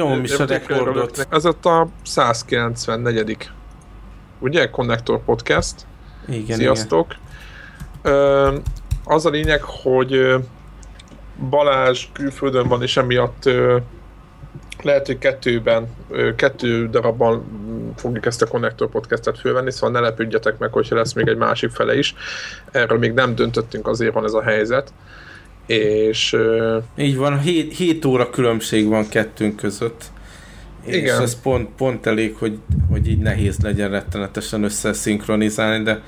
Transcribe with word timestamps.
Nyomom 0.00 0.24
is 0.24 0.38
a 0.38 0.46
rekordot. 0.46 1.26
Ez 1.30 1.46
ott 1.46 1.64
a 1.64 1.88
194. 2.02 3.50
Ugye? 4.38 4.70
Connector 4.70 5.24
Podcast. 5.24 5.86
Igen, 6.28 6.56
Sziasztok. 6.56 7.14
Igen. 8.04 8.62
Az 9.04 9.26
a 9.26 9.30
lényeg, 9.30 9.62
hogy 9.62 10.34
Balázs 11.50 12.08
külföldön 12.12 12.68
van, 12.68 12.82
és 12.82 12.96
emiatt 12.96 13.50
lehet, 14.82 15.06
hogy 15.06 15.18
kettőben, 15.18 15.88
kettő 16.36 16.88
darabban 16.88 17.44
fogjuk 17.96 18.26
ezt 18.26 18.42
a 18.42 18.46
Connector 18.46 18.88
podcastet 18.88 19.38
fölvenni, 19.38 19.72
szóval 19.72 19.90
ne 19.90 20.00
lepődjetek 20.00 20.58
meg, 20.58 20.72
hogyha 20.72 20.96
lesz 20.96 21.12
még 21.12 21.28
egy 21.28 21.36
másik 21.36 21.70
fele 21.70 21.98
is. 21.98 22.14
Erről 22.70 22.98
még 22.98 23.12
nem 23.12 23.34
döntöttünk, 23.34 23.86
azért 23.86 24.14
van 24.14 24.24
ez 24.24 24.32
a 24.32 24.42
helyzet. 24.42 24.92
És... 25.66 26.36
Így 26.96 27.16
van, 27.16 27.40
7, 27.40 27.76
7 27.76 28.04
óra 28.04 28.30
különbség 28.30 28.88
van 28.88 29.08
kettőnk 29.08 29.56
között. 29.56 30.04
Igen. 30.86 31.04
És 31.04 31.22
ez 31.22 31.40
pont, 31.40 31.68
pont 31.76 32.06
elég, 32.06 32.34
hogy, 32.36 32.58
hogy 32.90 33.08
így 33.08 33.18
nehéz 33.18 33.58
legyen 33.62 33.90
rettenetesen 33.90 34.62
összeszinkronizálni, 34.62 35.84
de 35.84 36.02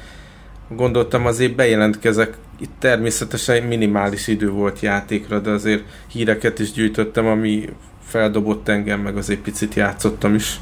gondoltam 0.69 1.27
azért 1.27 1.55
bejelentkezek. 1.55 2.37
Itt 2.61 2.73
természetesen 2.79 3.63
minimális 3.63 4.27
idő 4.27 4.51
volt 4.51 4.81
játékra, 4.81 5.39
de 5.39 5.51
azért 5.51 5.83
híreket 6.13 6.59
is 6.59 6.73
gyűjtöttem, 6.73 7.27
ami 7.27 7.69
feldobott 8.05 8.69
engem, 8.69 9.01
meg 9.01 9.17
azért 9.17 9.41
picit 9.41 9.75
játszottam 9.75 10.35
is. 10.35 10.61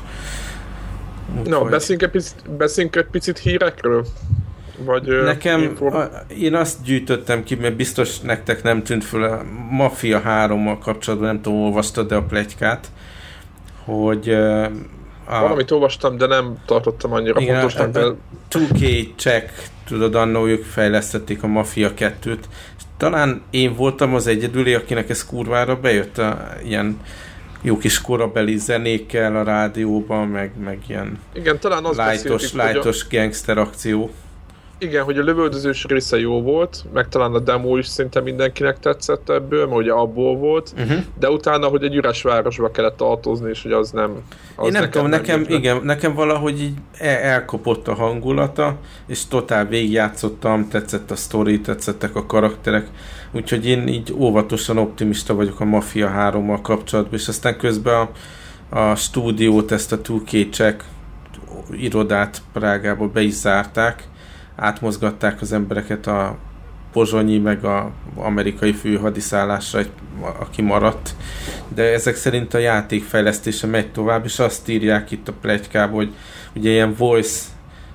Úgy 1.39 1.49
no, 1.49 1.59
vagy... 1.59 1.71
beszéljünk 1.71 2.03
egy, 2.03 2.11
picit, 2.11 2.57
beszéljünk 2.57 2.97
egy 2.97 3.07
picit 3.11 3.39
hírekről? 3.39 4.07
Vagy, 4.85 5.23
Nekem, 5.25 5.63
inform... 5.63 5.95
a, 5.95 6.09
én 6.39 6.55
azt 6.55 6.83
gyűjtöttem 6.83 7.45
ki, 7.45 7.55
mert 7.55 7.77
biztos 7.77 8.21
nektek 8.21 8.63
nem 8.63 8.83
tűnt 8.83 9.05
föl 9.05 9.23
a 9.23 9.43
Mafia 9.71 10.23
3-mal 10.27 10.77
kapcsolatban, 10.81 11.29
nem 11.29 11.43
tudom, 11.43 11.61
olvastad 11.61 12.09
de 12.09 12.15
a 12.15 12.23
plegykát, 12.23 12.91
hogy 13.85 14.31
a, 15.31 15.41
Valamit 15.41 15.71
olvastam, 15.71 16.17
de 16.17 16.27
nem 16.27 16.57
tartottam 16.67 17.13
annyira 17.13 17.41
igen, 17.41 17.55
fontosnak. 17.55 17.91
De... 17.91 18.15
2K 18.51 19.07
check, 19.17 19.69
tudod, 19.87 20.15
annó 20.15 20.47
ők 20.47 20.65
fejlesztették 20.65 21.43
a 21.43 21.47
Mafia 21.47 21.91
2-t, 21.99 22.39
és 22.77 22.83
talán 22.97 23.43
én 23.51 23.75
voltam 23.75 24.15
az 24.15 24.27
egyedüli, 24.27 24.75
akinek 24.75 25.09
ez 25.11 25.27
kurvára 25.27 25.77
bejött 25.77 26.19
a 26.19 26.49
ilyen 26.65 27.01
jó 27.63 27.79
kis 27.79 28.01
korabeli 28.01 28.57
zenékkel 28.57 29.37
a 29.37 29.43
rádióban, 29.43 30.29
meg, 30.29 30.53
meg 30.65 30.79
ilyen 30.89 31.19
Igen, 31.33 31.59
talán 31.59 31.85
az 31.85 31.97
lájtos, 31.97 32.53
lájtos 32.53 33.03
a... 33.03 33.07
gangster 33.11 33.59
akció 33.59 34.11
igen, 34.81 35.05
hogy 35.05 35.19
a 35.19 35.23
lövöldözős 35.23 35.85
része 35.85 36.19
jó 36.19 36.43
volt, 36.43 36.85
meg 36.93 37.09
talán 37.09 37.35
a 37.35 37.39
demo 37.39 37.77
is 37.77 37.87
szinte 37.87 38.21
mindenkinek 38.21 38.79
tetszett 38.79 39.29
ebből, 39.29 39.67
mert 39.67 39.81
ugye 39.81 39.93
abból 39.93 40.37
volt, 40.37 40.73
uh-huh. 40.77 40.99
de 41.19 41.31
utána, 41.31 41.67
hogy 41.67 41.83
egy 41.83 41.95
üres 41.95 42.23
városba 42.23 42.71
kellett 42.71 42.97
tartozni, 42.97 43.51
és 43.51 43.63
hogy 43.63 43.73
az 43.73 43.91
nem... 43.91 44.23
Az 44.55 44.67
Én 44.67 44.73
nem 44.73 44.91
tudom, 44.91 45.09
nekem, 45.09 45.41
nem 45.41 45.59
igen, 45.59 45.81
nekem 45.83 46.15
valahogy 46.15 46.63
így 46.63 46.75
el, 46.99 47.17
elkopott 47.17 47.89
a 47.89 47.95
hangulata, 47.95 48.77
és 49.07 49.27
totál 49.27 49.67
végigjátszottam, 49.67 50.69
tetszett 50.69 51.11
a 51.11 51.17
sztori, 51.17 51.61
tetszettek 51.61 52.17
a 52.17 52.27
karakterek, 52.27 52.87
úgyhogy 53.33 53.67
én 53.67 53.89
így 53.89 54.13
óvatosan 54.17 54.79
optimista 54.79 55.35
vagyok 55.35 55.61
a 55.61 55.65
Mafia 55.65 56.13
3-mal 56.17 56.59
kapcsolatban, 56.63 57.19
és 57.19 57.29
aztán 57.29 57.57
közben 57.57 58.09
a, 58.71 58.79
a 58.79 58.95
stúdiót, 58.95 59.73
ezt 59.73 59.93
a 59.93 60.01
2K 60.01 60.53
Check 60.53 60.85
irodát 61.71 62.43
Prágába 62.53 63.09
be 63.09 63.21
is 63.21 63.33
zárták, 63.33 64.09
átmozgatták 64.61 65.41
az 65.41 65.53
embereket 65.53 66.07
a 66.07 66.37
pozsonyi 66.93 67.39
meg 67.39 67.65
a 67.65 67.91
amerikai 68.15 68.73
főhadiszállásra, 68.73 69.81
aki 70.39 70.63
maradt. 70.63 71.15
De 71.75 71.83
ezek 71.83 72.17
szerint 72.17 72.55
a 72.55 72.59
játék 72.59 73.05
fejlesztése 73.05 73.67
megy 73.67 73.93
tovább, 73.93 74.25
és 74.25 74.39
azt 74.39 74.69
írják 74.69 75.11
itt 75.11 75.29
a 75.29 75.33
plegykában, 75.41 75.95
hogy 75.95 76.15
ugye 76.55 76.71
ilyen 76.71 76.95
voice 76.99 77.41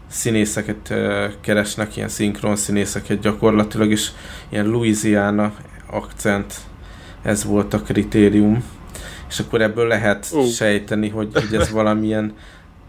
színészeket 0.08 0.94
keresnek, 1.42 1.96
ilyen 1.96 2.10
szinkron 2.10 2.56
színészeket 2.56 3.20
gyakorlatilag, 3.20 3.92
és 3.92 4.10
ilyen 4.50 4.66
Louisiana 4.66 5.54
akcent, 5.86 6.54
ez 7.22 7.44
volt 7.44 7.74
a 7.74 7.82
kritérium. 7.82 8.64
És 9.30 9.40
akkor 9.40 9.62
ebből 9.62 9.88
lehet 9.88 10.28
uh. 10.32 10.46
sejteni, 10.46 11.10
hogy, 11.10 11.30
hogy 11.34 11.60
ez 11.60 11.72
valamilyen 11.72 12.34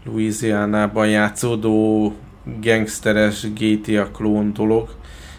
Louisiana-ban 0.05 1.07
játszódó 1.07 2.13
gangsteres 2.61 3.47
GTA 3.53 4.11
klón 4.11 4.53
dolog, 4.53 4.89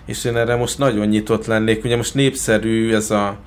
és 0.04 0.24
én 0.24 0.36
erre 0.36 0.56
most 0.56 0.78
nagyon 0.78 1.06
nyitott 1.06 1.46
lennék. 1.46 1.84
Ugye 1.84 1.96
most 1.96 2.14
népszerű 2.14 2.92
ez 2.92 3.10
a 3.10 3.38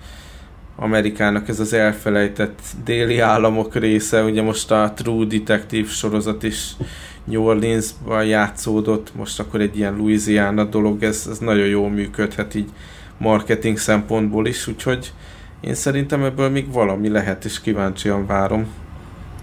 Amerikának 0.76 1.50
ez 1.50 1.60
az 1.60 1.74
elfelejtett 1.74 2.60
déli 2.84 3.20
államok 3.20 3.76
része, 3.76 4.24
ugye 4.24 4.42
most 4.42 4.72
a 4.72 4.94
True 4.96 5.26
Detective 5.26 5.88
sorozat 5.88 6.44
is 6.44 6.76
New 7.24 7.44
Orleansban 7.44 8.26
játszódott, 8.26 9.16
most 9.16 9.40
akkor 9.40 9.62
egy 9.62 9.78
ilyen 9.78 9.96
Louisiana 9.96 10.64
dolog, 10.64 11.04
ez, 11.04 11.28
ez 11.30 11.38
nagyon 11.38 11.68
jól 11.68 11.90
működhet 11.90 12.56
így 12.56 12.70
marketing 13.18 13.78
szempontból 13.78 14.48
is, 14.48 14.68
úgyhogy 14.68 15.14
én 15.62 15.74
szerintem 15.74 16.24
ebből 16.24 16.50
még 16.50 16.72
valami 16.72 17.10
lehet, 17.10 17.46
és 17.46 17.62
kíváncsian 17.62 18.26
várom. 18.26 18.68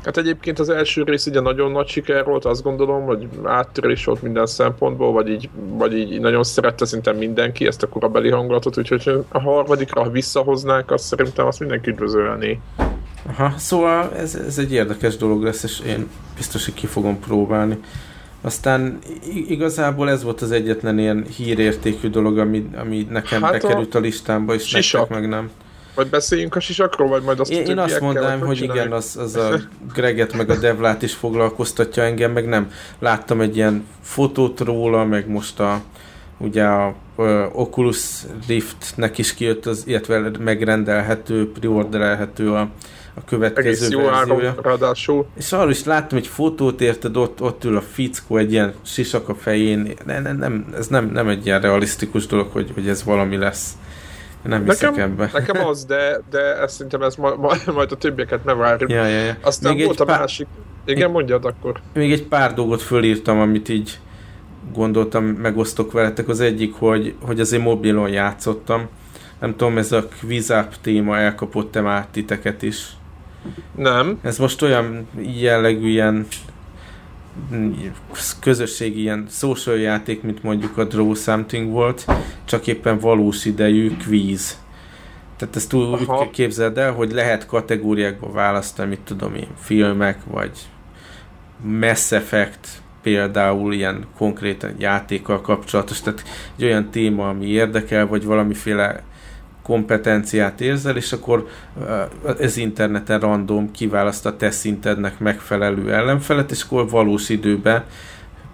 Hát 0.04 0.16
egyébként 0.16 0.58
az 0.58 0.68
első 0.68 1.02
rész 1.02 1.26
ugye 1.26 1.40
nagyon 1.40 1.70
nagy 1.70 1.86
siker 1.86 2.24
volt, 2.24 2.44
azt 2.44 2.62
gondolom, 2.62 3.04
hogy 3.04 3.28
áttörés 3.44 4.04
volt 4.04 4.22
minden 4.22 4.46
szempontból, 4.46 5.12
vagy 5.12 5.28
így, 5.28 5.48
vagy 5.68 5.98
így 5.98 6.20
nagyon 6.20 6.44
szerette 6.44 6.86
szinte 6.86 7.12
mindenki 7.12 7.66
ezt 7.66 7.82
a 7.82 7.88
korabeli 7.88 8.30
hangulatot, 8.30 8.78
úgyhogy 8.78 9.24
a 9.28 9.40
harmadikra, 9.40 10.02
ha 10.02 10.10
visszahoznák, 10.10 10.90
azt 10.90 11.04
szerintem 11.04 11.46
azt 11.46 11.60
mindenki 11.60 11.90
üdvözölni. 11.90 12.60
Aha, 13.26 13.58
szóval 13.58 14.12
ez, 14.16 14.34
ez 14.34 14.58
egy 14.58 14.72
érdekes 14.72 15.16
dolog 15.16 15.42
lesz, 15.42 15.62
és 15.62 15.80
én 15.86 16.08
biztos, 16.36 16.64
hogy 16.64 16.74
ki 16.74 16.86
fogom 16.86 17.18
próbálni. 17.20 17.78
Aztán 18.40 18.98
igazából 19.48 20.10
ez 20.10 20.22
volt 20.22 20.40
az 20.40 20.50
egyetlen 20.50 20.98
ilyen 20.98 21.24
hírértékű 21.36 22.08
dolog, 22.08 22.38
ami, 22.38 22.68
ami 22.76 23.06
nekem 23.10 23.42
hát 23.42 23.52
bekerült 23.52 23.94
a, 23.94 23.98
a 23.98 24.00
listámba, 24.00 24.54
és 24.54 24.72
nektek 24.72 25.08
meg 25.08 25.28
nem. 25.28 25.50
Vagy 25.98 26.10
beszéljünk 26.10 26.54
a 26.54 26.60
sisakról, 26.60 27.08
vagy 27.08 27.22
majd 27.22 27.40
azt 27.40 27.50
Én, 27.50 27.64
én 27.64 27.78
azt 27.78 28.00
mondanám, 28.00 28.40
hogy 28.40 28.62
igen, 28.62 28.92
az, 28.92 29.16
az 29.16 29.34
a 29.34 29.60
Greget 29.94 30.32
meg 30.32 30.50
a 30.50 30.56
Devlát 30.56 31.02
is 31.02 31.14
foglalkoztatja 31.14 32.02
engem, 32.02 32.32
meg 32.32 32.48
nem. 32.48 32.70
Láttam 32.98 33.40
egy 33.40 33.56
ilyen 33.56 33.86
fotót 34.02 34.60
róla, 34.60 35.04
meg 35.04 35.28
most 35.28 35.60
a 35.60 35.80
ugye 36.36 36.64
a 36.64 36.94
uh, 37.16 37.58
Oculus 37.58 38.22
Riftnek 38.46 39.18
is 39.18 39.34
kijött 39.34 39.66
az, 39.66 39.82
illetve 39.86 40.30
megrendelhető, 40.38 41.52
preorderelhető 41.52 42.52
a, 42.52 42.60
a 43.14 43.24
következő 43.24 43.68
Egész 43.68 43.90
jó 43.90 44.08
áron, 44.08 44.54
ráadásul. 44.62 45.26
És 45.36 45.52
arról 45.52 45.70
is 45.70 45.84
láttam 45.84 46.18
egy 46.18 46.26
fotót, 46.26 46.80
érted, 46.80 47.16
ott, 47.16 47.42
ott 47.42 47.64
ül 47.64 47.76
a 47.76 47.82
fickó 47.92 48.36
egy 48.36 48.52
ilyen 48.52 48.74
sisak 48.82 49.28
a 49.28 49.34
fején. 49.34 49.94
Ne, 50.04 50.20
ne, 50.20 50.32
nem, 50.32 50.66
ez 50.76 50.86
nem, 50.86 51.10
nem 51.12 51.28
egy 51.28 51.46
ilyen 51.46 51.60
realisztikus 51.60 52.26
dolog, 52.26 52.52
hogy, 52.52 52.70
hogy 52.74 52.88
ez 52.88 53.04
valami 53.04 53.36
lesz. 53.36 53.72
Nem 54.42 54.64
hiszek 54.64 54.90
nekem, 54.90 55.10
ebbe. 55.10 55.30
Nekem 55.32 55.66
az, 55.66 55.84
de, 55.84 56.20
de 56.30 56.40
ezt 56.60 56.74
szerintem 56.74 57.02
ez 57.02 57.16
ma, 57.16 57.34
ma, 57.34 57.54
majd 57.72 57.92
a 57.92 57.96
többieket 57.96 58.44
nem 58.44 58.58
várjuk. 58.58 58.90
Ja, 58.90 59.06
ja, 59.06 59.24
ja. 59.24 59.36
Aztán 59.42 59.74
még 59.74 59.84
volt 59.84 60.00
a 60.00 60.04
pár... 60.04 60.18
másik. 60.18 60.46
Igen, 60.84 61.10
mondjad 61.10 61.44
akkor. 61.44 61.80
Még 61.94 62.12
egy 62.12 62.22
pár 62.22 62.54
dolgot 62.54 62.82
fölírtam, 62.82 63.40
amit 63.40 63.68
így 63.68 63.98
gondoltam, 64.72 65.24
megosztok 65.24 65.92
veletek. 65.92 66.28
Az 66.28 66.40
egyik, 66.40 66.74
hogy, 66.74 67.14
hogy 67.22 67.40
azért 67.40 67.62
mobilon 67.62 68.08
játszottam. 68.08 68.88
Nem 69.40 69.56
tudom, 69.56 69.78
ez 69.78 69.92
a 69.92 70.08
quiz 70.20 70.50
app 70.50 70.72
téma 70.80 71.18
elkapott-e 71.18 71.80
már 71.80 72.06
titeket 72.10 72.62
is? 72.62 72.86
Nem. 73.76 74.18
Ez 74.22 74.38
most 74.38 74.62
olyan 74.62 75.08
jellegű 75.40 75.88
ilyen 75.88 76.26
közösségi 78.40 79.00
ilyen 79.00 79.26
social 79.28 79.78
játék, 79.78 80.22
mint 80.22 80.42
mondjuk 80.42 80.78
a 80.78 80.84
Draw 80.84 81.14
Something 81.14 81.70
volt, 81.70 82.04
csak 82.44 82.66
éppen 82.66 82.98
valós 82.98 83.44
idejű 83.44 83.96
kvíz. 83.96 84.58
Tehát 85.36 85.56
ezt 85.56 85.72
úgy 85.72 86.02
Aha. 86.06 86.30
képzeld 86.30 86.78
el, 86.78 86.92
hogy 86.92 87.12
lehet 87.12 87.46
kategóriákba 87.46 88.30
választani, 88.30 88.88
mit 88.88 89.00
tudom 89.00 89.34
én, 89.34 89.48
filmek, 89.58 90.18
vagy 90.24 90.58
Mass 91.62 92.12
Effect, 92.12 92.68
például 93.02 93.72
ilyen 93.72 94.06
konkrétan 94.16 94.74
játékkal 94.78 95.40
kapcsolatos, 95.40 96.00
tehát 96.00 96.22
egy 96.56 96.64
olyan 96.64 96.90
téma, 96.90 97.28
ami 97.28 97.46
érdekel, 97.46 98.06
vagy 98.06 98.24
valamiféle 98.24 99.02
kompetenciát 99.68 100.60
érzel, 100.60 100.96
és 100.96 101.12
akkor 101.12 101.46
ez 102.38 102.56
interneten 102.56 103.20
random 103.20 103.70
kiválaszt 103.70 104.26
a 104.26 104.36
te 104.36 104.50
szintednek 104.50 105.18
megfelelő 105.18 105.92
ellenfelet, 105.92 106.50
és 106.50 106.62
akkor 106.62 106.90
valós 106.90 107.28
időben 107.28 107.84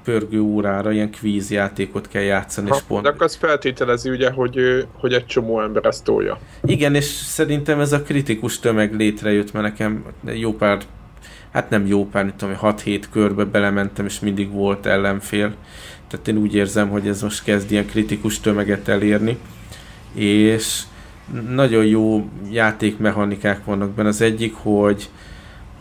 pörgő 0.05 0.41
órára 0.41 0.93
ilyen 0.93 1.11
kvíz 1.11 1.51
játékot 1.51 2.09
kell 2.09 2.23
játszani. 2.23 2.69
Ha, 2.69 2.77
és 2.77 2.83
pont... 2.83 3.03
De 3.03 3.09
akkor 3.09 3.23
az 3.23 3.35
feltételezi 3.35 4.11
ugye, 4.11 4.31
hogy, 4.31 4.87
hogy 4.93 5.13
egy 5.13 5.27
csomó 5.27 5.61
ember 5.61 5.85
ezt 5.85 6.05
tolja. 6.05 6.39
Igen, 6.65 6.95
és 6.95 7.05
szerintem 7.05 7.81
ez 7.81 7.93
a 7.93 8.03
kritikus 8.03 8.59
tömeg 8.59 8.95
létrejött, 8.95 9.53
mert 9.53 9.65
nekem 9.65 10.05
jó 10.33 10.53
pár, 10.53 10.79
hát 11.53 11.71
nem 11.71 11.87
jó 11.87 12.07
pár, 12.07 12.25
mit 12.25 12.35
tudom, 12.35 12.57
6-7 12.63 13.03
körbe 13.11 13.45
belementem, 13.45 14.05
és 14.05 14.21
mindig 14.21 14.53
volt 14.53 14.87
ellenfél. 14.87 15.55
Tehát 16.09 16.29
én 16.29 16.37
úgy 16.37 16.55
érzem, 16.55 16.89
hogy 16.89 17.09
ez 17.09 17.23
most 17.23 17.45
kezd 17.45 17.71
ilyen 17.71 17.87
kritikus 17.87 18.41
tömeget 18.41 18.89
elérni. 18.89 19.39
És 20.15 20.83
nagyon 21.49 21.85
jó 21.85 22.29
játékmechanikák 22.50 23.65
vannak 23.65 23.91
benne. 23.91 24.09
Az 24.09 24.21
egyik, 24.21 24.55
hogy, 24.55 25.09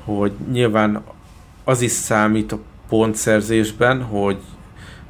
hogy 0.06 0.32
nyilván 0.52 1.04
az 1.64 1.82
is 1.82 1.92
számít 1.92 2.52
a 2.52 2.60
pontszerzésben, 2.90 4.02
hogy, 4.02 4.38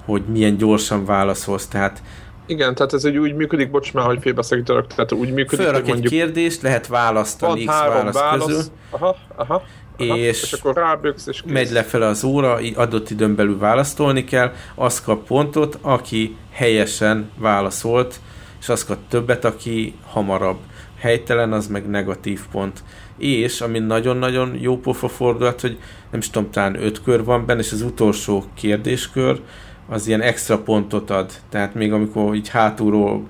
hogy 0.06 0.21
milyen 0.25 0.57
gyorsan 0.57 1.06
válaszolsz. 1.06 1.68
Tehát 1.68 2.01
igen, 2.45 2.75
tehát 2.75 2.94
ez 2.94 3.06
egy 3.06 3.18
úgy 3.18 3.35
működik, 3.35 3.71
bocs 3.71 3.94
már, 3.94 4.06
hogy 4.06 4.19
félbeszakítanak, 4.21 4.88
tehát 4.88 5.12
úgy 5.12 5.31
működik, 5.33 5.65
Fölrak 5.65 5.81
hogy 5.81 5.89
mondjuk... 5.89 6.13
egy 6.13 6.19
kérdést, 6.19 6.62
lehet 6.62 6.88
választani 6.88 7.63
X 7.63 7.65
válasz, 7.65 8.13
válasz 8.13 8.45
közül. 8.45 8.63
Aha, 8.89 9.15
aha. 9.36 9.63
Aha, 9.97 10.18
és, 10.18 10.41
és 10.41 10.53
akkor 10.53 10.75
ráböksz, 10.75 11.27
és 11.27 11.41
kész. 11.41 11.51
megy 11.51 11.71
lefele 11.71 12.06
az 12.06 12.24
óra, 12.24 12.59
adott 12.75 13.09
időn 13.09 13.36
belül 13.36 13.57
válaszolni 13.57 14.24
kell, 14.24 14.53
az 14.75 15.01
kap 15.01 15.25
pontot, 15.27 15.77
aki 15.81 16.36
helyesen 16.51 17.29
válaszolt, 17.38 18.19
és 18.63 18.69
az 18.69 18.86
kap 18.86 18.98
többet, 19.07 19.45
aki 19.45 19.94
hamarabb. 20.06 20.57
Helytelen, 21.00 21.54
az 21.54 21.68
meg 21.68 21.89
negatív 21.89 22.42
pont. 22.51 22.83
És, 23.18 23.62
ami 23.62 23.80
nagyon-nagyon 23.80 24.57
jó 24.60 24.77
pofa 24.77 25.07
fordulat, 25.07 25.62
hogy 25.62 25.80
nem 26.12 26.19
is 26.19 26.30
tudom, 26.30 26.51
talán 26.51 26.83
öt 26.83 27.01
kör 27.01 27.24
van 27.24 27.45
benne, 27.45 27.60
és 27.60 27.71
az 27.71 27.81
utolsó 27.81 28.44
kérdéskör, 28.54 29.42
az 29.89 30.07
ilyen 30.07 30.21
extra 30.21 30.60
pontot 30.60 31.10
ad. 31.10 31.31
Tehát 31.50 31.74
még 31.74 31.94
amikor 31.94 32.36
így 32.36 32.50
hátulról 32.50 33.27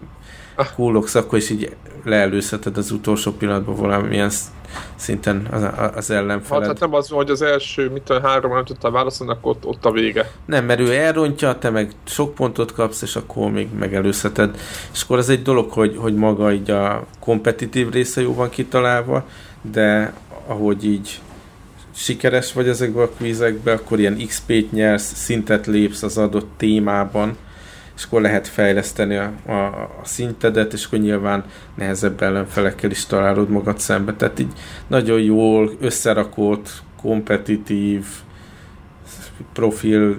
ah. 0.56 0.68
kullogsz, 0.76 1.16
akkor 1.16 1.38
is 1.38 1.50
így 1.50 1.76
leelőzheted 2.04 2.78
az 2.78 2.92
utolsó 2.92 3.32
pillanatban 3.32 3.76
valamilyen 3.76 4.32
szinten 4.96 5.48
az, 5.52 5.68
az 5.96 6.10
ellenfeled. 6.10 6.64
Hát, 6.64 6.72
hát 6.72 6.80
nem 6.80 6.94
az, 6.94 7.10
hogy 7.10 7.30
az 7.30 7.42
első, 7.42 7.90
mit 7.90 8.10
a 8.10 8.20
három 8.22 8.54
nem 8.54 8.66
tudtál 8.66 8.92
válaszolni, 8.92 9.34
akkor 9.34 9.52
ott, 9.52 9.66
ott 9.66 9.86
a 9.86 9.92
vége. 9.92 10.32
Nem, 10.46 10.66
mert 10.66 10.80
ő 10.80 10.94
elrontja, 10.94 11.58
te 11.58 11.70
meg 11.70 11.92
sok 12.04 12.36
pontot 12.36 12.72
kapsz, 12.72 13.02
és 13.02 13.16
akkor 13.16 13.52
még 13.52 13.68
megelőzheted. 13.80 14.58
És 14.94 15.04
akkor 15.04 15.18
ez 15.18 15.30
egy 15.30 15.42
dolog, 15.42 15.72
hogy, 15.72 15.98
hogy 15.98 16.16
maga 16.16 16.52
így 16.52 16.72
a 16.72 17.06
kompetitív 17.20 17.90
része 17.90 18.22
jó 18.22 18.34
van 18.34 18.50
kitalálva, 18.50 19.26
de 19.62 20.14
ahogy 20.48 20.86
így 20.86 21.20
sikeres 21.96 22.54
vagy 22.54 22.68
ezekbe 22.68 23.02
a 23.02 23.10
kvízekbe, 23.10 23.72
akkor 23.72 24.00
ilyen 24.00 24.18
XP-t 24.28 24.72
nyersz, 24.72 25.14
szintet 25.16 25.68
lépsz 25.68 26.04
az 26.04 26.18
adott 26.18 26.50
témában, 26.58 27.38
és 27.96 28.04
akkor 28.04 28.22
lehet 28.22 28.48
fejleszteni 28.48 29.16
a, 29.16 29.32
a, 29.46 29.52
a 30.02 30.02
szintedet, 30.04 30.74
és 30.74 30.86
akkor 30.86 31.00
nyilván 31.00 31.44
nehezebb 31.76 32.22
ellenfelekkel 32.22 32.92
is 32.92 33.06
találod 33.06 33.50
magad 33.50 33.80
szembe. 33.80 34.14
Tehát 34.14 34.40
így 34.40 34.52
nagyon 34.88 35.20
jól 35.22 35.72
összerakott, 35.80 36.70
kompetitív, 37.02 38.06
profil 39.54 40.18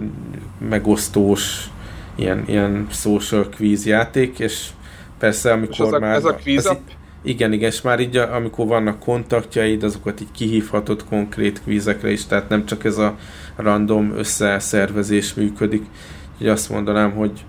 megosztós, 0.69 1.69
ilyen, 2.15 2.45
ilyen 2.47 2.87
social 2.91 3.49
quiz 3.57 3.87
játék, 3.87 4.39
és 4.39 4.69
persze 5.19 5.53
amikor 5.53 5.71
és 5.73 5.79
ez 5.79 5.93
a, 5.93 5.99
már... 5.99 6.17
Ez 6.17 6.25
a 6.25 6.35
quiz 6.43 6.67
az, 6.67 6.77
igen, 7.23 7.53
igen, 7.53 7.71
és 7.71 7.81
már 7.81 8.01
így, 8.01 8.17
amikor 8.17 8.67
vannak 8.67 8.99
kontaktjaid, 8.99 9.83
azokat 9.83 10.21
így 10.21 10.31
kihívhatod 10.33 11.05
konkrét 11.05 11.63
kvízekre 11.63 12.11
is, 12.11 12.27
tehát 12.27 12.49
nem 12.49 12.67
csak 12.67 12.85
ez 12.85 12.99
a 12.99 13.17
random 13.57 14.13
összeszervezés 14.17 15.35
működik. 15.35 15.85
Úgyhogy 16.33 16.49
azt 16.49 16.71
mondanám, 16.71 17.13
hogy 17.13 17.45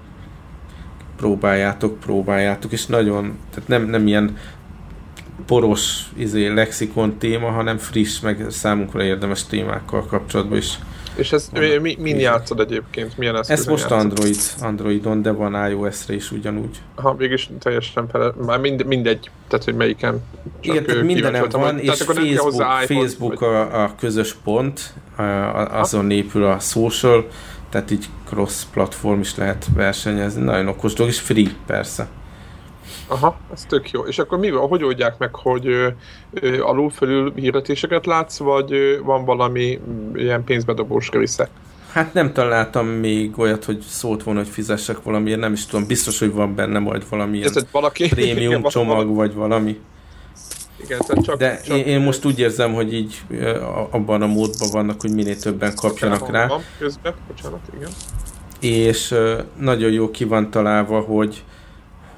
próbáljátok, 1.18 2.00
próbáljátok, 2.00 2.72
és 2.72 2.86
nagyon, 2.86 3.38
tehát 3.54 3.70
nem, 3.70 3.86
nem 3.86 4.08
ilyen 4.08 4.38
poros 5.46 6.12
izé, 6.18 6.48
lexikon 6.48 7.18
téma, 7.18 7.50
hanem 7.50 7.78
friss, 7.78 8.20
meg 8.20 8.46
számunkra 8.50 9.04
érdemes 9.04 9.46
témákkal 9.46 10.06
kapcsolatban 10.06 10.58
is. 10.58 10.80
És 11.16 11.32
ez 11.32 11.50
mi, 11.54 11.78
mi, 11.78 11.98
min 12.00 12.20
játszod 12.20 12.60
egyébként? 12.60 13.18
Milyen 13.18 13.36
Ez 13.48 13.66
most 13.66 13.82
játszod? 13.82 14.00
Android, 14.00 14.38
Androidon, 14.62 15.22
de 15.22 15.32
van 15.32 15.70
iOS-re 15.70 16.14
is 16.14 16.32
ugyanúgy. 16.32 16.82
Ha 16.96 17.16
mégis 17.18 17.50
teljesen 17.60 18.08
fele, 18.08 18.32
már 18.46 18.60
mind, 18.60 18.86
mindegy, 18.86 19.30
tehát 19.48 19.66
hogy 19.66 19.76
melyiken. 19.76 20.24
Igen, 20.62 20.84
tehát 20.86 21.04
mindenem 21.04 21.46
van, 21.50 21.80
és 21.80 22.02
Facebook, 22.02 22.62
Facebook 22.86 23.42
a, 23.42 23.84
a 23.84 23.96
közös 24.00 24.36
pont, 24.44 24.94
a, 25.16 25.22
azon 25.80 26.12
épül 26.12 26.44
a 26.46 26.60
social, 26.60 27.28
tehát 27.76 27.92
így 27.92 28.06
cross-platform 28.26 29.20
is 29.20 29.36
lehet 29.36 29.66
versenyezni. 29.74 30.44
Nagyon 30.44 30.68
okos 30.68 30.94
dolog, 30.94 31.12
és 31.12 31.20
free 31.20 31.52
persze. 31.66 32.08
Aha, 33.08 33.38
ez 33.54 33.66
tök 33.66 33.92
jó. 33.92 34.02
És 34.02 34.20
akkor 34.20 34.38
mi 34.38 34.52
van? 34.52 34.68
Hogy 34.68 34.84
oldják 34.84 35.18
meg, 35.18 35.36
hogy 35.36 35.68
ö, 35.68 35.88
ö, 36.34 36.62
alul-fölül 36.64 37.34
hirdetéseket 37.36 38.06
látsz, 38.06 38.38
vagy 38.38 38.74
ö, 38.74 39.00
van 39.04 39.26
valami 39.26 39.80
mm, 39.90 40.16
ilyen 40.16 40.44
pénzbedobós 40.44 41.10
része? 41.10 41.50
Hát 41.92 42.14
nem 42.14 42.34
találtam 42.34 42.88
még 42.88 43.40
olyat, 43.40 43.66
hogy 43.66 43.80
szólt 43.80 44.24
volna, 44.24 44.40
hogy 44.40 44.50
fizessek 44.50 45.04
valamiért, 45.04 45.40
nem 45.40 45.54
is 45.54 45.66
tudom, 45.66 45.88
biztos, 45.88 46.20
hogy 46.20 46.32
van 46.32 46.56
benne 46.56 46.80
majd 46.80 47.04
valami 47.10 47.44
valaki, 47.72 48.08
prémium 48.16 48.52
igen, 48.52 48.64
csomag, 48.64 49.16
vagy 49.16 49.34
valami. 49.34 49.80
Igen, 50.86 51.00
tehát 51.08 51.24
csak, 51.24 51.38
De 51.38 51.62
csak, 51.66 51.78
én, 51.78 51.86
én 51.86 52.00
most 52.00 52.26
úgy 52.26 52.40
érzem, 52.40 52.74
hogy 52.74 52.94
így 52.94 53.22
abban 53.92 54.22
a 54.22 54.28
módban 54.28 54.70
vannak, 54.72 55.02
hogy 55.02 55.14
minél 55.14 55.38
többen 55.38 55.76
kapjanak 55.76 56.32
rá. 56.32 56.48
Van 56.48 56.62
közben, 56.80 57.14
bocsánat, 57.28 57.60
igen. 57.76 57.90
És 58.60 59.16
nagyon 59.60 59.92
jó 59.92 60.12
ki 60.12 60.24
van 60.24 60.50
találva, 60.52 61.00
hogy 61.00 61.44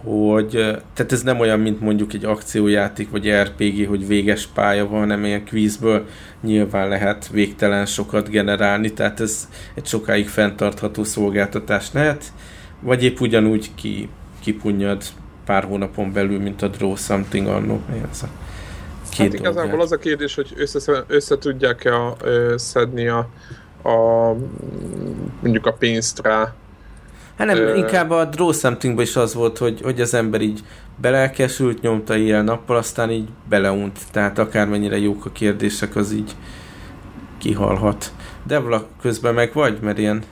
hogy 0.03 0.49
tehát 0.93 1.11
ez 1.11 1.21
nem 1.21 1.39
olyan, 1.39 1.59
mint 1.59 1.79
mondjuk 1.79 2.13
egy 2.13 2.25
akciójáték 2.25 3.09
vagy 3.09 3.31
RPG, 3.31 3.87
hogy 3.87 4.07
véges 4.07 4.47
pálya 4.47 4.87
van, 4.87 4.99
hanem 4.99 5.25
ilyen 5.25 5.45
kvízből 5.45 6.05
nyilván 6.41 6.87
lehet 6.87 7.29
végtelen 7.29 7.85
sokat 7.85 8.29
generálni, 8.29 8.93
tehát 8.93 9.19
ez 9.19 9.49
egy 9.73 9.85
sokáig 9.85 10.27
fenntartható 10.27 11.03
szolgáltatás 11.03 11.91
lehet, 11.91 12.25
vagy 12.79 13.03
épp 13.03 13.19
ugyanúgy 13.19 13.69
ki, 13.75 14.09
kipunnyad 14.39 15.03
pár 15.45 15.63
hónapon 15.63 16.11
belül, 16.11 16.39
mint 16.39 16.61
a 16.61 16.67
Draw 16.67 16.95
Something 16.95 17.47
annó. 17.47 17.81
Két 19.17 19.31
hát 19.31 19.39
igazából 19.39 19.81
az 19.81 19.91
a 19.91 19.97
kérdés, 19.97 20.35
hogy 20.35 20.53
össze, 20.55 21.03
össze 21.07 21.37
tudják-e 21.37 21.95
a, 21.95 22.15
szedni 22.56 23.07
a, 23.07 23.30
a, 23.83 24.33
mondjuk 25.42 25.65
a 25.65 25.71
pénzt 25.71 26.19
rá, 26.21 26.53
Hát 27.37 27.47
nem, 27.47 27.57
Ö... 27.57 27.75
inkább 27.75 28.09
a 28.09 28.25
Draw 28.25 28.51
something 28.51 29.01
is 29.01 29.15
az 29.15 29.33
volt, 29.33 29.57
hogy, 29.57 29.81
hogy 29.81 30.01
az 30.01 30.13
ember 30.13 30.42
így 30.42 30.59
belelkesült, 31.01 31.81
nyomta 31.81 32.15
ilyen 32.15 32.44
nappal, 32.44 32.77
aztán 32.77 33.11
így 33.11 33.27
beleunt. 33.49 33.99
Tehát 34.11 34.37
akármennyire 34.37 34.97
jók 34.97 35.25
a 35.25 35.31
kérdések, 35.31 35.95
az 35.95 36.11
így 36.11 36.35
kihalhat. 37.37 38.11
Devla, 38.44 38.87
közben 39.01 39.33
meg 39.33 39.53
vagy? 39.53 39.77
Mert 39.81 39.97
ilyen... 39.97 40.23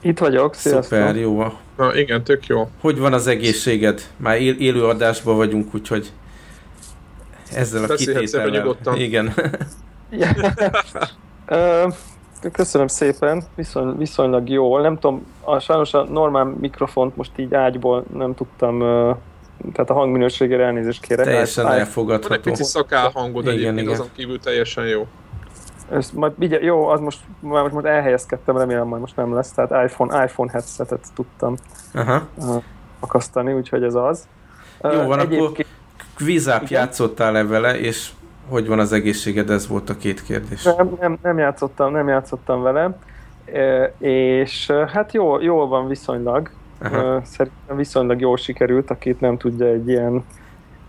Itt 0.00 0.18
vagyok, 0.18 0.54
sziasztok. 0.54 0.82
Szuper, 0.82 1.16
jó. 1.16 1.44
Na 1.76 1.96
igen, 1.96 2.24
tök 2.24 2.46
jó. 2.46 2.70
Hogy 2.80 2.98
van 2.98 3.12
az 3.12 3.26
egészséged? 3.26 4.02
Már 4.16 4.40
él, 4.40 4.54
élő 4.54 4.84
adásban 4.84 5.36
vagyunk, 5.36 5.74
úgyhogy 5.74 6.12
ezzel 7.54 7.84
a 7.84 7.94
kitétellel. 7.94 8.76
Igen. 8.94 9.34
Köszönöm 12.52 12.86
szépen, 12.86 13.42
Viszony, 13.54 13.96
viszonylag 13.96 14.48
jól. 14.48 14.80
Nem 14.80 14.94
tudom, 14.98 15.26
a, 15.40 15.58
sajnos 15.58 15.94
a 15.94 16.04
normál 16.04 16.44
mikrofont 16.44 17.16
most 17.16 17.30
így 17.36 17.54
ágyból 17.54 18.04
nem 18.12 18.34
tudtam, 18.34 18.78
tehát 19.72 19.90
a 19.90 19.92
hangminőségére 19.92 20.64
elnézést 20.64 21.06
kérek. 21.06 21.24
Teljesen 21.24 21.66
hát, 21.66 21.78
elfogadható. 21.78 22.28
Van 22.28 22.36
egy 22.36 22.44
pici 22.44 22.64
szakál 22.64 23.10
hangod 23.14 23.42
igen, 23.42 23.54
egyébként, 23.54 23.78
igen. 23.78 23.92
azon 23.92 24.08
kívül 24.16 24.40
teljesen 24.40 24.86
jó. 24.86 25.06
Ez 25.90 26.10
majd, 26.10 26.32
ugye, 26.40 26.60
jó, 26.60 26.86
az 26.86 27.00
most, 27.00 27.18
már 27.40 27.70
most 27.70 27.86
elhelyezkedtem, 27.86 28.56
remélem 28.56 28.86
majd 28.86 29.00
most 29.00 29.16
nem 29.16 29.34
lesz, 29.34 29.52
tehát 29.52 29.90
iPhone, 29.90 30.24
iPhone 30.24 30.50
headsetet 30.52 31.06
tudtam 31.14 31.56
Aha. 31.94 32.22
Akasztani, 33.00 33.52
úgyhogy 33.52 33.82
ez 33.82 33.94
az. 33.94 34.28
Jó 34.82 35.02
van, 35.02 35.18
Egyébként... 35.18 35.42
akkor 35.42 35.64
kvízáp 36.18 36.66
játszottál-e 36.66 37.44
vele, 37.44 37.78
és 37.78 38.10
hogy 38.48 38.66
van 38.66 38.78
az 38.78 38.92
egészséged? 38.92 39.50
Ez 39.50 39.68
volt 39.68 39.90
a 39.90 39.96
két 39.96 40.22
kérdés. 40.22 40.62
Nem, 40.62 40.96
nem, 41.00 41.18
nem 41.22 41.38
játszottam, 41.38 41.92
nem 41.92 42.08
játszottam 42.08 42.62
vele, 42.62 42.98
e, 43.52 43.92
és 43.98 44.70
hát 44.92 45.12
jól, 45.12 45.42
jól 45.42 45.68
van 45.68 45.88
viszonylag. 45.88 46.50
Aha. 46.82 47.22
Szerintem 47.24 47.76
viszonylag 47.76 48.20
jól 48.20 48.36
sikerült, 48.36 48.90
akit 48.90 49.20
nem 49.20 49.36
tudja 49.36 49.66
egy 49.66 49.88
ilyen 49.88 50.24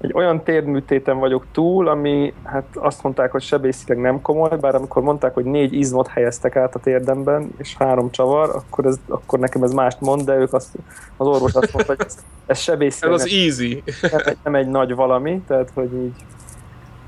egy 0.01 0.12
olyan 0.13 0.44
térdműtéten 0.44 1.18
vagyok 1.18 1.46
túl, 1.51 1.88
ami 1.88 2.34
hát 2.44 2.65
azt 2.74 3.03
mondták, 3.03 3.32
hogy 3.32 3.41
sebészileg 3.41 3.98
nem 4.01 4.22
komoly, 4.22 4.58
bár 4.60 4.75
amikor 4.75 5.03
mondták, 5.03 5.34
hogy 5.34 5.46
négy 5.46 5.74
izmot 5.74 6.08
helyeztek 6.08 6.56
át 6.56 6.75
a 6.75 6.79
térdemben, 6.79 7.51
és 7.58 7.75
három 7.75 8.12
csavar, 8.12 8.50
akkor, 8.50 8.86
ez, 8.86 9.00
akkor 9.08 9.39
nekem 9.39 9.63
ez 9.63 9.74
mást 9.74 10.01
mond, 10.01 10.22
de 10.22 10.36
ők 10.36 10.53
azt, 10.53 10.75
az 11.18 11.27
orvos 11.27 11.53
azt 11.53 11.74
mondta, 11.74 11.96
hogy 11.96 12.06
ez, 12.06 12.18
ez 12.46 12.60
sebészileg 12.60 13.13
ez 13.13 13.22
az 13.22 13.29
nem, 13.29 13.39
easy. 13.39 13.84
Nem, 14.01 14.36
nem 14.44 14.56
egy 14.56 14.68
nagy 14.68 14.96
valami, 14.96 15.41
tehát 15.48 15.72
hogy 15.74 15.94
így 15.94 16.15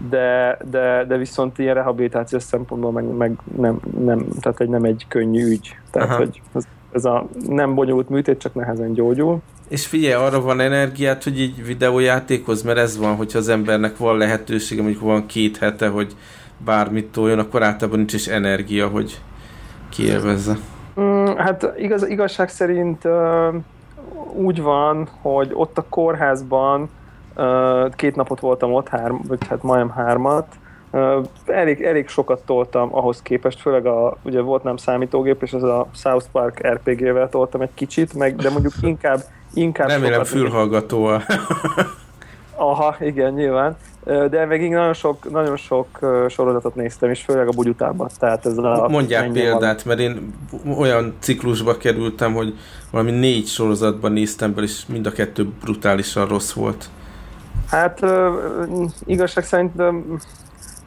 de, 0.10 0.58
de, 0.70 1.06
de 1.06 1.18
viszont 1.18 1.60
ilyen 1.60 1.74
rehabilitációs 1.74 2.44
szempontból 2.44 2.92
meg, 2.92 3.06
meg 3.06 3.38
nem, 3.58 3.80
nem, 4.00 4.28
tehát 4.40 4.60
egy 4.60 4.70
nem 4.70 4.84
egy 4.84 5.06
könnyű 5.08 5.46
ügy. 5.46 5.78
Tehát, 5.92 6.10
Aha. 6.10 6.18
hogy 6.18 6.42
ez, 6.56 6.68
ez 6.94 7.06
a 7.06 7.28
nem 7.48 7.76
bonyolult 7.76 8.10
műtét, 8.10 8.40
csak 8.40 8.54
nehezen 8.54 8.94
gyógyul. 8.94 9.42
És 9.68 9.88
figyelj, 9.88 10.14
arra 10.14 10.42
van 10.42 10.60
energiát, 10.60 11.24
hogy 11.24 11.40
így 11.40 11.66
videójátékhoz, 11.66 12.62
mert 12.62 12.78
ez 12.78 12.98
van, 12.98 13.16
hogyha 13.16 13.38
az 13.38 13.50
embernek 13.50 13.98
van 13.98 14.18
lehetősége, 14.18 14.82
mondjuk 14.82 15.04
van 15.04 15.26
két 15.26 15.58
hete, 15.58 15.88
hogy 15.88 16.16
bármit 16.66 17.12
toljon, 17.12 17.40
akkor 17.40 17.64
általában 17.64 18.00
nincs 18.00 18.14
is 18.14 18.28
energia, 18.28 18.88
hogy 18.88 19.22
kielvezze. 19.90 20.58
Mm, 21.00 21.26
hát 21.26 21.74
igaz, 21.78 22.08
igazság 22.10 22.50
szerint 22.50 23.08
úgy 24.36 24.62
van, 24.62 25.08
hogy 25.22 25.52
ott 25.54 25.78
a 25.78 25.86
kórházban 25.90 26.90
két 27.96 28.16
napot 28.16 28.40
voltam 28.40 28.74
ott, 28.74 28.88
három, 28.88 29.22
vagy 29.28 29.48
hát 29.48 29.64
majdnem 29.64 29.90
hármat, 29.90 30.48
elég, 31.46 31.82
elég 31.82 32.08
sokat 32.08 32.46
toltam 32.46 32.96
ahhoz 32.96 33.22
képest, 33.22 33.62
főleg 33.62 33.86
a, 33.86 34.18
ugye 34.24 34.42
volt 34.42 34.64
nem 34.64 34.78
számítógép, 34.78 35.42
és 35.42 35.52
ez 35.52 35.64
a 35.64 35.88
South 35.96 36.26
Park 36.32 36.68
RPG-vel 36.68 37.30
toltam 37.30 37.62
egy 37.62 37.74
kicsit, 37.74 38.14
meg, 38.14 38.36
de 38.36 38.50
mondjuk 38.50 38.74
inkább, 38.82 39.20
inkább 39.54 39.88
Remélem 39.88 40.24
fülhallgatóval. 40.24 41.24
Aha, 42.56 42.96
igen, 43.00 43.34
nyilván. 43.34 43.78
De 44.04 44.56
így 44.56 44.70
nagyon 44.70 44.94
sok, 44.94 45.32
nagyon 45.32 45.58
sok 45.58 45.88
sorozatot 46.30 46.76
néztem, 46.76 47.10
és 47.10 47.22
főleg 47.22 47.48
a 47.48 47.52
bugyutában. 47.52 48.10
Tehát 48.20 48.46
ez 48.46 48.58
a 48.58 48.88
Mondják 48.90 49.32
példát, 49.32 49.84
van. 49.84 49.98
mert 49.98 50.00
én 50.00 50.34
olyan 50.78 51.16
ciklusba 51.20 51.78
kerültem, 51.78 52.34
hogy 52.34 52.58
valami 52.92 53.12
négy 53.12 53.48
sorozatban 53.48 54.12
néztem 54.12 54.54
be, 54.54 54.62
és 54.62 54.86
mind 54.86 55.06
a 55.06 55.12
kettő 55.12 55.48
brutálisan 55.62 56.28
rossz 56.28 56.52
volt. 56.52 56.90
Hát 57.68 58.00
igazság 59.06 59.44
szerint 59.44 59.82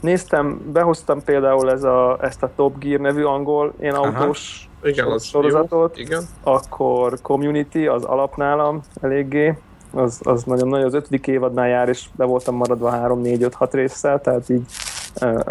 néztem, 0.04 0.70
behoztam 0.72 1.22
például 1.22 1.70
ez 1.70 1.82
a, 1.82 2.18
ezt 2.20 2.42
a 2.42 2.50
Top 2.56 2.78
Gear 2.78 3.00
nevű 3.00 3.22
angol 3.22 3.74
én 3.80 3.92
autós 3.92 4.68
igen, 4.82 5.06
az 5.06 5.24
sorozatot, 5.24 5.96
jó. 5.98 6.04
Igen. 6.04 6.22
akkor 6.42 7.18
Community, 7.22 7.86
az 7.86 8.04
alapnálam 8.04 8.80
eléggé, 9.00 9.58
az, 9.92 10.20
az 10.22 10.42
nagyon 10.42 10.68
nagy, 10.68 10.82
az 10.82 10.94
ötödik 10.94 11.26
évadnál 11.26 11.68
jár, 11.68 11.88
és 11.88 12.04
be 12.16 12.24
voltam 12.24 12.56
maradva 12.56 13.00
3-4-5-6 13.06 13.68
résszel, 13.70 14.20
tehát 14.20 14.48
így 14.48 14.62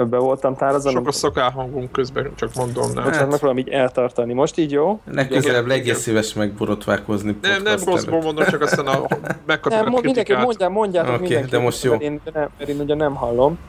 be 0.10 0.18
voltam 0.18 0.56
tárazva. 0.56 0.90
Sok 0.90 1.08
a 1.08 1.12
szakál 1.12 1.50
hangunk 1.50 1.92
közben, 1.92 2.32
csak 2.36 2.54
mondom. 2.56 2.92
Nem. 2.94 3.04
Bocsánat, 3.04 3.30
megpróbálom 3.30 3.58
így 3.58 3.70
eltartani. 3.70 4.34
Most 4.34 4.58
így 4.58 4.72
jó? 4.72 5.00
Legközelebb 5.12 5.68
legyen 5.68 5.96
szíves 5.96 6.34
megborotválkozni. 6.34 7.38
Nem, 7.42 7.62
nem 7.62 7.78
rosszból 7.86 8.22
mondom, 8.22 8.46
csak 8.46 8.62
aztán 8.62 8.88
a 8.88 9.08
megkapjuk 9.46 9.84
nem, 9.84 9.94
a 9.94 10.00
mindenki 10.02 10.34
mondjál, 10.34 10.70
mondjátok 10.70 11.14
okay, 11.14 11.22
mindenki. 11.28 11.50
de 11.50 11.60
most 11.60 11.84
jó. 11.84 11.92
Mert 11.92 12.04
én, 12.04 12.22
mert 12.34 12.70
én 12.70 12.80
ugye 12.80 12.96
nem 12.96 13.16
hallom. 13.16 13.60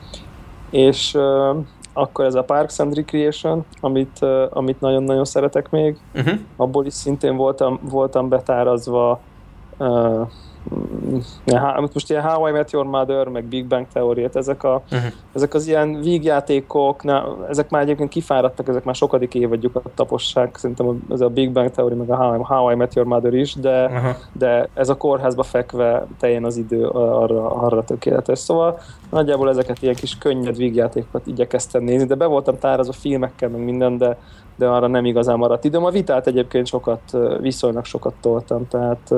És 0.69 1.13
uh, 1.13 1.57
akkor 1.93 2.25
ez 2.25 2.35
a 2.35 2.43
Parks 2.43 2.79
and 2.79 2.95
Recreation, 2.95 3.65
amit, 3.79 4.17
uh, 4.21 4.43
amit 4.49 4.81
nagyon-nagyon 4.81 5.25
szeretek 5.25 5.69
még. 5.69 5.97
Uh-huh. 6.15 6.39
Abból 6.55 6.85
is 6.85 6.93
szintén 6.93 7.35
voltam, 7.35 7.79
voltam 7.81 8.29
betárazva 8.29 9.19
uh, 9.77 10.27
most 11.93 12.09
ilyen 12.09 12.23
How 12.23 12.47
I 12.47 12.51
Met 12.51 12.71
Your 12.71 12.85
Mother, 12.85 13.27
meg 13.27 13.43
Big 13.43 13.65
Bang 13.65 13.85
Theory, 13.93 14.29
ezek, 14.33 14.63
a, 14.63 14.81
uh-huh. 14.91 15.11
ezek 15.33 15.53
az 15.53 15.67
ilyen 15.67 15.99
vígjátékok, 15.99 17.03
na, 17.03 17.37
ezek 17.49 17.69
már 17.69 17.81
egyébként 17.81 18.09
kifáradtak, 18.09 18.67
ezek 18.67 18.83
már 18.83 18.95
sokadik 18.95 19.33
évadjukat 19.35 19.83
tapossák, 19.95 20.57
szerintem 20.57 21.05
ez 21.09 21.21
a 21.21 21.29
Big 21.29 21.51
Bang 21.51 21.69
Theory, 21.69 21.95
meg 21.95 22.09
a 22.09 22.15
How 22.15 22.39
I, 22.39 22.43
How 22.43 22.71
I 22.71 22.75
Met 22.75 22.95
Your 22.95 23.07
Mother 23.07 23.33
is, 23.33 23.53
de, 23.53 23.85
uh-huh. 23.85 24.15
de 24.31 24.69
ez 24.73 24.89
a 24.89 24.97
kórházba 24.97 25.43
fekve 25.43 26.05
teljen 26.19 26.45
az 26.45 26.57
idő 26.57 26.87
arra, 26.87 27.51
arra 27.51 27.83
tökéletes. 27.83 28.39
Szóval 28.39 28.79
nagyjából 29.09 29.49
ezeket 29.49 29.81
ilyen 29.81 29.95
kis 29.95 30.17
könnyed 30.17 30.57
vígjátékokat 30.57 31.27
igyekeztem 31.27 31.83
nézni, 31.83 32.07
de 32.07 32.15
be 32.15 32.25
voltam 32.25 32.57
tárazva 32.59 32.93
filmekkel, 32.93 33.49
meg 33.49 33.63
minden, 33.63 33.97
de, 33.97 34.17
de 34.55 34.67
arra 34.67 34.87
nem 34.87 35.05
igazán 35.05 35.37
maradt 35.37 35.63
időm. 35.63 35.85
A 35.85 35.89
vitát 35.89 36.27
egyébként 36.27 36.67
sokat, 36.67 37.17
viszonylag 37.41 37.85
sokat 37.85 38.13
toltam, 38.21 38.67
tehát 38.67 39.13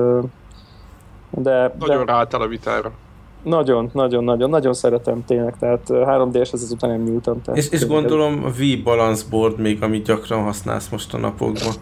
de, 1.30 1.76
nagyon 1.80 2.06
de, 2.06 2.12
ráálltál 2.12 2.42
a 2.42 2.48
vitára. 2.48 2.92
Nagyon, 3.44 3.90
nagyon, 3.94 4.24
nagyon, 4.24 4.50
nagyon 4.50 4.74
szeretem 4.74 5.26
tényleg, 5.26 5.58
tehát 5.60 5.82
3D-es 5.90 6.54
ez 6.54 6.62
azután 6.62 6.90
nem 6.90 7.02
nyúltam. 7.02 7.42
Tehát 7.42 7.60
és, 7.60 7.70
és 7.70 7.88
gondolom 7.88 8.44
a 8.44 8.50
V 8.50 8.84
Balance 8.84 9.24
Board 9.30 9.60
még, 9.60 9.84
amit 9.84 10.06
gyakran 10.06 10.44
használsz 10.44 10.90
most 10.90 11.14
a 11.14 11.18
napokban. 11.18 11.74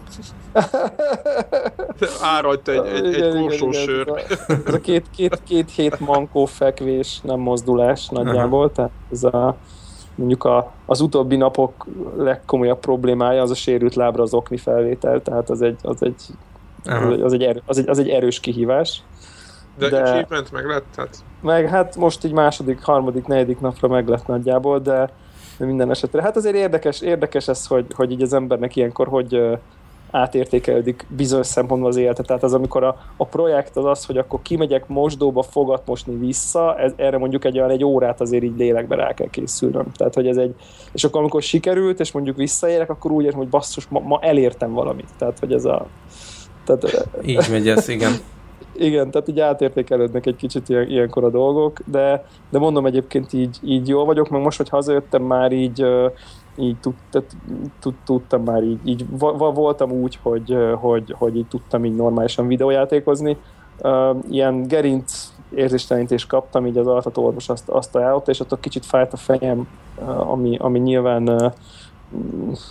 Árajt 2.22 2.68
egy, 2.68 2.86
egy, 2.86 3.14
egy 3.14 3.40
korsó 3.40 3.72
sör. 3.72 4.08
Ez 4.08 4.44
a, 4.48 4.52
ez 4.66 4.74
a 4.74 4.80
két, 4.80 5.04
két, 5.16 5.42
két 5.44 5.70
hét 5.70 6.00
mankó 6.00 6.44
fekvés, 6.44 7.20
nem 7.22 7.38
mozdulás 7.38 8.08
nagyjából, 8.08 8.64
Aha. 8.64 8.72
tehát 8.72 8.90
ez 9.12 9.24
a 9.24 9.56
mondjuk 10.14 10.44
a, 10.44 10.72
az 10.86 11.00
utóbbi 11.00 11.36
napok 11.36 11.86
legkomolyabb 12.16 12.78
problémája 12.78 13.42
az 13.42 13.50
a 13.50 13.54
sérült 13.54 13.94
lábra 13.94 14.22
az 14.22 14.34
okni 14.34 14.56
felvétel, 14.56 15.22
tehát 15.22 15.50
az 15.50 15.62
egy, 15.62 15.76
az 15.82 16.02
egy, 16.02 16.22
az 16.84 17.10
egy, 17.10 17.20
az 17.20 17.32
egy, 17.32 17.42
erő, 17.42 17.62
az 17.66 17.78
egy, 17.78 17.88
az 17.88 17.98
egy 17.98 18.08
erős 18.08 18.40
kihívás. 18.40 19.02
De, 19.78 19.88
de 19.88 20.00
achievement 20.00 20.52
meg 20.52 20.66
lett? 20.66 20.86
Hát... 20.96 21.16
Meg 21.40 21.68
hát 21.68 21.96
most 21.96 22.24
így 22.24 22.32
második, 22.32 22.82
harmadik, 22.82 23.26
negyedik 23.26 23.60
napra 23.60 23.88
meg 23.88 24.08
lett 24.08 24.26
nagyjából, 24.26 24.78
de, 24.78 25.10
de 25.58 25.66
minden 25.66 25.90
esetre. 25.90 26.22
Hát 26.22 26.36
azért 26.36 26.54
érdekes, 26.54 27.00
érdekes 27.00 27.48
ez, 27.48 27.66
hogy, 27.66 27.86
hogy 27.94 28.10
így 28.10 28.22
az 28.22 28.32
embernek 28.32 28.76
ilyenkor 28.76 29.08
hogy 29.08 29.58
átértékelődik 30.10 31.06
bizonyos 31.08 31.46
szempontból 31.46 31.90
az 31.90 31.96
élete. 31.96 32.22
Tehát 32.22 32.42
az, 32.42 32.54
amikor 32.54 32.84
a, 32.84 32.96
a 33.16 33.24
projekt 33.24 33.76
az 33.76 33.84
az, 33.84 34.04
hogy 34.04 34.18
akkor 34.18 34.42
kimegyek 34.42 34.88
mosdóba 34.88 35.42
fogat 35.42 35.82
mosni 35.86 36.14
vissza, 36.14 36.78
ez, 36.78 36.92
erre 36.96 37.18
mondjuk 37.18 37.44
egy 37.44 37.58
olyan 37.58 37.70
egy 37.70 37.84
órát 37.84 38.20
azért 38.20 38.42
így 38.42 38.56
lélekbe 38.56 38.94
rá 38.96 39.14
kell 39.14 39.30
készülnöm. 39.30 39.92
Tehát, 39.92 40.14
hogy 40.14 40.26
ez 40.26 40.36
egy, 40.36 40.54
és 40.92 41.04
akkor 41.04 41.20
amikor 41.20 41.42
sikerült, 41.42 42.00
és 42.00 42.12
mondjuk 42.12 42.36
visszaérek, 42.36 42.90
akkor 42.90 43.10
úgy 43.10 43.24
érzem, 43.24 43.38
hogy 43.38 43.48
basszus, 43.48 43.86
ma, 43.88 44.00
ma 44.00 44.18
elértem 44.22 44.72
valamit. 44.72 45.08
Tehát, 45.18 45.38
hogy 45.38 45.52
ez 45.52 45.64
a... 45.64 45.86
Tehát, 46.64 47.08
így 47.24 47.46
megy 47.50 47.68
ez, 47.68 47.88
igen. 47.88 48.12
Igen, 48.78 49.10
tehát 49.10 49.28
így 49.28 49.40
átértékelődnek 49.40 50.26
egy 50.26 50.36
kicsit 50.36 50.68
ilyen, 50.68 50.88
ilyenkor 50.88 51.24
a 51.24 51.30
dolgok, 51.30 51.78
de, 51.86 52.24
de 52.50 52.58
mondom 52.58 52.86
egyébként 52.86 53.32
így, 53.32 53.58
így 53.62 53.88
jól 53.88 54.04
vagyok, 54.04 54.28
meg 54.28 54.42
most, 54.42 54.56
hogy 54.56 54.68
hazajöttem 54.68 55.22
már 55.22 55.52
így, 55.52 55.86
így 56.56 56.76
tudtam 58.04 58.42
már 58.42 58.62
így, 58.62 58.78
így 58.84 59.06
voltam 59.38 59.90
úgy, 59.90 60.18
hogy, 60.22 60.56
hogy, 60.74 61.14
hogy 61.18 61.36
így 61.36 61.46
tudtam 61.46 61.84
így 61.84 61.94
normálisan 61.94 62.46
videójátékozni. 62.46 63.36
Ilyen 64.30 64.66
gerinc 64.66 65.32
érzéstelenítést 65.54 66.28
kaptam, 66.28 66.66
így 66.66 66.78
az 66.78 66.86
altatóorvos 66.86 67.48
azt, 67.48 67.68
azt 67.68 67.96
ajánlotta, 67.96 68.30
és 68.30 68.40
ott 68.40 68.60
kicsit 68.60 68.86
fájt 68.86 69.12
a 69.12 69.16
fejem, 69.16 69.68
ami, 70.04 70.56
ami 70.60 70.78
nyilván 70.78 71.52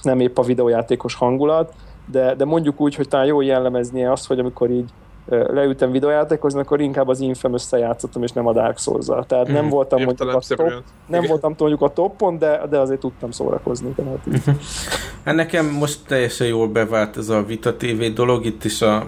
nem 0.01 0.19
épp 0.19 0.37
a 0.37 0.43
videójátékos 0.43 1.15
hangulat, 1.15 1.73
de, 2.11 2.35
de 2.35 2.45
mondjuk 2.45 2.81
úgy, 2.81 2.95
hogy 2.95 3.07
talán 3.07 3.25
jó 3.25 3.41
jellemezni 3.41 4.05
azt, 4.05 4.27
hogy 4.27 4.39
amikor 4.39 4.69
így 4.69 4.89
leültem 5.27 5.91
videójátékozni, 5.91 6.59
akkor 6.59 6.81
inkább 6.81 7.07
az 7.07 7.19
infamous 7.19 7.63
játszottam, 7.71 8.23
és 8.23 8.31
nem 8.31 8.47
a 8.47 8.53
Dark 8.53 8.77
souls 8.77 9.05
-zal. 9.05 9.25
Tehát 9.25 9.47
nem 9.47 9.63
mhm. 9.63 9.73
voltam 9.73 10.03
mondjuk 10.03 10.29
a 10.29 10.39
top, 10.47 10.67
nem 11.07 11.23
Igen. 11.23 11.29
voltam 11.29 11.55
mondjuk 11.57 11.81
a 11.81 11.89
toppon, 11.89 12.37
de, 12.37 12.61
de 12.69 12.79
azért 12.79 12.99
tudtam 12.99 13.31
szórakozni. 13.31 13.89
Tehát 13.89 14.19
így. 14.27 14.43
hát 15.25 15.35
nekem 15.35 15.65
most 15.65 15.99
teljesen 16.07 16.47
jól 16.47 16.67
bevált 16.67 17.17
ez 17.17 17.29
a 17.29 17.43
Vita 17.43 17.75
TV 17.75 18.03
dolog, 18.13 18.45
itt 18.45 18.63
is 18.63 18.81
a 18.81 19.07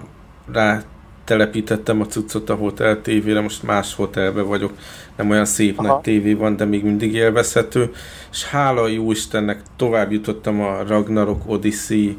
rá 0.52 0.82
telepítettem 1.28 2.00
a 2.00 2.06
cuccot 2.06 2.50
a 2.50 2.54
Hotel 2.54 3.00
TV-re, 3.00 3.40
most 3.40 3.62
más 3.62 3.94
hotelbe 3.94 4.42
vagyok, 4.42 4.72
nem 5.16 5.30
olyan 5.30 5.44
szép 5.44 5.78
Aha. 5.78 5.88
nagy 5.88 6.00
tévé 6.00 6.34
van, 6.34 6.56
de 6.56 6.64
még 6.64 6.84
mindig 6.84 7.14
élvezhető, 7.14 7.90
és 8.30 8.44
hála 8.44 8.86
jó 8.86 9.10
Istennek 9.10 9.62
tovább 9.76 10.12
jutottam 10.12 10.60
a 10.60 10.82
Ragnarok 10.86 11.42
Odyssey 11.46 12.16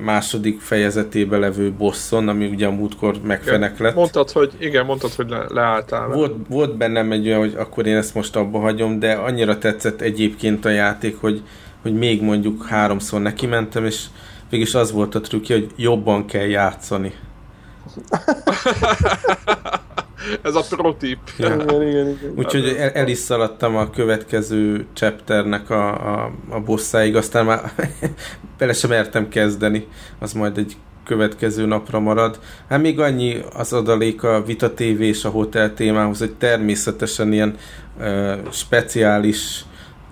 második 0.00 0.60
fejezetébe 0.60 1.38
levő 1.38 1.72
bosszon, 1.72 2.28
ami 2.28 2.46
ugye 2.46 2.66
a 2.66 2.70
múltkor 2.70 3.16
megfenek 3.22 3.78
lett. 3.78 3.94
Mondtad, 3.94 4.30
hogy 4.30 4.52
igen, 4.58 4.84
mondtad, 4.84 5.12
hogy 5.14 5.28
le, 5.28 5.44
leálltál. 5.48 6.08
Volt, 6.08 6.34
volt 6.48 6.76
bennem 6.76 7.12
egy 7.12 7.26
olyan, 7.26 7.38
hogy 7.38 7.54
akkor 7.56 7.86
én 7.86 7.96
ezt 7.96 8.14
most 8.14 8.36
abba 8.36 8.58
hagyom, 8.58 8.98
de 8.98 9.12
annyira 9.12 9.58
tetszett 9.58 10.00
egyébként 10.00 10.64
a 10.64 10.68
játék, 10.68 11.20
hogy, 11.20 11.42
hogy 11.82 11.94
még 11.94 12.22
mondjuk 12.22 12.66
háromszor 12.66 13.20
neki 13.20 13.46
mentem, 13.46 13.84
és 13.84 14.04
végülis 14.50 14.74
az 14.74 14.92
volt 14.92 15.14
a 15.14 15.20
trükkje, 15.20 15.56
hogy 15.56 15.70
jobban 15.76 16.26
kell 16.26 16.46
játszani. 16.46 17.12
Ez 20.42 20.54
a 20.54 20.64
protip. 20.68 21.18
Ja. 21.38 21.54
Igen, 21.54 21.82
igen, 21.82 22.08
igen. 22.08 22.32
Úgyhogy 22.36 22.76
el, 22.78 22.90
el 22.90 23.08
is 23.08 23.18
szaladtam 23.18 23.76
a 23.76 23.90
következő 23.90 24.86
chapternek 24.92 25.70
a, 25.70 26.14
a, 26.14 26.32
a 26.50 26.60
bosszáig, 26.60 27.16
aztán 27.16 27.44
már 27.44 27.72
bele 28.58 28.72
sem 28.72 28.90
mertem 28.90 29.28
kezdeni, 29.28 29.86
az 30.18 30.32
majd 30.32 30.58
egy 30.58 30.76
következő 31.04 31.66
napra 31.66 32.00
marad. 32.00 32.38
Hát 32.68 32.80
még 32.80 33.00
annyi 33.00 33.36
az 33.56 33.72
adalék 33.72 34.22
a 34.22 34.42
Vita 34.42 34.70
TV 34.72 35.00
és 35.00 35.24
a 35.24 35.28
hotel 35.28 35.74
témához, 35.74 36.18
hogy 36.18 36.34
természetesen 36.34 37.32
ilyen 37.32 37.56
uh, 37.98 38.32
speciális 38.50 39.64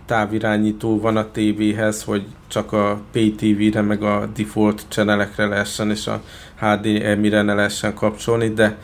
távirányító 0.07 1.01
van 1.01 1.17
a 1.17 1.31
tévéhez, 1.31 2.03
hogy 2.03 2.27
csak 2.49 2.73
a 2.73 3.01
PTV-re 3.13 3.81
meg 3.81 4.03
a 4.03 4.29
default 4.37 4.83
channelekre 4.89 5.47
lehessen 5.47 5.91
és 5.91 6.07
a 6.07 6.23
HDMI-re 6.61 7.43
ne 7.43 7.55
lehessen 7.55 7.95
kapcsolni, 7.95 8.49
de 8.49 8.77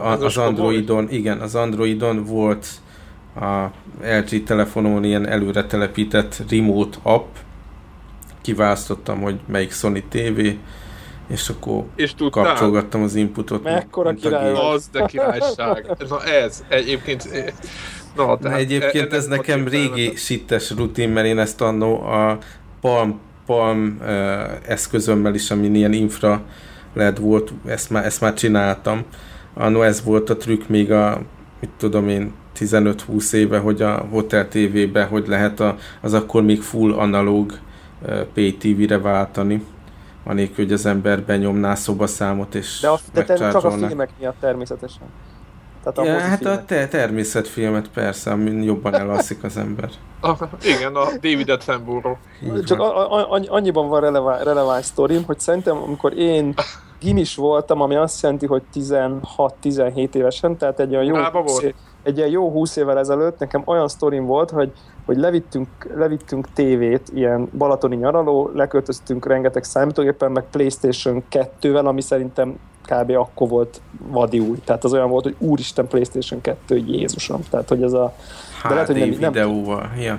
az, 0.00 0.22
az 0.22 0.36
Androidon, 0.36 1.10
igen, 1.10 1.40
az 1.40 1.54
Androidon 1.54 2.24
volt 2.24 2.68
a 3.40 3.64
LG 4.02 4.42
telefonon 4.42 5.04
ilyen 5.04 5.26
előre 5.26 5.64
telepített 5.64 6.42
remote 6.50 6.98
app, 7.02 7.26
kiválasztottam, 8.40 9.20
hogy 9.20 9.38
melyik 9.46 9.72
Sony 9.72 10.04
TV, 10.08 10.40
és 11.28 11.48
akkor 11.48 11.84
és 11.96 12.14
kapcsolgattam 12.30 13.02
az 13.02 13.14
inputot. 13.14 13.62
Mekkora 13.62 14.14
király 14.14 14.52
Az, 14.52 14.88
de 14.92 15.04
királyság. 15.04 15.96
Na 16.08 16.24
ez, 16.24 16.64
egyébként... 16.68 17.28
Na, 18.16 18.38
tehát 18.38 18.58
egyébként 18.58 19.12
ez 19.12 19.26
nekem 19.26 19.68
régi 19.68 20.12
sittes 20.16 20.70
rutin, 20.70 21.08
mert 21.08 21.26
én 21.26 21.38
ezt 21.38 21.60
annó 21.60 22.02
a 22.02 22.38
Palm, 22.80 23.20
Palm 23.46 24.00
eszközömmel 24.66 25.34
is, 25.34 25.50
ami 25.50 25.66
ilyen 25.66 25.92
infra 25.92 26.42
LED 26.94 27.20
volt, 27.20 27.52
ezt 27.66 27.90
már, 27.90 28.04
ezt 28.04 28.20
már 28.20 28.34
csináltam, 28.34 29.04
Anno 29.58 29.82
ez 29.82 30.02
volt 30.04 30.30
a 30.30 30.36
trükk 30.36 30.68
még 30.68 30.92
a 30.92 31.20
mit 31.60 31.70
tudom 31.76 32.08
én, 32.08 32.32
15-20 32.58 33.32
éve, 33.32 33.58
hogy 33.58 33.82
a 33.82 34.06
Hotel 34.10 34.48
TV-be 34.48 35.04
hogy 35.04 35.26
lehet 35.26 35.60
a, 35.60 35.76
az 36.00 36.14
akkor 36.14 36.42
még 36.42 36.62
full 36.62 36.92
analóg 36.92 37.58
pay 38.34 38.56
TV-re 38.56 38.98
váltani, 38.98 39.64
anélkül, 40.24 40.64
hogy 40.64 40.72
az 40.72 40.86
ember 40.86 41.22
benyomná 41.22 41.74
szobaszámot 41.74 42.54
és 42.54 42.80
De, 42.80 42.88
a, 42.88 42.98
de 43.12 43.24
te, 43.24 43.34
csak 43.34 43.64
a 43.64 43.70
filmek 43.70 44.10
miatt 44.18 44.40
természetesen. 44.40 45.02
Tehát 45.82 45.98
a 45.98 46.04
ja, 46.04 46.18
hát 46.18 46.44
a 46.44 46.64
te 46.64 46.88
természetfilmet 46.88 47.88
persze, 47.88 48.30
amin 48.30 48.62
jobban 48.62 48.94
elalszik 48.94 49.44
az 49.44 49.56
ember. 49.56 49.90
Ah, 50.20 50.38
igen, 50.62 50.94
a 50.94 51.04
David 51.04 51.48
Attenborough. 51.48 52.18
Csak 52.64 52.80
a, 52.80 53.32
a, 53.32 53.40
annyiban 53.46 53.88
van 53.88 54.00
releváns, 54.00 54.44
releváns 54.44 54.84
sztorim, 54.84 55.24
hogy 55.24 55.40
szerintem 55.40 55.76
amikor 55.76 56.18
én 56.18 56.54
gimis 57.00 57.36
voltam, 57.36 57.80
ami 57.80 57.94
azt 57.94 58.22
jelenti, 58.22 58.46
hogy 58.46 58.62
16-17 58.74 60.14
évesen, 60.14 60.56
tehát 60.56 60.80
egy 60.80 60.94
olyan 60.94 61.04
jó, 61.04 61.14
egy 62.02 62.16
ilyen 62.16 62.28
jó 62.28 62.50
20 62.50 62.76
évvel 62.76 62.98
ezelőtt 62.98 63.38
nekem 63.38 63.62
olyan 63.64 63.88
sztorim 63.88 64.26
volt, 64.26 64.50
hogy, 64.50 64.72
hogy 65.06 65.16
levittünk, 65.16 65.68
levittünk 65.94 66.52
tévét, 66.52 67.10
ilyen 67.14 67.48
balatoni 67.58 67.96
nyaraló, 67.96 68.50
leköltöztünk 68.54 69.26
rengeteg 69.26 69.64
számítógépen, 69.64 70.32
meg 70.32 70.44
Playstation 70.50 71.24
2-vel, 71.30 71.84
ami 71.84 72.00
szerintem 72.00 72.58
kb. 72.84 73.10
akkor 73.10 73.48
volt 73.48 73.80
vadi 73.98 74.38
új. 74.38 74.58
Tehát 74.64 74.84
az 74.84 74.92
olyan 74.92 75.10
volt, 75.10 75.24
hogy 75.24 75.34
úristen 75.38 75.86
Playstation 75.86 76.40
2, 76.40 76.76
Jézusom. 76.86 77.40
Tehát, 77.50 77.68
hogy 77.68 77.82
ez 77.82 77.92
a... 77.92 78.14
HD 78.62 78.68
de 78.68 78.74
lehet, 78.74 78.86
hogy 78.86 79.18
nem, 79.18 79.32
videóval, 79.32 79.80
nem, 79.80 80.00
ja. 80.00 80.18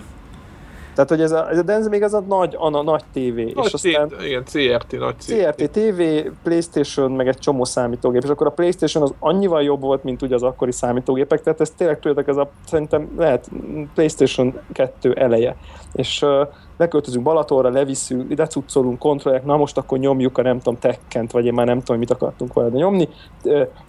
Tehát, 0.99 1.13
hogy 1.13 1.21
ez 1.21 1.31
a, 1.31 1.71
ez 1.71 1.87
még 1.87 2.01
ez 2.01 2.13
a 2.13 2.19
nagy, 2.19 2.55
a, 2.57 2.73
a 2.73 2.83
nagy 2.83 3.03
tévé. 3.13 3.51
Nagy 3.55 3.65
és 3.65 3.73
aztán, 3.73 4.11
igen, 4.25 4.43
CRT, 4.43 4.99
nagy 4.99 5.15
CRT. 5.17 5.55
CRT 5.55 5.71
TV, 5.71 6.01
Playstation, 6.43 7.11
meg 7.11 7.27
egy 7.27 7.37
csomó 7.37 7.63
számítógép, 7.63 8.23
és 8.23 8.29
akkor 8.29 8.47
a 8.47 8.49
Playstation 8.49 9.03
az 9.03 9.13
annyival 9.19 9.63
jobb 9.63 9.81
volt, 9.81 10.03
mint 10.03 10.21
ugye 10.21 10.35
az 10.35 10.43
akkori 10.43 10.71
számítógépek, 10.71 11.41
tehát 11.41 11.61
ez 11.61 11.69
tényleg 11.69 11.99
tudjátok, 11.99 12.27
ez 12.27 12.37
a, 12.37 12.49
szerintem 12.65 13.09
lehet 13.17 13.49
Playstation 13.93 14.59
2 14.73 15.13
eleje. 15.13 15.55
És 15.93 16.21
uh, 16.21 16.47
leköltözünk 16.77 17.23
Balatonra, 17.23 17.69
levisszük, 17.69 18.37
lecuccolunk, 18.37 18.99
kontrollják, 18.99 19.45
na 19.45 19.57
most 19.57 19.77
akkor 19.77 19.97
nyomjuk 19.97 20.37
a 20.37 20.41
nem 20.41 20.57
tudom, 20.57 20.79
tekkent, 20.79 21.31
vagy 21.31 21.45
én 21.45 21.53
már 21.53 21.65
nem 21.65 21.79
tudom, 21.79 21.99
mit 21.99 22.11
akartunk 22.11 22.53
volna 22.53 22.77
nyomni. 22.77 23.07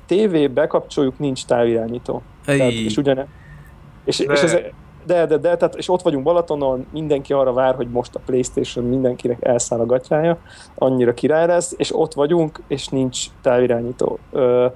TV 0.06 0.50
bekapcsoljuk, 0.50 1.18
nincs 1.18 1.44
távirányító. 1.44 2.22
Tehát, 2.44 2.72
és 2.72 2.96
ugyane, 2.96 3.26
és, 4.04 4.18
és 4.18 4.42
ez, 4.42 4.56
de, 5.04 5.26
de, 5.26 5.36
de, 5.36 5.56
tehát, 5.56 5.74
és 5.74 5.88
ott 5.88 6.02
vagyunk 6.02 6.24
Balatonon, 6.24 6.86
mindenki 6.92 7.32
arra 7.32 7.52
vár, 7.52 7.74
hogy 7.74 7.88
most 7.88 8.14
a 8.14 8.20
Playstation 8.26 8.84
mindenkinek 8.84 9.44
elszáll 9.44 9.80
a 9.80 9.86
gatyája, 9.86 10.38
annyira 10.74 11.14
király 11.14 11.46
lesz, 11.46 11.74
és 11.76 11.96
ott 11.96 12.14
vagyunk, 12.14 12.60
és 12.68 12.88
nincs 12.88 13.26
távirányító. 13.42 14.18
Ö, 14.32 14.66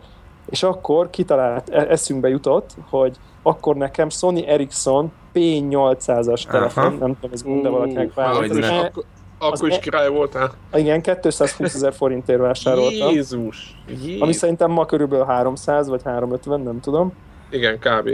és 0.47 0.63
akkor 0.63 1.11
kitalált, 1.11 1.69
e, 1.69 1.87
eszünkbe 1.89 2.29
jutott, 2.29 2.71
hogy 2.91 3.17
akkor 3.43 3.77
nekem 3.77 4.09
Sony 4.09 4.45
Ericsson 4.47 5.13
P800-as 5.35 6.47
telefon, 6.51 6.85
Aha. 6.85 6.97
nem 6.97 7.15
tudom, 7.15 7.31
ez 7.33 7.43
gond 7.43 7.69
valakinek. 7.69 8.11
E, 8.17 8.93
akkor 9.39 9.69
is 9.69 9.77
e- 9.77 9.79
király 9.79 10.09
voltál? 10.09 10.53
Igen, 10.75 11.01
220 11.01 11.75
ezer 11.75 11.93
forintért 11.93 12.41
vásároltam. 12.41 13.15
Jézus! 13.15 13.81
Jézus. 13.89 14.21
Ami 14.21 14.33
szerintem 14.33 14.71
ma 14.71 14.87
körülbelül 14.87 15.25
300 15.25 15.89
vagy 15.89 16.03
350, 16.05 16.61
nem 16.61 16.81
tudom. 16.81 17.13
Igen, 17.51 17.79
kb 17.79 18.11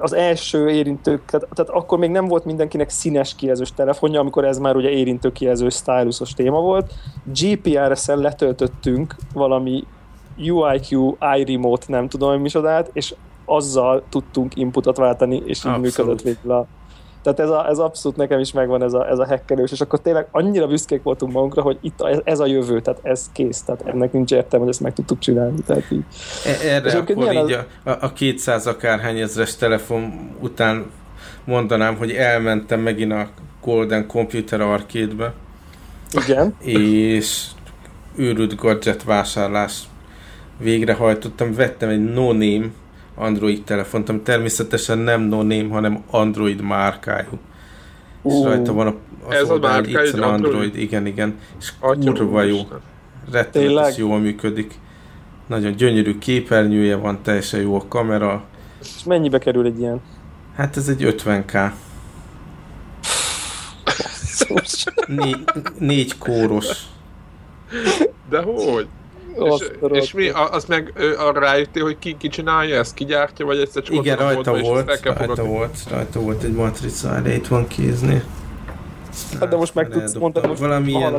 az 0.00 0.12
első 0.12 0.68
érintő, 0.68 1.20
tehát 1.26 1.70
akkor 1.70 1.98
még 1.98 2.10
nem 2.10 2.26
volt 2.26 2.44
mindenkinek 2.44 2.90
színes 2.90 3.34
kijelzős 3.34 3.72
telefonja, 3.72 4.20
amikor 4.20 4.44
ez 4.44 4.58
már 4.58 4.76
ugye 4.76 4.88
érintő 4.88 5.32
kijelző 5.32 5.68
stylusos 5.68 6.32
téma 6.32 6.60
volt. 6.60 6.92
GPRS-en 7.24 8.18
letöltöttünk 8.18 9.14
valami 9.32 9.84
UIQ 10.38 11.16
iRemote, 11.36 11.84
nem 11.88 12.08
tudom, 12.08 12.30
hogy 12.30 12.40
micsodát, 12.40 12.90
és 12.92 13.14
azzal 13.44 14.02
tudtunk 14.08 14.56
inputot 14.56 14.96
váltani, 14.96 15.36
és 15.36 15.64
így 15.64 15.72
Abszolút. 15.72 15.80
működött 15.80 16.22
végül 16.22 16.50
a, 16.52 16.66
tehát 17.22 17.40
ez, 17.40 17.48
a, 17.48 17.68
ez 17.68 17.78
abszolút 17.78 18.16
nekem 18.16 18.38
is 18.38 18.52
megvan 18.52 18.82
ez 18.82 18.92
a, 18.92 19.08
ez 19.08 19.18
a 19.18 19.26
hackerős, 19.26 19.72
és 19.72 19.80
akkor 19.80 20.00
tényleg 20.00 20.26
annyira 20.30 20.66
büszkék 20.66 21.02
voltunk 21.02 21.32
magunkra, 21.32 21.62
hogy 21.62 21.78
itt 21.80 22.00
a, 22.00 22.08
ez, 22.08 22.18
ez 22.24 22.38
a 22.38 22.46
jövő, 22.46 22.80
tehát 22.80 23.00
ez 23.02 23.30
kész, 23.32 23.62
tehát 23.62 23.82
ennek 23.86 24.12
nincs 24.12 24.32
értelme, 24.32 24.64
hogy 24.64 24.74
ezt 24.74 24.82
meg 24.82 24.92
tudtuk 24.92 25.18
csinálni. 25.18 25.60
Tehát 25.66 25.84
így. 25.90 26.04
E, 26.44 26.68
erre 26.68 26.88
és 26.88 26.94
akkor 26.94 27.32
így 27.32 27.36
az... 27.36 27.50
a, 27.84 27.90
a 28.00 28.12
200 28.12 28.66
akárhány 28.66 29.18
ezres 29.18 29.56
telefon 29.56 30.30
után 30.40 30.90
mondanám, 31.44 31.96
hogy 31.96 32.10
elmentem 32.10 32.80
megint 32.80 33.12
a 33.12 33.28
Golden 33.62 34.06
Computer 34.06 34.60
Arcade-be. 34.60 35.32
Igen. 36.24 36.54
És 36.58 37.46
őrült 38.16 38.56
gadget 38.56 39.04
vásárlás 39.04 39.82
végrehajtottam, 40.58 41.54
vettem 41.54 41.88
egy 41.88 42.04
no-name 42.04 42.66
Android 43.20 43.62
telefont, 43.64 44.08
ami 44.08 44.20
természetesen 44.20 44.98
nem 44.98 45.20
no 45.20 45.36
name, 45.36 45.68
hanem 45.68 46.02
Android 46.10 46.60
márkájú. 46.60 47.38
Uh, 48.22 48.32
és 48.32 48.44
rajta 48.44 48.72
van 48.72 48.86
a, 48.86 48.94
az 49.28 49.34
ez 49.34 49.50
oldalán, 49.50 49.84
a 49.84 49.98
Android, 49.98 50.22
Android, 50.22 50.76
igen, 50.76 51.06
igen. 51.06 51.38
És 51.58 51.72
kurva 51.80 52.42
jó. 52.42 52.58
Rettenetes 53.32 53.96
jól 53.96 54.18
működik. 54.18 54.74
Nagyon 55.46 55.72
gyönyörű 55.72 56.18
képernyője 56.18 56.96
van, 56.96 57.22
teljesen 57.22 57.60
jó 57.60 57.74
a 57.74 57.84
kamera. 57.88 58.44
És 58.80 59.04
mennyibe 59.04 59.38
kerül 59.38 59.66
egy 59.66 59.78
ilyen? 59.78 60.00
Hát 60.56 60.76
ez 60.76 60.88
egy 60.88 61.14
50k. 61.24 61.70
Né- 65.06 65.78
négy 65.78 66.18
kóros. 66.18 66.82
De 68.28 68.42
hogy? 68.42 68.88
És, 69.34 69.70
és 69.92 70.12
mi, 70.12 70.28
az 70.28 70.64
meg 70.64 70.92
arra 71.18 71.40
rájöttél, 71.40 71.82
hogy 71.82 71.98
ki, 71.98 72.16
ki 72.18 72.28
csinálja 72.28 72.78
ezt, 72.78 72.94
ki 72.94 73.04
gyártja, 73.04 73.46
vagy 73.46 73.58
egyszer 73.58 73.82
csak 73.82 73.94
Igen, 73.94 74.16
rajta 74.16 74.58
volt, 74.58 75.00
rajta 75.02 75.44
volt, 75.44 75.76
rajta 75.90 76.20
volt 76.20 76.42
egy 76.42 76.52
matrica, 76.52 77.16
erre 77.16 77.34
itt 77.34 77.46
van 77.46 77.66
kézni. 77.66 78.22
Hát 79.40 79.48
de 79.48 79.56
most 79.56 79.74
meg 79.74 79.88
tudsz 79.88 80.14
mondani, 80.14 80.46
most 80.46 80.60
valami 80.60 80.90
ilyen, 80.90 81.16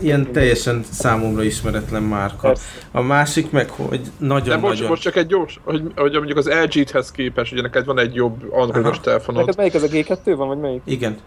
ilyen 0.00 0.32
teljesen 0.32 0.84
számomra 0.90 1.42
ismeretlen 1.42 2.02
márka. 2.02 2.46
Persze. 2.46 2.64
A 2.90 3.00
másik 3.00 3.50
meg, 3.50 3.70
hogy 3.70 4.00
nagyon 4.18 4.48
De 4.48 4.56
most, 4.56 4.88
most 4.88 5.02
csak 5.02 5.16
egy 5.16 5.26
gyors, 5.26 5.60
hogy, 5.64 5.82
hogy 5.96 6.12
mondjuk 6.12 6.38
az 6.38 6.48
LG-hez 6.48 7.10
képest, 7.10 7.52
ugye 7.52 7.62
neked 7.62 7.84
van 7.84 7.98
egy 7.98 8.14
jobb 8.14 8.52
androidos 8.52 9.00
telefonod. 9.00 9.40
Neked 9.40 9.56
melyik 9.56 9.74
az 9.74 9.82
a 9.82 9.86
G2 9.86 10.34
van, 10.36 10.48
vagy 10.48 10.58
melyik? 10.58 10.82
Igen. 10.84 11.18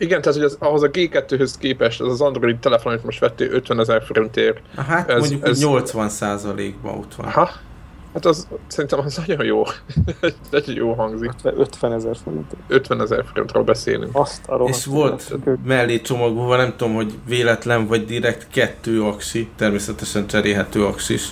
Igen, 0.00 0.20
tehát 0.20 0.38
hogy 0.38 0.46
az, 0.46 0.56
ahhoz 0.58 0.82
a 0.82 0.90
G2-höz 0.90 1.54
képest 1.58 2.00
az 2.00 2.08
az 2.08 2.20
Android 2.20 2.58
telefon, 2.58 2.92
amit 2.92 3.04
most 3.04 3.18
vettél 3.18 3.52
50 3.52 3.80
ezer 3.80 4.02
forintért. 4.02 4.60
Hát 4.76 5.10
ez, 5.10 5.18
mondjuk 5.18 5.48
ez... 5.48 5.60
80 5.60 6.10
ban 6.82 6.94
ott 6.94 7.14
van. 7.14 7.26
Aha. 7.26 7.50
Hát 8.14 8.24
az 8.24 8.48
szerintem 8.66 8.98
az 8.98 9.16
nagyon 9.26 9.44
jó. 9.44 9.62
Egy 10.50 10.74
jó 10.74 10.92
hangzik. 10.92 11.30
50 11.42 11.92
ezer 11.92 12.16
forint. 12.24 12.56
50 12.68 13.00
ezer 13.00 13.24
forintról 13.32 13.62
beszélünk. 13.62 14.10
Azt 14.12 14.48
a 14.48 14.64
És 14.68 14.84
volt 14.84 15.32
mellé 15.64 16.00
csomagolva, 16.00 16.56
nem 16.56 16.74
tudom, 16.76 16.94
hogy 16.94 17.12
véletlen 17.26 17.86
vagy 17.86 18.04
direkt 18.04 18.46
kettő 18.50 19.02
aksi, 19.02 19.48
természetesen 19.56 20.26
cserélhető 20.26 20.84
aksis. 20.84 21.28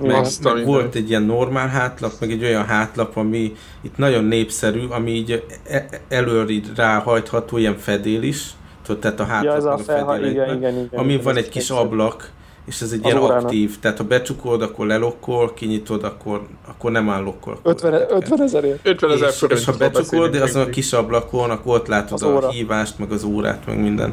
Meg, 0.00 0.16
Azt, 0.16 0.44
meg 0.44 0.64
volt 0.64 0.94
egy 0.94 1.08
ilyen 1.08 1.22
normál 1.22 1.68
hátlap, 1.68 2.12
meg 2.20 2.30
egy 2.30 2.44
olyan 2.44 2.64
hátlap, 2.64 3.16
ami 3.16 3.52
itt 3.80 3.96
nagyon 3.96 4.24
népszerű, 4.24 4.86
ami 4.88 5.10
így 5.10 5.44
e- 5.68 5.88
előre 6.08 6.54
ráhajtható, 6.76 7.56
ilyen 7.56 7.76
fedél 7.76 8.22
is, 8.22 8.50
tudod, 8.84 9.00
tehát 9.00 9.20
a 9.20 9.24
hátlap 9.24 9.52
ja, 9.52 9.56
ez 9.56 9.64
a, 9.64 9.78
felha- 9.78 10.18
igen, 10.18 10.30
igen, 10.30 10.56
igen, 10.56 10.72
igen, 10.72 10.88
ami 10.92 11.20
van 11.22 11.36
egy 11.36 11.48
kis 11.48 11.70
ablak, 11.70 12.30
és 12.66 12.80
ez 12.80 12.92
egy 12.92 13.04
ilyen 13.04 13.18
órának. 13.18 13.44
aktív, 13.44 13.78
tehát 13.78 13.98
ha 13.98 14.04
becsukod, 14.04 14.62
akkor 14.62 14.86
lelokkol, 14.86 15.52
kinyitod, 15.54 16.04
akkor, 16.04 16.46
akkor 16.66 16.90
nem 16.90 17.08
áll 17.10 17.22
lokkol. 17.22 17.58
50, 17.62 17.94
50 18.10 18.42
ezerért? 18.42 18.86
50 18.86 19.10
ezer 19.10 19.28
és, 19.28 19.44
és 19.48 19.64
ha 19.64 19.72
becsukod, 19.78 20.34
azon 20.34 20.62
a 20.62 20.70
kis 20.70 20.92
ablakon, 20.92 21.50
akkor 21.50 21.74
ott 21.76 21.86
látod 21.86 22.22
a 22.22 22.48
hívást, 22.50 22.98
meg 22.98 23.12
az 23.12 23.24
órát, 23.24 23.66
meg 23.66 23.80
minden. 23.80 24.12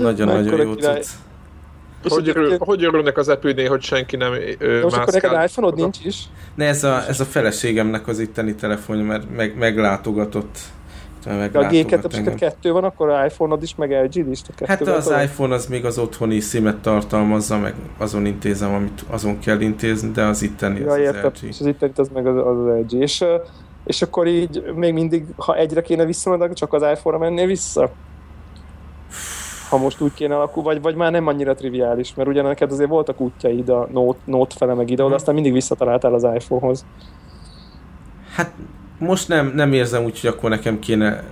Nagyon-nagyon 0.00 0.60
jó 0.60 0.72
cucc. 0.72 1.06
Hogy, 2.08 2.28
örül, 2.28 2.56
hogy 2.58 2.84
örülnek 2.84 3.18
az 3.18 3.28
epőnél, 3.28 3.68
hogy 3.68 3.82
senki 3.82 4.16
nem 4.16 4.32
ö, 4.58 4.82
Most 4.82 4.96
akkor 4.96 5.12
neked 5.12 5.42
iPhone-od 5.44 5.74
nincs 5.74 6.04
is? 6.04 6.24
Ne, 6.54 6.66
ez 6.66 6.84
a, 6.84 7.08
ez 7.08 7.20
a 7.20 7.24
feleségemnek 7.24 8.08
az 8.08 8.18
itteni 8.18 8.54
telefonja, 8.54 9.04
mert 9.04 9.36
meg, 9.36 9.56
meglátogatott. 9.58 10.58
De 11.24 11.58
a 11.58 11.66
G2 11.66 12.34
kettő 12.38 12.72
van, 12.72 12.84
akkor 12.84 13.24
iPhone-od 13.26 13.62
is, 13.62 13.74
meg 13.74 13.90
LG-d 13.90 14.30
is? 14.30 14.42
Hát 14.66 14.80
az 14.80 15.08
van? 15.08 15.22
iPhone 15.22 15.54
az 15.54 15.66
még 15.66 15.84
az 15.84 15.98
otthoni 15.98 16.40
sim 16.40 16.80
tartalmazza, 16.80 17.58
meg 17.58 17.74
azon 17.98 18.26
intézem, 18.26 18.74
amit 18.74 19.04
azon 19.10 19.38
kell 19.38 19.60
intézni, 19.60 20.10
de 20.10 20.22
az 20.22 20.42
itteni 20.42 20.80
ja, 20.80 20.90
az, 20.90 20.98
értem, 20.98 21.30
az 21.34 21.40
LG. 21.40 21.48
És 21.48 21.60
az 21.60 21.66
itteni 21.66 21.92
az 21.96 22.08
meg 22.14 22.26
az, 22.26 22.46
az 22.46 22.56
LG. 22.80 23.00
És, 23.00 23.24
és 23.84 24.02
akkor 24.02 24.26
így 24.26 24.72
még 24.74 24.92
mindig, 24.92 25.24
ha 25.36 25.56
egyre 25.56 25.82
kéne 25.82 26.04
visszamenni, 26.04 26.54
csak 26.54 26.72
az 26.72 26.82
iPhone-ra 26.82 27.18
mennél 27.18 27.46
vissza? 27.46 27.90
Ha 29.72 29.78
most 29.78 30.00
úgy 30.00 30.14
kéne 30.14 30.34
alakul, 30.34 30.62
vagy, 30.62 30.82
vagy 30.82 30.94
már 30.94 31.12
nem 31.12 31.26
annyira 31.26 31.54
triviális, 31.54 32.14
mert 32.14 32.28
ugye 32.28 32.42
neked 32.42 32.72
azért 32.72 32.88
voltak 32.88 33.20
útjaid 33.20 33.68
a 33.68 33.88
Note, 33.92 34.20
Note 34.24 34.54
fele 34.58 34.74
meg 34.74 34.90
ide, 34.90 35.02
hmm. 35.02 35.12
aztán 35.12 35.34
mindig 35.34 35.52
visszataláltál 35.52 36.14
az 36.14 36.22
iPhone-hoz. 36.22 36.84
Hát 38.34 38.52
most 38.98 39.28
nem, 39.28 39.52
nem 39.54 39.72
érzem 39.72 40.04
úgy, 40.04 40.20
hogy 40.20 40.30
akkor 40.30 40.50
nekem 40.50 40.78
kéne 40.78 41.24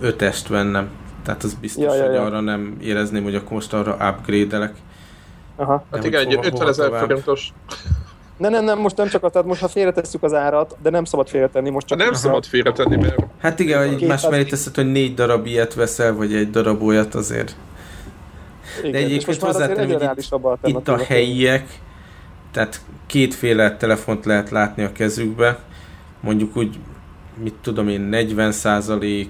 ötest 0.00 0.48
vennem. 0.48 0.90
Tehát 1.24 1.42
az 1.42 1.54
biztos, 1.54 1.84
ja, 1.84 1.94
ja, 1.94 2.02
ja. 2.02 2.08
hogy 2.08 2.16
arra 2.16 2.40
nem 2.40 2.76
érezném, 2.80 3.22
hogy 3.22 3.34
akkor 3.34 3.52
most 3.52 3.72
arra 3.72 3.92
upgrade-elek. 3.92 4.74
Aha. 5.56 5.84
Hát 5.92 6.04
igen, 6.04 6.20
egy 6.26 6.38
50 6.42 6.68
ezer 6.68 6.98
forintos 6.98 7.52
Ne, 8.36 8.48
nem, 8.48 8.64
nem, 8.64 8.78
most 8.78 8.96
nem 8.96 9.08
csak, 9.08 9.30
tehát 9.30 9.46
most 9.46 9.60
ha 9.60 9.68
félretesszük 9.68 10.22
az 10.22 10.34
árat, 10.34 10.76
de 10.82 10.90
nem 10.90 11.04
szabad 11.04 11.28
félretenni, 11.28 11.70
most 11.70 11.86
csak... 11.86 11.98
Nem 11.98 12.08
a- 12.08 12.14
szabad 12.14 12.44
félretenni, 12.44 12.96
mert 12.96 13.16
Hát 13.40 13.58
igen, 13.58 13.78
hogy 13.78 13.96
200 13.96 14.08
más 14.08 14.30
mellé 14.30 14.44
teszed, 14.44 14.74
hogy 14.74 14.92
négy 14.92 15.14
darab 15.14 15.46
ilyet 15.46 15.74
veszel, 15.74 16.14
vagy 16.14 16.34
egy 16.34 16.50
darab 16.50 16.82
olyat 16.82 17.14
azért. 17.14 17.56
Igen, 18.82 18.94
egyébként 18.94 19.28
azért 19.28 19.42
hozzátenném, 19.42 19.82
egyre 19.82 19.92
hogy 19.92 20.02
reálisabb 20.02 20.58
Itt 20.64 20.88
a 20.88 20.96
helyiek, 20.96 21.80
tehát 22.50 22.80
kétféle 23.06 23.76
telefont 23.76 24.24
lehet 24.24 24.50
látni 24.50 24.82
a 24.82 24.92
kezükbe. 24.92 25.58
Mondjuk 26.20 26.56
úgy, 26.56 26.78
mit 27.42 27.54
tudom 27.62 27.88
én, 27.88 28.08
40% 28.12 29.26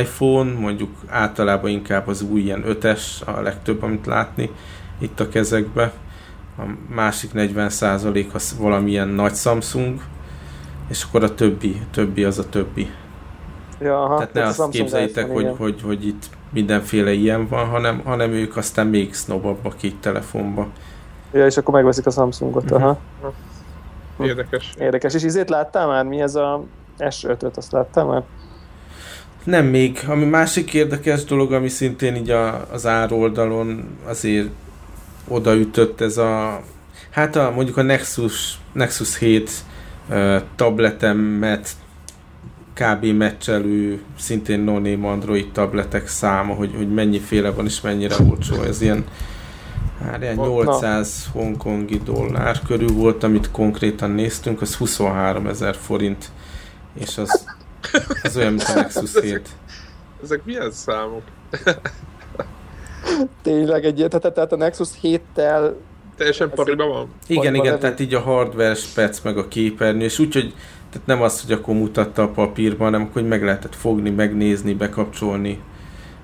iPhone, 0.00 0.52
mondjuk 0.52 0.90
általában 1.08 1.70
inkább 1.70 2.08
az 2.08 2.22
új 2.22 2.40
ilyen 2.40 2.64
5-es 2.66 3.00
a 3.24 3.40
legtöbb, 3.40 3.82
amit 3.82 4.06
látni 4.06 4.50
itt 4.98 5.20
a 5.20 5.28
kezekbe. 5.28 5.92
A 6.58 6.62
másik 6.94 7.30
40% 7.34 8.32
az 8.32 8.56
valamilyen 8.58 9.08
nagy 9.08 9.34
Samsung, 9.34 10.00
és 10.88 11.02
akkor 11.08 11.22
a 11.22 11.34
többi, 11.34 11.82
többi 11.90 12.24
az 12.24 12.38
a 12.38 12.48
többi. 12.48 12.90
Ja, 13.80 14.02
aha, 14.02 14.16
Tehát 14.16 14.32
ne 14.32 14.42
a 14.42 14.46
azt 14.46 14.56
Samsung 14.56 14.74
képzeljétek, 14.74 15.30
hogy, 15.32 15.42
igen. 15.42 15.56
hogy, 15.56 15.82
hogy 15.82 16.06
itt 16.06 16.24
mindenféle 16.52 17.12
ilyen 17.12 17.48
van, 17.48 17.66
hanem, 17.68 18.00
hanem 18.04 18.30
ők 18.32 18.56
aztán 18.56 18.86
még 18.86 19.14
sznobabbak 19.14 19.82
így 19.82 20.00
telefonba. 20.00 20.68
Ja, 21.32 21.46
és 21.46 21.56
akkor 21.56 21.74
megveszik 21.74 22.06
a 22.06 22.10
Samsungot, 22.10 22.64
Mhm. 22.64 22.74
aha. 22.74 22.98
érdekes. 24.20 24.72
Érdekes. 24.78 25.14
És 25.14 25.22
izét 25.22 25.48
láttál 25.48 25.86
már? 25.86 26.04
Mi 26.04 26.20
ez 26.20 26.34
a 26.34 26.64
S5-öt? 26.98 27.56
Azt 27.56 27.72
láttál 27.72 28.04
már? 28.04 28.22
Nem 29.44 29.66
még. 29.66 29.98
Ami 30.08 30.24
másik 30.24 30.74
érdekes 30.74 31.24
dolog, 31.24 31.52
ami 31.52 31.68
szintén 31.68 32.14
így 32.14 32.30
a, 32.30 32.66
az 32.72 32.86
ároldalon 32.86 33.98
azért 34.06 34.48
odaütött 35.28 36.00
ez 36.00 36.16
a 36.16 36.62
hát 37.10 37.36
a, 37.36 37.50
mondjuk 37.54 37.76
a 37.76 37.82
Nexus, 37.82 38.58
Nexus 38.72 39.18
7 39.18 39.50
uh, 40.08 40.42
tabletemet 40.56 41.68
kb. 42.74 43.04
meccselő 43.04 44.02
szintén 44.18 44.60
no 44.60 45.08
Android 45.08 45.52
tabletek 45.52 46.08
száma, 46.08 46.54
hogy, 46.54 46.74
hogy 46.76 46.94
mennyiféle 46.94 47.50
van 47.50 47.64
és 47.64 47.80
mennyire 47.80 48.14
olcsó. 48.28 48.62
Ez 48.62 48.80
ilyen, 48.80 49.04
hát 50.02 50.22
ilyen 50.22 50.34
Na. 50.34 50.46
800 50.46 51.28
hongkongi 51.32 52.00
dollár 52.04 52.60
körül 52.66 52.92
volt, 52.92 53.22
amit 53.22 53.50
konkrétan 53.50 54.10
néztünk, 54.10 54.60
az 54.60 54.74
23 54.74 55.46
ezer 55.46 55.74
forint, 55.74 56.30
és 56.94 57.18
az, 57.18 57.46
az 58.22 58.36
olyan, 58.36 58.52
mint 58.52 58.68
a 58.68 58.74
Nexus 58.74 59.12
7. 59.22 59.48
Ezek 60.22 60.44
milyen 60.44 60.70
számok? 60.70 61.22
Tényleg 63.42 63.84
egy 63.84 63.98
ilyen, 63.98 64.08
tehát, 64.10 64.34
tehát 64.34 64.52
a 64.52 64.56
Nexus 64.56 64.88
7-tel 65.02 65.72
Teljesen 66.16 66.48
Ez- 66.48 66.54
pariba 66.54 66.86
van? 66.86 67.08
Igen, 67.26 67.52
Vagy 67.52 67.64
igen, 67.64 67.78
tehát 67.78 68.00
így 68.00 68.14
a 68.14 68.20
hardware 68.20 68.74
spec 68.74 69.20
meg 69.20 69.38
a 69.38 69.48
képernyő, 69.48 70.04
és 70.04 70.18
úgyhogy 70.18 70.54
tehát 70.90 71.06
nem 71.06 71.22
az, 71.22 71.42
hogy 71.42 71.52
akkor 71.52 71.74
mutatta 71.74 72.22
a 72.22 72.28
papírban, 72.28 72.86
hanem 72.86 73.00
akkor 73.00 73.12
hogy 73.20 73.30
meg 73.30 73.44
lehetett 73.44 73.74
fogni, 73.74 74.10
megnézni, 74.10 74.74
bekapcsolni. 74.74 75.62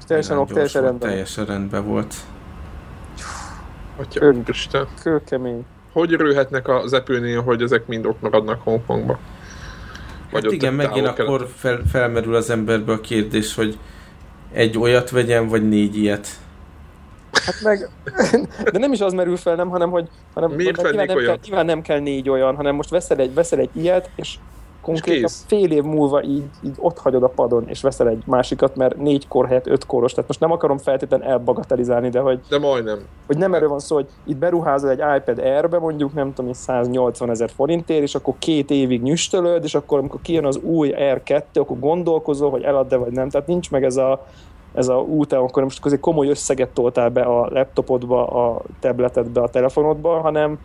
teljesen, 0.06 0.38
ok, 0.38 0.52
teljesen 0.52 0.82
rendben. 0.82 1.08
Teljesen 1.08 1.44
rendben 1.46 1.86
volt. 1.86 2.14
Atya, 3.96 4.22
Ők- 4.22 4.36
úristen. 4.36 4.86
Kőkemény. 5.02 5.64
Hogy 5.92 6.12
örülhetnek 6.12 6.68
az 6.68 6.92
Apple-nél, 6.92 7.42
hogy 7.42 7.62
ezek 7.62 7.86
mind 7.86 8.06
ott 8.06 8.20
maradnak 8.20 8.60
Hongkongba? 8.62 9.18
Hát 10.32 10.44
ott 10.46 10.52
igen, 10.52 10.74
megint 10.74 11.06
akkor 11.06 11.48
fel, 11.56 11.80
felmerül 11.90 12.34
az 12.34 12.50
emberbe 12.50 12.92
a 12.92 13.00
kérdés, 13.00 13.54
hogy 13.54 13.78
egy 14.52 14.78
olyat 14.78 15.10
vegyen, 15.10 15.48
vagy 15.48 15.68
négy 15.68 15.96
ilyet. 15.96 16.28
Hát 17.32 17.54
meg, 17.62 17.88
de 18.72 18.78
nem 18.78 18.92
is 18.92 19.00
az 19.00 19.12
merül 19.12 19.36
fel, 19.36 19.54
nem, 19.54 19.68
hanem 19.68 19.90
hogy 19.90 20.08
hanem, 20.34 20.50
Miért 20.50 20.76
nyilván, 20.76 20.94
nem 20.94 21.06
kell, 21.06 21.16
olyat? 21.16 21.44
nyilván 21.46 21.64
nem 21.66 21.82
kell 21.82 21.98
négy 21.98 22.28
olyan, 22.28 22.56
hanem 22.56 22.74
most 22.74 22.90
veszel 22.90 23.18
egy, 23.18 23.34
veszel 23.34 23.58
egy 23.58 23.70
ilyet, 23.72 24.10
és 24.16 24.38
konkrétan 24.82 25.30
fél 25.46 25.70
év 25.72 25.82
múlva 25.82 26.22
így, 26.22 26.44
így 26.64 26.74
ott 26.78 26.98
hagyod 26.98 27.22
a 27.22 27.28
padon, 27.28 27.68
és 27.68 27.82
veszel 27.82 28.08
egy 28.08 28.22
másikat, 28.26 28.76
mert 28.76 28.96
négy 28.96 29.28
kor 29.28 29.46
helyett 29.46 29.66
öt 29.66 29.86
koros. 29.86 30.12
Tehát 30.12 30.28
most 30.28 30.40
nem 30.40 30.50
akarom 30.52 30.78
feltétlenül 30.78 31.26
elbagatelizálni, 31.26 32.08
de 32.08 32.20
hogy, 32.20 32.40
De 32.48 32.58
majdnem. 32.58 32.98
hogy 33.26 33.36
nem 33.36 33.54
erről 33.54 33.68
van 33.68 33.78
szó, 33.78 33.94
hogy 33.94 34.06
itt 34.24 34.36
beruházol 34.36 34.90
egy 34.90 35.02
iPad 35.16 35.38
Air-be 35.38 35.78
mondjuk, 35.78 36.14
nem 36.14 36.28
tudom, 36.28 36.46
én, 36.46 36.54
180 36.54 37.30
ezer 37.30 37.50
forintért, 37.56 38.02
és 38.02 38.14
akkor 38.14 38.34
két 38.38 38.70
évig 38.70 39.02
nyüstölöd, 39.02 39.64
és 39.64 39.74
akkor 39.74 39.98
amikor 39.98 40.20
kijön 40.22 40.44
az 40.44 40.56
új 40.56 40.92
R2, 40.96 41.42
akkor 41.52 41.78
gondolkozol, 41.78 42.50
hogy 42.50 42.62
elad-e 42.62 42.96
vagy 42.96 43.12
nem. 43.12 43.28
Tehát 43.28 43.46
nincs 43.46 43.70
meg 43.70 43.84
ez 43.84 43.96
a, 43.96 44.26
ez 44.74 44.88
a 44.88 44.94
út, 44.94 45.32
akkor 45.32 45.62
most 45.62 45.84
azért 45.84 46.00
komoly 46.00 46.28
összeget 46.28 46.68
toltál 46.68 47.08
be 47.08 47.22
a 47.22 47.48
laptopodba, 47.50 48.26
a 48.26 48.62
tabletedbe, 48.80 49.40
a 49.40 49.48
telefonodba, 49.48 50.20
hanem 50.20 50.58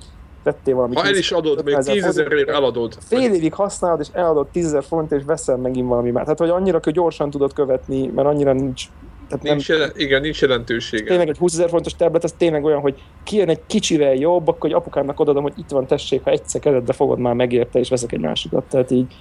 tettél 0.44 0.76
valami 0.76 0.96
Ha 0.96 1.02
el 1.02 1.08
10 1.08 1.18
is 1.18 1.32
adod, 1.32 1.64
még 1.64 1.76
50 1.76 1.80
ezer 1.80 1.94
tízezerért 1.94 2.50
eladod. 2.50 2.98
fél 3.00 3.34
évig 3.34 3.54
használod, 3.54 4.00
és 4.00 4.08
eladod 4.12 4.48
10 4.48 4.66
ezer 4.66 4.84
forint, 4.84 5.12
és 5.12 5.22
veszel 5.26 5.58
megint 5.58 5.88
valami 5.88 6.12
már. 6.12 6.24
Tehát, 6.24 6.40
hogy 6.40 6.50
annyira 6.50 6.80
hogy 6.84 6.94
gyorsan 6.94 7.30
tudod 7.30 7.54
követni, 7.54 8.08
mert 8.08 8.28
annyira 8.28 8.54
nincs 8.54 8.88
tehát 9.28 9.44
nem, 9.44 9.54
Nincs 9.54 9.70
jelen, 9.70 9.92
igen, 9.96 10.22
nincs 10.22 10.42
jelentősége. 10.42 11.06
tényleg 11.06 11.30
egy 11.30 11.38
20 11.38 11.54
ezer 11.54 11.70
fontos 11.70 11.96
tablet, 11.96 12.24
az 12.24 12.32
tényleg 12.38 12.64
olyan, 12.64 12.80
hogy 12.80 13.02
kijön 13.24 13.50
egy 13.50 13.60
kicsivel 13.68 14.14
jobb, 14.14 14.48
akkor 14.48 14.60
hogy 14.60 14.74
apukámnak 14.74 15.20
odadom, 15.20 15.44
hogy 15.44 15.54
itt 15.58 15.70
van, 15.70 15.86
tessék, 15.86 16.24
ha 16.24 16.32
egyszer 16.32 16.62
kezedbe 16.62 16.94
fogod, 16.94 17.20
már 17.20 17.34
megérte, 17.34 17.80
és 17.80 17.90
veszek 17.90 18.12
egy 18.12 18.20
másikat. 18.20 18.64
Tehát 18.70 18.92
így 18.92 19.14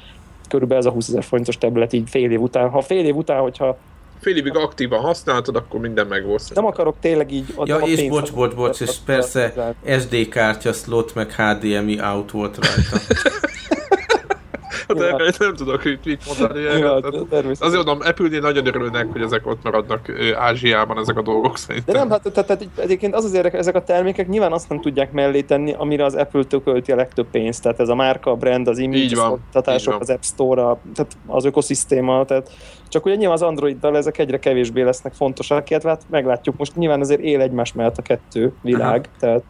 körülbelül 0.49 0.83
ez 0.83 0.91
a 0.91 0.95
20 0.95 1.09
ezer 1.09 1.23
fontos 1.23 1.59
tablet 1.59 1.93
így 1.93 2.09
fél 2.09 2.31
év 2.31 2.41
után. 2.41 2.69
Ha 2.69 2.81
fél 2.81 3.05
év 3.05 3.17
után, 3.17 3.41
hogyha 3.41 3.77
Fél 4.21 4.57
aktívan 4.57 5.01
használtad, 5.01 5.57
akkor 5.57 5.81
minden 5.81 6.07
megvolt. 6.07 6.55
nem 6.55 6.67
akarok 6.67 6.97
tényleg 7.01 7.33
így... 7.33 7.55
Ja, 7.65 7.77
a 7.77 7.87
és 7.87 7.97
pénzt, 7.97 8.11
bocs, 8.11 8.33
bocs, 8.33 8.55
bocs, 8.55 8.81
és 8.81 8.97
persze 9.05 9.75
SD 10.01 10.29
kártya 10.29 10.73
slot, 10.73 11.15
meg 11.15 11.33
HDMI 11.33 12.01
out 12.01 12.31
volt 12.31 12.57
rajta. 12.57 12.99
Hát 14.89 14.99
Ja. 14.99 15.05
erre 15.07 15.31
nem 15.39 15.55
tudok 15.55 15.83
mit 16.05 16.23
mondani. 16.27 16.61
Ja. 16.61 16.95
Azért 17.59 17.85
mondom, 17.85 17.99
Apple-nél 18.01 18.41
nagyon 18.41 18.67
örülnek, 18.67 19.13
hogy 19.13 19.23
ezek 19.23 19.47
ott 19.47 19.63
maradnak 19.63 20.09
Ázsiában, 20.39 20.99
ezek 20.99 21.17
a 21.17 21.23
dolgok 21.23 21.53
De 21.53 21.59
szerintem. 21.59 21.95
nem, 21.95 22.11
hát 22.11 22.23
tehát, 22.33 22.49
tehát 22.49 22.69
egyébként 22.77 23.15
az 23.15 23.25
az 23.25 23.35
érdekes, 23.35 23.59
ezek 23.59 23.75
a 23.75 23.83
termékek 23.83 24.29
nyilván 24.29 24.53
azt 24.53 24.69
nem 24.69 24.81
tudják 24.81 25.13
mellé 25.13 25.41
tenni, 25.41 25.75
amire 25.79 26.05
az 26.05 26.15
Apple 26.15 26.43
költi 26.65 26.93
a 26.93 26.97
legtöbb 26.97 27.27
pénzt. 27.31 27.63
Tehát 27.63 27.81
ez 27.81 27.89
a 27.89 27.95
márka, 27.95 28.31
a 28.31 28.35
brand, 28.37 28.69
az 28.69 28.79
image, 28.79 29.17
van, 29.17 29.41
van. 29.53 29.97
az 30.01 30.11
App 30.11 30.23
Store, 30.23 30.63
a, 30.63 30.79
tehát 30.95 31.13
az 31.27 31.45
ökoszisztéma. 31.45 32.25
Tehát 32.25 32.51
csak 32.89 33.05
ugye 33.05 33.15
nyilván 33.15 33.37
az 33.37 33.43
Androiddal 33.43 33.97
ezek 33.97 34.19
egyre 34.19 34.39
kevésbé 34.39 34.83
lesznek 34.83 35.13
fontosak, 35.15 35.71
illetve 35.71 35.89
hát 35.89 36.03
meglátjuk. 36.11 36.57
Most 36.57 36.77
nyilván 36.77 37.01
azért 37.01 37.21
él 37.21 37.41
egymás 37.41 37.73
mellett 37.73 37.99
a 37.99 38.03
kettő 38.03 38.53
világ. 38.63 39.09
Tehát, 39.19 39.43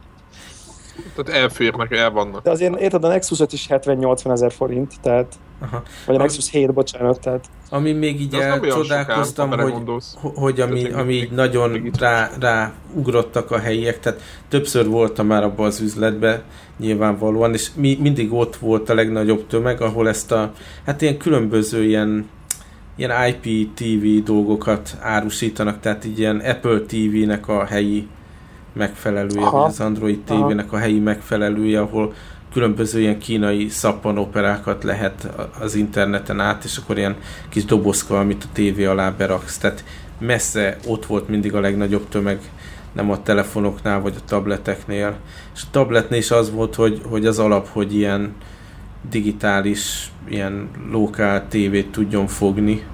Tehát 1.14 1.42
elférnek, 1.42 1.92
el 1.92 2.10
vannak. 2.10 2.42
de 2.42 2.50
azért 2.50 2.80
érted, 2.80 3.04
a 3.04 3.08
Nexus 3.08 3.40
5 3.40 3.52
is 3.52 3.66
70-80 3.70 4.30
ezer 4.30 4.52
forint, 4.52 4.92
tehát, 5.02 5.34
Aha. 5.60 5.82
vagy 6.06 6.14
a 6.14 6.18
Nexus 6.18 6.50
7, 6.50 6.72
bocsánat, 6.72 7.20
tehát 7.20 7.44
Ami 7.70 7.92
még 7.92 8.20
így 8.20 8.28
De 8.28 8.36
az 8.36 8.44
nem 8.44 8.60
olyan 8.60 8.76
sok 8.76 8.90
ám, 8.90 8.98
elcsodálkoztam, 8.98 9.50
ha 9.50 9.62
hogy, 9.62 10.32
hogy 10.34 10.60
ami, 10.60 10.90
ami 10.90 11.12
így 11.12 11.30
nagyon 11.30 11.70
még 11.70 11.92
rá, 11.98 12.30
rá 12.40 12.72
ugrottak 12.94 13.50
a 13.50 13.58
helyiek, 13.58 14.00
tehát 14.00 14.20
többször 14.48 14.88
voltam 14.88 15.26
már 15.26 15.42
abban 15.42 15.66
az 15.66 15.80
üzletben 15.80 16.42
nyilvánvalóan, 16.78 17.52
és 17.52 17.68
mi, 17.74 17.98
mindig 18.00 18.32
ott 18.32 18.56
volt 18.56 18.90
a 18.90 18.94
legnagyobb 18.94 19.46
tömeg, 19.46 19.80
ahol 19.80 20.08
ezt 20.08 20.32
a, 20.32 20.52
hát 20.86 21.02
ilyen 21.02 21.18
különböző 21.18 21.84
ilyen 21.84 22.28
ilyen 22.96 23.12
IPTV 23.28 24.24
dolgokat 24.24 24.96
árusítanak, 25.00 25.80
tehát 25.80 26.04
így 26.04 26.18
ilyen 26.18 26.40
Apple 26.40 26.80
TV-nek 26.80 27.48
a 27.48 27.64
helyi 27.64 28.08
megfelelője, 28.74 29.46
Aha. 29.46 29.58
vagy 29.58 29.70
az 29.70 29.80
Android 29.80 30.20
TV-nek 30.24 30.72
a 30.72 30.76
helyi 30.76 30.98
megfelelője, 30.98 31.80
ahol 31.80 32.14
különböző 32.52 33.00
ilyen 33.00 33.18
kínai 33.18 33.68
szappanoperákat 33.68 34.84
lehet 34.84 35.28
az 35.60 35.74
interneten 35.74 36.40
át, 36.40 36.64
és 36.64 36.76
akkor 36.76 36.98
ilyen 36.98 37.16
kis 37.48 37.64
dobozka, 37.64 38.18
amit 38.18 38.44
a 38.44 38.52
tévé 38.52 38.84
alá 38.84 39.10
beraksz. 39.10 39.58
Tehát 39.58 39.84
messze 40.18 40.76
ott 40.86 41.06
volt 41.06 41.28
mindig 41.28 41.54
a 41.54 41.60
legnagyobb 41.60 42.08
tömeg, 42.08 42.40
nem 42.92 43.10
a 43.10 43.22
telefonoknál, 43.22 44.00
vagy 44.00 44.14
a 44.16 44.24
tableteknél. 44.24 45.16
És 45.54 45.62
a 45.62 45.70
tabletnél 45.70 46.18
is 46.18 46.30
az 46.30 46.50
volt, 46.50 46.74
hogy, 46.74 47.00
hogy 47.08 47.26
az 47.26 47.38
alap, 47.38 47.68
hogy 47.68 47.94
ilyen 47.94 48.34
digitális, 49.10 50.12
ilyen 50.28 50.68
lokál 50.90 51.48
tévét 51.48 51.92
tudjon 51.92 52.26
fogni. 52.26 52.84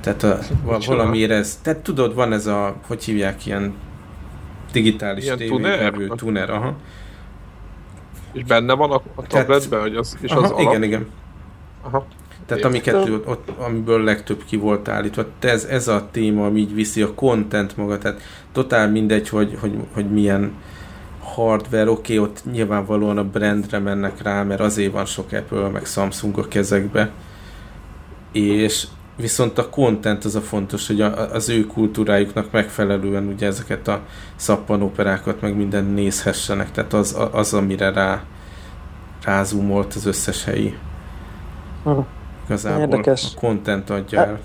Tehát 0.00 0.22
a, 0.22 0.38
valamiért 0.86 1.30
ez, 1.30 1.58
tehát 1.62 1.78
tudod, 1.78 2.14
van 2.14 2.32
ez 2.32 2.46
a, 2.46 2.76
hogy 2.86 3.04
hívják, 3.04 3.46
ilyen 3.46 3.74
digitális 4.72 5.24
Ilyen 5.24 5.38
tuner? 6.16 6.50
aha. 6.50 6.76
És 8.32 8.44
benne 8.44 8.74
van 8.74 8.90
a, 8.90 9.02
a 9.14 9.22
tabletben, 9.22 9.80
hogy 9.80 9.96
az, 9.96 10.16
és 10.20 10.30
aha 10.30 10.40
az 10.40 10.50
alap. 10.50 10.60
igen, 10.60 10.82
igen. 10.82 11.06
Aha. 11.82 12.06
Tehát 12.46 12.64
amiket 12.64 12.94
ott, 12.94 13.26
ott, 13.26 13.48
amiből 13.58 14.04
legtöbb 14.04 14.44
ki 14.44 14.56
volt 14.56 14.88
állítva. 14.88 15.24
Ez, 15.40 15.64
ez 15.64 15.88
a 15.88 16.08
téma, 16.10 16.46
ami 16.46 16.60
így 16.60 16.74
viszi 16.74 17.02
a 17.02 17.14
content 17.14 17.76
maga, 17.76 17.98
tehát 17.98 18.22
totál 18.52 18.90
mindegy, 18.90 19.28
hogy, 19.28 19.56
hogy, 19.60 19.74
hogy 19.92 20.10
milyen 20.10 20.52
hardware, 21.20 21.90
oké, 21.90 22.18
okay, 22.18 22.30
ott 22.30 22.40
nyilvánvalóan 22.50 23.18
a 23.18 23.24
brandre 23.24 23.78
mennek 23.78 24.22
rá, 24.22 24.42
mert 24.42 24.60
azért 24.60 24.92
van 24.92 25.04
sok 25.04 25.32
Apple, 25.32 25.68
meg 25.68 25.84
Samsung 25.84 26.38
a 26.38 26.48
kezekbe. 26.48 27.10
És 28.32 28.86
viszont 29.20 29.58
a 29.58 29.68
content 29.68 30.24
az 30.24 30.34
a 30.34 30.40
fontos, 30.40 30.86
hogy 30.86 31.00
a, 31.00 31.32
az 31.32 31.48
ő 31.48 31.66
kultúrájuknak 31.66 32.50
megfelelően 32.50 33.26
ugye 33.26 33.46
ezeket 33.46 33.88
a 33.88 34.00
szappanoperákat 34.36 35.40
meg 35.40 35.56
minden 35.56 35.84
nézhessenek, 35.84 36.70
tehát 36.70 36.92
az, 36.92 37.16
az 37.32 37.54
amire 37.54 37.92
rá 37.92 38.22
rázoomolt 39.24 39.94
az 39.94 40.06
összes 40.06 40.44
helyi. 40.44 40.76
Uh-huh. 41.84 42.04
Igazából 42.44 42.80
Érdekes. 42.80 43.34
a 43.34 43.40
content 43.40 43.90
adja 43.90 44.18
hát, 44.18 44.28
el. 44.28 44.40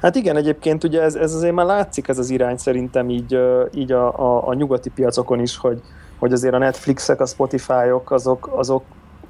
Hát 0.00 0.14
igen, 0.14 0.36
egyébként 0.36 0.84
ugye 0.84 1.02
ez, 1.02 1.14
ez 1.14 1.34
azért 1.34 1.54
már 1.54 1.66
látszik 1.66 2.08
ez 2.08 2.18
az 2.18 2.30
irány 2.30 2.56
szerintem 2.56 3.10
így, 3.10 3.38
így 3.74 3.92
a, 3.92 4.18
a, 4.18 4.48
a 4.48 4.54
nyugati 4.54 4.90
piacokon 4.90 5.40
is, 5.40 5.56
hogy, 5.56 5.80
hogy 6.18 6.32
azért 6.32 6.54
a 6.54 6.58
Netflixek, 6.58 7.20
a 7.20 7.26
Spotify-ok 7.26 8.10
azok, 8.10 8.50
azok 8.54 8.82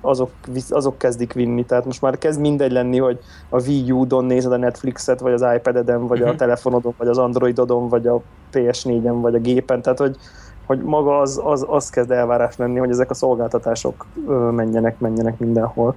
azok, 0.06 0.30
azok 0.68 0.98
kezdik 0.98 1.32
vinni. 1.32 1.64
Tehát 1.64 1.84
most 1.84 2.02
már 2.02 2.18
kezd 2.18 2.40
mindegy 2.40 2.72
lenni, 2.72 2.98
hogy 2.98 3.18
a 3.48 3.62
Wii 3.62 3.90
U-don 3.90 4.24
nézed 4.24 4.52
a 4.52 4.56
Netflixet, 4.56 5.20
vagy 5.20 5.32
az 5.32 5.44
iPad-eden, 5.56 6.06
vagy 6.06 6.22
a 6.22 6.26
mhm. 6.26 6.36
telefonodon, 6.36 6.94
vagy 6.98 7.08
az 7.08 7.18
Androidodon, 7.18 7.88
vagy 7.88 8.06
a 8.06 8.22
PS4-en, 8.52 9.18
vagy 9.20 9.34
a 9.34 9.38
gépen. 9.38 9.82
Tehát, 9.82 9.98
hogy, 9.98 10.16
hogy 10.66 10.82
maga 10.82 11.18
az, 11.18 11.40
az, 11.44 11.66
az 11.68 11.90
kezd 11.90 12.10
elvárás 12.10 12.56
lenni, 12.56 12.78
hogy 12.78 12.90
ezek 12.90 13.10
a 13.10 13.14
szolgáltatások 13.14 14.06
menjenek, 14.50 14.98
menjenek 14.98 15.38
mindenhol. 15.38 15.94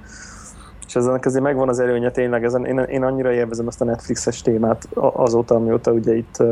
És 0.90 0.96
ezen 0.96 1.20
azért 1.24 1.44
megvan 1.44 1.70
az 1.70 1.80
előnye 1.80 2.12
tényleg, 2.12 2.44
ezen, 2.44 2.66
én, 2.66 2.78
én 2.78 3.04
annyira 3.04 3.32
élvezem 3.32 3.68
ezt 3.68 3.82
a 3.82 3.86
Netflixes 3.86 4.42
témát 4.42 4.88
azóta, 4.96 5.56
amióta 5.56 5.92
ugye 5.92 6.16
itt 6.16 6.44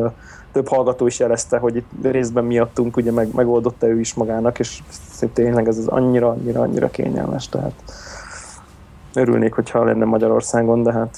több 0.51 0.67
hallgató 0.67 1.07
is 1.07 1.19
jelezte, 1.19 1.57
hogy 1.57 1.75
itt 1.75 1.89
részben 2.01 2.43
miattunk 2.43 2.97
ugye 2.97 3.11
meg, 3.11 3.33
megoldotta 3.33 3.87
ő 3.87 3.99
is 3.99 4.13
magának, 4.13 4.59
és 4.59 4.79
tényleg 5.33 5.67
ez 5.67 5.77
az 5.77 5.87
annyira, 5.87 6.29
annyira, 6.29 6.61
annyira 6.61 6.89
kényelmes, 6.89 7.49
tehát 7.49 7.73
örülnék, 9.13 9.53
hogyha 9.53 9.83
lenne 9.83 10.05
Magyarországon, 10.05 10.83
de 10.83 10.91
hát... 10.91 11.17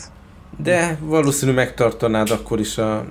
De 0.63 0.97
valószínű 1.01 1.51
megtartanád 1.51 2.29
akkor 2.29 2.59
is 2.59 2.77
a, 2.77 3.05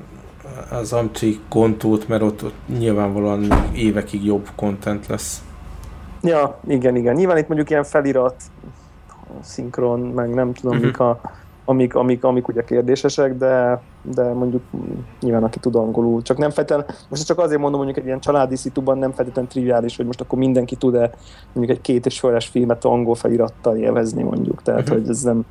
az 0.71 0.93
Amcsi 0.93 1.41
kontót, 1.49 2.09
mert 2.09 2.23
ott, 2.23 2.45
ott 2.45 2.55
nyilvánvalóan 2.79 3.71
évekig 3.73 4.25
jobb 4.25 4.49
content 4.57 5.07
lesz. 5.07 5.43
Ja, 6.23 6.59
igen, 6.69 6.97
igen. 6.97 7.15
Nyilván 7.15 7.39
itt 7.39 7.49
mondjuk 7.49 7.71
ilyen 7.71 7.85
felirat, 7.85 8.35
szinkron, 9.41 10.01
meg 10.01 10.35
nem 10.35 10.53
tudom, 10.53 10.77
uh-huh. 10.77 10.87
mik 10.87 11.01
a 11.01 11.21
amik, 11.69 11.95
amik, 11.95 12.25
amik 12.25 12.49
ugye 12.49 12.65
kérdésesek, 12.65 13.37
de, 13.37 13.83
de 14.03 14.33
mondjuk 14.33 14.63
nyilván 15.21 15.45
aki 15.45 15.59
tud 15.59 15.75
angolul, 15.75 16.23
csak 16.23 16.39
nem 16.39 16.51
feltétlenül, 16.51 16.95
most 17.09 17.27
csak 17.27 17.39
azért 17.39 17.61
mondom 17.61 17.77
mondjuk 17.77 17.99
egy 17.99 18.07
ilyen 18.07 18.21
családi 18.21 18.57
szituban 18.57 18.99
nem 18.99 19.13
feltétlenül 19.13 19.51
triviális, 19.51 19.97
hogy 19.97 20.07
most 20.07 20.21
akkor 20.21 20.39
mindenki 20.39 20.77
tud-e 20.77 21.11
mondjuk 21.53 21.77
egy 21.77 21.83
két 21.83 22.07
és 22.07 22.21
féles 22.21 22.47
filmet 22.47 22.85
angol 22.85 23.15
felirattal 23.15 23.77
élvezni 23.77 24.23
mondjuk, 24.23 24.63
tehát 24.63 24.81
uh-huh. 24.81 24.99
hogy 24.99 25.09
ez 25.09 25.23
nem, 25.23 25.45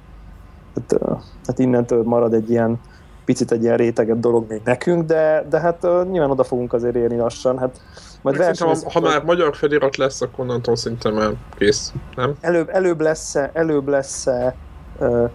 hát, 0.75 1.01
hát 1.45 1.59
innentől 1.59 2.03
marad 2.03 2.33
egy 2.33 2.49
ilyen 2.49 2.79
picit 3.27 3.51
egy 3.51 3.63
ilyen 3.63 3.77
rétegebb 3.77 4.19
dolog 4.19 4.45
még 4.49 4.61
nekünk, 4.63 5.03
de, 5.05 5.45
de 5.49 5.59
hát 5.59 5.83
uh, 5.83 6.09
nyilván 6.09 6.29
oda 6.29 6.43
fogunk 6.43 6.73
azért 6.73 6.95
érni 6.95 7.17
lassan, 7.17 7.57
hát 7.57 7.81
majd 8.21 8.37
versenyez, 8.37 8.83
ha, 8.83 8.89
ha 8.91 8.99
már 8.99 9.23
magyar 9.23 9.55
felirat 9.55 9.97
lesz, 9.97 10.21
akkor 10.21 10.39
onnantól 10.39 10.75
szinte 10.75 11.09
már 11.09 11.31
kész, 11.57 11.93
nem? 12.15 12.33
Előbb, 12.41 12.69
előbb 12.69 13.01
lesz-e, 13.01 13.51
előbb 13.53 13.87
lesz-e 13.87 14.55
uh, 14.99 15.29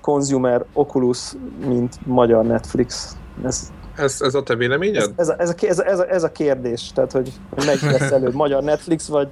consumer 0.00 0.64
Oculus, 0.72 1.32
mint 1.66 2.06
magyar 2.06 2.44
Netflix. 2.44 3.16
Ez, 3.44 3.70
ez, 3.96 4.20
ez 4.20 4.34
a 4.34 4.42
te 4.42 4.54
véleményed? 4.54 5.12
Ez, 5.16 5.28
ez, 5.28 5.28
a, 5.28 5.54
ez, 5.66 5.78
a, 5.78 5.86
ez, 5.86 5.98
a, 5.98 6.08
ez 6.08 6.22
a 6.22 6.32
kérdés, 6.32 6.92
tehát 6.94 7.12
hogy 7.12 7.32
melyik 7.64 7.80
lesz 7.80 8.10
előbb, 8.10 8.34
magyar 8.34 8.62
Netflix, 8.62 9.08
vagy, 9.08 9.28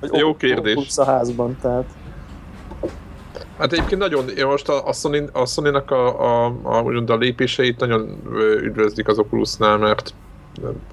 vagy 0.00 0.14
Jó 0.20 0.36
kérdés. 0.36 0.96
A 0.96 1.04
házban, 1.04 1.56
tehát. 1.60 1.84
Hát 3.58 3.72
egyébként 3.72 4.00
nagyon, 4.00 4.28
én 4.28 4.46
most 4.46 4.68
a, 4.68 4.86
a, 4.86 4.92
Sony, 4.92 5.28
a 5.32 5.46
Sony-nak 5.46 5.90
a, 5.90 6.20
a, 6.20 6.54
a, 6.62 7.02
a 7.06 7.16
lépéseit 7.16 7.80
nagyon 7.80 8.22
üdvözlik 8.62 9.08
az 9.08 9.18
Oculusnál, 9.18 9.76
mert 9.76 10.14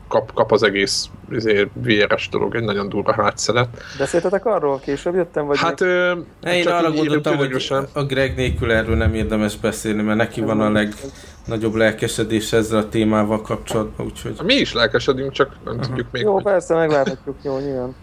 kap, 0.08 0.34
kap 0.34 0.52
az 0.52 0.64
egész 0.64 1.10
izé, 1.32 1.68
VR-es 1.74 2.30
dolog, 2.30 2.56
egy 2.56 2.64
nagyon 2.64 2.90
durva 2.90 3.14
hátszelet. 3.14 3.68
Beszéltetek 3.98 4.46
arról? 4.46 4.80
Később 4.80 5.16
jöttem? 5.16 5.46
Vagy 5.46 5.58
hát 5.58 5.82
ö, 5.82 6.16
én 6.48 6.68
arra 6.68 6.92
gondoltam, 6.92 7.38
hogy 7.38 7.74
a 7.94 8.04
Greg 8.04 8.36
nélkül 8.36 8.72
erről 8.72 8.96
nem 8.96 9.14
érdemes 9.14 9.58
beszélni, 9.58 10.02
mert 10.02 10.18
neki 10.18 10.42
van 10.42 10.62
a 10.62 10.72
legnagyobb 10.72 11.74
lelkesedés 11.74 12.54
ezzel 12.54 12.78
a 12.80 12.90
témával 12.90 13.42
kapcsolatban, 13.42 14.06
úgyhogy... 14.06 14.40
Mi 14.44 14.54
is 14.54 14.74
lelkesedünk, 14.74 15.32
csak 15.32 15.50
nem 15.64 15.74
uh-huh. 15.74 15.90
tudjuk 15.90 16.08
még. 16.12 16.22
Jó, 16.24 16.34
hogy... 16.34 16.44
persze, 16.44 16.76
megláthatjuk, 16.76 17.36
jó, 17.42 17.58
nyilván. 17.58 17.96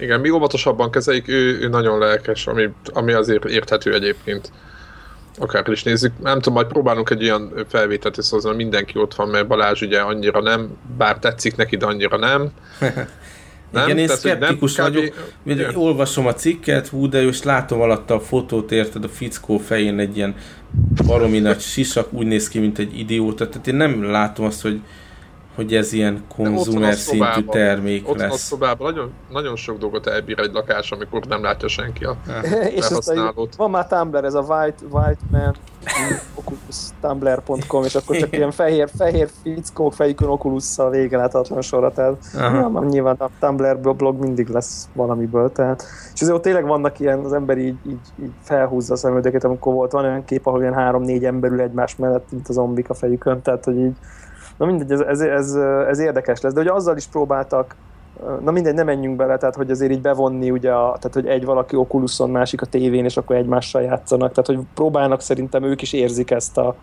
Igen, 0.00 0.20
mi 0.20 0.30
óvatosabban 0.30 0.90
kezeljük, 0.90 1.28
ő, 1.28 1.58
ő 1.60 1.68
nagyon 1.68 1.98
lelkes, 1.98 2.46
ami, 2.46 2.68
ami 2.84 3.12
azért 3.12 3.44
érthető 3.44 3.94
egyébként 3.94 4.52
akár 5.38 5.68
is 5.68 5.82
nézzük. 5.82 6.12
Nem 6.22 6.34
tudom, 6.34 6.54
majd 6.54 6.66
próbálunk 6.66 7.10
egy 7.10 7.22
olyan 7.22 7.52
felvételt 7.68 8.18
összehozni, 8.18 8.54
mindenki 8.54 8.98
ott 8.98 9.14
van, 9.14 9.28
mert 9.28 9.46
Balázs 9.46 9.82
ugye 9.82 10.00
annyira 10.00 10.40
nem, 10.40 10.68
bár 10.96 11.18
tetszik 11.18 11.56
neki, 11.56 11.76
de 11.76 11.86
annyira 11.86 12.16
nem. 12.18 12.50
Nem? 13.70 13.84
Igen, 13.84 13.98
én 13.98 14.06
Tehát, 14.06 14.20
szkeptikus 14.20 14.74
nem, 14.74 14.92
vagyok, 14.92 15.14
kb... 15.44 15.58
ja. 15.58 15.70
olvasom 15.74 16.26
a 16.26 16.34
cikket, 16.34 16.88
hú, 16.88 17.08
de 17.08 17.22
és 17.22 17.42
látom 17.42 17.80
alatta 17.80 18.14
a 18.14 18.20
fotót, 18.20 18.72
érted, 18.72 19.04
a 19.04 19.08
fickó 19.08 19.58
fején 19.58 19.98
egy 19.98 20.16
ilyen 20.16 20.34
baromi 21.06 21.38
nagy 21.38 21.60
sisak, 21.60 22.12
úgy 22.12 22.26
néz 22.26 22.48
ki, 22.48 22.58
mint 22.58 22.78
egy 22.78 22.98
idióta, 22.98 23.48
tehát 23.48 23.66
én 23.66 23.74
nem 23.74 24.10
látom 24.10 24.46
azt, 24.46 24.62
hogy 24.62 24.80
hogy 25.60 25.74
ez 25.74 25.92
ilyen 25.92 26.24
konzumer 26.34 26.94
szintű 26.94 27.44
termék 27.44 28.08
ott 28.08 28.18
lesz. 28.18 28.28
Ott 28.28 28.34
a 28.34 28.38
szobában 28.38 28.92
nagyon, 28.92 29.12
nagyon 29.30 29.56
sok 29.56 29.78
dolgot 29.78 30.06
elbír 30.06 30.38
egy 30.38 30.52
lakás, 30.52 30.92
amikor 30.92 31.24
nem 31.26 31.42
látja 31.42 31.68
senki 31.68 32.04
a 32.04 32.16
És 32.74 32.86
felhasználót. 32.86 33.54
van 33.56 33.70
már 33.70 33.86
Tumblr, 33.86 34.24
ez 34.24 34.34
a 34.34 34.40
White, 34.40 34.84
white 34.90 35.20
Man 35.30 35.56
tumblr.com, 37.00 37.84
és 37.84 37.94
akkor 37.94 38.16
csak 38.16 38.36
ilyen 38.36 38.50
fehér, 38.50 38.88
fehér 38.96 39.28
fickók 39.42 39.92
fejükön 39.92 40.28
Oculusszal 40.28 40.90
láthatatlan 41.10 41.62
sorra, 41.62 41.92
tehát 41.92 42.16
ja, 42.34 42.84
nyilván 42.88 43.16
a 43.18 43.28
Tumblr 43.40 43.78
blog 43.78 44.20
mindig 44.20 44.48
lesz 44.48 44.88
valamiből, 44.94 45.52
tehát 45.52 45.84
és 46.14 46.20
azért 46.20 46.36
ott 46.36 46.42
tényleg 46.42 46.66
vannak 46.66 47.00
ilyen, 47.00 47.18
az 47.18 47.32
ember 47.32 47.58
így, 47.58 47.76
így, 47.88 48.00
így 48.22 48.32
felhúzza 48.42 48.92
a 48.92 48.96
szemöldöket, 48.96 49.44
amikor 49.44 49.74
volt 49.74 49.92
van 49.92 50.04
olyan 50.04 50.24
kép, 50.24 50.46
ahol 50.46 50.60
ilyen 50.60 50.74
három-négy 50.74 51.24
ember 51.24 51.50
ül 51.50 51.60
egymás 51.60 51.96
mellett, 51.96 52.30
mint 52.30 52.48
a 52.48 52.52
zombik 52.52 52.90
a 52.90 52.94
fejükön, 52.94 53.42
tehát 53.42 53.64
hogy 53.64 53.78
így 53.78 53.96
Na 54.60 54.66
mindegy, 54.66 54.90
ez, 54.90 55.00
ez, 55.00 55.20
ez, 55.20 55.54
ez 55.88 55.98
érdekes 55.98 56.40
lesz, 56.40 56.52
de 56.52 56.60
hogy 56.60 56.68
azzal 56.68 56.96
is 56.96 57.06
próbáltak, 57.06 57.74
na 58.44 58.50
mindegy, 58.50 58.74
nem 58.74 58.86
menjünk 58.86 59.16
bele, 59.16 59.36
tehát 59.36 59.54
hogy 59.54 59.70
azért 59.70 59.92
így 59.92 60.00
bevonni, 60.00 60.50
ugye, 60.50 60.72
a, 60.72 60.96
tehát 60.98 61.14
hogy 61.14 61.26
egy 61.26 61.44
valaki 61.44 61.76
Oculuson, 61.76 62.30
másik 62.30 62.62
a 62.62 62.66
tévén, 62.66 63.04
és 63.04 63.16
akkor 63.16 63.36
egymással 63.36 63.82
játszanak, 63.82 64.32
tehát 64.32 64.46
hogy 64.46 64.66
próbálnak 64.74 65.20
szerintem 65.20 65.62
ők 65.62 65.82
is 65.82 65.92
érzik 65.92 66.30
ezt 66.30 66.58
a, 66.58 66.76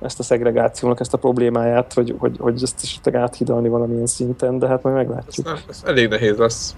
ezt 0.00 0.18
a 0.18 0.22
szegregációnak, 0.22 1.00
ezt 1.00 1.14
a 1.14 1.18
problémáját, 1.18 1.92
hogy, 1.92 2.14
hogy, 2.18 2.36
hogy 2.38 2.62
ezt 2.62 2.82
is 2.82 3.00
áthidalni 3.12 3.68
valamilyen 3.68 4.06
szinten, 4.06 4.58
de 4.58 4.68
hát 4.68 4.82
majd 4.82 4.96
meglátjuk. 4.96 5.46
Ez, 5.46 5.64
ez 5.68 5.82
elég 5.84 6.08
nehéz 6.08 6.36
lesz. 6.36 6.76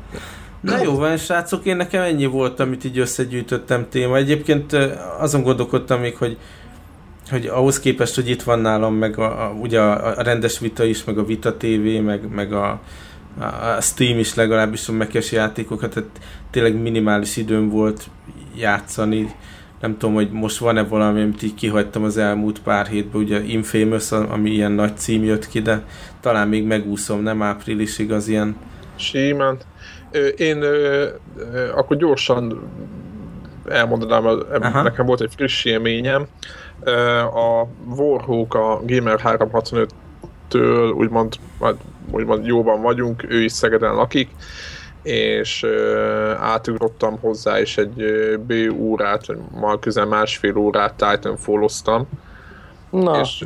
Na 0.61 0.82
jó 0.82 0.94
van, 0.96 1.16
srácok, 1.16 1.64
én 1.64 1.76
nekem 1.76 2.02
ennyi 2.02 2.26
volt, 2.26 2.61
amit 2.61 2.85
így 2.85 2.98
összegyűjtöttem 2.98 3.87
téma. 3.88 4.16
Egyébként 4.16 4.72
azon 5.20 5.42
gondolkodtam 5.42 6.00
még, 6.00 6.16
hogy 6.16 6.38
hogy 7.31 7.47
ahhoz 7.47 7.81
képest, 7.81 8.15
hogy 8.15 8.29
itt 8.29 8.43
van 8.43 8.59
nálam 8.59 8.95
meg 8.95 9.19
a, 9.19 9.45
a, 9.45 9.53
ugye 9.53 9.81
a, 9.81 10.19
a 10.19 10.23
rendes 10.23 10.59
vita 10.59 10.85
is, 10.85 11.05
meg 11.05 11.19
a 11.19 11.25
Vita 11.25 11.55
TV, 11.55 12.03
meg, 12.03 12.29
meg 12.35 12.53
a, 12.53 12.81
a 13.39 13.81
Steam 13.81 14.19
is 14.19 14.35
legalábbis 14.35 14.89
a 14.89 14.93
mekes 14.93 15.33
játékokat, 15.33 15.95
tehát 15.95 16.09
tényleg 16.51 16.81
minimális 16.81 17.37
időm 17.37 17.69
volt 17.69 18.07
játszani. 18.57 19.35
Nem 19.81 19.97
tudom, 19.99 20.15
hogy 20.15 20.31
most 20.31 20.59
van-e 20.59 20.83
valami, 20.83 21.23
amit 21.23 21.43
így 21.43 21.55
kihagytam 21.55 22.05
az 22.05 22.17
elmúlt 22.17 22.62
pár 22.62 22.87
hétben, 22.87 23.23
ugye 23.23 23.43
Infamous, 23.43 24.12
ami 24.12 24.51
ilyen 24.51 24.73
nagy 24.73 24.97
cím 24.97 25.25
jött 25.25 25.49
ki, 25.49 25.61
de 25.61 25.85
talán 26.21 26.49
még 26.49 26.65
megúszom, 26.65 27.23
nem 27.23 27.43
áprilisig 27.43 28.12
az 28.12 28.29
ilyen... 28.29 28.57
Simán. 28.97 29.59
Én 30.37 30.65
akkor 31.75 31.97
gyorsan 31.97 32.61
elmondanám, 33.68 34.26
Aha. 34.61 34.83
nekem 34.83 35.07
volt 35.07 35.20
egy 35.20 35.33
friss 35.37 35.64
élményem 35.64 36.26
a 37.35 37.66
Warhawk 37.96 38.55
a 38.55 38.81
Gamer 38.87 39.20
365-től 39.24 40.94
úgymond, 40.94 41.35
úgymond 42.11 42.46
jóban 42.46 42.83
vagyunk, 42.83 43.24
ő 43.29 43.42
is 43.42 43.52
Szegeden 43.52 43.94
lakik, 43.94 44.31
és 45.02 45.66
átugrottam 46.38 47.18
hozzá, 47.20 47.61
és 47.61 47.79
egy 47.79 48.05
B 48.46 48.52
órát, 48.79 49.26
vagy 49.26 49.38
már 49.61 49.79
közel 49.79 50.07
másfél 50.07 50.57
órát 50.57 50.94
Titanfall-oztam. 50.94 52.07
Na. 52.90 53.20
És, 53.20 53.44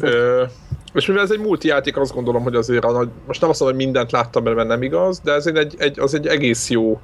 és 0.92 1.06
mivel 1.06 1.22
ez 1.22 1.30
egy 1.30 1.40
multijáték, 1.40 1.96
azt 1.96 2.14
gondolom, 2.14 2.42
hogy 2.42 2.54
azért 2.54 2.85
a 2.85 2.92
nagy, 2.92 3.09
most 3.26 3.40
nem 3.40 3.50
azt 3.50 3.61
mondom, 3.61 3.78
hogy 3.78 3.87
mindent 3.87 4.12
láttam 4.12 4.42
mert 4.42 4.68
nem 4.68 4.83
igaz, 4.83 5.20
de 5.20 5.33
ez 5.33 5.46
egy, 5.46 5.74
egy, 5.78 6.00
az 6.00 6.14
egy 6.14 6.26
egész 6.26 6.70
jó 6.70 7.00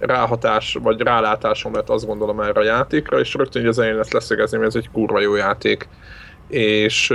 ráhatás, 0.00 0.78
vagy 0.82 1.00
rálátásom 1.00 1.74
lett 1.74 1.88
azt 1.88 2.06
gondolom 2.06 2.40
erre 2.40 2.60
a 2.60 2.64
játékra, 2.64 3.20
és 3.20 3.34
rögtön 3.34 3.66
az 3.66 3.78
elején 3.78 3.96
lesz 3.96 4.12
leszögezni, 4.12 4.56
hogy 4.56 4.66
ez 4.66 4.74
egy 4.74 4.90
kurva 4.92 5.20
jó 5.20 5.34
játék. 5.34 5.88
És 6.48 7.14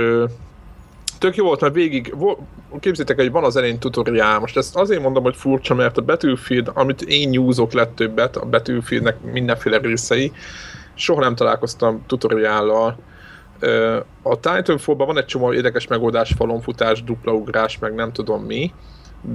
tök 1.18 1.36
jó 1.36 1.44
volt, 1.44 1.60
mert 1.60 1.74
végig, 1.74 2.14
képzétek, 2.80 3.16
hogy 3.16 3.30
van 3.30 3.44
az 3.44 3.56
elején 3.56 3.78
tutoriál, 3.78 4.38
most 4.38 4.56
ezt 4.56 4.76
azért 4.76 5.02
mondom, 5.02 5.22
hogy 5.22 5.36
furcsa, 5.36 5.74
mert 5.74 5.96
a 5.96 6.02
Battlefield, 6.02 6.70
amit 6.74 7.02
én 7.02 7.28
nyúzok 7.28 7.72
lett 7.72 7.94
többet, 7.94 8.36
a 8.36 8.44
Battlefieldnek 8.44 9.16
mindenféle 9.32 9.78
részei, 9.78 10.32
soha 10.94 11.20
nem 11.20 11.34
találkoztam 11.34 12.02
tutoriállal, 12.06 12.96
A 14.22 14.40
Titanfall-ban 14.40 15.06
van 15.06 15.18
egy 15.18 15.24
csomó 15.24 15.52
érdekes 15.52 15.86
megoldás, 15.86 16.32
falonfutás, 16.36 17.04
dupla 17.04 17.32
ugrás, 17.32 17.78
meg 17.78 17.94
nem 17.94 18.12
tudom 18.12 18.42
mi, 18.42 18.72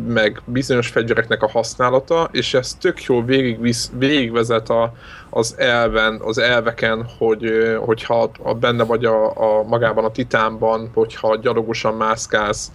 meg 0.08 0.42
bizonyos 0.46 0.88
fegyvereknek 0.88 1.44
a 1.44 1.50
használata, 1.50 2.30
és 2.32 2.54
ez 2.54 2.74
tök 2.74 3.04
jó 3.04 3.24
végigvisz, 3.24 3.92
végigvezet 3.98 4.70
a, 4.70 4.94
az 5.30 5.56
elven, 5.58 6.22
az 6.24 6.38
elveken, 6.38 7.06
hogy, 7.18 7.76
hogyha 7.80 8.32
a, 8.44 8.54
benne 8.54 8.84
vagy 8.84 9.06
a, 9.06 9.26
a, 9.26 9.64
magában 9.64 10.06
a 10.06 10.12
titánban, 10.12 10.90
hogyha 10.94 11.36
gyalogosan 11.36 11.96
mászkálsz, 11.96 12.72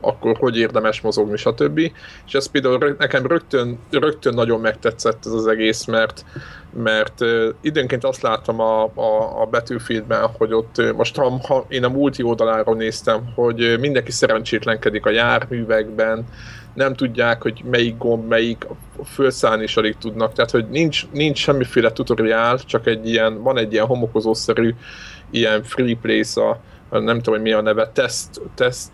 akkor 0.00 0.36
hogy 0.36 0.58
érdemes 0.58 1.00
mozogni, 1.00 1.36
stb. 1.36 1.78
És 2.26 2.32
ez 2.32 2.46
például 2.46 2.94
nekem 2.98 3.26
rögtön, 3.26 3.78
rögtön 3.90 4.34
nagyon 4.34 4.60
megtetszett 4.60 5.26
ez 5.26 5.32
az 5.32 5.46
egész, 5.46 5.84
mert, 5.84 6.24
mert 6.82 7.24
időnként 7.60 8.04
azt 8.04 8.22
láttam 8.22 8.60
a, 8.60 8.82
a, 8.82 9.40
a 9.40 9.46
Battlefieldben, 9.50 10.30
hogy 10.38 10.52
ott 10.52 10.94
most 10.96 11.16
ha, 11.16 11.40
ha 11.48 11.64
én 11.68 11.84
a 11.84 11.88
multi 11.88 12.22
oldaláról 12.22 12.76
néztem, 12.76 13.32
hogy 13.34 13.76
mindenki 13.80 14.10
szerencsétlenkedik 14.10 15.06
a 15.06 15.10
járművekben, 15.10 16.24
nem 16.74 16.94
tudják, 16.94 17.42
hogy 17.42 17.62
melyik 17.70 17.96
gomb, 17.96 18.28
melyik, 18.28 18.66
felszállni 19.04 19.62
is 19.62 19.76
alig 19.76 19.96
tudnak, 19.96 20.32
tehát 20.32 20.50
hogy 20.50 20.68
nincs, 20.68 21.06
nincs 21.12 21.38
semmiféle 21.38 21.92
tutoriál, 21.92 22.58
csak 22.58 22.86
egy 22.86 23.08
ilyen, 23.08 23.42
van 23.42 23.58
egy 23.58 23.72
ilyen 23.72 23.86
homokozószerű 23.86 24.74
ilyen 25.30 25.62
free 25.62 25.96
place 26.02 26.40
a, 26.40 26.60
nem 26.90 27.16
tudom, 27.16 27.34
hogy 27.34 27.42
mi 27.42 27.52
a 27.52 27.60
neve, 27.60 27.90
test, 27.92 28.28
test 28.54 28.90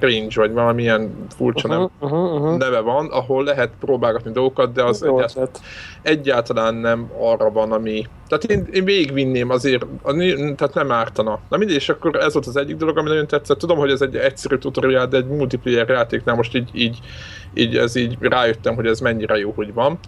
range, 0.00 0.34
vagy 0.34 0.52
valamilyen 0.52 1.26
furcsa 1.36 1.68
uh-huh, 1.68 1.90
nem, 2.00 2.10
uh-huh, 2.10 2.34
uh-huh. 2.34 2.58
neve 2.58 2.80
van, 2.80 3.06
ahol 3.06 3.44
lehet 3.44 3.70
próbálgatni 3.80 4.32
dolgokat, 4.32 4.72
de 4.72 4.84
az 4.84 5.02
egyáltalán, 5.02 5.48
egyáltalán 6.02 6.74
nem 6.74 7.10
arra 7.18 7.50
van, 7.50 7.72
ami... 7.72 8.06
Tehát 8.28 8.44
én, 8.44 8.68
én 8.72 8.84
végigvinném 8.84 9.50
azért, 9.50 9.86
tehát 10.56 10.74
nem 10.74 10.92
ártana. 10.92 11.40
Na 11.48 11.56
mindegy, 11.56 11.76
és 11.76 11.88
akkor 11.88 12.16
ez 12.16 12.32
volt 12.32 12.46
az 12.46 12.56
egyik 12.56 12.76
dolog, 12.76 12.98
ami 12.98 13.08
nagyon 13.08 13.26
tetszett. 13.26 13.58
Tudom, 13.58 13.78
hogy 13.78 13.90
ez 13.90 14.00
egy 14.00 14.16
egyszerű 14.16 14.56
tutorial, 14.56 15.06
de 15.06 15.16
egy 15.16 15.26
multiplayer 15.26 15.88
játéknál 15.88 16.36
most 16.36 16.54
így, 16.54 16.70
így, 16.72 16.98
így, 17.54 17.76
ez 17.76 17.94
így 17.94 18.16
rájöttem, 18.20 18.74
hogy 18.74 18.86
ez 18.86 19.00
mennyire 19.00 19.38
jó, 19.38 19.52
hogy 19.56 19.72
van. 19.72 19.98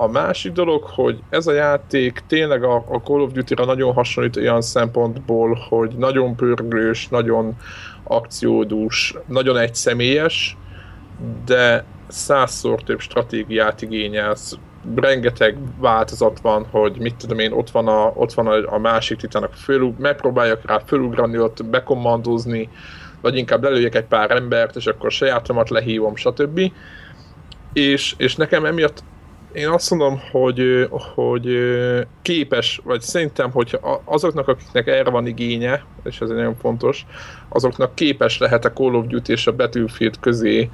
A 0.00 0.08
másik 0.08 0.52
dolog, 0.52 0.82
hogy 0.84 1.22
ez 1.30 1.46
a 1.46 1.52
játék 1.52 2.22
tényleg 2.26 2.62
a, 2.64 2.74
a 2.74 3.00
Call 3.04 3.20
of 3.20 3.32
Duty-ra 3.32 3.64
nagyon 3.64 3.92
hasonlít 3.92 4.36
olyan 4.36 4.60
szempontból, 4.60 5.58
hogy 5.68 5.94
nagyon 5.96 6.36
pörgős, 6.36 7.08
nagyon 7.08 7.56
akciódús, 8.04 9.14
nagyon 9.26 9.56
egyszemélyes, 9.56 10.56
de 11.44 11.84
százszor 12.08 12.82
több 12.82 13.00
stratégiát 13.00 13.82
igényelsz. 13.82 14.58
Rengeteg 14.94 15.56
változat 15.78 16.40
van, 16.40 16.66
hogy 16.70 16.96
mit 16.98 17.16
tudom 17.16 17.38
én, 17.38 17.52
ott 17.52 17.70
van 17.70 17.88
a, 17.88 18.12
ott 18.14 18.32
van 18.32 18.46
a, 18.46 18.74
a 18.74 18.78
másik 18.78 19.18
titának 19.18 19.54
fölug, 19.54 19.98
megpróbáljak 19.98 20.66
rá 20.66 20.78
fölugrani, 20.86 21.38
ott 21.38 21.64
bekommandozni, 21.64 22.68
vagy 23.20 23.36
inkább 23.36 23.62
lelőjek 23.62 23.94
egy 23.94 24.06
pár 24.06 24.30
embert, 24.30 24.76
és 24.76 24.86
akkor 24.86 25.12
sajátomat 25.12 25.70
lehívom, 25.70 26.16
stb. 26.16 26.72
És, 27.72 28.14
és 28.16 28.36
nekem 28.36 28.64
emiatt 28.64 29.02
én 29.52 29.68
azt 29.68 29.90
mondom, 29.90 30.20
hogy, 30.30 30.88
hogy 31.14 31.58
képes, 32.22 32.80
vagy 32.84 33.00
szerintem, 33.00 33.50
hogy 33.50 33.78
azoknak, 34.04 34.48
akiknek 34.48 34.86
erre 34.86 35.10
van 35.10 35.26
igénye, 35.26 35.84
és 36.04 36.20
ez 36.20 36.28
nagyon 36.28 36.56
fontos, 36.56 37.06
azoknak 37.48 37.94
képes 37.94 38.38
lehet 38.38 38.64
a 38.64 38.72
Call 38.72 38.94
of 38.94 39.06
Duty 39.06 39.32
és 39.32 39.46
a 39.46 39.56
Battlefield 39.56 40.20
közé 40.20 40.70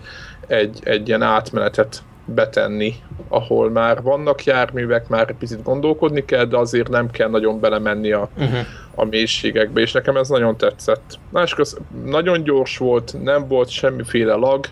egy, 0.47 0.81
egy 0.85 1.09
ilyen 1.09 1.23
átmenetet 1.23 2.03
betenni, 2.25 2.95
ahol 3.29 3.71
már 3.71 4.03
vannak 4.03 4.45
járművek, 4.45 5.09
már 5.09 5.29
egy 5.29 5.37
picit 5.37 5.63
gondolkodni 5.63 6.25
kell, 6.25 6.45
de 6.45 6.57
azért 6.57 6.89
nem 6.89 7.11
kell 7.11 7.29
nagyon 7.29 7.61
belemenni 7.61 8.13
a, 8.13 8.29
uh-huh. 8.39 8.59
a 8.95 9.05
mélységekbe, 9.05 9.81
és 9.81 9.93
nekem 9.93 10.17
ez 10.17 10.29
nagyon 10.29 10.57
tetszett. 10.57 11.19
Másköz 11.31 11.79
nagyon 12.05 12.43
gyors 12.43 12.79
volt, 12.79 13.15
nem 13.23 13.49
volt 13.49 13.69
semmiféle 13.69 14.35
lag, 14.35 14.67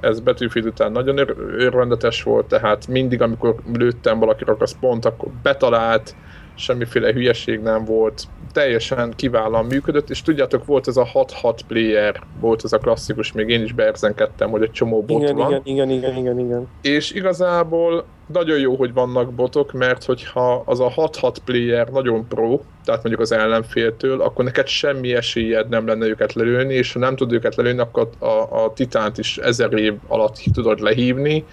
ez 0.00 0.20
Battlefield 0.20 0.66
után 0.66 0.92
nagyon 0.92 1.18
örvendetes 1.58 2.22
volt, 2.22 2.46
tehát 2.46 2.86
mindig, 2.86 3.22
amikor 3.22 3.54
lőttem 3.72 4.18
valakire, 4.18 4.54
az 4.58 4.78
pont 4.80 5.04
akkor 5.04 5.28
betalált, 5.42 6.14
semmiféle 6.60 7.12
hülyeség 7.12 7.60
nem 7.60 7.84
volt, 7.84 8.22
teljesen 8.52 9.12
kiválóan 9.16 9.64
működött, 9.64 10.10
és 10.10 10.22
tudjátok, 10.22 10.64
volt 10.64 10.88
ez 10.88 10.96
a 10.96 11.06
6-6 11.14 11.58
player, 11.68 12.20
volt 12.40 12.64
ez 12.64 12.72
a 12.72 12.78
klasszikus, 12.78 13.32
még 13.32 13.48
én 13.48 13.62
is 13.62 13.72
beerzenkedtem, 13.72 14.50
hogy 14.50 14.62
egy 14.62 14.70
csomó 14.70 15.02
bot 15.02 15.22
igen, 15.22 15.36
van. 15.36 15.50
Igen, 15.50 15.62
igen, 15.64 15.90
igen, 15.90 16.16
igen, 16.16 16.38
igen. 16.38 16.68
És 16.82 17.12
igazából 17.12 18.04
nagyon 18.32 18.58
jó, 18.58 18.74
hogy 18.74 18.92
vannak 18.92 19.32
botok, 19.32 19.72
mert 19.72 20.04
hogyha 20.04 20.62
az 20.66 20.80
a 20.80 20.92
6-6 20.96 21.36
player 21.44 21.88
nagyon 21.88 22.26
pro, 22.28 22.60
tehát 22.84 23.02
mondjuk 23.02 23.20
az 23.20 23.32
ellenféltől, 23.32 24.20
akkor 24.20 24.44
neked 24.44 24.66
semmi 24.66 25.14
esélyed 25.14 25.68
nem 25.68 25.86
lenne 25.86 26.06
őket 26.06 26.32
lelőni, 26.32 26.74
és 26.74 26.92
ha 26.92 26.98
nem 26.98 27.16
tud 27.16 27.32
őket 27.32 27.54
lelőni, 27.54 27.78
akkor 27.78 28.08
a, 28.18 28.64
a 28.64 28.72
titánt 28.74 29.18
is 29.18 29.38
ezer 29.38 29.72
év 29.72 29.94
alatt 30.08 30.36
tudod 30.52 30.80
lehívni, 30.80 31.44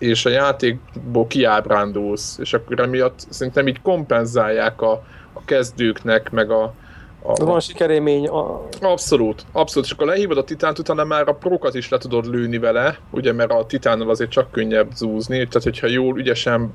és 0.00 0.26
a 0.26 0.30
játékból 0.30 1.26
kiábrándulsz, 1.26 2.38
és 2.38 2.52
akkor 2.52 2.80
emiatt 2.80 3.26
szerintem 3.28 3.68
így 3.68 3.82
kompenzálják 3.82 4.80
a, 4.80 4.92
a 5.32 5.44
kezdőknek, 5.44 6.30
meg 6.30 6.50
a, 6.50 6.74
a, 7.22 7.44
van 7.44 7.60
sikerémény. 7.60 8.28
A... 8.28 8.68
Abszolút, 8.80 9.44
abszolút. 9.52 9.88
És 9.88 9.94
akkor 9.94 10.06
lehívod 10.06 10.38
a 10.38 10.44
titánt, 10.44 10.78
utána 10.78 11.04
már 11.04 11.28
a 11.28 11.34
prokat 11.34 11.74
is 11.74 11.88
le 11.88 11.98
tudod 11.98 12.26
lőni 12.26 12.58
vele, 12.58 12.98
ugye, 13.10 13.32
mert 13.32 13.50
a 13.50 13.66
titánnal 13.66 14.10
azért 14.10 14.30
csak 14.30 14.50
könnyebb 14.50 14.90
zúzni, 14.94 15.36
tehát 15.36 15.62
hogyha 15.62 15.86
jól, 15.86 16.18
ügyesen 16.18 16.74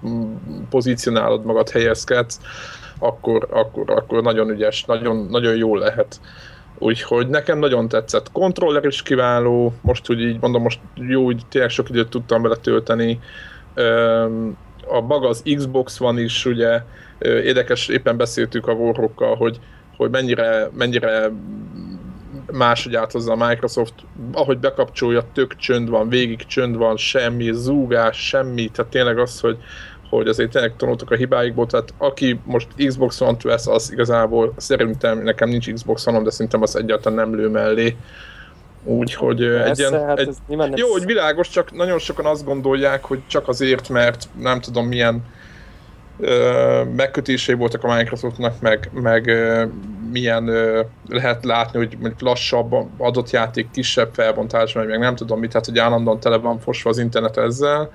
pozícionálod 0.69 1.45
magad, 1.45 1.69
helyezkedsz, 1.69 2.39
akkor, 2.99 3.47
akkor, 3.51 3.89
akkor 3.89 4.23
nagyon 4.23 4.49
ügyes, 4.49 4.83
nagyon, 4.83 5.27
nagyon 5.29 5.55
jól 5.55 5.79
lehet. 5.79 6.19
Úgyhogy 6.77 7.27
nekem 7.27 7.59
nagyon 7.59 7.87
tetszett. 7.87 8.31
Controller 8.31 8.85
is 8.85 9.03
kiváló, 9.03 9.73
most 9.81 10.09
úgy 10.09 10.21
így 10.21 10.39
mondom, 10.41 10.61
most 10.61 10.79
jó, 10.93 11.23
úgy 11.23 11.41
tényleg 11.49 11.69
sok 11.69 11.89
időt 11.89 12.09
tudtam 12.09 12.41
vele 12.41 12.55
tölteni. 12.55 13.19
A 14.87 15.01
maga 15.01 15.27
az 15.27 15.43
Xbox 15.55 15.97
van 15.97 16.19
is, 16.19 16.45
ugye, 16.45 16.81
érdekes, 17.19 17.87
éppen 17.87 18.17
beszéltük 18.17 18.67
a 18.67 18.71
Warhawkkal, 18.71 19.35
hogy, 19.35 19.59
hogy 19.97 20.09
mennyire, 20.09 20.69
mennyire 20.73 21.31
máshogy 22.51 22.95
áthozza 22.95 23.31
a 23.31 23.47
Microsoft, 23.47 23.93
ahogy 24.33 24.57
bekapcsolja, 24.57 25.23
tök 25.33 25.55
csönd 25.55 25.89
van, 25.89 26.09
végig 26.09 26.45
csönd 26.45 26.77
van, 26.77 26.97
semmi 26.97 27.51
zúgás, 27.53 28.27
semmi, 28.27 28.67
tehát 28.67 28.91
tényleg 28.91 29.17
az, 29.17 29.39
hogy, 29.39 29.57
hogy 30.09 30.27
azért 30.27 30.51
tényleg 30.51 30.75
tanultak 30.75 31.11
a 31.11 31.15
hibáikból, 31.15 31.65
tehát 31.65 31.93
aki 31.97 32.39
most 32.43 32.67
Xbox 32.87 33.21
One-t 33.21 33.41
vesz, 33.41 33.67
az 33.67 33.91
igazából 33.91 34.53
szerintem 34.57 35.23
nekem 35.23 35.49
nincs 35.49 35.73
Xbox 35.73 36.07
One, 36.07 36.21
de 36.21 36.29
szerintem 36.29 36.61
az 36.61 36.75
egyáltalán 36.75 37.29
nem 37.29 37.39
lő 37.39 37.49
mellé. 37.49 37.95
Úgyhogy 38.83 39.43
egy 39.43 39.79
ilyen, 39.79 40.05
hát 40.05 40.19
egy, 40.19 40.35
jó, 40.75 40.91
hogy 40.91 41.05
világos, 41.05 41.49
csak 41.49 41.71
nagyon 41.71 41.99
sokan 41.99 42.25
azt 42.25 42.45
gondolják, 42.45 43.05
hogy 43.05 43.19
csak 43.27 43.47
azért, 43.47 43.89
mert 43.89 44.27
nem 44.39 44.61
tudom 44.61 44.87
milyen 44.87 45.23
ö, 46.19 46.83
megkötései 46.95 47.55
voltak 47.55 47.83
a 47.83 47.95
Microsoftnak, 47.95 48.61
meg, 48.61 48.89
meg 48.93 49.27
ö, 49.27 49.65
milyen 50.11 50.47
ö, 50.47 50.81
lehet 51.07 51.45
látni, 51.45 51.77
hogy 51.77 51.97
mondjuk 51.99 52.21
lassabb 52.21 52.75
adott 52.97 53.29
játék, 53.29 53.71
kisebb 53.71 54.09
felbontás, 54.13 54.73
meg 54.73 54.99
nem 54.99 55.15
tudom 55.15 55.39
mit, 55.39 55.49
tehát 55.49 55.65
hogy 55.65 55.79
állandóan 55.79 56.19
tele 56.19 56.37
van 56.37 56.59
fosva 56.59 56.89
az 56.89 56.97
internet 56.97 57.37
ezzel, 57.37 57.91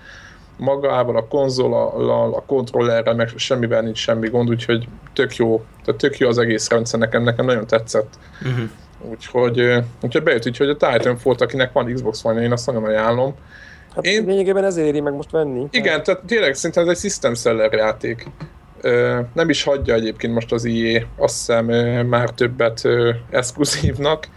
magával, 0.60 1.16
a 1.16 1.26
konzolal, 1.26 2.34
a 2.34 2.42
kontrollerrel, 2.46 3.14
meg 3.14 3.28
semmivel 3.36 3.80
nincs 3.80 3.98
semmi 3.98 4.28
gond, 4.28 4.48
úgyhogy 4.48 4.88
tök 5.12 5.36
jó, 5.36 5.64
tehát 5.84 6.00
tök 6.00 6.18
jó 6.18 6.28
az 6.28 6.38
egész 6.38 6.68
rendszer, 6.68 6.98
nekem, 6.98 7.22
nekem 7.22 7.44
nagyon 7.44 7.66
tetszett. 7.66 8.18
Uh-huh. 8.42 8.68
Úgyhogy, 9.10 9.84
úgyhogy 10.02 10.22
bejött, 10.22 10.46
úgyhogy 10.46 10.68
a 10.68 10.76
Titanfall, 10.76 11.34
akinek 11.38 11.72
van 11.72 11.92
Xbox 11.92 12.24
One, 12.24 12.42
én 12.42 12.52
azt 12.52 12.66
nagyon 12.66 12.84
ajánlom. 12.84 13.34
Hát 13.94 14.04
én... 14.04 14.24
lényegében 14.24 14.64
ezért 14.64 14.86
éri 14.86 15.00
meg 15.00 15.14
most 15.14 15.30
venni. 15.30 15.66
Igen, 15.70 16.02
tehát 16.02 16.22
tényleg 16.26 16.54
szerintem 16.54 16.82
ez 16.82 16.88
egy 16.88 16.98
system 16.98 17.34
seller 17.34 17.72
játék. 17.72 18.26
nem 19.32 19.48
is 19.48 19.62
hagyja 19.62 19.94
egyébként 19.94 20.34
most 20.34 20.52
az 20.52 20.64
IE, 20.64 21.06
azt 21.16 21.36
hiszem 21.36 21.66
már 22.06 22.30
többet 22.30 22.88
exkluzívnak, 23.30 24.28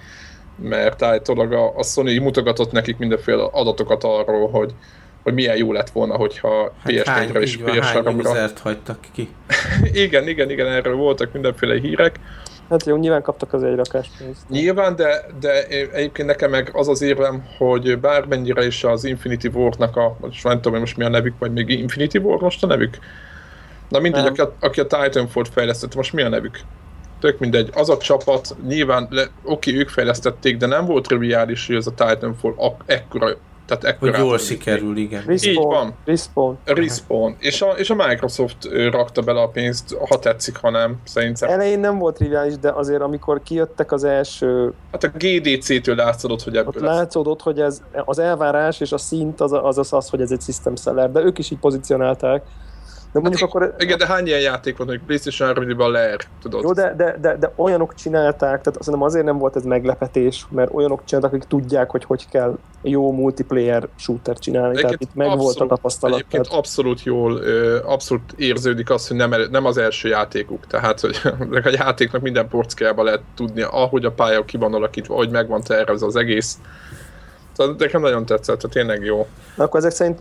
mert 0.56 1.02
állítólag 1.02 1.54
a, 1.54 1.78
a 1.78 1.84
Sony 1.84 2.22
mutogatott 2.22 2.72
nekik 2.72 2.98
mindenféle 2.98 3.44
adatokat 3.44 4.04
arról, 4.04 4.50
hogy 4.50 4.74
hogy 5.24 5.34
milyen 5.34 5.58
jó 5.58 5.72
lett 5.72 5.90
volna, 5.90 6.16
hogyha 6.16 6.74
hát 6.84 6.92
PS4-re 6.94 7.40
és 7.40 7.60
PS3-ra... 7.66 8.50
hagytak 8.62 8.98
ki. 9.12 9.30
igen, 10.06 10.28
igen, 10.28 10.50
igen, 10.50 10.68
erről 10.68 10.96
voltak 10.96 11.34
mindenféle 11.34 11.80
hírek. 11.80 12.20
Hát 12.70 12.86
jó, 12.86 12.96
nyilván 12.96 13.22
kaptak 13.22 13.54
az 13.54 13.64
egy 13.64 13.76
rakás 13.76 14.10
pénzt. 14.18 14.50
Nyilván, 14.50 14.96
de, 14.96 15.26
de 15.40 15.68
egyébként 15.68 16.28
nekem 16.28 16.50
meg 16.50 16.70
az 16.74 16.88
az 16.88 17.02
érvem, 17.02 17.48
hogy 17.58 18.00
bármennyire 18.00 18.66
is 18.66 18.84
az 18.84 19.04
Infinity 19.04 19.48
War-nak 19.48 19.98
a, 19.98 20.18
most 20.22 20.44
nem 20.44 20.56
tudom, 20.56 20.72
hogy 20.72 20.82
most 20.82 20.98
mi 20.98 21.04
a 21.04 21.10
nevük, 21.10 21.34
vagy 21.40 21.52
még 21.52 21.70
Infinity 21.70 22.18
War 22.18 22.40
most 22.40 22.64
a 22.64 22.68
nevük? 22.68 22.98
Na 23.90 24.00
mindegy, 24.00 24.26
aki 24.26 24.42
a, 24.42 24.54
aki 24.60 24.80
a 24.80 24.88
Titanfall 24.88 25.44
fejlesztett, 25.52 25.96
most 25.96 26.14
mi 26.14 26.22
a 26.22 26.30
nevük? 26.30 26.60
Tök 27.20 27.40
mindegy. 27.40 27.70
Az 27.74 27.90
a 27.90 27.98
csapat, 27.98 28.56
nyilván, 28.68 29.10
oké, 29.44 29.76
ők 29.76 29.90
fejlesztették, 29.90 30.58
de 30.58 30.66
nem 30.66 30.86
volt 30.86 31.08
triviális, 31.08 31.68
hogy 31.68 31.76
ez 31.76 31.88
a 31.88 31.94
Titanfall 31.94 32.54
ekkora 33.68 33.84
Tehát 33.84 33.98
hogy 34.00 34.18
jól 34.18 34.38
sikerül, 34.38 34.98
igen. 34.98 35.24
Respawn, 35.26 35.56
Így 35.56 35.64
van. 35.64 35.94
Respawn. 36.06 36.58
Respawn. 36.66 37.36
És 37.40 37.62
a, 37.62 37.70
és 37.70 37.90
a 37.90 37.96
Microsoft 37.96 38.58
rakta 38.92 39.22
bele 39.22 39.42
a 39.42 39.48
pénzt, 39.48 39.98
ha 40.10 40.20
tetszik, 40.20 40.58
ha 40.58 40.70
nem, 40.70 40.96
szerintem. 41.04 41.50
Elején 41.50 41.80
nem 41.80 41.98
volt 41.98 42.16
triviális, 42.16 42.58
de 42.58 42.70
azért 42.70 43.02
amikor 43.02 43.44
kijöttek 43.44 43.92
az 43.92 44.04
első... 44.04 44.74
Hát 44.92 45.04
a 45.04 45.12
GDC-től 45.18 45.96
látszódott, 45.96 46.44
hogy 46.44 46.58
ebből 46.58 46.74
lesz. 46.76 46.96
Látszódott, 46.96 47.42
hogy 47.42 47.60
ez 47.60 47.82
az 48.06 48.20
elvárás 48.20 48.80
és 48.80 48.92
a 48.92 48.98
szint 48.98 49.42
az 49.42 49.52
az, 49.52 49.78
az, 49.78 49.94
az 49.94 50.10
hogy 50.10 50.22
ez 50.22 50.32
egy 50.32 50.42
system 50.42 50.76
seller, 50.76 51.12
de 51.12 51.20
ők 51.20 51.38
is 51.38 51.52
így 51.52 51.60
pozícionálták 51.60 52.44
de 53.14 53.20
mondjuk 53.20 53.40
hát, 53.40 53.50
akkor... 53.50 53.76
Igen, 53.78 53.98
de 53.98 54.06
hány 54.06 54.28
ilyen 54.28 54.40
játék 54.40 54.78
van, 54.78 54.88
hogy 54.88 55.00
PlayStation 55.00 55.48
3 55.48 55.80
a 55.80 55.88
Lair, 55.88 56.18
tudod? 56.42 56.64
Jó, 56.64 56.74
de, 56.74 56.94
de, 56.98 57.18
de, 57.22 57.38
de, 57.38 57.52
olyanok 57.56 57.96
csinálták, 57.96 58.62
tehát 58.62 58.84
szerintem 58.84 59.02
azért 59.02 59.26
nem 59.26 59.38
volt 59.38 59.56
ez 59.56 59.64
meglepetés, 59.64 60.46
mert 60.50 60.74
olyanok 60.74 61.02
csináltak, 61.06 61.34
akik 61.34 61.48
tudják, 61.48 61.90
hogy 61.90 62.04
hogy 62.04 62.30
kell 62.30 62.58
jó 62.82 63.12
multiplayer 63.12 63.88
shooter 63.96 64.40
csinálni, 64.40 64.78
egyébként 64.78 65.00
tehát 65.00 65.02
itt 65.02 65.16
meg 65.16 65.28
abszolút, 65.28 65.58
volt 65.58 65.72
a 65.72 65.76
tapasztalat. 65.76 66.16
Egyébként 66.16 66.44
tehát... 66.44 66.58
abszolút 66.60 67.04
jól, 67.04 67.42
abszolút 67.86 68.34
érződik 68.36 68.90
az, 68.90 69.08
hogy 69.08 69.18
nem, 69.18 69.34
nem 69.52 69.66
az 69.66 69.78
első 69.78 70.10
játékuk, 70.10 70.68
tehát 70.68 71.00
hogy 71.00 71.22
a 71.64 71.70
játéknak 71.72 72.22
minden 72.22 72.48
porckába 72.48 73.04
lehet 73.04 73.22
tudni, 73.36 73.62
ahogy 73.62 74.06
a 74.06 74.12
pálya 74.12 74.46
ki 74.46 74.58
van 74.58 74.74
alakítva, 74.74 75.14
ahogy 75.14 75.30
megvan 75.30 75.62
tervezve 75.62 76.06
az 76.06 76.16
egész, 76.16 76.58
Szóval 77.58 77.76
nekem 77.78 78.02
nagyon 78.02 78.26
tetszett, 78.26 78.60
tehát 78.60 78.76
tényleg 78.76 79.04
jó. 79.04 79.28
Na 79.56 79.64
akkor 79.64 79.80
ezek 79.80 79.92
szerint 79.92 80.20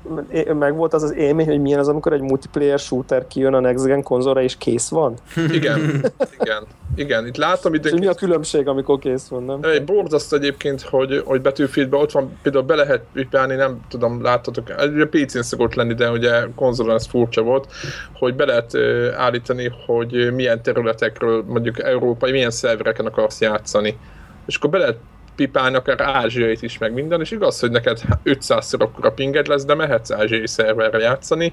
meg 0.58 0.76
volt 0.76 0.94
az 0.94 1.02
az 1.02 1.14
élmény, 1.14 1.46
hogy 1.46 1.60
milyen 1.60 1.78
az, 1.78 1.88
amikor 1.88 2.12
egy 2.12 2.20
multiplayer 2.20 2.78
shooter 2.78 3.26
kijön 3.26 3.54
a 3.54 3.60
Next 3.60 3.84
Gen 3.84 4.02
konzolra 4.02 4.42
és 4.42 4.56
kész 4.56 4.88
van? 4.88 5.14
Igen, 5.58 6.04
igen. 6.40 6.66
Igen, 6.94 7.26
itt 7.26 7.36
látom 7.36 7.74
időnként... 7.74 8.02
mi 8.02 8.10
a 8.10 8.14
különbség, 8.14 8.68
amikor 8.68 8.98
kész 8.98 9.28
van, 9.28 9.42
nem? 9.42 9.58
Egy 9.62 9.84
borzaszt 9.84 10.32
egyébként, 10.32 10.82
hogy, 10.82 11.22
hogy 11.24 11.40
Battlefieldben 11.42 12.00
ott 12.00 12.12
van, 12.12 12.38
például 12.42 12.64
be 12.64 12.74
lehet 12.74 13.02
pipálni, 13.12 13.54
nem 13.54 13.80
tudom, 13.88 14.22
láttatok, 14.22 14.68
a 14.68 15.06
PC-n 15.10 15.40
szokott 15.40 15.74
lenni, 15.74 15.94
de 15.94 16.10
ugye 16.10 16.46
konzolon 16.54 16.94
ez 16.94 17.06
furcsa 17.06 17.42
volt, 17.42 17.72
hogy 18.12 18.34
be 18.34 18.44
lehet 18.44 18.76
állítani, 19.16 19.72
hogy 19.86 20.34
milyen 20.34 20.62
területekről, 20.62 21.44
mondjuk 21.46 21.82
európai, 21.82 22.30
milyen 22.30 22.50
szervereken 22.50 23.06
akarsz 23.06 23.40
játszani. 23.40 23.98
És 24.46 24.56
akkor 24.56 24.70
be 24.70 24.78
lehet 24.78 24.98
pipálni 25.36 25.76
akár 25.76 26.00
ázsiait 26.00 26.62
is, 26.62 26.78
meg 26.78 26.92
minden, 26.92 27.20
és 27.20 27.30
igaz, 27.30 27.60
hogy 27.60 27.70
neked 27.70 28.00
500-szor 28.24 28.80
akkora 28.80 29.12
pinged 29.12 29.46
lesz, 29.46 29.64
de 29.64 29.74
mehetsz 29.74 30.10
ázsiai 30.10 30.46
szerverre 30.46 30.98
játszani, 30.98 31.52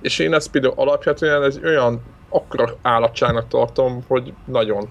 és 0.00 0.18
én 0.18 0.34
ezt 0.34 0.50
például 0.50 0.74
alapvetően 0.76 1.42
egy 1.42 1.60
olyan 1.64 2.02
akkora 2.28 2.76
állatságnak 2.82 3.48
tartom, 3.48 4.04
hogy 4.06 4.32
nagyon. 4.44 4.88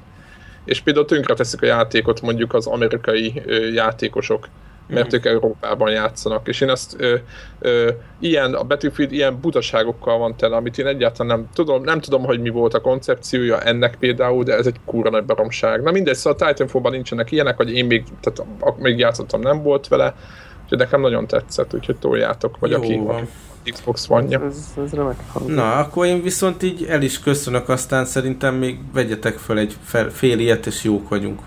És 0.66 0.80
például 0.80 1.06
tönkreteszik 1.06 1.62
a 1.62 1.66
játékot 1.66 2.22
mondjuk 2.22 2.54
az 2.54 2.68
amerikai 2.68 3.42
játékosok, 3.74 4.48
mert 4.88 5.14
ők 5.14 5.26
Európában 5.26 5.92
játszanak, 5.92 6.48
és 6.48 6.62
én 6.62 6.70
ezt 6.70 6.96
ö, 6.98 7.16
ö, 7.60 7.92
ilyen, 8.20 8.54
a 8.54 8.64
Battlefield 8.64 9.12
ilyen 9.12 9.40
butaságokkal 9.42 10.18
van 10.18 10.36
tele, 10.36 10.56
amit 10.56 10.78
én 10.78 10.86
egyáltalán 10.86 11.38
nem 11.38 11.50
tudom, 11.54 11.84
nem 11.84 12.00
tudom, 12.00 12.24
hogy 12.24 12.40
mi 12.40 12.50
volt 12.50 12.74
a 12.74 12.82
koncepciója 12.82 13.62
ennek 13.62 13.96
például, 13.96 14.44
de 14.44 14.56
ez 14.56 14.66
egy 14.66 14.80
kúra 14.86 15.10
nagy 15.10 15.26
baromság. 15.26 15.82
Na 15.82 15.92
mindegy, 15.92 16.16
szóval 16.16 16.40
a 16.40 16.46
Titanfall-ban 16.46 16.92
nincsenek 16.92 17.32
ilyenek, 17.32 17.58
hogy 17.58 17.72
én 17.72 17.86
még, 17.86 18.04
tehát, 18.22 18.78
még 18.78 18.98
játszottam, 18.98 19.42
nem 19.42 19.62
volt 19.62 19.88
vele, 19.88 20.16
úgyhogy 20.64 20.78
nekem 20.78 21.02
nagyon 21.02 21.28
tetszett, 21.28 21.74
úgyhogy 21.74 21.98
toljátok, 21.98 22.58
vagy 22.60 22.72
Jó 22.72 22.78
aki, 22.78 22.98
van. 22.98 23.28
Xbox 23.72 24.06
van 24.06 24.34
ez, 24.34 24.42
ez, 24.42 24.84
ez 24.84 24.94
remek 24.94 25.18
Na, 25.48 25.76
akkor 25.76 26.06
én 26.06 26.22
viszont 26.22 26.64
így 26.64 26.86
el 26.90 27.02
is 27.02 27.20
köszönök, 27.20 27.70
aztán 27.70 28.06
szerintem 28.06 28.56
még 28.56 28.80
vegyetek 28.94 29.38
fel 29.38 29.58
egy 29.58 29.76
fel, 29.84 30.10
fél 30.10 30.40
ilyet, 30.40 30.66
és 30.66 30.84
jók 30.84 31.10
vagyunk. 31.10 31.40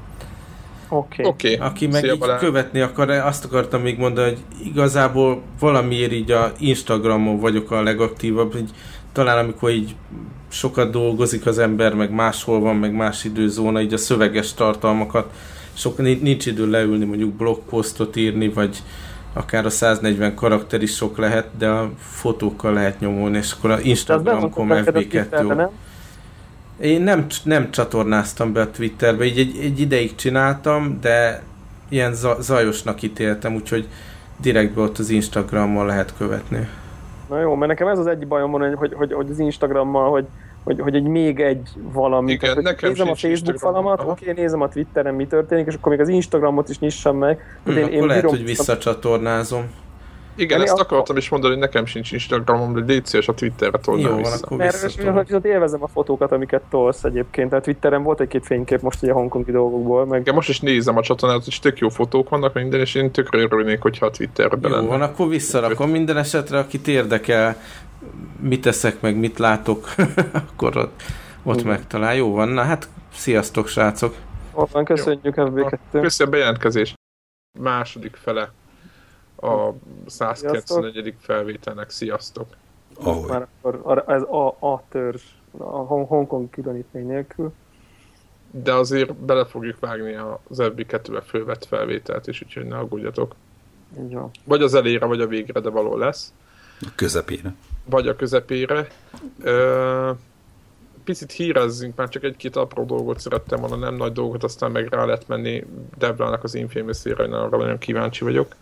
Oké. 0.89 1.23
Okay. 1.23 1.53
Okay. 1.53 1.69
Aki 1.69 1.87
meg 1.87 2.03
Szia, 2.03 2.13
így 2.13 2.19
Balán. 2.19 2.39
követni 2.39 2.81
akar, 2.81 3.11
azt 3.11 3.45
akartam 3.45 3.83
még 3.83 3.99
mondani, 3.99 4.29
hogy 4.29 4.67
igazából 4.67 5.43
valamiért 5.61 6.13
így 6.13 6.31
a 6.31 6.53
Instagramon 6.59 7.41
vagyok 7.41 7.71
a 7.71 7.83
legaktívabb, 7.83 8.53
hogy 8.53 8.71
talán 9.13 9.39
amikor 9.39 9.71
így 9.71 9.95
sokat 10.49 10.91
dolgozik 10.91 11.47
az 11.47 11.59
ember, 11.59 11.95
meg 11.95 12.11
máshol 12.11 12.61
van, 12.61 12.77
meg 12.77 12.93
más 12.93 13.25
időzóna, 13.25 13.81
így 13.81 13.93
a 13.93 13.97
szöveges 13.97 14.55
tartalmakat, 14.55 15.33
sok, 15.73 15.99
nincs 15.99 16.47
idő 16.47 16.71
leülni, 16.71 17.05
mondjuk 17.05 17.35
blogposztot 17.35 18.17
írni, 18.17 18.49
vagy 18.49 18.83
akár 19.33 19.67
a 19.67 19.71
140 19.71 20.35
karakter 20.35 20.83
is 20.83 20.95
sok 20.95 21.19
lehet, 21.19 21.49
de 21.59 21.69
a 21.69 21.91
fotókkal 21.99 22.73
lehet 22.73 23.01
nyomolni, 23.01 23.37
és 23.37 23.53
akkor 23.53 23.71
a 23.71 23.81
Instagram.com 23.81 24.69
FB2. 24.71 25.69
Én 26.81 27.03
nem, 27.03 27.27
nem 27.43 27.71
csatornáztam 27.71 28.53
be 28.53 28.61
a 28.61 28.71
Twitterbe, 28.71 29.25
így 29.25 29.39
egy, 29.39 29.59
egy 29.63 29.81
ideig 29.81 30.15
csináltam, 30.15 30.99
de 31.01 31.43
ilyen 31.89 32.15
zajosnak 32.39 33.03
ítéltem, 33.03 33.55
úgyhogy 33.55 33.89
direktbe 34.41 34.81
ott 34.81 34.99
az 34.99 35.11
Instagrammal 35.11 35.87
lehet 35.87 36.15
követni. 36.17 36.69
Na 37.29 37.41
jó, 37.41 37.55
mert 37.55 37.71
nekem 37.71 37.89
ez 37.89 37.99
az 37.99 38.07
egy 38.07 38.27
bajom 38.27 38.51
van, 38.51 38.77
hogy, 38.77 38.93
hogy, 38.95 39.13
hogy 39.13 39.31
az 39.31 39.39
Instagrammal, 39.39 40.11
hogy, 40.11 40.27
hogy, 40.65 40.81
hogy 40.81 40.95
egy 40.95 41.07
még 41.07 41.41
egy 41.41 41.69
valami. 41.93 42.33
Igen, 42.33 42.51
tehát, 42.51 42.63
nekem 42.63 42.91
nézem 42.91 43.09
a 43.09 43.15
Facebook 43.15 43.59
falamat, 43.59 44.03
oké, 44.07 44.33
nézem 44.33 44.61
a 44.61 44.69
Twitteren, 44.69 45.15
mi 45.15 45.27
történik, 45.27 45.67
és 45.67 45.75
akkor 45.75 45.93
még 45.93 46.01
az 46.01 46.09
Instagramot 46.09 46.69
is 46.69 46.79
nyissam 46.79 47.17
meg. 47.17 47.61
Hmm, 47.65 47.77
én, 47.77 47.83
akkor 47.83 47.95
én 47.95 48.07
lehet, 48.07 48.23
bírom, 48.23 48.37
hogy 48.37 48.47
visszacsatornázom. 48.47 49.71
Igen, 50.39 50.63
ezt 50.63 50.81
akartam 50.81 51.17
is 51.17 51.29
mondani, 51.29 51.53
hogy 51.53 51.63
nekem 51.63 51.87
sincs 51.87 52.13
Instagramom, 52.13 52.75
de 52.75 52.81
légy 52.81 53.07
szíves 53.07 53.29
a 53.29 53.35
Twitterre 53.35 53.79
tolni 53.79 54.03
Jó, 54.03 54.17
vissza. 54.17 54.35
Akkor 54.43 54.57
Mert 54.57 54.95
viszont 55.27 55.45
élvezem 55.45 55.83
a 55.83 55.89
fotókat, 55.89 56.33
amiket 56.33 56.63
tolsz 56.71 57.05
egyébként. 57.05 57.49
Tehát 57.49 57.65
Twitteren 57.65 58.03
volt 58.03 58.21
egy-két 58.21 58.47
fénykép 58.47 58.81
most 58.81 59.03
ugye 59.03 59.13
a 59.13 59.15
hongkongi 59.15 59.51
dolgokból. 59.51 60.07
Meg... 60.07 60.21
Igen, 60.21 60.35
most 60.35 60.49
is 60.49 60.61
nézem 60.61 60.97
a 60.97 61.03
csatornát, 61.03 61.47
és 61.47 61.59
tök 61.59 61.79
jó 61.79 61.89
fotók 61.89 62.29
vannak 62.29 62.55
minden, 62.55 62.81
és 62.81 62.95
én 62.95 63.11
tökre 63.11 63.39
örülnék, 63.39 63.81
hogyha 63.81 64.07
a 64.07 64.11
Twitterre 64.11 64.57
be 64.57 64.69
Jó, 64.69 64.87
van, 64.87 65.03
akkor 65.03 65.29
visszarakom 65.29 65.91
minden 65.91 66.17
esetre, 66.17 66.59
akit 66.59 66.89
érdekel, 66.89 67.57
mit 68.41 68.61
teszek, 68.61 69.01
meg 69.01 69.17
mit 69.17 69.39
látok, 69.39 69.95
akkor 70.49 70.77
ott, 70.77 71.03
ott 71.43 71.65
megtalál. 71.65 72.15
Jó 72.15 72.33
van, 72.33 72.49
na 72.49 72.63
hát 72.63 72.89
sziasztok 73.13 73.69
srácok! 73.69 74.15
Ott 74.53 74.71
van, 74.71 74.85
köszönjük 74.85 75.35
FB2. 75.37 75.79
Köszönjük 75.91 76.35
a 76.35 76.37
bejelentkezést. 76.37 76.95
Második 77.59 78.17
fele 78.17 78.53
a 79.41 79.75
194. 80.07 81.15
felvételnek. 81.21 81.91
Sziasztok! 81.91 82.47
Ahogy. 83.01 83.29
Már 83.29 83.47
akkor 83.61 84.05
ez 84.07 84.23
a, 84.23 84.47
a 84.47 84.83
törzs, 84.89 85.23
a 85.59 85.79
Hongkong 85.85 86.51
különítmény 86.51 87.07
nélkül. 87.07 87.53
De 88.51 88.73
azért 88.73 89.15
bele 89.15 89.45
fogjuk 89.45 89.79
vágni 89.81 90.15
az 90.49 90.63
fb 90.63 90.87
2 90.87 91.21
fölvett 91.27 91.65
felvételt 91.65 92.27
is, 92.27 92.43
úgyhogy 92.43 92.67
ne 92.67 92.79
aggódjatok. 92.79 93.35
Van. 93.95 94.31
Vagy 94.45 94.63
az 94.63 94.75
elére, 94.75 95.07
vagy 95.07 95.21
a 95.21 95.27
végre, 95.27 95.61
de 95.61 95.71
való 95.71 95.97
lesz. 95.97 96.33
A 96.81 96.89
közepére. 96.95 97.55
Vagy 97.85 98.09
a 98.09 98.17
közepére. 98.17 98.87
Ö, 99.41 100.11
picit 101.05 101.33
hírezzünk, 101.33 101.97
már 101.97 102.09
csak 102.09 102.23
egy-két 102.23 102.57
apró 102.57 102.85
dolgot 102.85 103.21
szerettem 103.21 103.61
volna, 103.61 103.77
nem 103.77 103.95
nagy 103.95 104.13
dolgot, 104.13 104.45
aztán 104.45 104.71
meg 104.71 104.89
rá 104.89 105.05
lehet 105.05 105.29
menni 105.29 105.67
Devlának 105.99 106.45
az 106.45 106.55
Infamous-ére, 106.55 107.25
arra 107.25 107.57
nagyon 107.57 107.79
kíváncsi 107.79 108.25
vagyok 108.25 108.55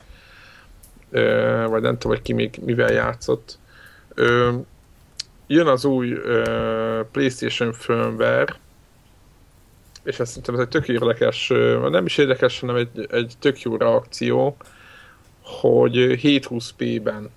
vagy 1.69 1.83
nem 1.83 1.99
tudom, 1.99 2.17
hogy 2.17 2.23
ki 2.23 2.33
még 2.33 2.59
mivel 2.65 2.93
játszott. 2.93 3.59
Jön 5.47 5.67
az 5.67 5.85
új 5.85 6.13
PlayStation 7.13 7.73
firmware, 7.73 8.57
és 10.03 10.19
ezt 10.19 10.29
szerintem 10.29 10.55
ez 10.55 10.61
egy 10.61 10.69
tök 10.69 10.89
érdekes, 10.89 11.53
nem 11.91 12.07
is 12.07 12.19
érdekes, 12.19 12.61
hanem 12.61 12.77
egy, 12.77 13.07
egy 13.11 13.35
tök 13.39 13.61
jó 13.61 13.77
reakció, 13.77 14.57
hogy 15.41 15.93
720p-ben 16.23 17.31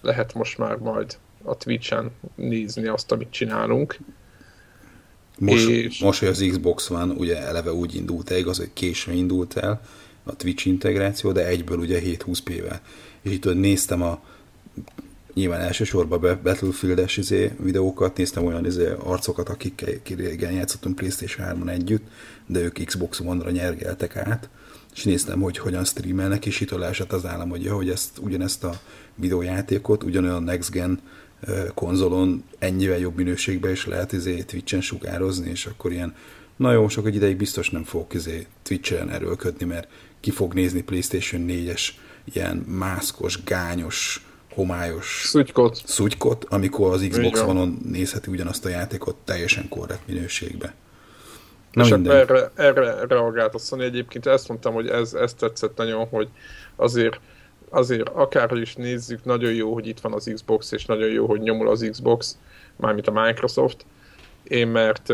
lehet 0.00 0.34
most 0.34 0.58
már 0.58 0.76
majd 0.76 1.16
a 1.42 1.56
Twitch-en 1.56 2.10
nézni 2.34 2.86
azt, 2.86 3.12
amit 3.12 3.30
csinálunk. 3.30 3.98
Most, 5.38 5.68
és... 5.68 5.98
most, 5.98 6.18
hogy 6.18 6.28
az 6.28 6.44
Xbox 6.48 6.86
van, 6.86 7.10
ugye 7.10 7.36
eleve 7.38 7.72
úgy 7.72 7.94
indult 7.94 8.30
el, 8.30 8.38
igaz, 8.38 8.58
hogy 8.58 8.70
késve 8.72 9.12
indult 9.12 9.56
el 9.56 9.80
a 10.24 10.36
Twitch 10.36 10.66
integráció, 10.66 11.32
de 11.32 11.46
egyből 11.46 11.78
ugye 11.78 12.00
720p-vel 12.04 12.78
és 13.26 13.32
itt 13.32 13.54
néztem 13.54 14.02
a 14.02 14.22
nyilván 15.34 15.60
elsősorban 15.60 16.20
Battlefield-es 16.42 17.16
izé, 17.16 17.52
videókat, 17.62 18.16
néztem 18.16 18.44
olyan 18.44 18.66
izé, 18.66 18.92
arcokat, 18.98 19.48
akikkel 19.48 19.94
régen 20.16 20.52
játszottunk 20.52 20.94
Playstation 20.96 21.46
3-on 21.48 21.68
együtt, 21.68 22.02
de 22.46 22.60
ők 22.60 22.84
Xbox 22.84 23.20
One-ra 23.20 23.50
nyergeltek 23.50 24.16
át, 24.16 24.48
és 24.94 25.04
néztem, 25.04 25.40
hogy 25.40 25.58
hogyan 25.58 25.84
streamelnek, 25.84 26.46
és 26.46 26.60
itt 26.60 26.72
esett 26.72 27.12
az 27.12 27.26
állam, 27.26 27.48
hogy, 27.48 27.66
hogy 27.66 27.88
ezt, 27.88 28.18
ugyanezt 28.18 28.64
a 28.64 28.80
videójátékot, 29.14 30.02
ugyanolyan 30.02 30.42
Next 30.42 30.70
Gen 30.70 31.00
konzolon 31.74 32.44
ennyivel 32.58 32.98
jobb 32.98 33.16
minőségben 33.16 33.72
is 33.72 33.86
lehet 33.86 34.12
izé, 34.12 34.42
Twitch-en 34.42 34.80
sugározni, 34.80 35.50
és 35.50 35.66
akkor 35.66 35.92
ilyen 35.92 36.14
na 36.56 36.72
jó, 36.72 36.88
sok 36.88 37.06
egy 37.06 37.14
ideig 37.14 37.36
biztos 37.36 37.70
nem 37.70 37.84
fogok 37.84 38.14
izé, 38.14 38.46
Twitch-en 38.62 39.10
erőlködni, 39.10 39.66
mert 39.66 39.88
ki 40.20 40.30
fog 40.30 40.54
nézni 40.54 40.82
PlayStation 40.82 41.44
4-es 41.48 41.88
ilyen 42.32 42.56
mászkos, 42.56 43.44
gányos, 43.44 44.26
homályos 44.54 45.22
szutykot, 45.24 45.82
szutykot 45.84 46.46
amikor 46.48 46.92
az 46.92 47.06
Xbox 47.08 47.40
One-on 47.40 47.78
nézheti 47.84 48.30
ugyanazt 48.30 48.64
a 48.64 48.68
játékot 48.68 49.16
teljesen 49.24 49.68
korrekt 49.68 50.06
minőségbe. 50.06 50.74
Na 51.72 51.84
és 51.84 51.90
minden. 51.90 52.16
erre, 52.16 52.50
erre 52.54 53.06
reagált 53.08 53.54
a 53.54 53.58
Sony 53.58 53.80
egyébként, 53.80 54.26
ezt 54.26 54.48
mondtam, 54.48 54.74
hogy 54.74 54.88
ez, 54.88 55.14
ez 55.14 55.34
tetszett 55.34 55.76
nagyon, 55.76 56.06
hogy 56.08 56.28
azért 56.76 57.20
azért 57.70 58.08
akárhogy 58.08 58.60
is 58.60 58.74
nézzük, 58.74 59.24
nagyon 59.24 59.52
jó, 59.52 59.72
hogy 59.74 59.86
itt 59.86 60.00
van 60.00 60.12
az 60.12 60.30
Xbox, 60.34 60.72
és 60.72 60.84
nagyon 60.84 61.08
jó, 61.08 61.26
hogy 61.26 61.40
nyomul 61.40 61.68
az 61.68 61.86
Xbox, 61.90 62.38
mármint 62.76 63.06
a 63.06 63.24
Microsoft. 63.24 63.84
Én 64.44 64.68
mert, 64.68 65.08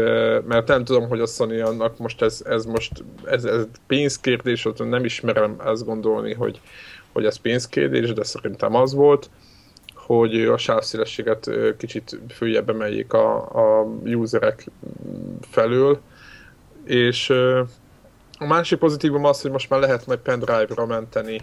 mert 0.46 0.66
nem 0.66 0.84
tudom, 0.84 1.08
hogy 1.08 1.20
a 1.20 1.26
Sony 1.26 1.60
annak 1.60 1.98
most 1.98 2.22
ez, 2.22 2.42
ez 2.44 2.64
most 2.64 3.04
ez, 3.24 3.44
ez 3.44 3.66
pénzkérdés, 3.86 4.64
ott 4.64 4.88
nem 4.88 5.04
ismerem 5.04 5.56
ezt 5.66 5.84
gondolni, 5.84 6.32
hogy, 6.32 6.60
hogy 7.12 7.24
ez 7.24 7.36
pénzkérdés, 7.36 8.12
de 8.12 8.24
szerintem 8.24 8.74
az 8.74 8.94
volt, 8.94 9.30
hogy 9.94 10.44
a 10.44 10.56
sávszélességet 10.56 11.50
kicsit 11.76 12.20
följebb 12.28 12.70
emeljék 12.70 13.12
a, 13.12 13.36
a 13.80 13.82
userek 14.04 14.66
felől, 15.40 16.00
és 16.84 17.30
a 18.38 18.46
másik 18.46 18.78
pozitívum 18.78 19.24
az, 19.24 19.40
hogy 19.40 19.50
most 19.50 19.70
már 19.70 19.80
lehet 19.80 20.06
majd 20.06 20.18
pendrive-ra 20.18 20.86
menteni, 20.86 21.40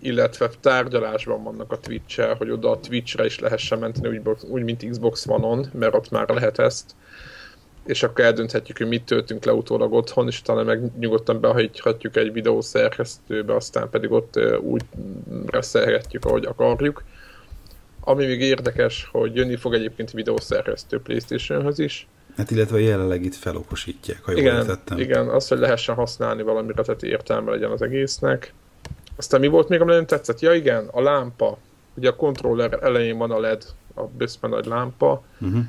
illetve 0.00 0.50
tárgyalásban 0.60 1.42
vannak 1.42 1.72
a 1.72 1.78
twitch 1.78 2.36
hogy 2.38 2.50
oda 2.50 2.70
a 2.70 2.80
Twitch-re 2.80 3.24
is 3.24 3.38
lehessen 3.38 3.78
menteni, 3.78 4.18
úgy, 4.18 4.36
úgy 4.48 4.62
mint 4.62 4.88
Xbox 4.90 5.26
One-on, 5.26 5.66
mert 5.72 5.94
ott 5.94 6.10
már 6.10 6.28
lehet 6.28 6.58
ezt 6.58 6.94
és 7.86 8.02
akkor 8.02 8.24
eldönthetjük, 8.24 8.78
hogy 8.78 8.88
mit 8.88 9.04
töltünk 9.04 9.44
le 9.44 9.52
utólag 9.52 9.92
otthon, 9.92 10.26
és 10.26 10.40
utána 10.40 10.62
meg 10.62 10.98
nyugodtan 10.98 11.40
behajthatjuk 11.40 12.16
egy 12.16 12.32
videószerkesztőbe, 12.32 13.54
aztán 13.54 13.90
pedig 13.90 14.10
ott 14.10 14.40
úgy 14.60 14.82
reszelhetjük, 15.46 16.24
ahogy 16.24 16.44
akarjuk. 16.44 17.04
Ami 18.00 18.26
még 18.26 18.40
érdekes, 18.40 19.08
hogy 19.12 19.34
jönni 19.34 19.56
fog 19.56 19.74
egyébként 19.74 20.10
videószerkesztő 20.10 21.00
Playstation-höz 21.00 21.78
is. 21.78 22.06
Hát 22.36 22.50
illetve 22.50 22.80
jelenleg 22.80 23.24
itt 23.24 23.34
felokosítják, 23.34 24.24
ha 24.24 24.30
jól 24.30 24.40
igen, 24.40 24.56
értettem. 24.56 24.98
Igen, 24.98 25.28
az, 25.28 25.48
hogy 25.48 25.58
lehessen 25.58 25.94
használni 25.94 26.42
valamire, 26.42 26.82
tehát 26.82 27.02
értelme 27.02 27.50
legyen 27.50 27.70
az 27.70 27.82
egésznek. 27.82 28.52
Aztán 29.16 29.40
mi 29.40 29.46
volt 29.46 29.68
még, 29.68 29.80
ami 29.80 29.90
nagyon 29.90 30.06
tetszett? 30.06 30.40
Ja 30.40 30.54
igen, 30.54 30.88
a 30.92 31.00
lámpa. 31.00 31.58
Ugye 31.94 32.08
a 32.08 32.16
controller 32.16 32.78
elején 32.82 33.18
van 33.18 33.30
a 33.30 33.40
LED, 33.40 33.64
a 33.94 34.02
bőszben 34.02 34.50
nagy 34.50 34.66
lámpa. 34.66 35.22
Uh-huh. 35.40 35.60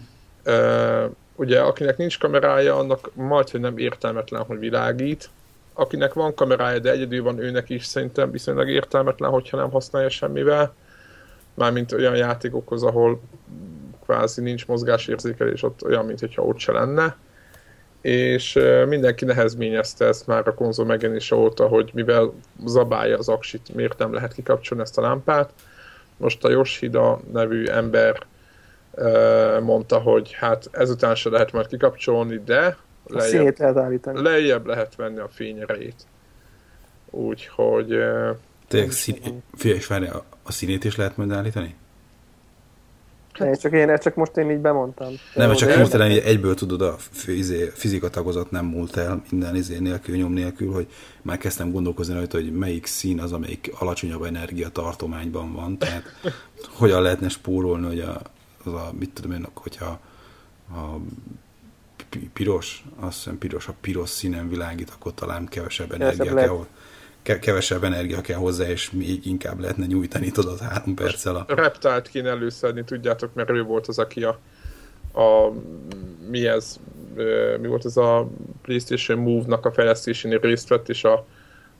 Uh, 0.46 1.12
ugye 1.38 1.60
akinek 1.60 1.98
nincs 1.98 2.20
kamerája, 2.20 2.78
annak 2.78 3.10
majd, 3.14 3.50
hogy 3.50 3.60
nem 3.60 3.78
értelmetlen, 3.78 4.44
hogy 4.44 4.60
világít. 4.60 5.30
Akinek 5.74 6.14
van 6.14 6.34
kamerája, 6.34 6.80
de 6.80 6.92
egyedül 6.92 7.24
van 7.24 7.40
őnek 7.40 7.70
is, 7.70 7.86
szerintem 7.86 8.32
viszonylag 8.32 8.70
értelmetlen, 8.70 9.30
hogyha 9.30 9.58
nem 9.58 9.72
használja 9.72 10.10
semmivel. 10.10 10.74
Mármint 11.54 11.92
olyan 11.92 12.16
játékokhoz, 12.16 12.84
ahol 12.84 13.22
kvázi 14.04 14.42
nincs 14.42 14.68
mozgásérzékelés, 14.68 15.64
ott 15.64 15.84
olyan, 15.84 16.06
mintha 16.06 16.42
ott 16.44 16.60
se 16.60 16.72
lenne. 16.72 17.16
És 18.02 18.60
mindenki 18.88 19.26
nehezményezte 19.26 20.06
ezt 20.06 20.28
már 20.28 20.48
a 20.48 20.54
konzol 20.54 20.86
megjelenése 20.86 21.36
óta, 21.36 21.68
hogy 21.68 21.92
mivel 21.94 22.34
zabálja 22.66 23.18
az 23.18 23.30
aksit, 23.30 23.76
miért 23.76 23.98
nem 23.98 24.14
lehet 24.14 24.34
kikapcsolni 24.34 24.84
ezt 24.84 24.98
a 24.98 25.02
lámpát. 25.02 25.54
Most 26.18 26.44
a 26.44 26.50
Yoshida 26.50 27.20
nevű 27.34 27.66
ember 27.66 28.26
mondta, 29.62 29.98
hogy 29.98 30.32
hát 30.34 30.70
ezután 30.72 31.16
se 31.16 31.30
lehet 31.30 31.52
majd 31.52 31.68
kikapcsolni, 31.68 32.42
de 32.46 32.78
lejjebb, 33.08 33.60
lehet 33.60 33.78
állítani. 33.78 34.22
lejjebb 34.22 34.66
lehet 34.66 34.96
venni 34.96 35.20
a 35.20 35.28
fényerejét. 35.32 36.06
Úgyhogy... 37.10 37.98
Tényleg 38.68 38.92
szín... 38.92 39.44
és 39.64 39.88
várj, 39.88 40.06
a 40.44 40.52
színét 40.52 40.84
is 40.84 40.96
lehet 40.96 41.18
majd 41.18 41.32
állítani? 41.32 41.76
Ne, 43.38 43.54
csak 43.54 43.72
én, 43.72 43.98
csak 43.98 44.16
most 44.16 44.38
én 44.38 44.52
így 44.52 44.60
bemondtam. 44.60 45.14
Nem, 45.34 45.54
csak 45.54 45.72
hirtelen 45.72 46.12
egyből 46.12 46.54
tudod, 46.54 46.82
a 46.82 46.96
izé, 47.28 47.72
fizika 47.74 48.10
tagozat 48.10 48.52
nem 48.52 48.66
múlt 48.66 48.98
el 48.98 49.24
minden 49.30 49.56
izé 49.56 49.78
nélkül, 49.78 50.16
nyom 50.16 50.34
nélkül, 50.34 50.72
hogy 50.72 50.88
már 51.22 51.38
kezdtem 51.38 51.72
gondolkozni 51.72 52.14
rajta, 52.14 52.38
hogy 52.38 52.52
melyik 52.52 52.86
szín 52.86 53.20
az, 53.20 53.32
amelyik 53.32 53.72
alacsonyabb 53.80 54.24
energiatartományban 54.24 55.54
van, 55.54 55.78
tehát 55.78 56.04
hogyan 56.70 57.02
lehetne 57.02 57.30
spórolni, 57.30 57.86
hogy 57.86 58.00
a, 58.00 58.22
az 58.68 58.74
a, 58.74 58.92
mit 59.00 59.10
tudom 59.14 59.32
én, 59.32 59.48
hogyha 59.54 60.00
a 60.72 60.98
piros, 62.34 62.84
azt 63.00 63.18
hiszem 63.18 63.38
piros, 63.38 63.68
a 63.68 63.74
piros 63.82 64.10
színen 64.10 64.50
világít, 64.50 64.90
akkor 64.90 65.14
talán 65.14 65.48
kevesebb 65.48 65.92
energia 65.92 66.68
kell, 67.22 67.40
kevesebb 67.40 67.84
energia 67.84 68.22
kell 68.22 68.38
hozzá, 68.38 68.70
és 68.70 68.92
még 68.92 69.26
inkább 69.26 69.60
lehetne 69.60 69.86
nyújtani, 69.86 70.32
tudod, 70.32 70.60
három 70.60 70.96
perccel 70.96 71.36
a... 71.36 71.46
Reptált 71.48 72.08
kéne 72.08 72.30
előszedni, 72.30 72.84
tudjátok, 72.84 73.34
mert 73.34 73.50
ő 73.50 73.64
volt 73.64 73.88
az, 73.88 74.00
aki 74.00 74.24
a, 74.24 74.40
a 75.14 75.52
mi 76.30 76.48
ez, 76.48 76.80
mi 77.62 77.68
volt 77.68 77.86
ez 77.86 77.98
a 77.98 78.30
PlayStation 78.62 79.20
Move-nak 79.20 79.66
a 79.66 79.72
fejlesztésén 79.72 80.40
részt 80.40 80.68
vett, 80.68 80.90
és 80.90 81.04
a, 81.04 81.26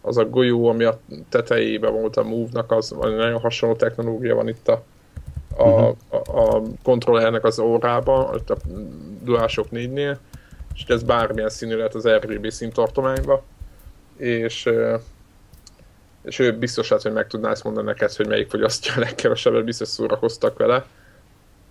az 0.02 0.18
a 0.18 0.26
golyó, 0.26 0.68
ami 0.68 0.84
a 0.84 1.00
tetejében 1.30 1.92
volt 1.92 2.18
a 2.18 2.24
Move-nak, 2.24 2.72
az 2.72 2.90
nagyon 2.90 3.40
hasonló 3.40 3.76
technológia 3.76 4.36
van 4.36 4.48
itt 4.48 4.68
a 4.68 4.84
a, 5.58 5.64
uh-huh. 5.64 5.96
a, 6.10 6.56
a 6.56 6.62
kontrollernek 6.84 7.44
az 7.44 7.60
órába, 7.60 8.28
a 8.28 8.58
DualShock 9.24 9.70
4-nél, 9.72 10.18
és 10.76 10.84
ez 10.88 11.04
bármilyen 11.04 11.50
színű 11.50 11.76
lehet 11.76 11.96
az 11.96 12.08
RGB 12.08 12.50
színtartományba, 12.50 13.44
és, 14.18 14.70
és 16.24 16.40
ő 16.40 16.58
biztos 16.58 16.90
lehet, 16.90 17.06
hogy 17.06 17.14
meg 17.14 17.28
tudná 17.28 17.50
ezt 17.50 17.64
mondani 17.64 17.86
neked, 17.86 18.14
hogy 18.14 18.28
melyik 18.28 18.50
fogyasztja 18.50 18.94
a 18.96 19.00
legkevesebbet, 19.00 19.64
biztos 19.64 19.88
szórakoztak 19.88 20.58
vele. 20.58 20.86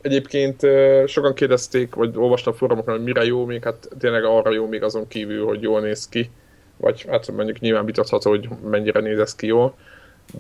Egyébként 0.01 0.61
sokan 1.07 1.35
kérdezték, 1.35 1.95
vagy 1.95 2.17
olvastam 2.17 2.53
fórumokon, 2.53 2.95
hogy 2.95 3.05
mire 3.05 3.25
jó 3.25 3.45
még, 3.45 3.65
hát 3.65 3.89
tényleg 3.99 4.25
arra 4.25 4.53
jó 4.53 4.67
még 4.67 4.83
azon 4.83 5.09
kívül, 5.09 5.47
hogy 5.47 5.63
jól 5.63 5.81
néz 5.81 6.09
ki, 6.09 6.31
vagy 6.77 7.05
hát 7.09 7.33
mondjuk 7.33 7.59
nyilván 7.59 7.85
vitatható, 7.85 8.31
hogy 8.31 8.49
mennyire 8.71 9.01
néz 9.01 9.19
ez 9.19 9.35
ki 9.35 9.47
jól 9.47 9.75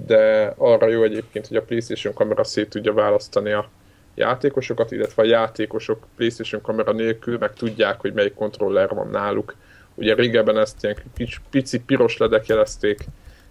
de 0.06 0.54
arra 0.56 0.88
jó 0.88 1.02
egyébként, 1.02 1.46
hogy 1.46 1.56
a 1.56 1.62
PlayStation 1.62 2.14
kamera 2.14 2.44
szét 2.44 2.70
tudja 2.70 2.92
választani 2.92 3.52
a 3.52 3.68
játékosokat, 4.14 4.90
illetve 4.90 5.22
a 5.22 5.26
játékosok 5.26 6.06
PlayStation 6.16 6.60
kamera 6.60 6.92
nélkül 6.92 7.38
meg 7.38 7.52
tudják, 7.52 8.00
hogy 8.00 8.12
melyik 8.12 8.34
kontroller 8.34 8.88
van 8.88 9.08
náluk. 9.10 9.54
Ugye 9.94 10.14
régebben 10.14 10.58
ezt 10.58 10.84
ilyen 10.84 10.96
pici, 11.14 11.36
pici 11.50 11.80
piros 11.80 12.16
ledek 12.16 12.46
jelezték, 12.46 13.04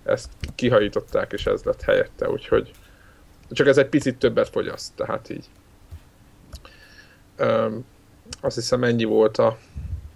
ezt 0.04 0.30
kihajították, 0.56 1.34
és 1.34 1.46
ez 1.46 1.64
lett 1.64 1.82
helyette, 1.82 2.30
úgyhogy 2.30 2.72
csak 3.52 3.68
ez 3.68 3.78
egy 3.78 3.88
picit 3.88 4.18
többet 4.18 4.50
fogyaszt, 4.50 4.94
tehát 4.96 5.30
így. 5.30 5.46
Um, 7.40 7.86
azt 8.42 8.56
hiszem 8.56 8.84
ennyi 8.84 9.04
volt 9.04 9.38
a 9.38 9.58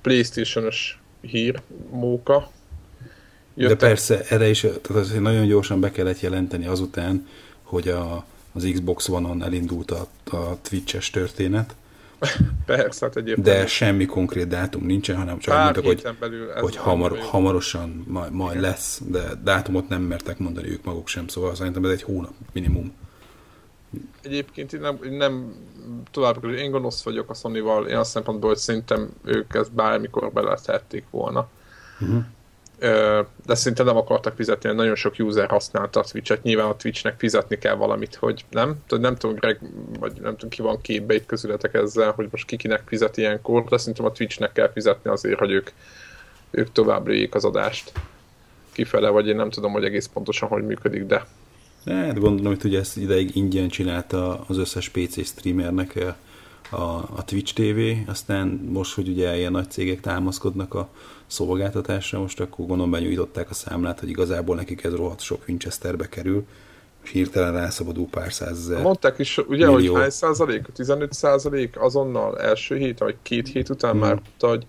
Playstation-os 0.01 0.99
hír, 1.21 1.61
móka. 1.89 2.51
Jöttek. 3.59 3.77
De 3.77 3.87
persze, 3.87 4.21
erre 4.29 4.49
is 4.49 4.59
tehát 4.59 4.89
azért 4.89 5.21
nagyon 5.21 5.47
gyorsan 5.47 5.79
be 5.79 5.91
kellett 5.91 6.19
jelenteni 6.19 6.65
azután, 6.65 7.27
hogy 7.63 7.87
a, 7.87 8.25
az 8.53 8.69
Xbox 8.73 9.09
One-on 9.09 9.43
elindult 9.43 9.91
a, 9.91 10.07
a 10.31 10.61
Twitch-es 10.61 11.09
történet. 11.09 11.75
Persze, 12.65 13.05
hát 13.05 13.15
egyébként. 13.15 13.45
De 13.45 13.67
semmi 13.67 14.05
konkrét 14.05 14.47
dátum 14.47 14.85
nincsen, 14.85 15.15
hanem 15.15 15.39
csak 15.39 15.57
mondtak, 15.57 15.85
hogy, 15.85 16.03
hogy 16.59 16.75
hamar, 16.75 17.17
hamarosan 17.17 18.03
majd, 18.07 18.31
majd 18.31 18.59
lesz, 18.59 19.01
de 19.07 19.19
dátumot 19.43 19.89
nem 19.89 20.01
mertek 20.01 20.37
mondani 20.37 20.69
ők 20.69 20.83
maguk 20.83 21.07
sem, 21.07 21.27
szóval 21.27 21.55
szerintem 21.55 21.85
ez 21.85 21.91
egy 21.91 22.03
hónap 22.03 22.33
minimum. 22.51 22.93
Egyébként 24.21 24.73
én 24.73 24.79
nem, 24.79 24.99
nem 25.09 25.55
tovább, 26.11 26.43
én 26.43 26.71
gonosz 26.71 27.03
vagyok 27.03 27.29
a 27.29 27.33
Sony-val, 27.33 27.87
én 27.87 27.97
azt 27.97 28.11
szempontból, 28.11 28.49
hogy 28.49 28.59
szerintem 28.59 29.09
ők 29.23 29.53
ezt 29.55 29.71
bármikor 29.71 30.31
beletették 30.31 31.05
volna. 31.09 31.47
Uh-huh 31.99 32.23
de 33.45 33.55
szinte 33.55 33.83
nem 33.83 33.97
akartak 33.97 34.35
fizetni, 34.35 34.73
nagyon 34.73 34.95
sok 34.95 35.13
user 35.17 35.49
használta 35.49 35.99
a 35.99 36.03
Twitch-et, 36.03 36.43
nyilván 36.43 36.67
a 36.67 36.75
Twitch-nek 36.75 37.19
fizetni 37.19 37.57
kell 37.57 37.75
valamit, 37.75 38.15
hogy 38.15 38.45
nem? 38.49 38.75
Tudod, 38.87 39.03
nem 39.03 39.15
tudom, 39.15 39.35
Greg, 39.35 39.59
vagy 39.99 40.13
nem 40.21 40.31
tudom, 40.31 40.49
ki 40.49 40.61
van 40.61 40.81
képbe 40.81 41.13
itt 41.13 41.25
közületek 41.25 41.73
ezzel, 41.73 42.11
hogy 42.11 42.27
most 42.31 42.45
kikinek 42.45 42.83
fizet 42.85 43.17
ilyenkor, 43.17 43.63
de 43.63 43.77
szerintem 43.77 44.05
a 44.05 44.11
Twitch-nek 44.11 44.51
kell 44.51 44.71
fizetni 44.71 45.09
azért, 45.09 45.39
hogy 45.39 45.51
ők, 45.51 45.69
ők 46.51 46.71
tovább 46.71 47.07
lőjék 47.07 47.35
az 47.35 47.45
adást. 47.45 47.91
Kifele, 48.71 49.09
vagy 49.09 49.27
én 49.27 49.35
nem 49.35 49.49
tudom, 49.49 49.71
hogy 49.71 49.83
egész 49.83 50.09
pontosan 50.13 50.49
hogy 50.49 50.65
működik, 50.65 51.05
de... 51.05 51.25
Hát 51.85 52.19
gondolom, 52.19 52.55
hogy 52.55 52.65
ugye 52.65 52.79
ezt 52.79 52.97
ideig 52.97 53.35
ingyen 53.35 53.69
csinálta 53.69 54.43
az 54.47 54.57
összes 54.57 54.89
PC 54.89 55.25
streamernek 55.25 56.15
a, 56.69 56.77
a 57.15 57.23
Twitch 57.25 57.53
TV, 57.53 58.09
aztán 58.09 58.47
most, 58.47 58.93
hogy 58.93 59.07
ugye 59.07 59.37
ilyen 59.37 59.51
nagy 59.51 59.71
cégek 59.71 59.99
támaszkodnak 59.99 60.73
a 60.73 60.89
szolgáltatásra, 61.29 62.19
most 62.19 62.39
akkor 62.39 62.65
gondolom 62.65 62.91
benyújtották 62.91 63.49
a 63.49 63.53
számlát, 63.53 63.99
hogy 63.99 64.09
igazából 64.09 64.55
nekik 64.55 64.83
ez 64.83 64.95
rohadt 64.95 65.19
sok 65.19 65.43
Winchesterbe 65.47 66.07
kerül, 66.07 66.45
és 67.03 67.09
hirtelen 67.09 67.53
rászabadul 67.53 68.07
pár 68.07 68.33
százezer. 68.33 68.81
Mondták 68.81 69.19
is, 69.19 69.37
ugye, 69.37 69.69
millió. 69.69 69.91
hogy 69.91 70.01
hány 70.01 70.09
százalék? 70.09 70.65
15 70.73 71.13
százalék 71.13 71.81
azonnal 71.81 72.39
első 72.39 72.77
hét, 72.77 72.99
vagy 72.99 73.15
két 73.21 73.47
hét 73.47 73.69
után 73.69 73.91
hmm. 73.91 73.99
már 73.99 74.15
tudta, 74.15 74.47
hogy 74.47 74.65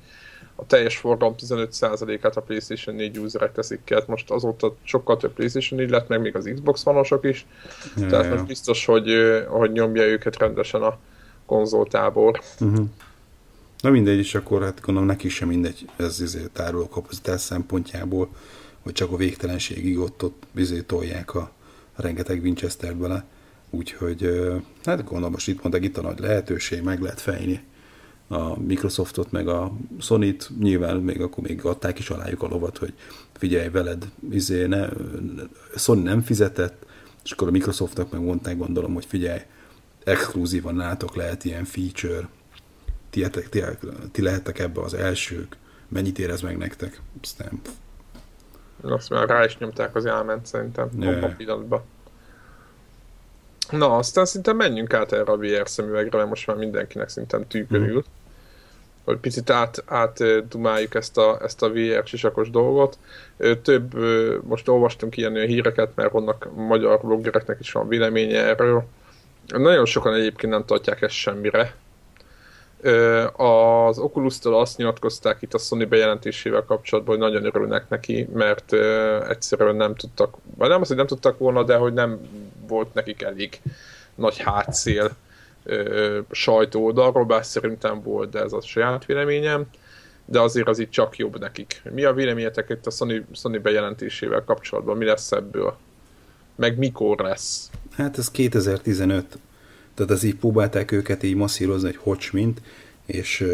a 0.55 0.67
teljes 0.67 0.97
forgalom 0.97 1.35
15%-át 1.39 2.37
a 2.37 2.41
PlayStation 2.41 2.95
4 2.95 3.19
userek 3.19 3.53
teszik 3.53 3.81
ki, 3.85 3.95
hát 3.95 4.07
most 4.07 4.31
azóta 4.31 4.75
sokkal 4.83 5.17
több 5.17 5.33
PlayStation 5.33 5.81
4 5.81 5.91
lett, 5.91 6.09
meg 6.09 6.21
még 6.21 6.37
az 6.37 6.51
Xbox 6.55 6.83
vanosok 6.83 7.25
is, 7.25 7.47
ja, 7.97 8.07
tehát 8.07 8.25
ja. 8.25 8.31
most 8.31 8.47
biztos, 8.47 8.85
hogy, 8.85 9.11
hogy 9.49 9.73
nyomja 9.73 10.03
őket 10.03 10.39
rendesen 10.39 10.83
a 10.83 10.99
konzoltábor. 11.47 12.41
Uh-huh. 12.61 12.87
Na 13.81 13.91
mindegy, 13.91 14.19
és 14.19 14.35
akkor 14.35 14.63
hát 14.63 14.81
gondolom 14.81 15.09
neki 15.09 15.29
sem 15.29 15.49
mindegy 15.49 15.89
ez 15.97 16.21
izé, 16.21 16.47
tároló 16.53 16.89
kapacitás 16.89 17.41
szempontjából, 17.41 18.29
hogy 18.81 18.93
csak 18.93 19.13
a 19.13 19.17
végtelenségig 19.17 19.99
ott, 19.99 20.25
ott 20.25 20.43
izé 20.55 20.81
tolják 20.81 21.35
a 21.35 21.53
rengeteg 21.97 22.43
Winchester 22.43 22.97
bele, 22.97 23.25
úgyhogy 23.71 24.51
hát 24.85 25.05
gondolom 25.05 25.31
most 25.31 25.49
itt 25.49 25.63
mondták, 25.63 25.85
itt 25.85 25.97
a 25.97 26.03
nagy 26.03 26.19
lehetőség, 26.19 26.83
meg 26.83 27.01
lehet 27.01 27.21
fejni 27.21 27.61
a 28.29 28.61
Microsoftot, 28.61 29.31
meg 29.31 29.49
a 29.49 29.73
Sony-t, 30.01 30.51
nyilván 30.59 30.97
még 30.97 31.21
akkor 31.21 31.45
még 31.45 31.65
adták 31.65 31.99
is 31.99 32.11
alájuk 32.11 32.43
a 32.43 32.49
lovat, 32.49 32.79
hogy 32.79 32.95
figyelj 33.33 33.69
veled, 33.69 34.11
izé, 34.31 34.67
ne, 34.67 34.89
Sony 35.77 36.03
nem 36.03 36.23
fizetett, 36.23 36.87
és 37.25 37.31
akkor 37.31 37.49
a 37.49 37.51
Microsoftnak 37.51 38.11
meg 38.11 38.21
mondták, 38.21 38.57
gondolom, 38.57 38.95
hogy 38.95 39.05
figyelj, 39.05 39.41
exkluzívan 40.05 40.77
látok 40.77 41.17
lehet 41.17 41.45
ilyen 41.45 41.65
feature, 41.65 42.29
ti, 43.11 43.27
ti, 43.51 43.65
ti 44.13 44.23
lehettek 44.23 44.59
ebbe 44.59 44.81
az 44.81 44.95
elsők, 44.95 45.57
mennyit 45.89 46.19
érez 46.19 46.41
meg 46.41 46.57
nektek? 46.57 47.01
Aztán... 47.23 47.61
Azt 48.83 49.11
már 49.11 49.29
rá 49.29 49.45
is 49.45 49.59
nyomták 49.59 49.95
az 49.95 50.07
elment 50.07 50.47
szerintem 50.47 50.89
abban 50.95 51.23
a 51.23 51.35
pillanatban. 51.37 51.83
Na, 53.71 53.97
aztán 53.97 54.25
szinte 54.25 54.53
menjünk 54.53 54.95
át 54.95 55.13
erre 55.13 55.33
a 55.33 55.37
VR 55.37 55.69
szemüvegre, 55.69 56.17
mert 56.17 56.29
most 56.29 56.47
már 56.47 56.57
mindenkinek 56.57 57.09
szinten 57.09 57.47
tűkörül. 57.47 57.97
Mm 57.97 58.19
hogy 59.11 59.19
picit 59.19 59.51
át, 59.51 59.83
átdumáljuk 59.87 60.95
ezt 60.95 61.19
a, 61.19 61.39
ezt 61.43 61.63
a 61.63 61.69
VR 61.69 62.03
sisakos 62.05 62.51
dolgot. 62.51 62.99
Több, 63.63 63.95
most 64.45 64.69
olvastunk 64.69 65.17
ilyen 65.17 65.35
híreket, 65.35 65.91
mert 65.95 66.13
vannak 66.13 66.49
magyar 66.55 67.01
bloggereknek 67.01 67.61
is 67.61 67.73
van 67.73 67.89
véleménye 67.89 68.45
erről. 68.45 68.85
Nagyon 69.47 69.85
sokan 69.85 70.15
egyébként 70.15 70.53
nem 70.53 70.65
tartják 70.65 71.03
ezt 71.03 71.15
semmire. 71.15 71.75
Az 73.33 73.99
Oculus-tól 73.99 74.61
azt 74.61 74.77
nyilatkozták 74.77 75.43
itt 75.43 75.55
a 75.55 75.59
Sony 75.59 75.89
bejelentésével 75.89 76.65
kapcsolatban, 76.65 77.19
hogy 77.19 77.31
nagyon 77.31 77.45
örülnek 77.45 77.89
neki, 77.89 78.29
mert 78.33 78.73
egyszerűen 79.29 79.77
nem 79.77 79.95
tudtak, 79.95 80.37
vagy 80.57 80.69
nem 80.69 80.81
azt, 80.81 80.89
hogy 80.89 80.97
nem 80.97 81.07
tudtak 81.07 81.39
volna, 81.39 81.63
de 81.63 81.77
hogy 81.77 81.93
nem 81.93 82.21
volt 82.67 82.95
nekik 82.95 83.23
elég 83.23 83.61
nagy 84.15 84.39
hátszél 84.39 85.11
sajtó 86.31 86.85
oldalról, 86.85 87.25
bár 87.25 87.45
szerintem 87.45 88.03
volt, 88.03 88.31
de 88.31 88.41
ez 88.41 88.53
a 88.53 88.61
saját 88.61 89.05
véleményem, 89.05 89.67
de 90.25 90.41
azért 90.41 90.69
az 90.69 90.79
itt 90.79 90.91
csak 90.91 91.17
jobb 91.17 91.39
nekik. 91.39 91.83
Mi 91.93 92.05
a 92.05 92.13
véleményetek 92.13 92.69
itt 92.69 92.87
a 92.87 92.91
Sony, 92.91 93.27
Sony 93.33 93.63
bejelentésével 93.63 94.45
kapcsolatban? 94.45 94.97
Mi 94.97 95.05
lesz 95.05 95.33
ebből? 95.33 95.77
Meg 96.55 96.79
mikor 96.79 97.19
lesz? 97.19 97.71
Hát 97.97 98.19
ez 98.19 98.31
2015. 98.31 99.39
Tehát 100.01 100.15
az 100.15 100.23
így 100.23 100.35
próbálták 100.35 100.93
őket 100.93 101.23
így 101.23 101.35
masszírozni, 101.35 101.87
hogy 101.89 101.97
hogy 102.03 102.29
mint, 102.33 102.63
és 103.07 103.47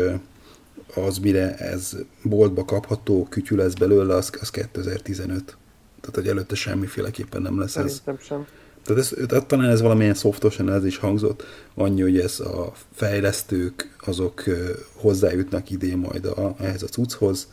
az, 0.94 1.18
mire 1.18 1.56
ez 1.56 1.96
boltba 2.22 2.64
kapható, 2.64 3.26
kütyű 3.30 3.56
lesz 3.56 3.74
belőle, 3.74 4.14
az, 4.14 4.30
az 4.40 4.50
2015. 4.50 5.56
Tehát, 6.00 6.14
hogy 6.14 6.28
előtte 6.28 6.54
semmiféleképpen 6.54 7.42
nem 7.42 7.58
lesz 7.58 7.70
Szerintem 7.70 8.14
ez. 8.14 8.24
sem. 8.24 8.46
Tehát 8.84 9.02
ez, 9.02 9.14
tehát 9.26 9.46
talán 9.46 9.70
ez 9.70 9.80
valamilyen 9.80 10.14
szoftosan 10.14 10.70
ez 10.70 10.84
is 10.84 10.96
hangzott, 10.96 11.44
annyi, 11.74 12.00
hogy 12.00 12.18
ez 12.18 12.40
a 12.40 12.72
fejlesztők, 12.92 13.96
azok 14.00 14.44
hozzájutnak 14.92 15.70
idén 15.70 15.98
majd 15.98 16.24
a, 16.24 16.54
ehhez 16.60 16.82
a 16.82 16.86
cucchoz, 16.86 17.48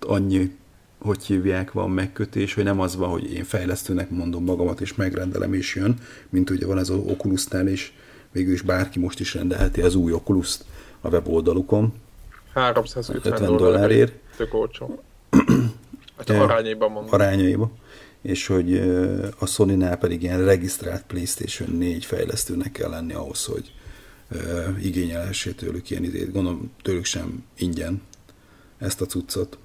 annyi, 0.00 0.56
hogy 1.02 1.24
hívják, 1.24 1.72
van 1.72 1.90
megkötés, 1.90 2.54
hogy 2.54 2.64
nem 2.64 2.80
az 2.80 2.96
van, 2.96 3.08
hogy 3.08 3.32
én 3.32 3.44
fejlesztőnek 3.44 4.10
mondom 4.10 4.44
magamat, 4.44 4.80
és 4.80 4.94
megrendelem, 4.94 5.54
és 5.54 5.74
jön, 5.74 5.98
mint 6.28 6.50
ugye 6.50 6.66
van 6.66 6.78
ez 6.78 6.88
az 6.88 6.96
Oculusnál 6.96 7.68
is, 7.68 7.94
végül 8.32 8.52
is 8.52 8.62
bárki 8.62 8.98
most 8.98 9.20
is 9.20 9.34
rendelheti 9.34 9.80
az 9.80 9.94
új 9.94 10.12
oculus 10.12 10.58
a 11.00 11.08
weboldalukon. 11.08 11.92
350 12.54 13.56
dollárért. 13.56 14.12
Tök 14.36 14.54
olcsó. 14.54 15.02
Hát 16.16 16.30
arányaiban 16.30 16.90
mondom. 16.90 17.14
Arányaiban 17.14 17.72
és 18.22 18.46
hogy 18.46 18.76
a 19.38 19.46
Sony-nál 19.46 19.96
pedig 19.96 20.22
ilyen 20.22 20.44
regisztrált 20.44 21.04
PlayStation 21.06 21.70
4 21.76 22.04
fejlesztőnek 22.04 22.72
kell 22.72 22.90
lenni 22.90 23.12
ahhoz, 23.12 23.44
hogy 23.44 23.72
igényelhessé 24.82 25.50
tőlük 25.50 25.90
ilyen 25.90 26.04
idét. 26.04 26.32
Gondolom 26.32 26.72
tőlük 26.82 27.04
sem 27.04 27.44
ingyen 27.56 28.02
ezt 28.78 29.00
a 29.00 29.06
cuccot. 29.06 29.58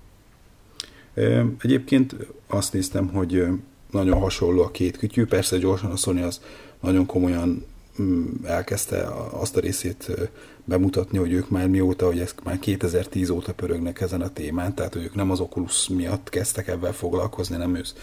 Egyébként 1.62 2.16
azt 2.48 2.74
néztem, 2.74 3.08
hogy 3.08 3.46
nagyon 3.92 4.20
hasonló 4.20 4.62
a 4.62 4.72
két 4.72 4.98
kütyű, 4.98 5.26
persze 5.26 5.58
gyorsan 5.58 5.92
a 5.92 5.96
Sony 5.96 6.22
az 6.22 6.42
nagyon 6.80 7.06
komolyan 7.06 7.66
mm, 8.02 8.26
elkezdte 8.44 9.08
azt 9.32 9.58
a 9.58 9.60
részét 9.60 10.12
bemutatni, 10.66 11.18
hogy 11.18 11.32
ők 11.32 11.50
már 11.50 11.68
mióta, 11.68 12.06
hogy 12.06 12.20
ezt 12.20 12.44
már 12.44 12.60
2010 12.60 13.30
óta 13.30 13.54
pörögnek 13.54 14.02
ezen 14.02 14.22
a 14.22 14.34
témán, 14.34 14.76
tehát 14.76 14.94
hogy 14.94 15.04
ők 15.04 15.16
nem 15.16 15.32
az 15.32 15.40
Oculus 15.40 15.88
miatt 15.88 16.30
kezdtek 16.30 16.68
ebben 16.68 16.94
foglalkozni, 16.94 17.58
nem 17.58 17.76
ősz. 17.76 17.96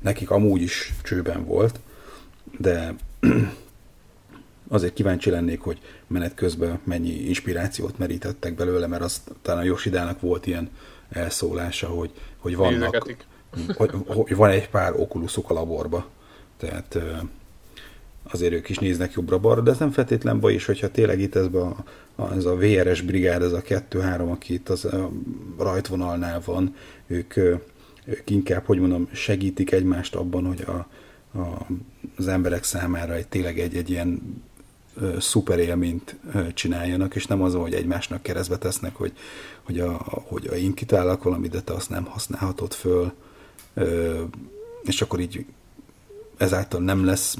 Nekik 0.00 0.30
amúgy 0.30 0.62
is 0.62 0.94
csőben 1.02 1.44
volt, 1.44 1.80
de 2.58 2.94
azért 4.68 4.94
kíváncsi 4.94 5.30
lennék, 5.30 5.60
hogy 5.60 5.80
menet 6.06 6.34
közben 6.34 6.78
mennyi 6.84 7.28
inspirációt 7.28 7.98
merítettek 7.98 8.54
belőle, 8.54 8.86
mert 8.86 9.02
az 9.02 9.22
talán 9.42 9.60
a 9.60 9.64
Josidának 9.64 10.20
volt 10.20 10.46
ilyen 10.46 10.70
elszólása, 11.12 11.86
hogy, 11.86 12.10
hogy 12.38 12.56
vannak, 12.56 13.16
hogy, 13.76 13.90
hogy, 14.06 14.36
van 14.36 14.50
egy 14.50 14.68
pár 14.68 14.92
okulusuk 14.96 15.50
a 15.50 15.54
laborba. 15.54 16.06
Tehát 16.56 16.98
azért 18.22 18.52
ők 18.52 18.68
is 18.68 18.78
néznek 18.78 19.12
jobbra-balra, 19.12 19.60
de 19.60 19.70
ez 19.70 19.78
nem 19.78 19.90
feltétlen 19.90 20.40
baj 20.40 20.52
is, 20.52 20.64
hogyha 20.64 20.90
tényleg 20.90 21.20
itt 21.20 21.34
ez 21.34 21.44
a, 21.44 21.76
ez 22.34 22.44
a 22.44 22.56
VRS 22.56 23.00
brigád, 23.00 23.42
ez 23.42 23.52
a 23.52 23.62
2-3, 23.62 24.30
aki 24.30 24.54
itt 24.54 24.68
az 24.68 24.84
a 24.84 25.10
rajtvonalnál 25.58 26.42
van, 26.44 26.74
ők, 27.06 27.36
ők 28.04 28.30
inkább, 28.30 28.64
hogy 28.64 28.78
mondom, 28.78 29.08
segítik 29.12 29.72
egymást 29.72 30.14
abban, 30.14 30.46
hogy 30.46 30.64
a, 30.66 30.86
a, 31.38 31.66
az 32.16 32.28
emberek 32.28 32.64
számára 32.64 33.14
egy, 33.14 33.28
tényleg 33.28 33.58
egy, 33.58 33.76
egy 33.76 33.90
ilyen 33.90 34.42
szuper 35.18 35.58
élményt 35.58 36.16
csináljanak, 36.54 37.14
és 37.14 37.26
nem 37.26 37.42
az, 37.42 37.54
hogy 37.54 37.74
egymásnak 37.74 38.22
keresztbe 38.22 38.58
tesznek, 38.58 38.94
hogy, 38.96 39.12
hogy, 39.62 39.80
a, 39.80 39.92
hogy 40.04 40.46
a 40.46 40.54
én 40.54 40.74
kitálok 40.74 41.22
valamit, 41.22 41.50
de 41.50 41.60
te 41.60 41.72
azt 41.72 41.90
nem 41.90 42.04
használhatod 42.04 42.72
föl, 42.72 43.12
és 44.82 45.02
akkor 45.02 45.20
így 45.20 45.46
ezáltal 46.36 46.80
nem 46.80 47.04
lesz 47.04 47.36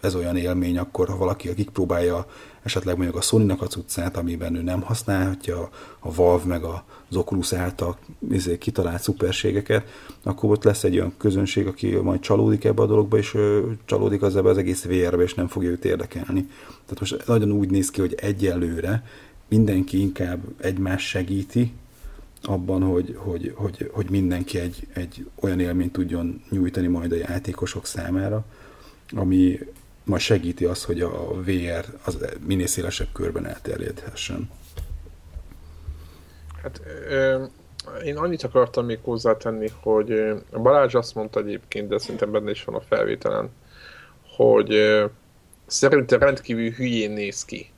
ez 0.00 0.14
olyan 0.14 0.36
élmény, 0.36 0.78
akkor 0.78 1.08
ha 1.08 1.16
valaki, 1.16 1.48
akik 1.48 1.70
próbálja 1.70 2.26
esetleg 2.62 2.96
mondjuk 2.96 3.16
a 3.16 3.20
Sony-nak 3.20 3.62
a 3.62 3.66
cuccát, 3.66 4.16
amiben 4.16 4.54
ő 4.54 4.62
nem 4.62 4.80
használhatja 4.80 5.70
a 5.98 6.14
Valve 6.14 6.44
meg 6.44 6.64
az 6.64 7.16
Oculus 7.16 7.52
által 7.52 7.96
izé, 8.30 8.58
kitalált 8.58 9.02
szuperségeket, 9.02 9.88
akkor 10.22 10.50
ott 10.50 10.64
lesz 10.64 10.84
egy 10.84 10.94
olyan 10.94 11.14
közönség, 11.16 11.66
aki 11.66 11.94
majd 11.96 12.20
csalódik 12.20 12.64
ebbe 12.64 12.82
a 12.82 12.86
dologba, 12.86 13.18
és 13.18 13.36
csalódik 13.84 14.22
az 14.22 14.36
ebbe 14.36 14.48
az 14.48 14.58
egész 14.58 14.84
VR-be, 14.84 15.22
és 15.22 15.34
nem 15.34 15.48
fogja 15.48 15.70
őt 15.70 15.84
érdekelni. 15.84 16.48
Tehát 16.84 17.00
most 17.00 17.26
nagyon 17.26 17.52
úgy 17.52 17.70
néz 17.70 17.90
ki, 17.90 18.00
hogy 18.00 18.14
egyelőre 18.14 19.04
mindenki 19.48 20.00
inkább 20.00 20.40
egymás 20.60 21.08
segíti, 21.08 21.72
abban, 22.42 22.82
hogy, 22.82 23.14
hogy, 23.18 23.52
hogy, 23.56 23.90
hogy 23.92 24.10
mindenki 24.10 24.58
egy, 24.58 24.86
egy 24.94 25.26
olyan 25.40 25.60
élményt 25.60 25.92
tudjon 25.92 26.42
nyújtani 26.50 26.86
majd 26.86 27.12
a 27.12 27.16
játékosok 27.16 27.86
számára, 27.86 28.44
ami, 29.10 29.58
majd 30.10 30.22
segíti 30.22 30.64
azt, 30.64 30.84
hogy 30.84 31.00
a 31.00 31.42
VR 31.42 31.84
az 32.04 32.18
minél 32.46 32.66
szélesebb 32.66 33.08
körben 33.12 33.46
elterjedhessen. 33.46 34.50
Hát 36.62 36.80
én 38.04 38.16
annyit 38.16 38.42
akartam 38.42 38.84
még 38.84 38.98
hozzátenni, 39.02 39.70
hogy 39.80 40.34
Balázs 40.52 40.94
azt 40.94 41.14
mondta 41.14 41.40
egyébként, 41.40 41.88
de 41.88 41.98
szerintem 41.98 42.30
benne 42.30 42.50
is 42.50 42.64
van 42.64 42.74
a 42.74 42.80
felvételen, 42.80 43.50
hogy 44.36 45.00
szerintem 45.66 46.20
rendkívül 46.20 46.70
hülyén 46.70 47.10
néz 47.10 47.44
ki. 47.44 47.70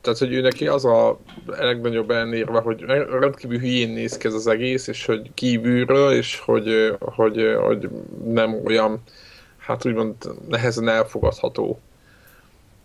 Tehát, 0.00 0.18
hogy 0.18 0.32
ő 0.32 0.40
neki 0.40 0.66
az 0.66 0.84
a 0.84 1.18
legnagyobb 1.46 2.10
elnérve, 2.10 2.60
hogy 2.60 2.80
rendkívül 3.20 3.58
hülyén 3.58 3.88
néz 3.88 4.16
ki 4.16 4.26
ez 4.26 4.34
az 4.34 4.46
egész, 4.46 4.86
és 4.86 5.04
hogy 5.04 5.30
kívülről, 5.34 6.12
és 6.12 6.38
hogy, 6.38 6.96
hogy, 7.00 7.56
hogy 7.60 7.88
nem 8.24 8.64
olyan 8.64 9.02
hát 9.62 9.86
úgymond 9.86 10.14
nehezen 10.48 10.88
elfogadható. 10.88 11.80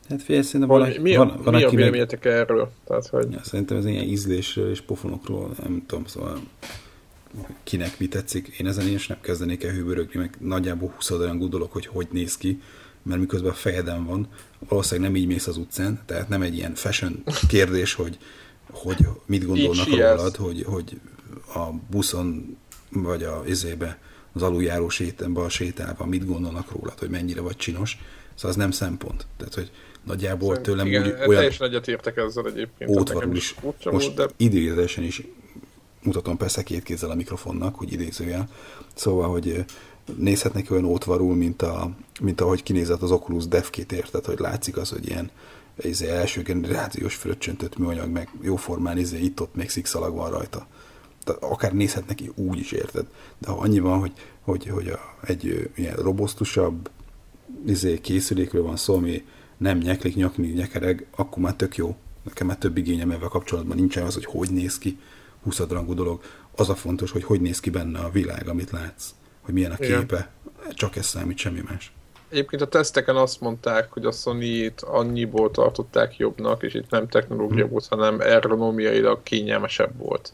Hát 0.10 0.22
figyelj, 0.24 0.44
szerintem 0.44 0.70
van, 0.70 0.90
mi 1.02 1.16
a, 1.16 1.18
van, 1.18 1.40
van 1.44 1.54
mi 1.54 1.64
a 1.64 1.70
véleményetek 1.70 2.26
erről? 2.26 2.72
Tehát, 2.88 3.08
hogy... 3.08 3.32
ja, 3.32 3.44
szerintem 3.44 3.78
ez 3.78 3.86
ilyen 3.86 4.04
ízlésről 4.04 4.70
és 4.70 4.82
pofonokról, 4.82 5.52
nem 5.64 5.84
tudom, 5.88 6.06
szóval 6.06 6.40
kinek 7.64 8.00
mi 8.00 8.08
tetszik. 8.08 8.48
Én 8.48 8.68
ezen 8.68 8.88
is 8.88 9.08
nem 9.08 9.18
kezdenék 9.22 9.64
el 9.64 9.74
hűbörögni, 9.74 10.20
meg 10.20 10.36
nagyjából 10.40 10.92
20 10.96 11.10
olyan 11.10 11.38
gondolok, 11.38 11.74
hogy 11.74 11.86
hogy 11.86 12.08
néz 12.12 12.38
ki, 12.38 12.62
mert 13.02 13.20
miközben 13.20 13.52
a 13.52 13.54
fejedem 13.54 14.06
van, 14.06 14.28
valószínűleg 14.68 15.12
nem 15.12 15.22
így 15.22 15.28
mész 15.28 15.48
az 15.48 15.58
utcán, 15.58 16.02
tehát 16.06 16.30
nem 16.30 16.42
egy 16.42 16.56
ilyen 16.56 16.76
fashion 16.76 17.24
kérdés, 17.48 17.94
hogy, 17.94 18.18
hogy 18.72 19.08
mit 19.26 19.46
gondolnak 19.46 19.90
rólad, 19.90 20.36
hogy, 20.36 20.64
hogy 20.64 21.00
a 21.54 21.72
buszon 21.90 22.58
vagy 22.90 23.24
a 23.24 23.44
izébe 23.48 24.00
az 24.38 24.44
aluljáró 24.44 24.90
sétembe 24.90 25.42
a 25.42 25.50
sétálva 25.50 26.06
mit 26.06 26.26
gondolnak 26.26 26.72
róla, 26.72 26.94
hogy 27.00 27.10
mennyire 27.10 27.42
vagy 27.42 27.56
csinos. 27.56 27.98
Szóval 28.36 28.52
az 28.52 28.56
nem 28.56 28.72
szempont. 28.72 29.26
Tehát, 29.38 29.54
hogy 29.54 29.72
nagyjából 30.04 30.48
Szerint, 30.48 30.66
tőlem 30.66 30.88
igen, 30.88 31.04
úgy 31.04 31.08
olyan... 31.08 31.30
Teljesen 31.30 31.68
egyet 31.68 31.88
értek 31.88 32.18
ezzel 32.18 32.48
egyébként. 32.48 32.90
Ótvarul 32.90 33.36
is. 33.36 33.56
Most 33.84 34.14
de... 34.14 34.28
idézősen 34.38 35.04
is 35.04 35.22
mutatom 36.04 36.38
persze 36.38 36.64
két 36.64 36.84
kézzel 36.84 37.10
a 37.10 37.16
mikrofonnak, 37.16 37.76
hogy 37.76 37.94
idézőjel. 37.94 38.50
Szóval, 38.96 39.30
hogy 39.30 39.66
nézhetnek 40.16 40.72
olyan 40.72 40.86
ótvarul, 40.86 41.36
mint, 41.36 41.62
a, 41.62 41.92
mint 42.22 42.42
ahogy 42.42 42.64
kinézett 42.64 43.02
az 43.02 43.12
Oculus 43.12 43.48
Dev 43.48 43.66
Kit, 43.70 43.92
érted, 43.92 44.26
hogy 44.26 44.40
látszik 44.40 44.78
az, 44.78 44.90
hogy 44.90 45.08
ilyen 45.08 45.32
izé, 45.78 46.08
első 46.08 46.42
generációs 46.42 47.16
fröccsöntött 47.16 47.78
műanyag, 47.78 48.10
meg 48.10 48.30
jóformán 48.42 48.98
izé, 48.98 49.20
itt-ott 49.20 49.56
még 49.56 49.70
szikszalag 49.70 50.16
van 50.16 50.30
rajta. 50.30 50.68
Tehát 51.28 51.44
akár 51.44 51.74
nézhet 51.74 52.08
neki 52.08 52.32
úgy 52.36 52.60
is, 52.60 52.72
érted? 52.72 53.06
De 53.38 53.50
ha 53.50 53.58
annyi 53.58 53.80
van, 53.80 54.00
hogy, 54.00 54.12
hogy, 54.42 54.68
hogy 54.68 54.88
a, 54.88 55.00
egy 55.22 55.70
ilyen 55.76 55.96
robosztusabb 55.96 56.90
izé, 57.66 58.00
készülékről 58.00 58.64
van 58.64 58.78
szó, 58.78 58.96
ami 58.96 59.26
nem 59.58 59.78
nyeklik, 59.78 60.16
nyakni, 60.16 60.48
nyekereg, 60.48 61.06
akkor 61.16 61.44
már 61.44 61.54
tök 61.54 61.76
jó. 61.76 61.96
Nekem 62.24 62.48
már 62.48 62.58
több 62.58 62.78
igényem 62.78 63.12
ebben 63.12 63.30
kapcsolatban 63.30 63.78
nincsen 63.78 64.04
az, 64.06 64.14
hogy 64.14 64.26
hogy 64.26 64.52
néz 64.52 64.78
ki, 64.78 65.00
20 65.44 65.60
rangú 65.60 65.94
dolog. 65.94 66.22
Az 66.56 66.70
a 66.70 66.76
fontos, 66.76 67.12
hogy 67.12 67.24
hogy 67.24 67.42
néz 67.42 67.60
ki 67.60 67.70
benne 67.70 68.00
a 68.00 68.10
világ, 68.10 68.48
amit 68.48 68.72
látsz. 68.72 69.10
Hogy 69.42 69.54
milyen 69.54 69.72
a 69.72 69.76
képe. 69.76 70.32
Igen. 70.62 70.74
Csak 70.74 70.96
ez 70.96 71.06
számít, 71.06 71.38
semmi 71.38 71.62
más. 71.68 71.92
Egyébként 72.30 72.62
a 72.62 72.68
teszteken 72.68 73.16
azt 73.16 73.42
mondták, 73.42 73.92
hogy 73.92 74.06
a 74.06 74.12
Sony-t 74.12 74.82
annyiból 74.82 75.52
tartották 75.52 76.18
jobbnak, 76.18 76.64
és 76.64 76.74
itt 76.74 76.90
nem 76.90 77.08
technológia 77.08 77.64
hmm. 77.64 77.72
volt, 77.72 77.88
hanem 77.88 78.20
ergonomiailag 78.20 79.24
kényelmesebb 79.24 79.98
volt, 79.98 80.34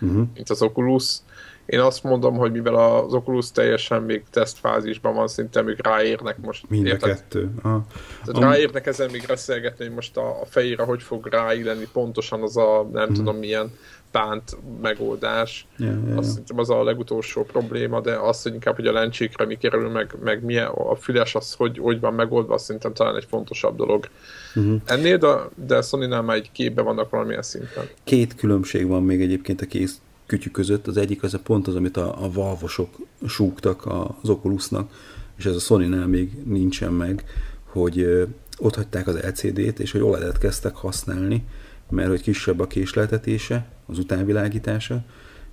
uh-huh. 0.00 0.26
mint 0.34 0.50
az 0.50 0.62
Oculus. 0.62 1.20
Én 1.68 1.80
azt 1.80 2.02
mondom, 2.02 2.36
hogy 2.36 2.52
mivel 2.52 2.74
az 2.74 3.14
Oculus 3.14 3.50
teljesen 3.50 4.02
még 4.02 4.22
tesztfázisban 4.30 5.14
van, 5.14 5.28
szinte 5.28 5.62
még 5.62 5.76
ráérnek 5.82 6.36
most. 6.40 6.68
Mind 6.68 6.86
a 6.86 6.96
kettő. 6.96 7.50
Aha. 7.62 7.86
Tehát 8.24 8.42
Am... 8.42 8.50
ráérnek 8.50 8.86
ezen 8.86 9.10
még 9.10 9.24
beszélgetni, 9.26 9.84
hogy 9.84 9.94
most 9.94 10.16
a, 10.16 10.40
a 10.40 10.44
fejére 10.44 10.82
hogy 10.82 11.02
fog 11.02 11.26
ráilleni 11.26 11.88
pontosan 11.92 12.42
az 12.42 12.56
a 12.56 12.88
nem 12.92 13.06
hmm. 13.06 13.14
tudom 13.14 13.36
milyen 13.36 13.72
pánt 14.10 14.56
megoldás. 14.82 15.66
Yeah, 15.76 15.94
yeah, 16.06 16.18
azt 16.18 16.40
yeah. 16.48 16.60
az 16.60 16.70
a 16.70 16.84
legutolsó 16.84 17.44
probléma, 17.44 18.00
de 18.00 18.14
az, 18.16 18.42
hogy 18.42 18.52
inkább, 18.52 18.76
hogy 18.76 18.86
a 18.86 18.92
lencsékre 18.92 19.44
mi 19.44 19.56
kerül, 19.56 19.88
meg, 19.88 20.14
meg 20.22 20.44
milyen 20.44 20.66
a 20.66 20.94
füles 20.94 21.34
az, 21.34 21.54
hogy, 21.54 21.78
hogy 21.78 22.00
van 22.00 22.14
megoldva, 22.14 22.54
azt 22.54 22.64
szerintem 22.64 22.92
talán 22.92 23.16
egy 23.16 23.26
fontosabb 23.28 23.76
dolog. 23.76 24.08
Uh-huh. 24.54 24.80
Ennél, 24.84 25.16
de, 25.16 25.34
de 25.66 25.82
Sony-nál 25.82 26.22
már 26.22 26.36
egy 26.36 26.52
képbe 26.52 26.82
vannak 26.82 27.10
valamilyen 27.10 27.42
szinten. 27.42 27.88
Két 28.04 28.34
különbség 28.34 28.86
van 28.86 29.02
még 29.02 29.20
egyébként 29.20 29.60
a 29.60 29.66
kész 29.66 30.00
kütyű 30.28 30.50
között. 30.50 30.86
Az 30.86 30.96
egyik 30.96 31.22
az 31.22 31.34
a 31.34 31.38
pont 31.38 31.66
az, 31.66 31.74
amit 31.74 31.96
a, 31.96 32.24
a 32.24 32.30
valvosok 32.30 32.96
súgtak 33.26 33.86
az 34.22 34.28
Oculusnak, 34.28 34.92
és 35.36 35.46
ez 35.46 35.54
a 35.54 35.58
Sony-nál 35.58 36.06
még 36.06 36.30
nincsen 36.44 36.92
meg, 36.92 37.24
hogy 37.64 38.26
ott 38.58 38.74
hagyták 38.74 39.06
az 39.06 39.18
LCD-t, 39.22 39.80
és 39.80 39.92
hogy 39.92 40.00
OLED-et 40.00 40.38
kezdtek 40.38 40.74
használni, 40.74 41.44
mert 41.90 42.08
hogy 42.08 42.22
kisebb 42.22 42.60
a 42.60 42.66
késleltetése, 42.66 43.66
az 43.86 43.98
utánvilágítása, 43.98 45.04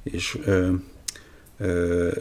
és 0.04 0.40
ö, 0.46 0.74
ö, 1.58 2.12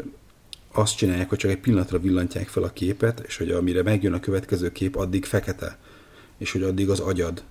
azt 0.72 0.96
csinálják, 0.96 1.28
hogy 1.28 1.38
csak 1.38 1.50
egy 1.50 1.60
pillanatra 1.60 1.98
villantják 1.98 2.48
fel 2.48 2.62
a 2.62 2.72
képet, 2.72 3.22
és 3.26 3.36
hogy 3.36 3.50
amire 3.50 3.82
megjön 3.82 4.12
a 4.12 4.20
következő 4.20 4.72
kép, 4.72 4.96
addig 4.96 5.24
fekete, 5.24 5.78
és 6.38 6.52
hogy 6.52 6.62
addig 6.62 6.90
az 6.90 7.00
agyad 7.00 7.42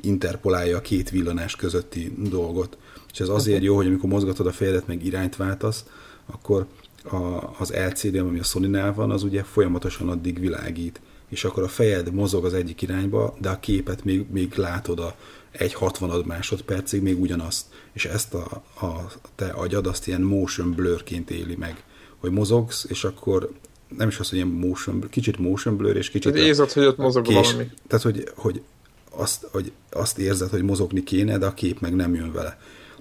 interpolálja 0.00 0.76
a 0.76 0.80
két 0.80 1.10
villanás 1.10 1.56
közötti 1.56 2.12
dolgot. 2.30 2.78
És 3.16 3.22
ez 3.22 3.28
azért 3.28 3.62
jó, 3.62 3.76
hogy 3.76 3.86
amikor 3.86 4.08
mozgatod 4.08 4.46
a 4.46 4.52
fejedet, 4.52 4.86
meg 4.86 5.04
irányt 5.04 5.36
váltasz, 5.36 5.84
akkor 6.26 6.66
a, 7.04 7.16
az 7.58 7.72
LCD, 7.88 8.16
ami 8.16 8.38
a 8.38 8.42
sony 8.42 8.92
van, 8.94 9.10
az 9.10 9.22
ugye 9.22 9.42
folyamatosan 9.42 10.08
addig 10.08 10.40
világít. 10.40 11.00
És 11.28 11.44
akkor 11.44 11.62
a 11.62 11.68
fejed 11.68 12.12
mozog 12.12 12.44
az 12.44 12.54
egyik 12.54 12.82
irányba, 12.82 13.36
de 13.40 13.48
a 13.48 13.60
képet 13.60 14.04
még, 14.04 14.26
még 14.30 14.54
látod 14.54 14.98
a 14.98 15.14
egy 15.50 15.74
60 15.74 16.24
másodpercig 16.26 17.02
még 17.02 17.20
ugyanazt. 17.20 17.66
És 17.92 18.04
ezt 18.04 18.34
a, 18.34 18.62
a 18.80 19.12
te 19.34 19.46
agyad 19.46 19.86
azt 19.86 20.06
ilyen 20.06 20.20
motion 20.22 20.72
blurként 20.72 21.30
éli 21.30 21.56
meg, 21.56 21.84
hogy 22.16 22.30
mozogsz, 22.30 22.86
és 22.88 23.04
akkor 23.04 23.52
nem 23.96 24.08
is 24.08 24.18
az, 24.18 24.28
hogy 24.28 24.38
ilyen 24.38 24.50
motion, 24.50 25.06
kicsit 25.10 25.38
motion 25.38 25.76
blur, 25.76 25.96
és 25.96 26.10
kicsit... 26.10 26.32
Tehát 26.32 26.46
érzed, 26.46 26.72
hogy 26.72 26.84
ott 26.84 26.96
mozog 26.96 27.26
kés, 27.26 27.34
valami. 27.34 27.70
Tehát, 27.86 28.04
hogy, 28.04 28.30
hogy, 28.34 28.62
azt, 29.10 29.46
hogy 29.52 29.72
azt 29.90 30.18
érzed, 30.18 30.50
hogy 30.50 30.62
mozogni 30.62 31.02
kéne, 31.02 31.38
de 31.38 31.46
a 31.46 31.54
kép 31.54 31.80
meg 31.80 31.94
nem 31.94 32.14
jön 32.14 32.32
vele 32.32 32.58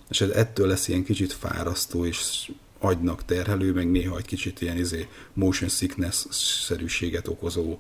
és 0.09 0.21
ez 0.21 0.29
ettől 0.29 0.67
lesz 0.67 0.87
ilyen 0.87 1.03
kicsit 1.03 1.33
fárasztó 1.33 2.05
és 2.05 2.51
agynak 2.79 3.25
terhelő, 3.25 3.73
meg 3.73 3.91
néha 3.91 4.17
egy 4.17 4.25
kicsit 4.25 4.61
ilyen 4.61 4.77
izé, 4.77 5.07
motion 5.33 5.69
sickness-szerűséget 5.69 7.27
okozó 7.27 7.79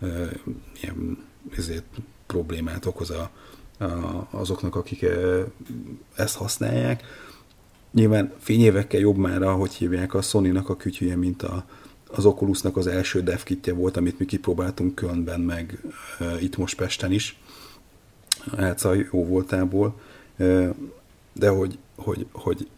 uh, 0.00 0.30
ilyen 0.82 1.24
izé, 1.56 1.80
problémát 2.26 2.86
okoz 2.86 3.10
a, 3.10 3.30
a, 3.78 4.28
azoknak, 4.30 4.74
akik 4.74 5.02
uh, 5.02 5.40
ezt 6.14 6.36
használják. 6.36 7.02
Nyilván 7.92 8.32
fényévekkel 8.38 9.00
jobb 9.00 9.16
már, 9.16 9.42
ahogy 9.42 9.72
hívják 9.72 10.14
a 10.14 10.22
Sony-nak 10.22 10.68
a 10.68 10.76
kütyüje, 10.76 11.16
mint 11.16 11.42
a, 11.42 11.64
az 12.08 12.24
Oculusnak 12.24 12.76
az 12.76 12.86
első 12.86 13.22
devkitje 13.22 13.72
volt, 13.72 13.96
amit 13.96 14.18
mi 14.18 14.24
kipróbáltunk 14.24 14.94
Kölnben, 14.94 15.40
meg 15.40 15.78
uh, 16.20 16.42
itt 16.42 16.56
most 16.56 16.76
Pesten 16.76 17.12
is. 17.12 17.38
Elca 18.56 18.94
jó 18.94 19.26
voltából. 19.26 20.00
Uh, 20.38 20.74
de 21.32 21.48
hogy, 21.48 21.78
hogy, 21.96 22.26
hogy 22.32 22.68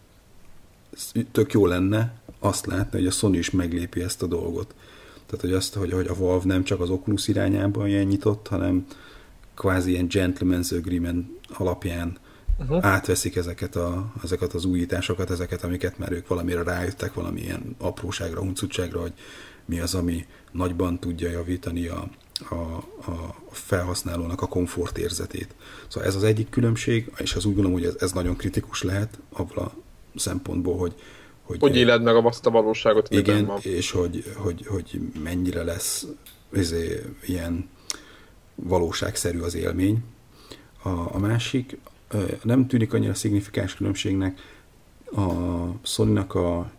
tök 1.33 1.53
jó 1.53 1.67
lenne 1.67 2.21
azt 2.39 2.67
látni, 2.67 2.99
hogy 2.99 3.07
a 3.07 3.11
Sony 3.11 3.35
is 3.35 3.51
meglépi 3.51 4.03
ezt 4.03 4.23
a 4.23 4.27
dolgot. 4.27 4.75
Tehát, 5.27 5.41
hogy 5.41 5.53
azt, 5.53 5.75
hogy, 5.75 5.93
hogy 5.93 6.07
a 6.07 6.15
Valve 6.15 6.47
nem 6.47 6.65
csak 6.65 6.81
az 6.81 6.91
Oculus 6.91 7.29
irányában 7.29 7.89
ilyen 7.89 8.07
nyitott, 8.07 8.49
hanem 8.49 8.87
kvázi 9.55 9.91
ilyen 9.91 10.07
gentleman's 10.11 10.79
agreement 10.79 11.27
alapján 11.49 12.19
uh-huh. 12.59 12.87
átveszik 12.87 13.37
ezeket, 13.37 13.77
a, 13.77 14.13
ezeket 14.23 14.53
az 14.53 14.65
újításokat, 14.65 15.31
ezeket, 15.31 15.65
amiket 15.65 15.99
már 15.99 16.13
ők 16.13 16.29
valamire 16.29 16.63
rájöttek, 16.63 17.15
valamilyen 17.15 17.77
apróságra, 17.79 18.41
huncutságra, 18.41 19.01
hogy 19.01 19.13
mi 19.65 19.81
az, 19.81 19.95
ami 19.95 20.27
nagyban 20.53 20.99
tudja 20.99 21.31
javítani 21.31 21.87
a, 21.87 22.09
a, 22.51 22.76
a 23.11 23.34
felhasználónak 23.51 24.43
a 24.43 24.47
komfortérzetét. 24.47 25.55
Szóval 25.88 26.09
ez 26.09 26.14
az 26.14 26.24
egyik 26.24 26.51
különbség, 26.51 27.12
és 27.18 27.34
az 27.34 27.45
úgy 27.45 27.55
gondolom, 27.55 27.78
hogy 27.78 27.88
ez, 27.88 27.97
ez 27.99 28.12
nagyon 28.12 28.36
kritikus 28.36 28.82
lehet 28.82 29.18
abban 29.32 29.64
a 29.64 29.72
szempontból, 30.18 30.76
hogy 30.76 30.95
hogy, 31.43 31.61
hogy 31.61 31.76
éled 31.76 32.03
meg 32.03 32.16
azt 32.16 32.47
a 32.47 32.51
valóságot, 32.51 33.11
igen, 33.11 33.47
van. 33.47 33.59
és 33.62 33.90
hogy, 33.90 34.24
hogy, 34.36 34.66
hogy 34.66 35.01
mennyire 35.22 35.62
lesz 35.62 36.07
izé, 36.53 37.03
ilyen 37.26 37.68
valóságszerű 38.55 39.40
az 39.40 39.55
élmény. 39.55 40.05
A, 40.82 40.88
a 40.88 41.18
másik 41.18 41.78
nem 42.43 42.66
tűnik 42.66 42.93
annyira 42.93 43.14
szignifikáns 43.14 43.74
különbségnek, 43.74 44.40
a 45.16 45.26
sony 45.82 46.16
a 46.16 46.70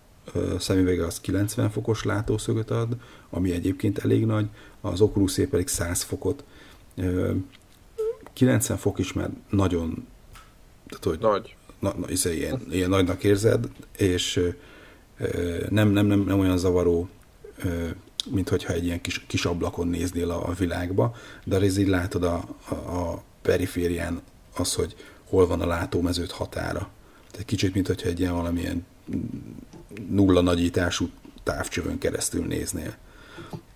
szemüvege 0.59 1.05
az 1.05 1.21
90 1.21 1.69
fokos 1.69 2.03
látószögöt 2.03 2.71
ad, 2.71 2.95
ami 3.29 3.51
egyébként 3.51 3.97
elég 3.97 4.25
nagy, 4.25 4.47
az 4.81 5.01
Oculus 5.01 5.35
pedig 5.49 5.67
100 5.67 6.01
fokot. 6.01 6.43
90 8.33 8.77
fok 8.77 8.99
is 8.99 9.13
már 9.13 9.29
nagyon 9.49 10.07
tehát, 10.87 11.03
hogy 11.03 11.19
Nagy. 11.19 11.55
Na, 11.79 11.93
na, 11.99 12.09
izé, 12.09 12.35
ilyen, 12.35 12.61
ilyen 12.69 12.89
nagynak 12.89 13.23
érzed, 13.23 13.69
és 13.97 14.53
nem, 15.69 15.89
nem, 15.89 16.05
nem, 16.05 16.19
nem 16.19 16.39
olyan 16.39 16.57
zavaró, 16.57 17.09
mint 18.31 18.49
hogyha 18.49 18.73
egy 18.73 18.85
ilyen 18.85 19.01
kis, 19.01 19.25
kis 19.27 19.45
ablakon 19.45 19.87
néznél 19.87 20.29
a, 20.29 20.47
a 20.47 20.53
világba, 20.53 21.15
de 21.43 21.59
ez 21.59 21.77
így 21.77 21.87
látod 21.87 22.23
a, 22.23 22.43
a, 22.69 22.73
a 22.73 23.23
periférián 23.41 24.21
az, 24.57 24.73
hogy 24.73 24.95
hol 25.23 25.47
van 25.47 25.61
a 25.61 25.65
látómezőt 25.65 26.31
határa. 26.31 26.89
Tehát 27.31 27.45
kicsit, 27.45 27.73
mint 27.73 27.87
hogyha 27.87 28.07
egy 28.07 28.19
ilyen 28.19 28.33
valamilyen 28.33 28.85
nulla 30.09 30.41
nagyítású 30.41 31.09
távcsövön 31.43 31.97
keresztül 31.97 32.45
néznél. 32.45 32.95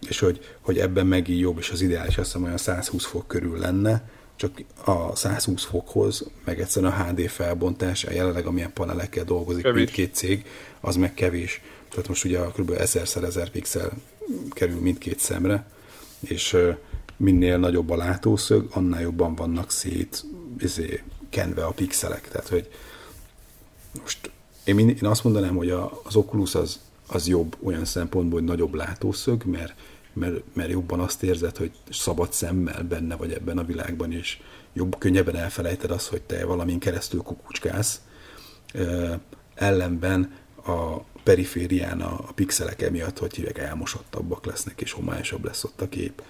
És 0.08 0.20
hogy, 0.20 0.56
hogy 0.62 0.78
ebben 0.78 1.08
megint 1.08 1.40
jobb, 1.40 1.58
és 1.58 1.70
az 1.70 1.82
ideális 1.82 2.18
azt 2.18 2.28
hiszem 2.28 2.44
olyan 2.44 2.58
120 2.58 3.06
fok 3.06 3.28
körül 3.28 3.58
lenne, 3.58 4.10
csak 4.36 4.64
a 4.86 5.16
120 5.16 5.64
fokhoz, 5.64 6.30
meg 6.46 6.60
egyszerűen 6.60 6.92
a 6.92 7.04
HD 7.04 7.30
felbontás, 7.30 8.04
a 8.04 8.12
jelenleg 8.12 8.46
amilyen 8.46 8.74
panelekkel 8.74 9.24
dolgozik 9.24 9.64
kevés. 9.64 9.78
mindkét 9.78 10.16
cég, 10.16 10.46
az 10.80 10.96
meg 10.96 11.14
kevés. 11.14 11.62
Tehát 11.90 12.08
most 12.08 12.26
ugye 12.26 12.40
kb. 12.40 12.72
1000x1000 12.78 13.48
pixel 13.52 13.92
kerül 14.50 14.80
mindkét 14.80 15.20
szemre, 15.20 15.68
és 16.20 16.58
minél 17.18 17.58
nagyobb 17.58 17.90
a 17.90 17.96
látószög, 17.96 18.68
annál 18.72 19.02
jobban 19.02 19.36
vannak 19.36 19.72
szét 19.72 20.24
izé, 20.60 21.04
kenve 21.30 21.66
a 21.66 21.72
pixelek. 21.72 22.28
Tehát, 22.28 22.48
hogy 22.48 22.70
most 24.02 24.32
én, 24.68 24.90
én 24.90 25.06
azt 25.06 25.24
mondanám, 25.24 25.56
hogy 25.56 25.70
a, 25.70 26.02
az 26.04 26.16
Oculus 26.16 26.56
az, 26.56 26.80
az 27.08 27.28
jobb 27.28 27.58
olyan 27.64 27.86
szempontból, 27.86 28.40
hogy 28.40 28.50
nagyobb 28.50 28.74
látószög, 28.74 29.44
mert, 29.46 29.74
mert, 30.14 30.44
mert 30.54 30.70
jobban 30.70 31.00
azt 31.00 31.24
érzed, 31.24 31.58
hogy 31.58 31.72
szabad 31.90 32.34
szemmel 32.34 32.84
benne 32.84 33.16
vagy 33.16 33.32
ebben 33.32 33.58
a 33.58 33.66
világban, 33.66 34.12
és 34.12 34.40
jobb, 34.74 34.98
könnyebben 34.98 35.36
elfelejted 35.36 35.92
azt, 35.92 36.08
hogy 36.08 36.22
te 36.22 36.46
valamin 36.46 36.80
keresztül 36.80 37.22
kukucskálsz. 37.22 38.02
ellenben 39.56 40.32
a 40.66 40.98
periférián 41.24 42.02
a, 42.02 42.14
a 42.28 42.34
pixelek 42.36 42.82
emiatt, 42.82 43.18
hogy 43.18 43.36
hívják, 43.36 43.58
elmosottabbak 43.58 44.46
lesznek, 44.46 44.82
és 44.82 44.92
homályosabb 44.92 45.46
lesz 45.46 45.64
ott 45.64 45.82
a 45.82 45.90
kép. 45.90 46.22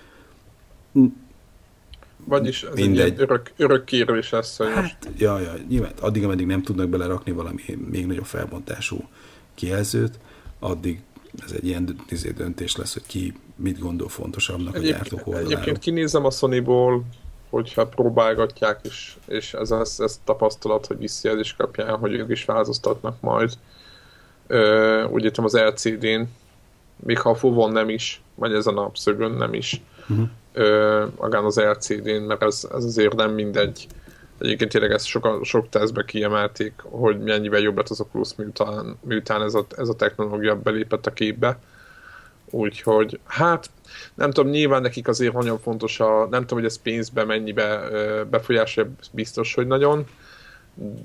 Vagyis 2.28 2.63
ez 2.63 2.73
Mindegy. 2.73 3.11
egy 3.11 3.19
örök, 3.19 3.51
örök 3.57 3.84
kérés 3.84 4.30
lesz, 4.30 4.57
hogy 4.57 4.67
hát, 4.67 4.82
most... 4.82 4.97
Ja, 5.17 5.39
ja, 5.39 5.53
nyilván 5.67 5.91
addig, 5.99 6.23
ameddig 6.23 6.45
nem 6.45 6.61
tudnak 6.61 6.89
belerakni 6.89 7.32
valami 7.32 7.61
még 7.89 8.05
nagyobb 8.05 8.25
felbontású 8.25 9.07
kijelzőt, 9.53 10.19
addig 10.59 11.01
ez 11.45 11.51
egy 11.51 11.65
ilyen 11.65 11.95
izé 12.09 12.32
döntés 12.32 12.75
lesz, 12.75 12.93
hogy 12.93 13.05
ki 13.05 13.34
mit 13.55 13.80
gondol 13.80 14.09
fontosabbnak 14.09 14.75
Egyéb, 14.75 14.88
a 14.88 14.91
gyártók 14.91 15.28
oldaláról. 15.28 15.51
Egyébként 15.51 15.80
kinézem 15.80 16.25
a 16.25 16.32
Sony-ból, 16.32 17.03
hogyha 17.49 17.88
próbálgatják, 17.88 18.80
és, 18.84 19.15
és 19.25 19.53
ez, 19.53 19.71
ez, 19.71 19.95
ez 19.99 20.19
tapasztalat, 20.23 20.86
hogy 20.86 20.97
visszajelzést 20.97 21.57
kapják, 21.57 21.89
hogy 21.89 22.13
ők 22.13 22.32
is 22.32 22.45
változtatnak 22.45 23.21
majd. 23.21 23.53
Ö, 24.47 25.03
úgy 25.03 25.23
értem 25.23 25.43
az 25.43 25.53
LCD-n, 25.53 26.21
még 26.95 27.19
ha 27.19 27.30
a 27.30 27.36
Fovon 27.36 27.71
nem 27.71 27.89
is, 27.89 28.21
vagy 28.36 28.53
ezen 28.53 28.78
a 28.78 28.91
szögön 28.93 29.32
nem 29.32 29.53
is, 29.53 29.82
uh-huh. 30.09 30.30
Ö, 30.57 31.05
magán 31.17 31.43
az 31.43 31.59
LCD-n, 31.59 32.21
mert 32.21 32.43
ez, 32.43 32.67
ez 32.75 32.83
azért 32.83 33.15
nem 33.15 33.31
mindegy. 33.31 33.87
Egyébként 34.39 34.71
tényleg 34.71 34.91
ezt 34.91 35.05
sok, 35.05 35.39
sok 35.43 35.69
tesztbe 35.69 36.05
kiemelték, 36.05 36.73
hogy 36.83 37.19
mennyivel 37.19 37.59
jobb 37.59 37.77
lett 37.77 37.89
az 37.89 38.01
Oculus 38.01 38.35
miután, 38.35 38.97
miután 39.01 39.41
ez, 39.41 39.53
a, 39.53 39.65
ez 39.77 39.89
a 39.89 39.95
technológia 39.95 40.55
belépett 40.55 41.05
a 41.05 41.13
képbe. 41.13 41.59
Úgyhogy 42.49 43.19
hát 43.25 43.69
nem 44.15 44.31
tudom, 44.31 44.51
nyilván 44.51 44.81
nekik 44.81 45.07
azért 45.07 45.33
nagyon 45.33 45.59
fontos 45.59 45.99
a, 45.99 46.27
nem 46.29 46.41
tudom, 46.41 46.59
hogy 46.59 46.67
ez 46.67 46.81
pénzbe 46.81 47.23
mennyibe 47.23 47.81
befolyásolja, 48.29 48.91
biztos, 49.11 49.53
hogy 49.53 49.67
nagyon, 49.67 50.05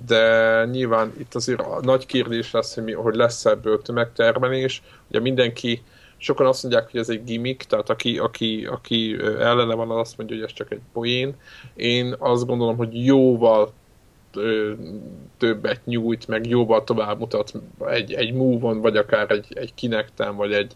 de 0.06 0.64
nyilván 0.64 1.12
itt 1.18 1.34
azért 1.34 1.60
a 1.60 1.80
nagy 1.82 2.06
kérdés 2.06 2.50
lesz, 2.50 2.74
hogy, 2.74 2.84
mi, 2.84 2.92
hogy 2.92 3.14
lesz 3.14 3.44
ebből 3.44 3.82
tömegtermelés. 3.82 4.82
Ugye 5.08 5.20
mindenki, 5.20 5.82
sokan 6.22 6.46
azt 6.46 6.62
mondják, 6.62 6.90
hogy 6.90 7.00
ez 7.00 7.08
egy 7.08 7.24
gimmick, 7.24 7.62
tehát 7.62 7.90
aki, 7.90 8.18
aki, 8.18 8.66
aki 8.70 9.16
ellene 9.20 9.74
van, 9.74 9.90
az 9.90 9.98
azt 9.98 10.16
mondja, 10.16 10.36
hogy 10.36 10.44
ez 10.44 10.52
csak 10.52 10.72
egy 10.72 10.80
poén. 10.92 11.34
Én 11.74 12.14
azt 12.18 12.46
gondolom, 12.46 12.76
hogy 12.76 13.04
jóval 13.04 13.72
többet 15.38 15.80
nyújt, 15.84 16.28
meg 16.28 16.46
jóval 16.46 16.84
tovább 16.84 17.18
mutat 17.18 17.52
egy, 17.86 18.12
egy 18.12 18.32
Move-on, 18.32 18.80
vagy 18.80 18.96
akár 18.96 19.30
egy, 19.30 19.46
egy 19.54 19.74
Kinecten, 19.74 20.36
vagy 20.36 20.52
egy, 20.52 20.72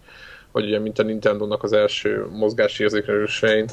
vagy 0.53 0.64
ugye 0.64 0.78
mint 0.78 0.99
a 0.99 1.03
Nintendo-nak 1.03 1.62
az 1.62 1.72
első 1.72 2.26
mozgásérzékelősein. 2.30 3.66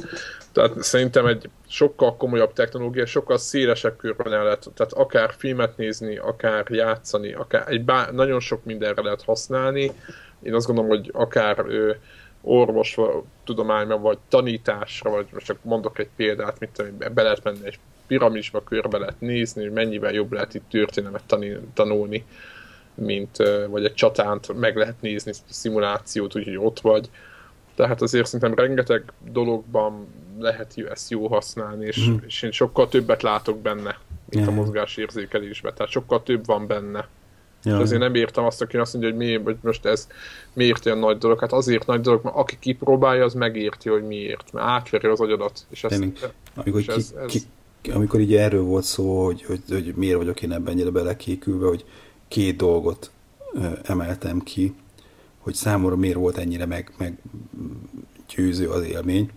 Tehát 0.51 0.83
szerintem 0.83 1.25
egy 1.25 1.49
sokkal 1.67 2.17
komolyabb 2.17 2.53
technológia, 2.53 3.05
sokkal 3.05 3.37
szélesebb 3.37 3.97
körben 3.97 4.33
el 4.33 4.43
lehet, 4.43 4.69
tehát 4.75 4.93
akár 4.93 5.33
filmet 5.37 5.77
nézni, 5.77 6.17
akár 6.17 6.65
játszani, 6.69 7.33
akár 7.33 7.63
egy 7.67 7.83
bá, 7.83 8.09
nagyon 8.11 8.39
sok 8.39 8.63
mindenre 8.63 9.01
lehet 9.01 9.23
használni. 9.23 9.91
Én 10.43 10.53
azt 10.53 10.65
gondolom, 10.65 10.89
hogy 10.89 11.09
akár 11.13 11.65
ő, 11.67 11.99
orvos 12.41 12.97
tudományban, 13.43 14.01
vagy 14.01 14.17
tanításra, 14.29 15.09
vagy 15.09 15.27
most 15.33 15.45
csak 15.45 15.57
mondok 15.61 15.99
egy 15.99 16.09
példát, 16.15 16.59
mint 16.59 16.93
be 17.13 17.21
lehet 17.21 17.43
menni 17.43 17.65
egy 17.65 17.79
piramisba, 18.07 18.63
körbe 18.63 18.97
lehet 18.97 19.19
nézni, 19.21 19.61
hogy 19.61 19.71
mennyivel 19.71 20.13
jobb 20.13 20.31
lehet 20.31 20.53
itt 20.53 20.69
történelmet 20.69 21.23
tanulni 21.73 22.25
mint, 22.95 23.37
vagy 23.69 23.85
egy 23.85 23.93
csatánt 23.93 24.59
meg 24.59 24.75
lehet 24.75 25.01
nézni, 25.01 25.31
szimulációt, 25.49 26.35
úgyhogy 26.35 26.57
ott 26.57 26.79
vagy. 26.79 27.09
Tehát 27.75 28.01
azért 28.01 28.25
szerintem 28.25 28.65
rengeteg 28.65 29.13
dologban 29.31 30.07
lehet 30.39 30.73
ezt 30.89 31.09
jó 31.09 31.27
használni, 31.27 31.85
és, 31.85 32.09
mm. 32.09 32.15
és 32.25 32.41
én 32.41 32.51
sokkal 32.51 32.89
többet 32.89 33.21
látok 33.21 33.59
benne, 33.59 33.97
mint 34.29 34.45
yeah. 34.45 34.47
a 34.47 34.51
mozgásérzékelésben. 34.51 35.73
Tehát 35.73 35.91
sokkal 35.91 36.23
több 36.23 36.45
van 36.45 36.67
benne. 36.67 37.07
Ja. 37.63 37.77
azért 37.77 38.01
nem 38.01 38.15
értem 38.15 38.45
azt, 38.45 38.61
aki 38.61 38.77
azt 38.77 38.93
mondja, 38.93 39.11
hogy, 39.11 39.19
miért, 39.19 39.43
hogy 39.43 39.57
most 39.61 39.85
ez 39.85 40.07
miért 40.53 40.85
olyan 40.85 40.97
nagy 40.97 41.17
dolog. 41.17 41.39
Hát 41.39 41.51
azért 41.51 41.85
nagy 41.85 42.01
dolog, 42.01 42.23
mert 42.23 42.35
aki 42.35 42.57
kipróbálja, 42.59 43.23
az 43.23 43.33
megérti, 43.33 43.89
hogy 43.89 44.03
miért. 44.03 44.51
Mert 44.51 44.65
átveri 44.67 45.07
az 45.07 45.19
agyadat. 45.19 45.65
És 45.69 45.83
ezt, 45.83 46.03
amikor, 46.55 46.79
és 46.79 46.87
ez, 46.87 47.13
ki, 47.27 47.37
ez... 47.37 47.47
Ki, 47.81 47.91
amikor 47.91 48.19
így 48.19 48.35
erről 48.35 48.63
volt 48.63 48.83
szó, 48.83 49.25
hogy, 49.25 49.43
hogy, 49.43 49.61
hogy 49.69 49.93
miért 49.95 50.17
vagyok 50.17 50.41
én 50.41 50.51
ebben 50.51 50.73
ennyire 50.73 50.89
belekékülve, 50.89 51.67
hogy 51.67 51.85
két 52.27 52.55
dolgot 52.55 53.11
emeltem 53.83 54.39
ki, 54.39 54.73
hogy 55.37 55.53
számomra 55.53 55.95
miért 55.95 56.15
volt 56.15 56.37
ennyire 56.37 56.65
meg, 56.65 56.91
meg 56.97 57.17
győző 58.35 58.69
az 58.69 58.83
élmény, 58.83 59.29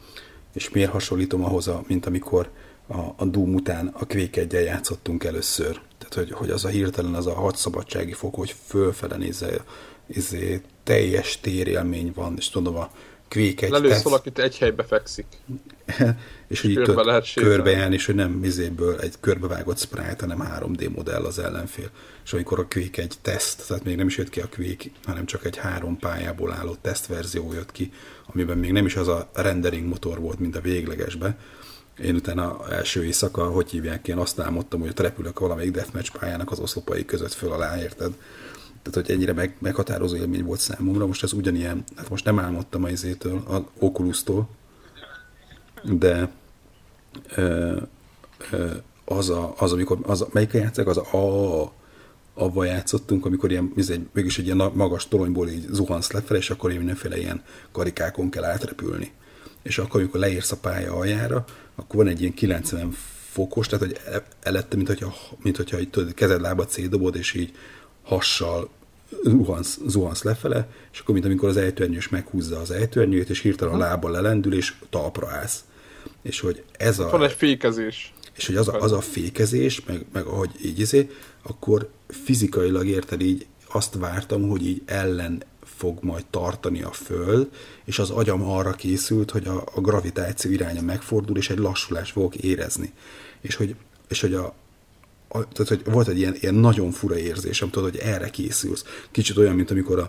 és 0.53 0.71
miért 0.71 0.91
hasonlítom 0.91 1.45
ahhoz, 1.45 1.69
a, 1.69 1.83
mint 1.87 2.07
amikor 2.07 2.51
a, 2.87 2.99
a 3.17 3.25
Doom 3.25 3.55
után 3.55 3.87
a 3.87 4.07
Quake 4.07 4.41
1 4.41 4.53
játszottunk 4.53 5.25
először. 5.25 5.81
Tehát, 6.09 6.29
hogy, 6.29 6.39
hogy 6.39 6.51
az 6.51 6.65
a 6.65 6.69
hirtelen 6.69 7.15
az 7.15 7.27
a 7.27 7.35
hat 7.35 7.57
szabadsági 7.57 8.13
fok, 8.13 8.35
hogy 8.35 8.55
fölfele 8.67 9.17
nézze, 9.17 9.65
izé, 10.07 10.61
teljes 10.83 11.41
térélmény 11.41 12.13
van, 12.15 12.35
és 12.37 12.49
tudom, 12.49 12.77
a 12.77 12.91
Quake 13.29 13.67
1 13.67 13.71
Lelősz 13.71 13.93
tesz... 13.93 14.03
valakit, 14.03 14.39
egy 14.39 14.59
helybe 14.59 14.85
fekszik. 14.85 15.27
és 16.49 16.61
hogy 16.61 16.71
itt 16.71 16.87
lehet 16.87 17.33
körbe 17.35 17.89
és 17.89 18.07
hogy 18.07 18.15
nem 18.15 18.41
vizéből 18.41 19.01
egy 19.01 19.15
körbevágott 19.21 19.79
sprite, 19.79 20.17
hanem 20.21 20.49
3D 20.61 20.95
modell 20.95 21.25
az 21.25 21.39
ellenfél. 21.39 21.91
És 22.25 22.33
amikor 22.33 22.59
a 22.59 22.67
Quake 22.71 23.03
egy 23.03 23.15
teszt, 23.23 23.67
tehát 23.67 23.85
még 23.85 23.97
nem 23.97 24.07
is 24.07 24.17
jött 24.17 24.31
ki 24.31 24.41
a 24.41 24.49
Quake, 24.57 24.91
hanem 25.05 25.27
csak 25.27 25.45
egy 25.45 25.57
három 25.57 25.99
pályából 25.99 26.53
álló 26.53 26.77
tesztverzió 26.81 27.53
jött 27.53 27.73
ki, 27.73 27.93
amiben 28.27 28.59
még 28.59 28.73
nem 28.73 28.87
is 28.87 28.97
az 28.97 29.09
a 29.09 29.31
rendering 29.35 29.87
motor 29.87 30.21
volt, 30.21 30.39
mint 30.39 30.57
a 30.57 30.61
véglegesbe. 30.61 31.39
Én 32.03 32.15
utána 32.15 32.71
első 32.71 33.05
éjszaka, 33.05 33.45
hogy 33.45 33.71
hívják, 33.71 34.09
én 34.09 34.17
azt 34.17 34.39
álmodtam, 34.39 34.81
hogy 34.81 34.93
repülök 34.97 35.39
valamelyik 35.39 35.71
deathmatch 35.73 36.19
pályának 36.19 36.51
az 36.51 36.59
oszlopai 36.59 37.05
között 37.05 37.33
föl 37.33 37.53
alá, 37.53 37.79
érted? 37.79 38.13
Tehát, 38.83 39.07
hogy 39.07 39.17
ennyire 39.17 39.33
meg, 39.33 39.57
meghatározó 39.59 40.17
élmény 40.17 40.45
volt 40.45 40.61
számomra. 40.61 41.07
Most 41.07 41.23
ez 41.23 41.33
ugyanilyen, 41.33 41.85
hát 41.97 42.09
most 42.09 42.25
nem 42.25 42.39
álmodtam 42.39 42.85
a 42.85 42.89
izétől, 42.89 43.37
a 43.37 43.69
Oculus-tól, 43.79 44.49
de 45.83 46.31
ö, 47.35 47.77
ö, 48.51 48.71
az, 49.05 49.31
a, 49.31 49.55
az, 49.59 49.73
amikor, 49.73 49.99
az, 50.03 50.27
melyik 50.33 50.53
játszák, 50.53 50.87
az 50.87 50.97
a, 50.97 51.73
avval 52.35 52.67
játszottunk, 52.67 53.27
amikor 53.27 53.51
ilyen, 53.51 53.73
egy, 53.77 54.09
mégis 54.13 54.39
egy 54.39 54.45
ilyen 54.45 54.71
magas 54.75 55.09
toronyból 55.09 55.49
így 55.49 55.67
zuhansz 55.71 56.11
lefelé, 56.11 56.39
és 56.39 56.51
akkor 56.51 56.73
mindenféle 56.73 57.19
ilyen 57.19 57.43
karikákon 57.73 58.31
kell 58.31 58.45
átrepülni. 58.45 59.13
És 59.63 59.79
akkor, 59.79 60.01
amikor 60.01 60.21
leérsz 60.21 60.53
a 60.53 60.57
pálya 60.57 60.93
aljára, 60.93 61.45
akkor 61.77 61.97
van 61.97 62.09
egy 62.09 62.21
ilyen 62.21 62.35
90 62.35 62.97
fokos, 63.31 63.67
tehát 63.67 63.85
hogy 63.85 64.01
elette, 64.43 64.77
mint 64.77 64.89
hogyha, 64.89 65.15
mint 65.43 65.57
hogyha 65.57 65.81
így, 65.81 65.91
tudod, 65.91 66.15
kezed 66.15 66.41
lábad 66.41 66.69
szétdobod, 66.69 67.17
és 67.17 67.35
így 67.35 67.53
hassal 68.03 68.69
zuhansz, 69.25 69.79
zuhansz 69.87 70.23
lefele, 70.23 70.69
és 70.93 70.99
akkor, 70.99 71.15
mint 71.15 71.27
amikor 71.27 71.49
az 71.49 71.57
ejtőernyős 71.57 72.09
meghúzza 72.09 72.61
az 72.61 72.71
ejtőernyőt, 72.71 73.31
és 73.31 73.41
hirtelen 73.41 73.75
a 73.75 73.79
lába 73.79 74.09
lelendül, 74.09 74.55
és 74.55 74.75
talpra 74.91 75.29
állsz. 75.29 75.65
És 76.23 76.41
hogy 76.41 76.63
ez 76.73 76.99
a... 76.99 77.11
Van 77.11 77.25
egy 77.25 77.33
fékezés. 77.33 78.13
És 78.37 78.47
hogy 78.47 78.57
az 78.57 78.69
a, 78.69 78.81
az 78.81 78.93
a 78.93 79.01
fékezés, 79.01 79.85
meg, 79.85 80.05
meg 80.13 80.27
ahogy 80.27 80.51
így 80.65 80.79
izé, 80.79 81.11
akkor 81.43 81.89
fizikailag 82.09 82.87
érted 82.87 83.21
így 83.21 83.47
azt 83.69 83.95
vártam, 83.95 84.49
hogy 84.49 84.67
így 84.67 84.83
ellen 84.85 85.43
fog 85.77 85.99
majd 86.01 86.25
tartani 86.31 86.83
a 86.83 86.93
föld, 86.93 87.49
és 87.85 87.99
az 87.99 88.11
agyam 88.11 88.43
arra 88.43 88.73
készült, 88.73 89.31
hogy 89.31 89.47
a, 89.47 89.65
a 89.75 89.81
gravitáció 89.81 90.51
iránya 90.51 90.83
megfordul, 90.83 91.37
és 91.37 91.51
egy 91.51 91.59
lassulás 91.59 92.11
fogok 92.11 92.35
érezni. 92.35 92.93
És 93.41 93.55
hogy, 93.55 93.75
és 94.09 94.21
hogy 94.21 94.35
a, 94.35 94.55
a, 95.29 95.49
tehát, 95.49 95.69
hogy 95.69 95.85
volt 95.85 96.09
egy 96.09 96.19
ilyen, 96.19 96.37
ilyen 96.41 96.55
nagyon 96.55 96.91
fura 96.91 97.19
érzésem, 97.19 97.71
tudod, 97.71 97.91
hogy 97.91 98.01
erre 98.01 98.31
készülsz. 98.31 98.85
Kicsit 99.11 99.37
olyan, 99.37 99.55
mint 99.55 99.71
amikor 99.71 99.99
a, 99.99 100.09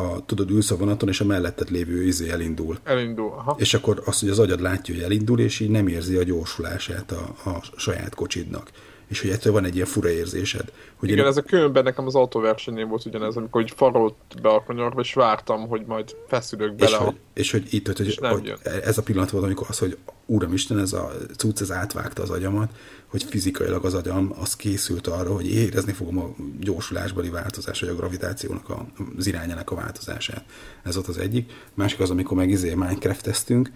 a 0.00 0.24
tudod, 0.24 0.50
ülsz 0.50 0.70
a 0.70 0.76
vonaton, 0.76 1.08
és 1.08 1.20
a 1.20 1.24
melletted 1.24 1.70
lévő 1.70 2.04
izé 2.04 2.30
elindul. 2.30 2.78
Elindul, 2.84 3.30
aha. 3.30 3.56
És 3.58 3.74
akkor 3.74 4.02
azt, 4.04 4.20
hogy 4.20 4.28
az 4.28 4.38
agyad 4.38 4.60
látja, 4.60 4.94
hogy 4.94 5.02
elindul, 5.02 5.40
és 5.40 5.60
így 5.60 5.70
nem 5.70 5.88
érzi 5.88 6.16
a 6.16 6.22
gyorsulását 6.22 7.12
a, 7.12 7.50
a 7.50 7.62
saját 7.76 8.14
kocsidnak 8.14 8.70
és 9.14 9.20
hogy 9.20 9.30
ettől 9.30 9.52
van 9.52 9.64
egy 9.64 9.74
ilyen 9.74 9.86
fura 9.86 10.08
érzésed. 10.08 10.72
Hogy 10.96 11.08
Igen, 11.08 11.24
én... 11.24 11.30
ez 11.30 11.36
a 11.36 11.42
különben 11.42 11.82
nekem 11.82 12.06
az 12.06 12.14
autóversenyén 12.14 12.88
volt 12.88 13.06
ugyanez, 13.06 13.36
amikor 13.36 13.62
hogy 13.62 13.72
farolt 13.76 14.14
be 14.42 14.48
a 14.48 14.62
kanyarba, 14.62 15.00
és 15.00 15.14
vártam, 15.14 15.68
hogy 15.68 15.82
majd 15.86 16.16
feszülök 16.28 16.74
bele. 16.74 16.90
És, 16.90 16.96
a... 16.96 17.04
hogy, 17.04 17.16
és 17.34 17.50
hogy 17.50 17.66
itt, 17.70 17.86
hogy, 17.86 18.18
hogy 18.20 18.54
ez 18.62 18.98
a 18.98 19.02
pillanat 19.02 19.30
volt, 19.30 19.44
amikor 19.44 19.66
az, 19.70 19.78
hogy 19.78 19.96
Úramisten, 20.26 20.78
ez 20.78 20.92
a 20.92 21.12
cucc, 21.36 21.60
ez 21.60 21.72
átvágta 21.72 22.22
az 22.22 22.30
agyamat, 22.30 22.70
hogy 23.06 23.22
fizikailag 23.22 23.84
az 23.84 23.94
agyam 23.94 24.34
az 24.40 24.56
készült 24.56 25.06
arra, 25.06 25.34
hogy 25.34 25.50
érezni 25.50 25.92
fogom 25.92 26.18
a 26.18 26.34
gyorsulásbeli 26.60 27.28
változás, 27.28 27.80
vagy 27.80 27.88
a 27.88 27.94
gravitációnak 27.94 28.68
a, 28.68 28.86
az 29.16 29.26
irányának 29.26 29.70
a 29.70 29.74
változását. 29.74 30.44
Ez 30.82 30.94
volt 30.94 31.08
az 31.08 31.18
egyik. 31.18 31.52
Másik 31.74 32.00
az, 32.00 32.10
amikor 32.10 32.36
meg 32.36 32.50
izé 32.50 32.74
Minecraft-eztünk, 32.74 33.70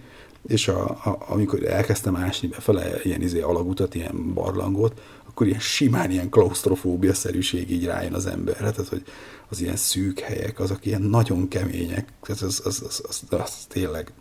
és 0.47 0.67
a, 0.67 0.89
a, 0.89 1.17
amikor 1.27 1.63
elkezdtem 1.63 2.15
ásni 2.15 2.47
befele 2.47 3.01
ilyen 3.03 3.21
izé 3.21 3.41
alagutat, 3.41 3.95
ilyen 3.95 4.33
barlangot, 4.33 5.01
akkor 5.29 5.47
ilyen 5.47 5.59
simán 5.59 6.11
ilyen 6.11 6.29
klaustrofóbia-szerűség 6.29 7.71
így 7.71 7.85
rájön 7.85 8.13
az 8.13 8.25
emberre, 8.25 8.71
tehát 8.71 8.87
hogy 8.87 9.03
az 9.49 9.61
ilyen 9.61 9.75
szűk 9.75 10.19
helyek, 10.19 10.59
azok 10.59 10.85
ilyen 10.85 11.01
nagyon 11.01 11.47
kemények, 11.47 12.07
tehát 12.21 12.41
az, 12.41 12.61
az, 12.65 12.81
az, 12.85 13.03
az, 13.07 13.23
az, 13.39 13.65
tényleg 13.67 14.13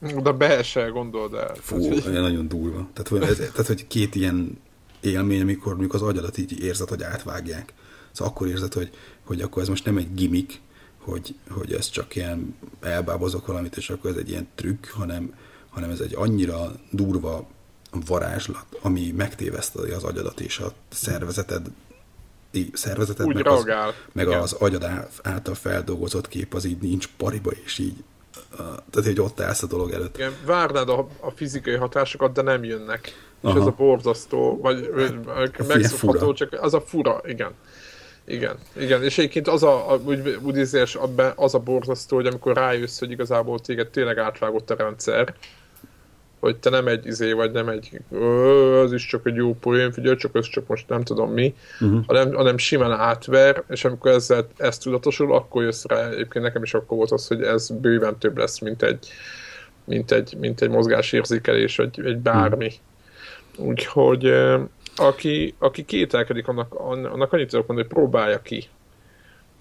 de 0.00 0.32
be 0.32 0.62
se 0.62 0.86
gondold 0.86 1.34
el. 1.34 1.54
Fú, 1.54 1.80
tehát, 1.80 2.02
hogy... 2.02 2.12
nagyon 2.12 2.48
durva. 2.48 2.88
Tehát 2.92 3.08
hogy, 3.08 3.22
ez, 3.22 3.36
tehát, 3.36 3.66
hogy 3.66 3.86
két 3.86 4.14
ilyen 4.14 4.58
élmény, 5.00 5.40
amikor 5.40 5.72
mondjuk 5.72 5.94
az 5.94 6.02
agyadat 6.02 6.38
így 6.38 6.60
érzed, 6.60 6.88
hogy 6.88 7.02
átvágják. 7.02 7.72
Szóval 8.12 8.32
akkor 8.32 8.48
érzed, 8.48 8.72
hogy, 8.72 8.90
hogy 9.24 9.40
akkor 9.40 9.62
ez 9.62 9.68
most 9.68 9.84
nem 9.84 9.96
egy 9.96 10.14
gimmick, 10.14 10.60
hogy, 10.98 11.34
hogy 11.50 11.72
ez 11.72 11.88
csak 11.88 12.16
ilyen 12.16 12.56
elbábozok 12.80 13.46
valamit, 13.46 13.76
és 13.76 13.90
akkor 13.90 14.10
ez 14.10 14.16
egy 14.16 14.28
ilyen 14.28 14.48
trükk, 14.54 14.86
hanem, 14.86 15.34
hanem 15.70 15.90
ez 15.90 16.00
egy 16.00 16.14
annyira 16.14 16.72
durva 16.90 17.48
varázslat, 18.06 18.64
ami 18.80 19.12
megtévesztedi 19.16 19.90
az 19.90 20.04
agyadat 20.04 20.40
és 20.40 20.58
a 20.58 20.72
szervezeted 20.88 21.66
szervezetet, 22.72 23.26
meg 23.26 23.46
az, 23.46 23.66
meg 24.12 24.28
az 24.28 24.52
agyad 24.52 24.86
által 25.22 25.54
feldolgozott 25.54 26.28
kép 26.28 26.54
az 26.54 26.64
így 26.64 26.78
nincs 26.78 27.08
pariba, 27.16 27.50
és 27.64 27.78
így 27.78 28.04
tehát, 28.90 29.08
hogy 29.08 29.20
ott 29.20 29.40
állsz 29.40 29.62
a 29.62 29.66
dolog 29.66 29.92
előtt. 29.92 30.16
Igen, 30.16 30.32
várnád 30.44 30.88
a, 30.88 31.08
a 31.20 31.30
fizikai 31.30 31.74
hatásokat, 31.74 32.32
de 32.32 32.42
nem 32.42 32.64
jönnek. 32.64 33.12
Aha. 33.40 33.54
És 33.54 33.60
ez 33.60 33.66
a 33.66 33.74
borzasztó, 33.76 34.58
vagy 34.60 34.90
megszokható, 35.66 36.32
csak 36.32 36.52
az 36.60 36.74
a 36.74 36.80
fura, 36.80 37.20
igen. 37.24 37.52
Igen, 38.24 38.58
igen, 38.76 39.02
és 39.02 39.18
egyébként 39.18 39.48
az 39.48 39.62
a, 39.62 39.92
a 39.92 39.96
úgy, 39.96 40.38
úgy 40.42 40.56
érzés, 40.56 40.98
az 41.34 41.54
a 41.54 41.58
borzasztó, 41.58 42.16
hogy 42.16 42.26
amikor 42.26 42.56
rájössz, 42.56 42.98
hogy 42.98 43.10
igazából 43.10 43.58
téged 43.58 43.88
tényleg 43.88 44.18
átvágott 44.18 44.70
a 44.70 44.74
rendszer, 44.74 45.34
hogy 46.40 46.56
te 46.56 46.70
nem 46.70 46.86
egy 46.86 47.06
izé 47.06 47.32
vagy, 47.32 47.52
nem 47.52 47.68
egy 47.68 48.00
az 48.82 48.92
is 48.92 49.06
csak 49.06 49.26
egy 49.26 49.34
jó 49.34 49.54
poén, 49.54 49.92
figyelj, 49.92 50.16
csak 50.16 50.34
ez 50.34 50.48
csak 50.48 50.66
most 50.66 50.88
nem 50.88 51.02
tudom 51.02 51.32
mi, 51.32 51.54
uh-huh. 51.80 52.04
hanem, 52.06 52.32
hanem 52.32 52.58
simán 52.58 52.92
átver, 52.92 53.62
és 53.68 53.84
amikor 53.84 54.10
ezzel, 54.10 54.48
ez 54.56 54.78
tudatosul, 54.78 55.34
akkor 55.34 55.62
jössz 55.62 55.84
rá, 55.84 56.08
egyébként 56.08 56.44
nekem 56.44 56.62
is 56.62 56.74
akkor 56.74 56.96
volt 56.96 57.10
az, 57.10 57.26
hogy 57.26 57.42
ez 57.42 57.70
bőven 57.70 58.18
több 58.18 58.38
lesz, 58.38 58.58
mint 58.58 58.82
egy, 58.82 59.08
mint 59.84 60.12
egy, 60.12 60.36
mint 60.40 60.60
egy 60.60 60.70
mozgásérzékelés, 60.70 61.76
vagy 61.76 62.00
egy 62.04 62.18
bármi. 62.18 62.66
Uh-huh. 62.66 63.68
Úgyhogy 63.68 64.32
aki, 64.96 65.54
aki 65.58 65.84
kételkedik, 65.84 66.48
annak, 66.48 66.74
annak 66.74 67.32
annyit 67.32 67.48
tudok 67.48 67.66
mondani, 67.66 67.88
hogy 67.88 67.98
próbálja 67.98 68.42
ki, 68.42 68.68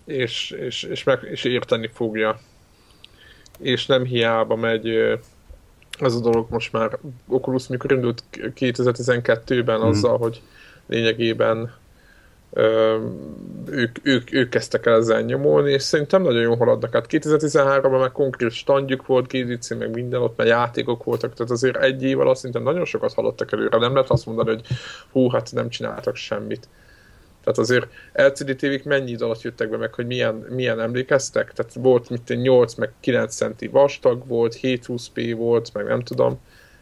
és, 0.05 0.51
és, 0.51 0.84
és, 0.84 1.03
meg, 1.03 1.19
és 1.32 1.43
érteni 1.43 1.89
fogja. 1.93 2.39
És 3.59 3.86
nem 3.86 4.03
hiába 4.03 4.55
megy 4.55 5.17
ez 6.02 6.16
a 6.16 6.20
dolog 6.20 6.48
most 6.50 6.72
már 6.72 6.98
Oculus 7.28 7.68
mikor 7.68 7.91
indult 7.91 8.24
2012-ben 8.34 9.80
mm. 9.80 9.84
azzal, 9.84 10.18
hogy 10.18 10.41
lényegében 10.86 11.74
ők, 13.66 13.98
ők, 14.04 14.34
ők 14.34 14.50
kezdtek 14.50 14.86
el 14.86 14.96
ezzel 14.96 15.22
nyomolni, 15.22 15.72
és 15.72 15.82
szerintem 15.82 16.22
nagyon 16.22 16.41
jól 16.41 16.56
haladnak. 16.56 16.93
Hát 16.93 17.06
2013-ban 17.10 18.00
már 18.00 18.12
konkrét 18.12 18.52
standjuk 18.52 19.06
volt, 19.06 19.28
GDC, 19.28 19.70
meg 19.70 19.93
minden, 19.93 20.22
ott 20.22 20.38
már 20.38 20.48
játékok 20.48 21.04
voltak, 21.04 21.34
tehát 21.34 21.52
azért 21.52 21.78
egy 21.78 22.04
év 22.04 22.20
alatt 22.20 22.36
szerintem 22.36 22.64
nagyon 22.64 22.86
sokat 22.86 23.14
haladtak 23.14 23.52
előre. 23.52 23.78
Nem 23.78 23.93
lehet 23.93 24.10
azt 24.10 24.26
mondani, 24.26 24.50
hogy 24.50 24.66
hú, 25.12 25.30
hát 25.30 25.52
nem 25.52 25.70
csináltak 25.70 26.16
semmit. 26.16 26.68
Tehát 27.46 27.60
azért 27.60 27.88
LCD 28.14 28.56
tévék 28.56 28.84
mennyi 28.84 29.12
idő 29.12 29.26
alatt 29.26 29.41
jöttek 29.41 29.70
be 29.70 29.78
meg, 29.78 29.93
hogy 29.93 30.06
milyen, 30.06 30.46
milyen 30.50 30.80
emlékeztek? 30.80 31.54
Tehát 31.54 31.74
volt 31.74 32.10
mint 32.10 32.41
8 32.41 32.74
meg 32.74 32.91
9 33.00 33.36
centi 33.36 33.68
vastag 33.68 34.28
volt, 34.28 34.58
720p 34.62 35.34
volt, 35.38 35.74
meg 35.74 35.86
nem 35.86 36.02
tudom. 36.02 36.39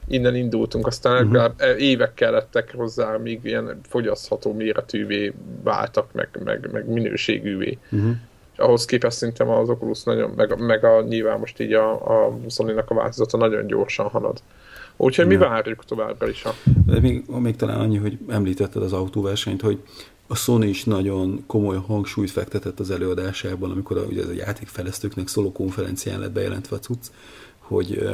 Innen 0.08 0.36
indultunk, 0.36 0.88
aztán 0.88 1.28
uh-huh. 1.28 1.82
évek 1.82 2.14
kellettek 2.14 2.74
hozzá, 2.76 3.18
míg 3.18 3.40
ilyen 3.44 3.80
fogyasztható 3.90 4.54
méretűvé 4.54 5.34
váltak, 5.64 6.12
meg, 6.12 6.30
meg, 6.44 6.72
meg 6.72 6.90
minőségűvé. 6.90 7.78
Uh-huh. 7.92 8.12
ahhoz 8.58 8.86
képest 8.86 9.18
szerintem 9.18 9.50
az 9.50 9.70
Oculus 9.70 10.04
nagyon, 10.04 10.32
meg, 10.36 10.60
meg 10.60 10.84
a, 10.84 11.02
nyilván 11.02 11.40
most 11.40 11.60
így 11.60 11.74
a, 11.74 11.92
a 12.28 12.36
Sony-nak 12.50 12.90
a 12.90 12.94
változata 12.96 13.38
nagyon 13.38 13.68
gyorsan 13.68 14.08
halad. 14.08 14.42
Úgyhogy 14.98 15.32
ja. 15.32 15.38
mi 15.38 15.46
várjuk 15.46 15.86
továbbra 15.86 16.30
is. 16.30 16.46
A... 16.46 16.54
Még, 17.02 17.24
még 17.28 17.56
talán 17.56 17.80
annyi, 17.80 17.98
hogy 17.98 18.18
említetted 18.28 18.82
az 18.82 18.94
autóversenyt, 18.94 19.62
hogy 19.62 19.80
a 20.34 20.36
Sony 20.36 20.70
is 20.70 20.84
nagyon 20.84 21.44
komoly 21.48 21.78
hangsúlyt 21.78 22.32
fektetett 22.32 22.80
az 22.80 22.92
előadásában, 22.92 23.72
amikor 23.72 23.98
a, 23.98 24.02
ugye 24.02 24.22
ez 24.22 24.28
a 24.28 24.34
játékfejlesztőknek 24.34 25.28
szóló 25.28 25.52
konferencián 25.52 26.20
lett 26.20 26.32
bejelentve 26.32 26.76
a 26.76 26.80
cucc, 26.80 27.08
hogy, 27.58 28.10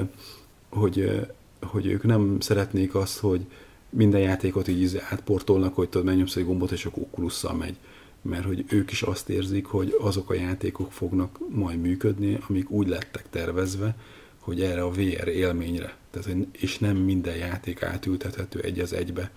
hogy, 0.69 1.27
hogy 1.61 1.85
ők 1.85 2.03
nem 2.03 2.39
szeretnék 2.39 2.95
azt, 2.95 3.19
hogy 3.19 3.41
minden 3.89 4.21
játékot 4.21 4.67
így 4.67 5.01
átportolnak, 5.09 5.75
hogy 5.75 5.89
tudod, 5.89 6.05
megnyomsz 6.07 6.35
egy 6.35 6.45
gombot, 6.45 6.71
és 6.71 6.85
akkor 6.85 7.03
oculus 7.03 7.41
megy. 7.57 7.75
Mert 8.21 8.45
hogy 8.45 8.65
ők 8.67 8.91
is 8.91 9.01
azt 9.01 9.29
érzik, 9.29 9.65
hogy 9.65 9.95
azok 9.99 10.29
a 10.29 10.33
játékok 10.33 10.91
fognak 10.91 11.39
majd 11.49 11.81
működni, 11.81 12.37
amik 12.49 12.69
úgy 12.69 12.87
lettek 12.87 13.29
tervezve, 13.29 13.95
hogy 14.39 14.61
erre 14.61 14.83
a 14.83 14.91
VR 14.91 15.27
élményre. 15.27 15.95
Tehát, 16.11 16.29
és 16.51 16.77
nem 16.77 16.95
minden 16.95 17.35
játék 17.35 17.83
átültethető 17.83 18.59
egy 18.59 18.79
az 18.79 18.93
egybe 18.93 19.31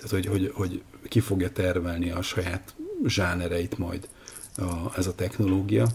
tehát, 0.00 0.10
hogy, 0.10 0.26
hogy, 0.26 0.52
hogy 0.54 0.82
ki 1.08 1.20
fogja 1.20 1.50
tervelni 1.50 2.10
a 2.10 2.22
saját 2.22 2.74
zsánereit 3.06 3.78
majd 3.78 4.08
a, 4.56 4.96
ez 4.96 5.06
a 5.06 5.14
technológia, 5.14 5.86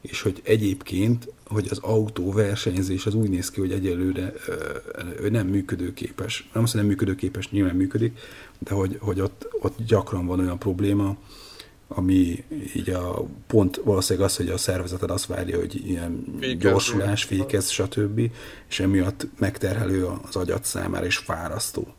és 0.00 0.22
hogy 0.22 0.40
egyébként, 0.44 1.28
hogy 1.46 1.66
az 1.70 1.78
autóversenyzés 1.78 3.06
az 3.06 3.14
úgy 3.14 3.28
néz 3.28 3.50
ki, 3.50 3.60
hogy 3.60 3.72
egyelőre 3.72 4.32
ö, 5.16 5.28
nem 5.28 5.46
működőképes. 5.46 6.48
Nem 6.52 6.62
azt, 6.62 6.72
hogy 6.72 6.80
nem 6.80 6.90
működőképes, 6.90 7.50
nyilván 7.50 7.76
működik, 7.76 8.18
de 8.58 8.74
hogy, 8.74 8.96
hogy 9.00 9.20
ott, 9.20 9.48
ott 9.60 9.76
gyakran 9.86 10.26
van 10.26 10.40
olyan 10.40 10.58
probléma, 10.58 11.16
ami 11.88 12.44
így 12.74 12.90
a 12.90 13.24
pont 13.46 13.80
valószínűleg 13.84 14.28
az, 14.28 14.36
hogy 14.36 14.48
a 14.48 14.56
szervezeted 14.56 15.10
azt 15.10 15.26
várja, 15.26 15.58
hogy 15.58 15.88
ilyen 15.88 16.24
fékez, 16.40 16.60
gyorsulás, 16.60 17.24
fékez, 17.24 17.70
stb. 17.70 18.30
És 18.68 18.80
emiatt 18.80 19.26
megterhelő 19.38 20.06
az 20.06 20.36
agyat 20.36 20.64
számára, 20.64 21.06
és 21.06 21.16
fárasztó 21.16 21.94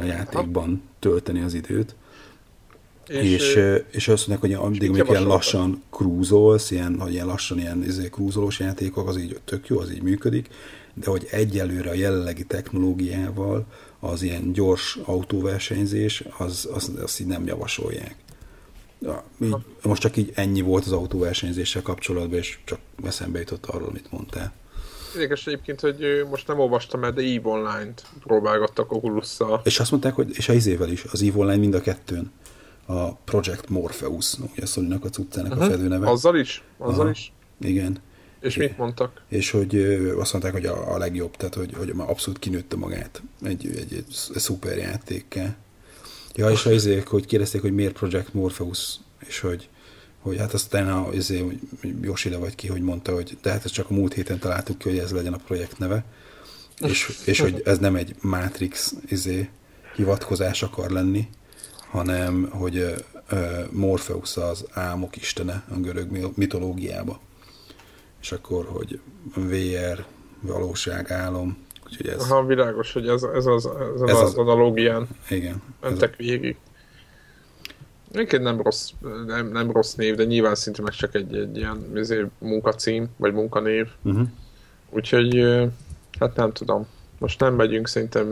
a 0.00 0.04
játékban 0.04 0.82
tölteni 0.98 1.40
az 1.40 1.54
időt. 1.54 1.94
És, 3.08 3.32
és, 3.32 3.58
és 3.90 4.08
azt 4.08 4.28
mondják, 4.28 4.58
hogy 4.58 4.66
addig 4.66 4.90
még 4.90 5.06
ilyen 5.08 5.26
lassan 5.26 5.82
krúzolsz, 5.90 6.70
ilyen, 6.70 7.00
hogy 7.00 7.12
ilyen 7.12 7.26
lassan 7.26 7.58
ilyen 7.58 7.82
izé, 7.82 8.08
krúzolós 8.08 8.58
játékok, 8.58 9.08
az 9.08 9.18
így 9.18 9.40
tök 9.44 9.66
jó, 9.66 9.78
az 9.78 9.92
így 9.92 10.02
működik, 10.02 10.48
de 10.94 11.10
hogy 11.10 11.26
egyelőre 11.30 11.90
a 11.90 11.94
jelenlegi 11.94 12.44
technológiával 12.44 13.66
az 14.00 14.22
ilyen 14.22 14.52
gyors 14.52 14.98
autóversenyzés, 15.04 16.24
az, 16.38 16.68
az, 16.72 16.92
azt 17.02 17.20
így 17.20 17.26
nem 17.26 17.46
javasolják. 17.46 18.14
Ja, 19.02 19.24
így, 19.42 19.56
most 19.82 20.00
csak 20.00 20.16
így 20.16 20.32
ennyi 20.34 20.60
volt 20.60 20.84
az 20.84 20.92
autóversenyzéssel 20.92 21.82
kapcsolatban, 21.82 22.38
és 22.38 22.58
csak 22.64 22.78
eszembe 23.04 23.38
jutott 23.38 23.66
arról, 23.66 23.88
amit 23.88 24.12
mondtál. 24.12 24.52
Érdekes 25.14 25.46
egyébként, 25.46 25.80
hogy 25.80 26.26
most 26.30 26.46
nem 26.46 26.58
olvastam 26.58 27.04
el, 27.04 27.12
de 27.12 27.22
EVE 27.22 27.48
Online-t 27.48 28.02
próbálgattak 28.20 28.92
oculus 28.92 29.26
-szal. 29.26 29.60
És 29.64 29.80
azt 29.80 29.90
mondták, 29.90 30.14
hogy 30.14 30.30
és 30.36 30.48
a 30.48 30.52
izével 30.52 30.88
is, 30.88 31.04
az 31.12 31.22
EVE 31.22 31.38
Online 31.38 31.56
mind 31.56 31.74
a 31.74 31.80
kettőn. 31.80 32.32
A 32.86 33.14
Project 33.14 33.68
Morpheus, 33.68 34.34
ugye 34.52 34.66
sony 34.66 34.92
a 34.92 35.08
cuccának 35.08 35.50
uh-huh. 35.50 35.64
a 35.64 35.68
mhm. 35.68 35.76
fedőneve. 35.76 36.10
Azzal 36.10 36.36
is? 36.36 36.62
Azzal 36.78 37.00
Aha. 37.00 37.10
is? 37.10 37.32
Igen. 37.60 37.98
És 38.40 38.56
mit 38.56 38.76
mondtak? 38.76 39.22
És 39.28 39.50
hogy 39.50 39.76
azt 40.18 40.32
mondták, 40.32 40.52
hogy 40.52 40.66
a, 40.66 40.94
a 40.94 40.98
legjobb, 40.98 41.36
tehát 41.36 41.54
hogy, 41.54 41.74
hogy 41.76 41.94
már 41.94 42.10
abszolút 42.10 42.38
kinőtte 42.38 42.76
magát 42.76 43.22
egy, 43.42 43.66
egy, 43.66 43.76
egy, 43.76 43.92
egy 43.92 44.40
szuper 44.40 44.76
játékkel. 44.76 45.56
Ja, 46.34 46.50
és 46.50 46.66
az 46.66 46.72
izék, 46.72 47.06
hogy 47.06 47.26
kérdezték, 47.26 47.60
hogy 47.60 47.72
miért 47.72 47.92
Project 47.92 48.34
Morpheus, 48.34 48.96
és 49.26 49.40
hogy 49.40 49.68
hogy 50.20 50.38
hát 50.38 50.52
aztán 50.52 50.88
a, 50.88 51.08
azért, 51.08 51.44
Josile 52.00 52.36
vagy 52.36 52.54
ki, 52.54 52.68
hogy 52.68 52.82
mondta, 52.82 53.14
hogy 53.14 53.38
de 53.42 53.50
hát 53.50 53.64
ez 53.64 53.70
csak 53.70 53.90
a 53.90 53.94
múlt 53.94 54.14
héten 54.14 54.38
találtuk 54.38 54.78
ki, 54.78 54.88
hogy 54.88 54.98
ez 54.98 55.12
legyen 55.12 55.32
a 55.32 55.40
projekt 55.46 55.78
neve, 55.78 56.04
és, 56.80 57.20
és 57.24 57.40
hogy 57.40 57.62
ez 57.64 57.78
nem 57.78 57.96
egy 57.96 58.14
Matrix 58.20 58.94
izé, 59.08 59.48
hivatkozás 59.94 60.62
akar 60.62 60.90
lenni, 60.90 61.28
hanem 61.90 62.48
hogy 62.50 62.76
uh, 63.32 63.38
Morpheus 63.70 64.36
az 64.36 64.64
álmok 64.70 65.16
istene 65.16 65.64
a 65.70 65.76
görög 65.76 66.32
mitológiába. 66.36 67.20
És 68.20 68.32
akkor, 68.32 68.64
hogy 68.64 69.00
VR, 69.34 70.04
valóság, 70.40 71.10
álom, 71.10 71.58
úgyhogy 71.86 72.06
ez... 72.06 72.22
Aha, 72.22 72.46
világos, 72.46 72.92
hogy 72.92 73.08
ez, 73.08 73.22
ez 73.22 73.46
az, 73.46 73.66
ez, 73.66 74.00
ez 74.00 74.16
az, 74.16 74.22
az 74.22 74.34
analógián 74.34 75.08
igen, 75.28 75.62
mentek 75.80 76.10
ez 76.10 76.26
végig. 76.26 76.56
Egyébként 78.12 78.42
nem 78.42 78.62
rossz, 78.62 78.90
nem, 79.26 79.48
nem 79.48 79.70
rossz 79.70 79.94
név, 79.94 80.14
de 80.14 80.24
nyilván 80.24 80.54
szinte 80.54 80.82
meg 80.82 80.92
csak 80.92 81.14
egy, 81.14 81.34
egy 81.36 81.56
ilyen 81.56 82.30
munkacím, 82.38 83.08
vagy 83.16 83.32
munkanév. 83.32 83.88
Uh-huh. 84.02 84.28
Úgyhogy, 84.90 85.58
hát 86.18 86.36
nem 86.36 86.52
tudom. 86.52 86.86
Most 87.18 87.40
nem 87.40 87.54
megyünk 87.54 87.88
szerintem, 87.88 88.28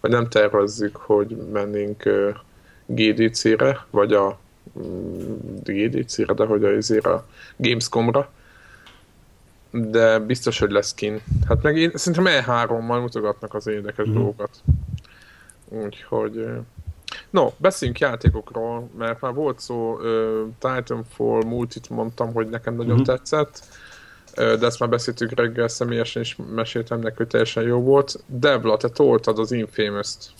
vagy 0.00 0.10
nem 0.10 0.28
tervezzük, 0.28 0.96
hogy 0.96 1.36
mennénk 1.52 2.02
GDC-re, 2.86 3.86
vagy 3.90 4.12
a 4.12 4.38
mm, 4.78 5.36
GDC-re, 5.62 6.34
de 6.34 6.44
hogy 6.44 6.64
a, 6.64 6.68
azért 6.68 7.06
a 7.06 7.26
Gamescom-ra. 7.56 8.30
De 9.70 10.18
biztos, 10.18 10.58
hogy 10.58 10.70
lesz 10.70 10.94
kin. 10.94 11.20
Hát 11.48 11.62
meg 11.62 11.76
én 11.76 11.90
szerintem 11.94 12.42
E3-mal 12.44 13.00
mutogatnak 13.00 13.54
az 13.54 13.66
érdekes 13.66 14.06
uh-huh. 14.06 14.14
dolgokat. 14.14 14.50
Úgyhogy 15.68 16.46
No, 17.34 17.50
beszéljünk 17.56 18.00
játékokról, 18.00 18.88
mert 18.98 19.20
már 19.20 19.34
volt 19.34 19.60
szó, 19.60 19.94
uh, 19.94 20.48
Titanfall 20.58 21.42
multit 21.44 21.90
mondtam, 21.90 22.32
hogy 22.32 22.48
nekem 22.48 22.74
nagyon 22.74 23.00
uh-huh. 23.00 23.06
tetszett, 23.06 23.64
uh, 24.36 24.54
de 24.54 24.66
ezt 24.66 24.78
már 24.78 24.88
beszéltük 24.88 25.32
reggel 25.32 25.68
személyesen, 25.68 26.22
és 26.22 26.36
meséltem 26.54 27.00
neki, 27.00 27.14
hogy 27.16 27.26
teljesen 27.26 27.62
jó 27.62 27.80
volt. 27.80 28.24
Debla, 28.26 28.76
te 28.76 28.88
toltad 28.88 29.38
az 29.38 29.52
Infamous-t. 29.52 30.30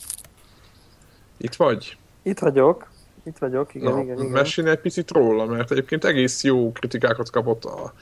Itt 1.36 1.55
vagy? 1.55 1.97
Itt 2.22 2.38
vagyok. 2.38 2.88
Itt 3.24 3.38
vagyok, 3.38 3.74
igen, 3.74 3.92
Na, 3.92 4.03
igen, 4.03 4.18
igen. 4.18 4.30
Mesélj 4.30 4.68
egy 4.68 4.80
picit 4.80 5.11
róla, 5.11 5.47
mert 5.47 5.70
egyébként 5.70 6.05
egész 6.05 6.45
jó 6.45 6.72
kritikákat 6.72 7.30
kapott 7.30 7.64
a, 7.64 7.92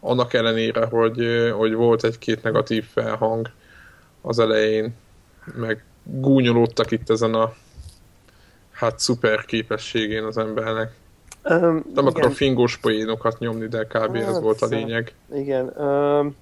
annak 0.00 0.32
ellenére, 0.32 0.86
hogy, 0.86 1.50
hogy 1.56 1.74
volt 1.74 2.04
egy-két 2.04 2.42
negatív 2.42 2.84
felhang 2.84 3.50
az 4.20 4.38
elején, 4.38 4.94
meg 5.56 5.84
gúnyolódtak 6.02 6.90
itt 6.90 7.10
ezen 7.10 7.34
a 7.34 7.52
hát 8.74 8.98
szuper 8.98 9.44
képességén 9.44 10.24
az 10.24 10.38
embernek. 10.38 10.92
Um, 11.44 11.60
nem 11.60 11.82
igen. 11.90 12.06
akarom 12.06 12.30
fingós 12.30 12.76
poénokat 12.76 13.38
nyomni, 13.38 13.66
de 13.66 13.84
kb. 13.84 14.16
Hát, 14.16 14.28
ez 14.28 14.40
volt 14.40 14.62
a 14.62 14.66
lényeg. 14.66 15.14
Igen. 15.34 15.66
Um, 15.78 16.36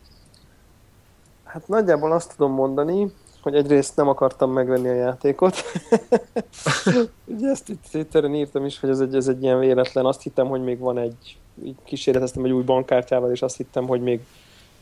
hát 1.44 1.68
nagyjából 1.68 2.12
azt 2.12 2.34
tudom 2.36 2.52
mondani, 2.52 3.12
hogy 3.42 3.54
egyrészt 3.54 3.96
nem 3.96 4.08
akartam 4.08 4.52
megvenni 4.52 4.88
a 4.88 4.94
játékot. 4.94 5.56
Ugye 7.24 7.48
ezt 7.48 7.68
itt 7.68 7.84
Twitteren 7.90 8.34
írtam 8.34 8.64
is, 8.64 8.80
hogy 8.80 8.90
ez 8.90 9.00
egy, 9.00 9.14
ez 9.14 9.28
egy 9.28 9.42
ilyen 9.42 9.58
véletlen. 9.58 10.04
Azt 10.04 10.22
hittem, 10.22 10.46
hogy 10.46 10.62
még 10.62 10.78
van 10.78 10.98
egy, 10.98 11.36
így 11.64 11.76
kísérleteztem 11.84 12.44
egy 12.44 12.50
új 12.50 12.62
bankkártyával, 12.62 13.30
és 13.30 13.42
azt 13.42 13.56
hittem, 13.56 13.86
hogy 13.86 14.00
még, 14.00 14.20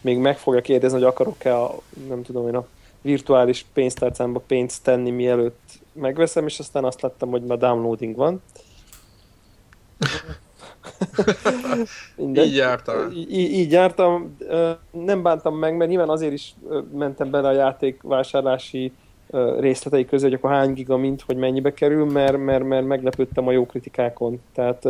még 0.00 0.18
meg 0.18 0.38
fogja 0.38 0.60
kérdezni, 0.60 0.98
hogy 0.98 1.06
akarok-e 1.06 1.56
a, 1.56 1.74
nem 2.08 2.22
tudom 2.22 2.48
én, 2.48 2.54
a 2.54 2.66
virtuális 3.00 3.66
pénztárcámba 3.72 4.40
pénzt 4.46 4.82
tenni, 4.82 5.10
mielőtt 5.10 5.79
megveszem, 5.92 6.46
és 6.46 6.58
aztán 6.58 6.84
azt 6.84 7.00
láttam, 7.00 7.30
hogy 7.30 7.42
már 7.42 7.58
downloading 7.58 8.16
van. 8.16 8.42
így 12.34 12.54
jártam. 12.54 13.10
Így, 13.10 13.52
így 13.52 13.72
jártam. 13.72 14.36
Nem 14.90 15.22
bántam 15.22 15.56
meg, 15.56 15.76
mert 15.76 15.90
nyilván 15.90 16.08
azért 16.08 16.32
is 16.32 16.54
mentem 16.92 17.30
bele 17.30 17.48
a 17.48 17.52
játék 17.52 18.02
vásárlási 18.02 18.92
részletei 19.58 20.04
közé, 20.04 20.24
hogy 20.24 20.34
akkor 20.34 20.50
hány 20.50 20.72
giga 20.72 20.96
mint, 20.96 21.22
hogy 21.22 21.36
mennyibe 21.36 21.72
kerül, 21.72 22.04
mert, 22.04 22.36
mert, 22.36 22.64
mert 22.64 22.86
meglepődtem 22.86 23.46
a 23.46 23.52
jó 23.52 23.66
kritikákon. 23.66 24.40
Tehát 24.54 24.86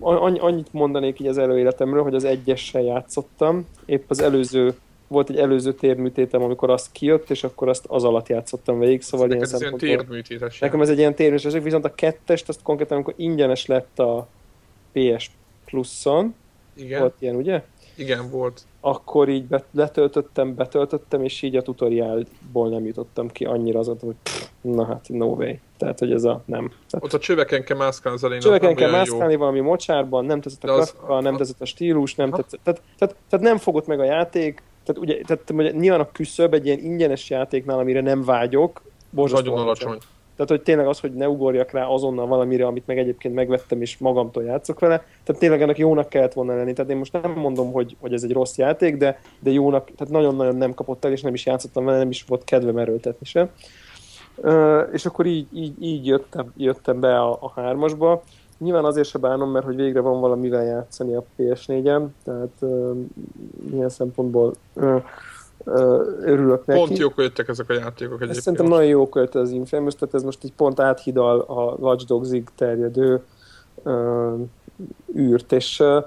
annyit 0.00 0.72
mondanék 0.72 1.20
így 1.20 1.26
az 1.26 1.38
előéletemről, 1.38 2.02
hogy 2.02 2.14
az 2.14 2.24
egyessel 2.24 2.82
játszottam. 2.82 3.66
Épp 3.84 4.10
az 4.10 4.20
előző 4.20 4.74
volt 5.10 5.30
egy 5.30 5.36
előző 5.36 5.72
térműtétem, 5.74 6.42
amikor 6.42 6.70
azt 6.70 6.92
kijött, 6.92 7.30
és 7.30 7.44
akkor 7.44 7.68
azt 7.68 7.84
az 7.88 8.04
alatt 8.04 8.28
játszottam 8.28 8.78
végig, 8.78 9.02
szóval 9.02 9.30
ilyen 9.30 9.42
ez 9.42 9.60
ilyen 9.60 9.76
térműtétes. 9.76 10.58
Nekem 10.58 10.80
ez 10.80 10.88
egy 10.88 10.98
ilyen 10.98 11.14
térműtétes, 11.14 11.62
viszont 11.62 11.84
a 11.84 11.94
kettest, 11.94 12.48
azt 12.48 12.62
konkrétan, 12.62 12.96
amikor 12.96 13.14
ingyenes 13.16 13.66
lett 13.66 13.98
a 13.98 14.26
PS 14.92 15.30
Plus-on, 15.64 16.34
Igen. 16.74 17.00
volt 17.00 17.14
ilyen, 17.18 17.34
ugye? 17.34 17.62
Igen, 17.94 18.30
volt. 18.30 18.62
Akkor 18.80 19.28
így 19.28 19.44
bet- 19.44 19.64
letöltöttem, 19.70 20.54
betöltöttem, 20.54 21.24
és 21.24 21.42
így 21.42 21.56
a 21.56 21.62
tutoriálból 21.62 22.68
nem 22.68 22.86
jutottam 22.86 23.28
ki 23.28 23.44
annyira 23.44 23.78
azon, 23.78 23.96
hogy 24.00 24.14
pff, 24.22 24.46
na 24.60 24.84
hát, 24.84 25.08
no 25.08 25.26
way. 25.26 25.54
Tehát, 25.76 25.98
hogy 25.98 26.12
ez 26.12 26.24
a 26.24 26.42
nem. 26.44 26.68
Tehát, 26.90 27.04
Ott 27.04 27.12
a 27.12 27.18
csöveken 27.18 27.64
kell 27.64 27.76
mászkálni 27.76 28.18
az 28.18 28.24
elején. 28.24 28.42
Csöveken 28.42 28.74
kell 28.74 28.90
mászkálni 28.90 29.36
valami 29.36 29.60
mocsárban, 29.60 30.24
nem 30.24 30.40
tetszett 30.40 30.64
a 30.64 30.74
grafika, 30.74 31.16
az... 31.16 31.24
nem 31.24 31.36
tetszett 31.36 31.60
a 31.60 31.64
stílus, 31.64 32.14
nem 32.14 32.30
tetszett. 32.30 32.60
Tehát, 32.62 32.82
tehát, 32.98 33.16
tehát, 33.28 33.44
nem 33.44 33.58
fogott 33.58 33.86
meg 33.86 34.00
a 34.00 34.04
játék, 34.04 34.62
tehát 34.84 35.02
ugye, 35.02 35.20
tehát 35.26 35.50
ugye, 35.50 35.70
nyilván 35.70 36.00
a 36.00 36.12
küszöb 36.12 36.54
egy 36.54 36.66
ilyen 36.66 36.78
ingyenes 36.78 37.30
játéknál, 37.30 37.78
amire 37.78 38.00
nem 38.00 38.24
vágyok, 38.24 38.82
borzasztó 39.10 39.50
Nagyon 39.50 39.64
alacsony. 39.64 39.98
Tehát, 40.40 40.54
hogy 40.54 40.62
tényleg 40.62 40.86
az, 40.86 41.00
hogy 41.00 41.14
ne 41.14 41.28
ugorjak 41.28 41.70
rá 41.70 41.86
azonnal 41.86 42.26
valamire, 42.26 42.66
amit 42.66 42.86
meg 42.86 42.98
egyébként 42.98 43.34
megvettem, 43.34 43.80
és 43.80 43.98
magamtól 43.98 44.42
játszok 44.42 44.80
vele. 44.80 45.04
Tehát 45.24 45.40
tényleg 45.40 45.62
ennek 45.62 45.78
jónak 45.78 46.08
kellett 46.08 46.32
volna 46.32 46.54
lenni. 46.54 46.72
Tehát 46.72 46.90
én 46.90 46.96
most 46.96 47.12
nem 47.12 47.32
mondom, 47.32 47.72
hogy, 47.72 47.96
hogy 48.00 48.12
ez 48.12 48.22
egy 48.22 48.32
rossz 48.32 48.56
játék, 48.56 48.96
de, 48.96 49.20
de 49.38 49.50
jónak, 49.50 49.84
tehát 49.84 50.12
nagyon-nagyon 50.12 50.56
nem 50.56 50.74
kapott 50.74 51.04
el, 51.04 51.12
és 51.12 51.22
nem 51.22 51.34
is 51.34 51.46
játszottam 51.46 51.84
vele, 51.84 51.98
nem 51.98 52.10
is 52.10 52.24
volt 52.24 52.44
kedvem 52.44 52.76
erőltetni 52.76 53.26
sem. 53.26 53.50
Uh, 54.36 54.88
és 54.92 55.06
akkor 55.06 55.26
így, 55.26 55.46
így, 55.54 55.82
így 55.82 56.06
jöttem, 56.06 56.52
jöttem 56.56 57.00
be 57.00 57.20
a, 57.20 57.38
a 57.40 57.52
hármasba. 57.54 58.22
Nyilván 58.60 58.84
azért 58.84 59.08
se 59.08 59.18
bánom, 59.18 59.50
mert 59.50 59.64
hogy 59.64 59.76
végre 59.76 60.00
van 60.00 60.20
valamivel 60.20 60.64
játszani 60.64 61.14
a 61.14 61.24
PS4-en, 61.38 62.06
tehát 62.24 62.54
uh, 62.60 62.96
ilyen 63.72 63.88
szempontból 63.88 64.52
uh, 64.74 65.02
örülök 66.20 66.66
neki. 66.66 66.80
Pont 66.80 66.98
jók 66.98 67.14
jöttek 67.16 67.48
ezek 67.48 67.70
a 67.70 67.72
játékok 67.72 68.14
egyébként. 68.14 68.30
Ezt 68.30 68.40
szerintem 68.40 68.68
nagyon 68.68 68.86
jók 68.86 69.14
jött 69.14 69.34
az 69.34 69.50
Infamous, 69.50 69.94
tehát 69.94 70.14
ez 70.14 70.22
most 70.22 70.44
egy 70.44 70.52
pont 70.52 70.80
áthidal 70.80 71.40
a 71.40 71.74
Watch 71.78 72.06
Dogs-ig 72.06 72.48
terjedő 72.54 73.22
uh, 73.82 74.40
űrt, 75.16 75.52
és 75.52 75.80
uh, 75.80 76.04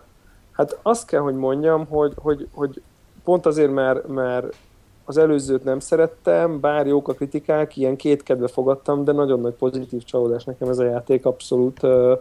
hát 0.51 0.79
azt 0.81 1.07
kell, 1.07 1.21
hogy 1.21 1.35
mondjam, 1.35 1.85
hogy, 1.85 2.13
hogy, 2.15 2.47
hogy 2.53 2.81
pont 3.23 3.45
azért, 3.45 3.71
mert, 3.71 4.07
mert 4.07 4.55
az 5.05 5.17
előzőt 5.17 5.63
nem 5.63 5.79
szerettem, 5.79 6.59
bár 6.59 6.87
jók 6.87 7.07
a 7.07 7.13
kritikák, 7.13 7.77
ilyen 7.77 7.95
kétkedve 7.95 8.47
fogadtam, 8.47 9.03
de 9.03 9.11
nagyon 9.11 9.39
nagy 9.39 9.53
pozitív 9.53 10.03
csalódás 10.03 10.43
nekem 10.43 10.69
ez 10.69 10.79
a 10.79 10.83
játék, 10.83 11.25
abszolút 11.25 11.83
uh, 11.83 12.19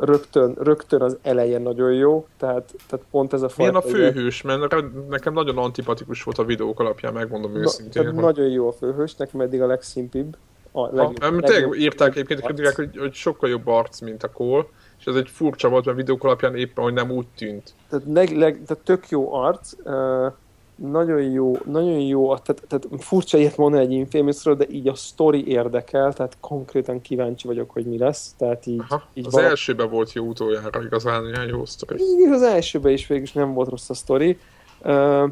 rögtön, 0.00 0.56
rögtön 0.58 1.00
az 1.00 1.18
eleje 1.22 1.58
nagyon 1.58 1.92
jó, 1.92 2.26
tehát, 2.36 2.74
tehát 2.88 3.06
pont 3.10 3.32
ez 3.32 3.42
a 3.42 3.48
fajta... 3.48 3.72
Milyen 3.72 3.74
a 3.74 3.96
főhős, 3.96 4.42
mert 4.42 4.74
nekem 5.08 5.32
nagyon 5.32 5.58
antipatikus 5.58 6.22
volt 6.22 6.38
a 6.38 6.44
videók 6.44 6.80
alapján, 6.80 7.12
megmondom 7.12 7.52
Na, 7.52 7.58
őszintén. 7.58 8.04
Hogy... 8.04 8.14
Nagyon 8.14 8.46
jó 8.46 8.68
a 8.68 8.72
főhős, 8.72 9.14
nekem 9.14 9.40
eddig 9.40 9.62
a 9.62 9.66
legszimpibb. 9.66 10.36
A 10.72 10.86
legjobb, 10.94 11.22
ha, 11.22 11.30
legjobb, 11.30 11.74
írták 11.74 12.10
egyébként 12.10 12.40
a 12.40 12.42
kritikák, 12.42 12.76
hogy, 12.76 12.96
hogy 12.96 13.14
sokkal 13.14 13.48
jobb 13.48 13.66
arc, 13.66 14.00
mint 14.00 14.22
a 14.22 14.30
Cole, 14.30 14.64
és 14.98 15.04
ez 15.04 15.14
egy 15.14 15.28
furcsa 15.28 15.68
volt, 15.68 15.84
mert 15.84 15.96
videók 15.96 16.24
alapján 16.24 16.56
éppen, 16.56 16.84
hogy 16.84 16.92
nem 16.92 17.10
úgy 17.10 17.26
tűnt. 17.36 17.74
Tehát, 17.88 18.04
leg, 18.06 18.36
leg, 18.36 18.62
tehát 18.66 18.84
tök 18.84 19.08
jó 19.08 19.32
arc, 19.32 19.72
uh, 19.84 20.32
nagyon 20.78 21.22
jó, 21.22 21.56
nagyon 21.64 22.00
jó, 22.00 22.36
tehát, 22.36 22.62
tehát 22.68 22.88
furcsa 22.98 23.38
ilyet 23.38 23.56
mondani 23.56 23.84
egy 23.84 23.92
Infamousról, 23.92 24.54
de 24.54 24.66
így 24.70 24.88
a 24.88 24.94
story 24.94 25.46
érdekel, 25.46 26.12
tehát 26.12 26.36
konkrétan 26.40 27.00
kíváncsi 27.00 27.46
vagyok, 27.46 27.70
hogy 27.70 27.86
mi 27.86 27.98
lesz. 27.98 28.34
Tehát 28.36 28.66
így, 28.66 28.82
Aha, 28.88 29.02
így 29.14 29.26
az 29.26 29.32
valami... 29.32 29.50
elsőben 29.50 29.90
volt 29.90 30.12
jó 30.12 30.24
utoljára 30.24 30.82
igazán 30.82 31.26
ilyen 31.26 31.48
jó 31.48 31.64
sztori. 31.64 32.02
Igen, 32.18 32.32
az 32.32 32.42
elsőben 32.42 32.92
is 32.92 33.06
végül 33.06 33.22
is 33.22 33.32
nem 33.32 33.52
volt 33.52 33.68
rossz 33.68 33.90
a 33.90 33.94
sztori. 33.94 34.38
Uh, 34.84 35.30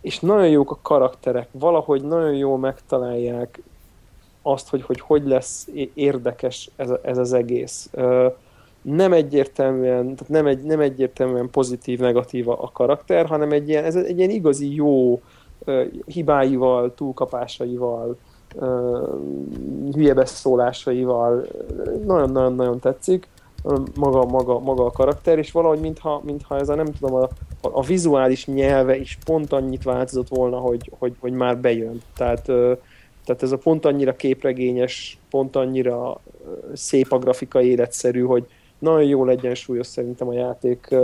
és 0.00 0.20
nagyon 0.20 0.48
jók 0.48 0.70
a 0.70 0.78
karakterek, 0.82 1.48
valahogy 1.50 2.02
nagyon 2.02 2.34
jól 2.34 2.58
megtalálják 2.58 3.62
azt, 4.42 4.68
hogy 4.68 4.82
hogy, 4.82 5.00
hogy 5.00 5.24
lesz 5.24 5.68
érdekes 5.94 6.70
ez, 6.76 6.90
ez 7.02 7.18
az 7.18 7.32
egész. 7.32 7.88
Uh, 7.92 8.32
nem 8.84 9.12
egyértelműen, 9.12 10.02
tehát 10.02 10.28
nem, 10.28 10.46
egy, 10.46 10.62
nem 10.62 10.80
egyértelműen 10.80 11.50
pozitív, 11.50 11.98
negatív 11.98 12.48
a 12.48 12.70
karakter, 12.72 13.26
hanem 13.26 13.52
egy 13.52 13.68
ilyen, 13.68 13.84
ez 13.84 13.96
egy 13.96 14.18
ilyen 14.18 14.30
igazi 14.30 14.74
jó 14.74 15.20
hibáival, 16.06 16.94
túlkapásaival, 16.94 18.16
hülye 19.92 20.14
beszólásaival 20.14 21.46
nagyon-nagyon-nagyon 22.06 22.78
tetszik 22.78 23.28
maga, 23.94 24.24
maga, 24.24 24.58
maga 24.58 24.84
a 24.84 24.90
karakter, 24.90 25.38
és 25.38 25.50
valahogy 25.50 25.80
mintha, 25.80 26.20
mintha 26.24 26.58
ez 26.58 26.68
a 26.68 26.74
nem 26.74 26.92
tudom, 26.98 27.14
a, 27.14 27.28
a 27.60 27.82
vizuális 27.82 28.46
nyelve 28.46 28.96
is 28.96 29.18
pont 29.24 29.52
annyit 29.52 29.82
változott 29.82 30.28
volna, 30.28 30.56
hogy, 30.56 30.90
hogy, 30.98 31.12
hogy 31.20 31.32
már 31.32 31.58
bejön. 31.58 32.00
Tehát, 32.16 32.42
tehát 33.24 33.42
ez 33.42 33.52
a 33.52 33.58
pont 33.58 33.84
annyira 33.84 34.16
képregényes, 34.16 35.18
pont 35.30 35.56
annyira 35.56 36.20
szép 36.72 37.12
a 37.12 37.18
grafika 37.18 37.62
életszerű, 37.62 38.22
hogy, 38.22 38.46
nagyon 38.84 39.08
jól 39.08 39.30
egyensúlyos 39.30 39.86
szerintem 39.86 40.28
a 40.28 40.32
játék, 40.32 40.94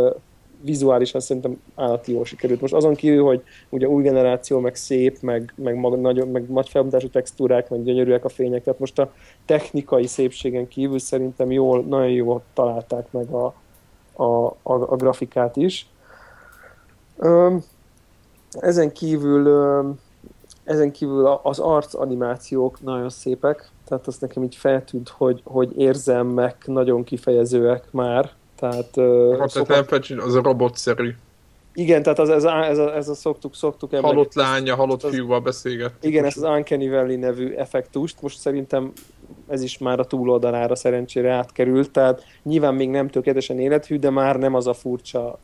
vizuálisan 0.63 1.21
szerintem 1.21 1.63
állati 1.75 2.13
jól 2.13 2.25
sikerült. 2.25 2.61
Most 2.61 2.75
azon 2.75 2.95
kívül, 2.95 3.25
hogy 3.25 3.43
ugye 3.69 3.89
új 3.89 4.03
generáció, 4.03 4.59
meg 4.61 4.75
szép, 4.75 5.21
meg, 5.21 5.53
meg, 5.57 5.75
mag, 5.77 6.01
nagyon, 6.01 6.29
meg 6.29 6.51
nagy 6.51 6.69
felmutatású 6.69 7.09
textúrák, 7.09 7.71
meg 7.71 7.83
gyönyörűek 7.83 8.25
a 8.25 8.29
fények, 8.29 8.63
tehát 8.63 8.79
most 8.79 8.99
a 8.99 9.13
technikai 9.45 10.07
szépségen 10.07 10.69
kívül 10.69 10.99
szerintem 10.99 11.51
jól, 11.51 11.83
nagyon 11.83 12.11
jól 12.11 12.43
találták 12.55 13.13
meg 13.13 13.29
a, 13.31 13.55
a, 14.13 14.47
a, 14.47 14.53
a 14.63 14.97
grafikát 14.97 15.57
is. 15.57 15.89
Ezen 18.51 18.93
kívül 18.93 19.49
ezen 20.65 20.93
kívül 20.93 21.27
az 21.43 21.59
arc 21.59 21.95
animációk 21.95 22.81
nagyon 22.81 23.11
szépek, 23.11 23.71
tehát 23.91 24.07
az 24.07 24.19
nekem 24.19 24.43
így 24.43 24.57
feltűnt, 24.57 25.09
hogy, 25.09 25.41
hogy 25.45 25.73
érzelmek 25.77 26.67
nagyon 26.67 27.05
kifejezőek 27.05 27.85
már. 27.91 28.31
Tehát, 28.57 28.97
hát 29.39 29.51
szokat... 29.51 29.93
az 30.19 30.35
a 30.35 30.43
robotszerű. 30.43 31.15
Igen, 31.75 32.03
tehát 32.03 32.19
az, 32.19 32.29
ez, 32.29 32.45
a, 32.45 32.65
ez, 32.65 32.79
a, 32.79 32.97
ez 32.97 33.09
a 33.09 33.15
szoktuk, 33.15 33.55
szoktuk 33.55 33.93
emlékezni. 33.93 34.17
Halott 34.17 34.35
lánya, 34.35 34.75
halott 34.75 35.03
az, 35.03 35.11
fiúval 35.11 35.41
beszélget. 35.41 35.93
Igen, 36.01 36.25
ez 36.25 36.37
az 36.37 36.43
Uncanny 36.43 36.91
Valley 36.91 37.17
nevű 37.17 37.53
effektust, 37.55 38.23
most 38.23 38.39
szerintem 38.39 38.93
ez 39.49 39.63
is 39.63 39.79
már 39.79 39.99
a 39.99 40.05
túloldalára 40.05 40.75
szerencsére 40.75 41.33
átkerült, 41.33 41.91
tehát 41.91 42.25
nyilván 42.43 42.75
még 42.75 42.91
nem 42.91 43.09
tökéletesen 43.09 43.59
élethű, 43.59 43.99
de 43.99 44.11
már 44.11 44.39
nem 44.39 44.55
az 44.55 44.67
a 44.67 44.75
furcsa, 44.75 45.39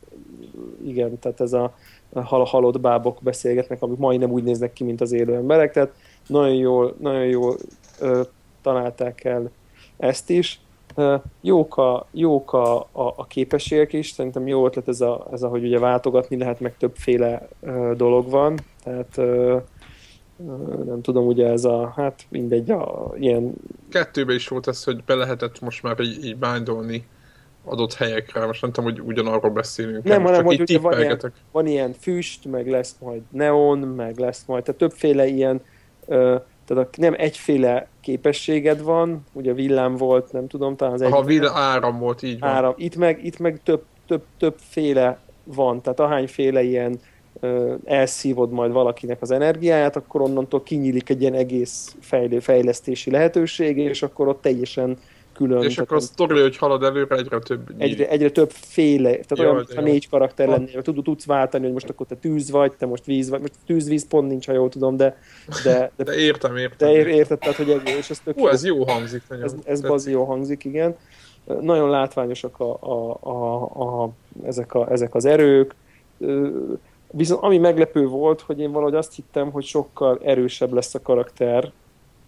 igen, 0.84 1.18
tehát 1.18 1.40
ez 1.40 1.52
a 1.52 1.74
hal 2.14 2.44
halott 2.44 2.80
bábok 2.80 3.18
beszélgetnek, 3.22 3.82
amik 3.82 3.98
majdnem 3.98 4.30
úgy 4.30 4.42
néznek 4.42 4.72
ki, 4.72 4.84
mint 4.84 5.00
az 5.00 5.12
élő 5.12 5.34
emberek, 5.34 5.72
tehát 5.72 5.92
nagyon 6.26 6.54
jól, 6.54 6.94
nagyon 7.00 7.24
jól 7.24 7.56
ö, 8.00 8.20
találták 8.66 9.24
el 9.24 9.50
ezt 9.96 10.30
is. 10.30 10.60
Jók 11.40 11.76
a, 11.76 12.06
jók 12.10 12.52
a, 12.52 12.76
a, 12.78 12.86
a 12.92 13.26
képességek 13.26 13.92
is, 13.92 14.10
szerintem 14.10 14.46
jó 14.46 14.66
ötlet 14.66 14.88
ez 14.88 15.00
a, 15.00 15.26
ez 15.32 15.42
a 15.42 15.48
hogy 15.48 15.64
ugye 15.64 15.78
váltogatni 15.78 16.36
lehet, 16.36 16.60
meg 16.60 16.76
többféle 16.76 17.48
dolog 17.96 18.30
van, 18.30 18.58
tehát 18.84 19.16
nem 20.84 21.00
tudom, 21.02 21.26
ugye 21.26 21.46
ez 21.48 21.64
a, 21.64 21.92
hát 21.96 22.26
mindegy, 22.28 22.70
a, 22.70 23.12
ilyen... 23.18 23.52
Kettőbe 23.90 24.34
is 24.34 24.48
volt 24.48 24.68
ez, 24.68 24.84
hogy 24.84 25.04
be 25.04 25.14
lehetett 25.14 25.60
most 25.60 25.82
már 25.82 26.00
így, 26.00 26.24
így 26.24 26.36
bindolni 26.36 27.06
adott 27.64 27.94
helyekre, 27.94 28.46
most 28.46 28.62
nem 28.62 28.72
tudom, 28.72 28.90
hogy 28.90 29.00
ugyanarról 29.00 29.50
beszélünk. 29.50 30.04
Nem, 30.04 30.22
hanem, 30.22 30.44
hogy 30.44 30.60
ugye 30.60 30.78
van 30.78 31.00
ilyen, 31.00 31.32
van 31.50 31.66
ilyen 31.66 31.92
füst, 31.92 32.44
meg 32.44 32.70
lesz 32.70 32.96
majd 33.00 33.22
neon, 33.30 33.78
meg 33.78 34.18
lesz 34.18 34.44
majd, 34.46 34.64
tehát 34.64 34.80
többféle 34.80 35.26
ilyen 35.26 35.60
uh, 36.06 36.40
tehát 36.66 36.96
nem 36.96 37.14
egyféle 37.16 37.88
képességed 38.00 38.82
van, 38.82 39.24
ugye 39.32 39.52
villám 39.52 39.96
volt, 39.96 40.32
nem 40.32 40.46
tudom, 40.46 40.76
talán 40.76 40.94
az 40.94 41.02
egy... 41.02 41.10
Ha 41.10 41.22
villám 41.22 41.56
áram 41.56 41.98
volt, 41.98 42.22
így 42.22 42.38
van. 42.38 42.50
Áram. 42.50 42.74
Itt 42.76 42.96
meg, 42.96 43.24
itt 43.24 43.38
meg 43.38 43.60
több, 43.62 43.82
több, 44.06 44.22
többféle 44.38 45.18
van, 45.44 45.82
tehát 45.82 46.00
ahányféle 46.00 46.62
ilyen 46.62 47.00
ö, 47.40 47.74
elszívod 47.84 48.50
majd 48.50 48.72
valakinek 48.72 49.22
az 49.22 49.30
energiáját, 49.30 49.96
akkor 49.96 50.20
onnantól 50.20 50.62
kinyílik 50.62 51.08
egy 51.08 51.20
ilyen 51.20 51.34
egész 51.34 51.96
fejlő, 52.00 52.38
fejlesztési 52.38 53.10
lehetőség, 53.10 53.78
és 53.78 54.02
akkor 54.02 54.28
ott 54.28 54.42
teljesen 54.42 54.98
külön. 55.36 55.62
És 55.62 55.78
akkor 55.78 55.96
a 55.96 56.00
sztori, 56.00 56.40
hogy 56.40 56.56
halad 56.56 56.82
előre, 56.82 57.16
egyre 57.16 57.38
több 57.38 57.74
egyre, 57.78 58.08
egyre 58.08 58.30
több 58.30 58.50
féle, 58.50 59.10
tehát 59.10 59.36
Jaj, 59.36 59.46
olyan, 59.46 59.66
ha 59.74 59.80
négy 59.80 60.08
karakter 60.08 60.48
lennél, 60.48 60.82
tud, 60.82 61.02
tudsz 61.02 61.24
váltani, 61.24 61.64
hogy 61.64 61.72
most 61.72 61.88
akkor 61.88 62.06
te 62.06 62.14
tűz 62.14 62.50
vagy, 62.50 62.72
te 62.72 62.86
most 62.86 63.04
víz 63.04 63.28
vagy, 63.28 63.40
most 63.40 63.52
tűz-víz 63.66 64.06
pont 64.06 64.28
nincs, 64.28 64.46
ha 64.46 64.52
jól 64.52 64.68
tudom, 64.68 64.96
de... 64.96 65.18
De, 65.64 65.92
de, 65.96 66.04
de 66.04 66.14
értem, 66.14 66.56
értem. 66.56 66.88
De 66.88 66.94
ér, 66.94 67.06
érted, 67.06 67.38
tehát, 67.38 67.56
hogy 67.56 67.70
egész, 67.70 67.96
és 67.96 68.10
ez 68.10 68.20
tök 68.20 68.38
Hú, 68.38 68.46
ez 68.46 68.64
jó 68.64 68.84
hangzik. 68.84 69.22
Nagyon. 69.28 69.44
Ez, 69.44 69.54
ez 69.64 69.80
bazi 69.80 70.10
jó 70.10 70.24
hangzik, 70.24 70.64
igen. 70.64 70.96
Nagyon 71.60 71.90
látványosak 71.90 72.60
a, 72.60 72.78
a, 72.80 73.18
a, 73.20 73.62
a, 74.04 74.10
ezek, 74.44 74.74
a, 74.74 74.90
ezek 74.90 75.14
az 75.14 75.24
erők. 75.24 75.74
Viszont 77.10 77.42
ami 77.42 77.58
meglepő 77.58 78.06
volt, 78.06 78.40
hogy 78.40 78.60
én 78.60 78.72
valahogy 78.72 78.94
azt 78.94 79.14
hittem, 79.14 79.50
hogy 79.50 79.64
sokkal 79.64 80.18
erősebb 80.22 80.72
lesz 80.72 80.94
a 80.94 81.02
karakter, 81.02 81.72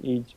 így 0.01 0.35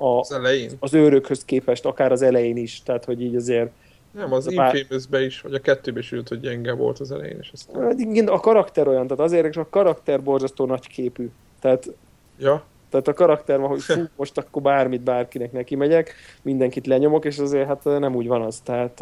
a, 0.00 0.18
az, 0.18 0.32
elején. 0.32 0.70
az 0.78 0.94
őrökhöz 0.94 1.44
képest, 1.44 1.84
akár 1.84 2.12
az 2.12 2.22
elején 2.22 2.56
is, 2.56 2.82
tehát 2.82 3.04
hogy 3.04 3.22
így 3.22 3.34
azért 3.34 3.70
nem, 4.10 4.32
az, 4.32 4.50
infamous 4.50 5.26
is, 5.26 5.40
vagy 5.40 5.54
a 5.54 5.60
kettőbe 5.60 5.98
is 5.98 6.10
jött, 6.10 6.28
hogy 6.28 6.40
gyenge 6.40 6.72
volt 6.72 6.98
az 6.98 7.12
elején, 7.12 7.38
és 7.40 7.50
aztán... 7.52 7.82
Hát 7.82 7.98
igen, 7.98 8.28
a 8.28 8.40
karakter 8.40 8.88
olyan, 8.88 9.06
tehát 9.06 9.24
azért 9.24 9.46
és 9.46 9.56
a 9.56 9.66
karakter 9.70 10.22
borzasztó 10.22 10.66
nagy 10.66 10.86
képű. 10.86 11.30
Tehát, 11.60 11.92
ja. 12.38 12.62
tehát 12.88 13.08
a 13.08 13.12
karakter 13.12 13.58
van, 13.58 13.68
hogy 13.68 13.80
fú, 13.80 14.02
most 14.16 14.38
akkor 14.38 14.62
bármit 14.62 15.00
bárkinek 15.00 15.52
neki 15.52 15.76
megyek, 15.76 16.14
mindenkit 16.42 16.86
lenyomok, 16.86 17.24
és 17.24 17.38
azért 17.38 17.66
hát 17.66 17.84
nem 17.84 18.14
úgy 18.14 18.26
van 18.26 18.42
az. 18.42 18.60
Tehát 18.60 19.00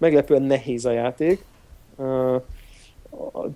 meglepően 0.00 0.42
nehéz 0.42 0.84
a 0.84 0.90
játék. 0.90 1.44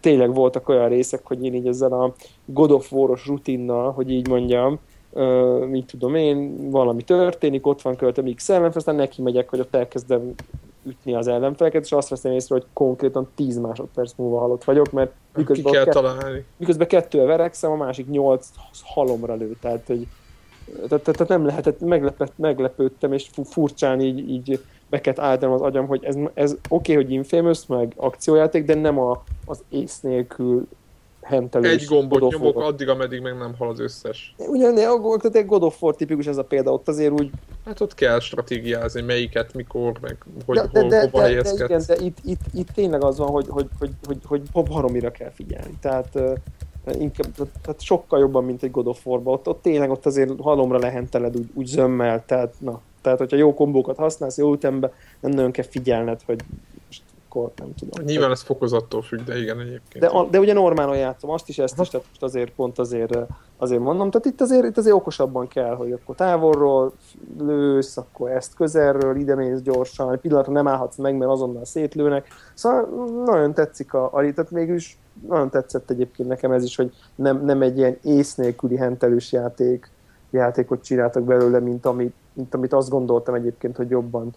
tényleg 0.00 0.34
voltak 0.34 0.68
olyan 0.68 0.88
részek, 0.88 1.26
hogy 1.26 1.44
én 1.44 1.54
így 1.54 1.66
ezzel 1.66 1.92
a 1.92 2.14
God 2.44 2.70
of 2.70 2.92
War-os 2.92 3.26
rutinnal, 3.26 3.92
hogy 3.92 4.10
így 4.10 4.28
mondjam, 4.28 4.80
uh, 5.10 5.66
mit 5.66 5.86
tudom 5.86 6.14
én, 6.14 6.70
valami 6.70 7.02
történik, 7.02 7.66
ott 7.66 7.82
van 7.82 7.96
költöm 7.96 8.34
X 8.34 8.48
ellenfel, 8.48 8.78
aztán 8.78 8.94
neki 8.94 9.22
megyek, 9.22 9.48
hogy 9.48 9.60
ott 9.60 9.74
elkezdem 9.74 10.34
ütni 10.82 11.14
az 11.14 11.28
ellenfeleket, 11.28 11.84
és 11.84 11.92
azt 11.92 12.08
veszem 12.08 12.32
észre, 12.32 12.54
hogy 12.54 12.66
konkrétan 12.72 13.28
10 13.34 13.58
másodperc 13.58 14.12
múlva 14.16 14.38
halott 14.38 14.64
vagyok, 14.64 14.90
mert 14.92 15.12
miközben, 15.34 15.72
kell 15.72 15.84
találni. 15.84 16.44
miközben 16.56 16.86
kettő 16.86 17.24
verekszem, 17.24 17.70
a 17.70 17.76
másik 17.76 18.10
8 18.10 18.48
halomra 18.82 19.34
lő, 19.34 19.56
tehát 19.60 19.86
hogy 19.86 20.06
tehát, 20.88 21.04
tehát 21.04 21.28
nem 21.28 21.46
lehetett, 21.46 21.80
meglepett, 21.80 22.32
meglepődtem, 22.36 23.12
és 23.12 23.30
furcsán 23.44 24.00
így, 24.00 24.30
így 24.30 24.60
beket 24.88 25.18
álltam 25.18 25.52
az 25.52 25.60
agyam, 25.60 25.86
hogy 25.86 26.04
ez, 26.04 26.16
ez 26.34 26.52
oké, 26.68 26.92
okay, 26.92 26.94
hogy 26.94 27.12
Infamous, 27.12 27.66
meg 27.66 27.92
akciójáték, 27.96 28.64
de 28.64 28.74
nem 28.74 28.98
a, 28.98 29.22
az 29.46 29.62
ész 29.68 30.00
nélkül 30.00 30.68
hentelős 31.30 31.72
Egy 31.72 31.84
gombot 31.84 32.30
nyomok 32.30 32.60
addig, 32.60 32.88
ameddig 32.88 33.20
meg 33.20 33.36
nem 33.36 33.54
hal 33.58 33.68
az 33.68 33.80
összes. 33.80 34.34
Ugyan, 34.38 34.74
de 34.74 34.80
tehát 34.80 35.34
egy 35.34 35.46
God 35.46 35.62
of 35.62 35.82
War 35.82 35.96
tipikus 35.96 36.26
ez 36.26 36.36
a 36.36 36.44
példa, 36.44 36.72
ott 36.72 36.88
azért 36.88 37.12
úgy... 37.12 37.30
Hát 37.64 37.80
ott 37.80 37.94
kell 37.94 38.20
stratégiázni, 38.20 39.00
melyiket, 39.00 39.54
mikor, 39.54 39.92
meg 40.00 40.16
hogy 40.46 40.56
de, 40.56 40.80
hol, 40.80 40.88
de, 40.88 41.00
hova 41.00 41.28
de, 41.28 41.42
de, 41.42 41.64
igen, 41.64 41.82
de 41.86 41.96
itt, 41.96 42.18
itt, 42.24 42.40
itt, 42.54 42.68
tényleg 42.74 43.04
az 43.04 43.18
van, 43.18 43.28
hogy, 43.28 43.46
hogy, 43.48 43.68
hogy, 43.78 43.90
hogy, 44.06 44.18
hogy, 44.24 44.42
baromira 44.64 45.10
kell 45.10 45.30
figyelni. 45.30 45.78
Tehát 45.80 46.18
inkább, 46.98 47.34
tehát 47.34 47.80
sokkal 47.80 48.18
jobban, 48.18 48.44
mint 48.44 48.62
egy 48.62 48.70
God 48.70 48.86
of 48.86 49.06
war 49.06 49.20
ott, 49.24 49.48
ott 49.48 49.62
tényleg 49.62 49.90
ott 49.90 50.06
azért 50.06 50.40
halomra 50.40 50.78
lehenteled 50.78 51.36
úgy, 51.36 51.48
úgy 51.54 51.66
zömmel, 51.66 52.24
tehát 52.26 52.54
na, 52.58 52.80
tehát 53.02 53.18
hogyha 53.18 53.36
jó 53.36 53.54
kombókat 53.54 53.96
használsz, 53.96 54.38
jó 54.38 54.52
ütembe, 54.52 54.92
nem 55.20 55.30
nagyon 55.30 55.50
kell 55.50 55.64
figyelned, 55.64 56.20
hogy 56.26 56.40
akkor 57.30 57.50
nem 57.56 57.74
tudom. 57.74 58.04
Nyilván 58.04 58.30
ez 58.30 58.42
fokozattól 58.42 59.02
függ, 59.02 59.20
de 59.20 59.38
igen 59.38 59.60
egyébként. 59.60 60.04
De, 60.04 60.10
de 60.30 60.38
ugye 60.38 60.52
normálon 60.52 60.96
játszom, 60.96 61.30
azt 61.30 61.48
is, 61.48 61.58
ezt 61.58 61.80
is, 61.80 61.88
tehát 61.88 62.06
most 62.08 62.22
azért 62.22 62.52
pont 62.52 62.78
azért, 62.78 63.18
azért 63.56 63.80
mondom, 63.80 64.10
tehát 64.10 64.26
itt 64.26 64.40
azért, 64.40 64.64
itt 64.64 64.76
azért 64.76 64.94
okosabban 64.94 65.48
kell, 65.48 65.74
hogy 65.74 65.92
akkor 65.92 66.14
távolról 66.14 66.92
lősz, 67.38 67.96
akkor 67.96 68.30
ezt 68.30 68.54
közelről, 68.54 69.16
ide 69.16 69.34
mész 69.34 69.60
gyorsan, 69.60 70.12
egy 70.12 70.18
pillanatra 70.18 70.52
nem 70.52 70.68
állhatsz 70.68 70.96
meg, 70.96 71.16
mert 71.16 71.30
azonnal 71.30 71.64
szétlőnek. 71.64 72.26
Szóval 72.54 72.88
nagyon 73.24 73.54
tetszik 73.54 73.94
a, 73.94 74.04
a 74.04 74.20
tehát 74.20 74.50
mégis 74.50 74.98
nagyon 75.28 75.50
tetszett 75.50 75.90
egyébként 75.90 76.28
nekem 76.28 76.52
ez 76.52 76.64
is, 76.64 76.76
hogy 76.76 76.94
nem, 77.14 77.44
nem 77.44 77.62
egy 77.62 77.78
ilyen 77.78 77.98
ész 78.02 78.34
nélküli 78.34 78.76
hentelős 78.76 79.32
játék, 79.32 79.90
játékot 80.30 80.84
csináltak 80.84 81.22
belőle, 81.22 81.58
mint 81.60 81.86
amit, 81.86 82.14
mint 82.32 82.54
amit 82.54 82.72
azt 82.72 82.90
gondoltam 82.90 83.34
egyébként, 83.34 83.76
hogy 83.76 83.90
jobban 83.90 84.34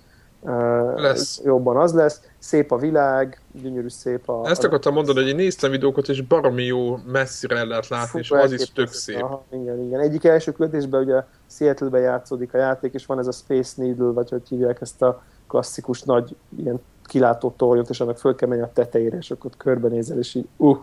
lesz. 0.96 1.42
jobban 1.44 1.78
az 1.78 1.94
lesz. 1.94 2.22
Szép 2.40 2.72
a 2.72 2.78
világ, 2.78 3.42
gyönyörű 3.62 3.90
szép 3.90 4.30
a... 4.30 4.50
Ezt 4.50 4.64
akartam 4.64 4.94
mondani, 4.94 5.20
hogy 5.20 5.28
én 5.28 5.36
néztem 5.36 5.72
videókat, 5.72 6.08
és 6.08 6.22
baromi 6.22 6.64
jó 6.64 6.98
messzire 7.12 7.58
el 7.58 7.66
lehet 7.66 7.88
látni, 7.88 8.10
Fú, 8.10 8.18
és 8.18 8.32
az 8.32 8.52
is 8.52 8.72
tök 8.72 8.92
szép. 8.92 9.22
Aha, 9.22 9.44
igen, 9.52 9.84
igen. 9.84 10.00
Egyik 10.00 10.24
első 10.24 10.52
küldésben 10.52 11.04
ugye 11.04 11.24
Seattle-ben 11.50 12.02
játszódik 12.02 12.54
a 12.54 12.58
játék, 12.58 12.94
és 12.94 13.06
van 13.06 13.20
ez 13.20 13.28
a 13.28 13.32
Space 13.32 13.74
Needle, 13.82 14.12
vagy 14.12 14.30
hogy 14.30 14.48
hívják 14.50 14.82
ezt 14.82 15.02
a 15.02 15.24
klasszikus 15.48 16.02
nagy 16.02 16.36
ilyen 16.58 16.82
kilátó 17.06 17.54
tornyot, 17.58 17.90
és 17.90 18.00
annak 18.00 18.18
föl 18.18 18.36
kell 18.36 18.50
menni 18.50 18.62
a 18.62 18.72
tetejére, 18.74 19.18
és 19.18 19.32
akkor 19.32 19.52
körbenézel, 19.58 20.18
és 20.18 20.36
így 20.36 20.48
uh, 20.58 20.78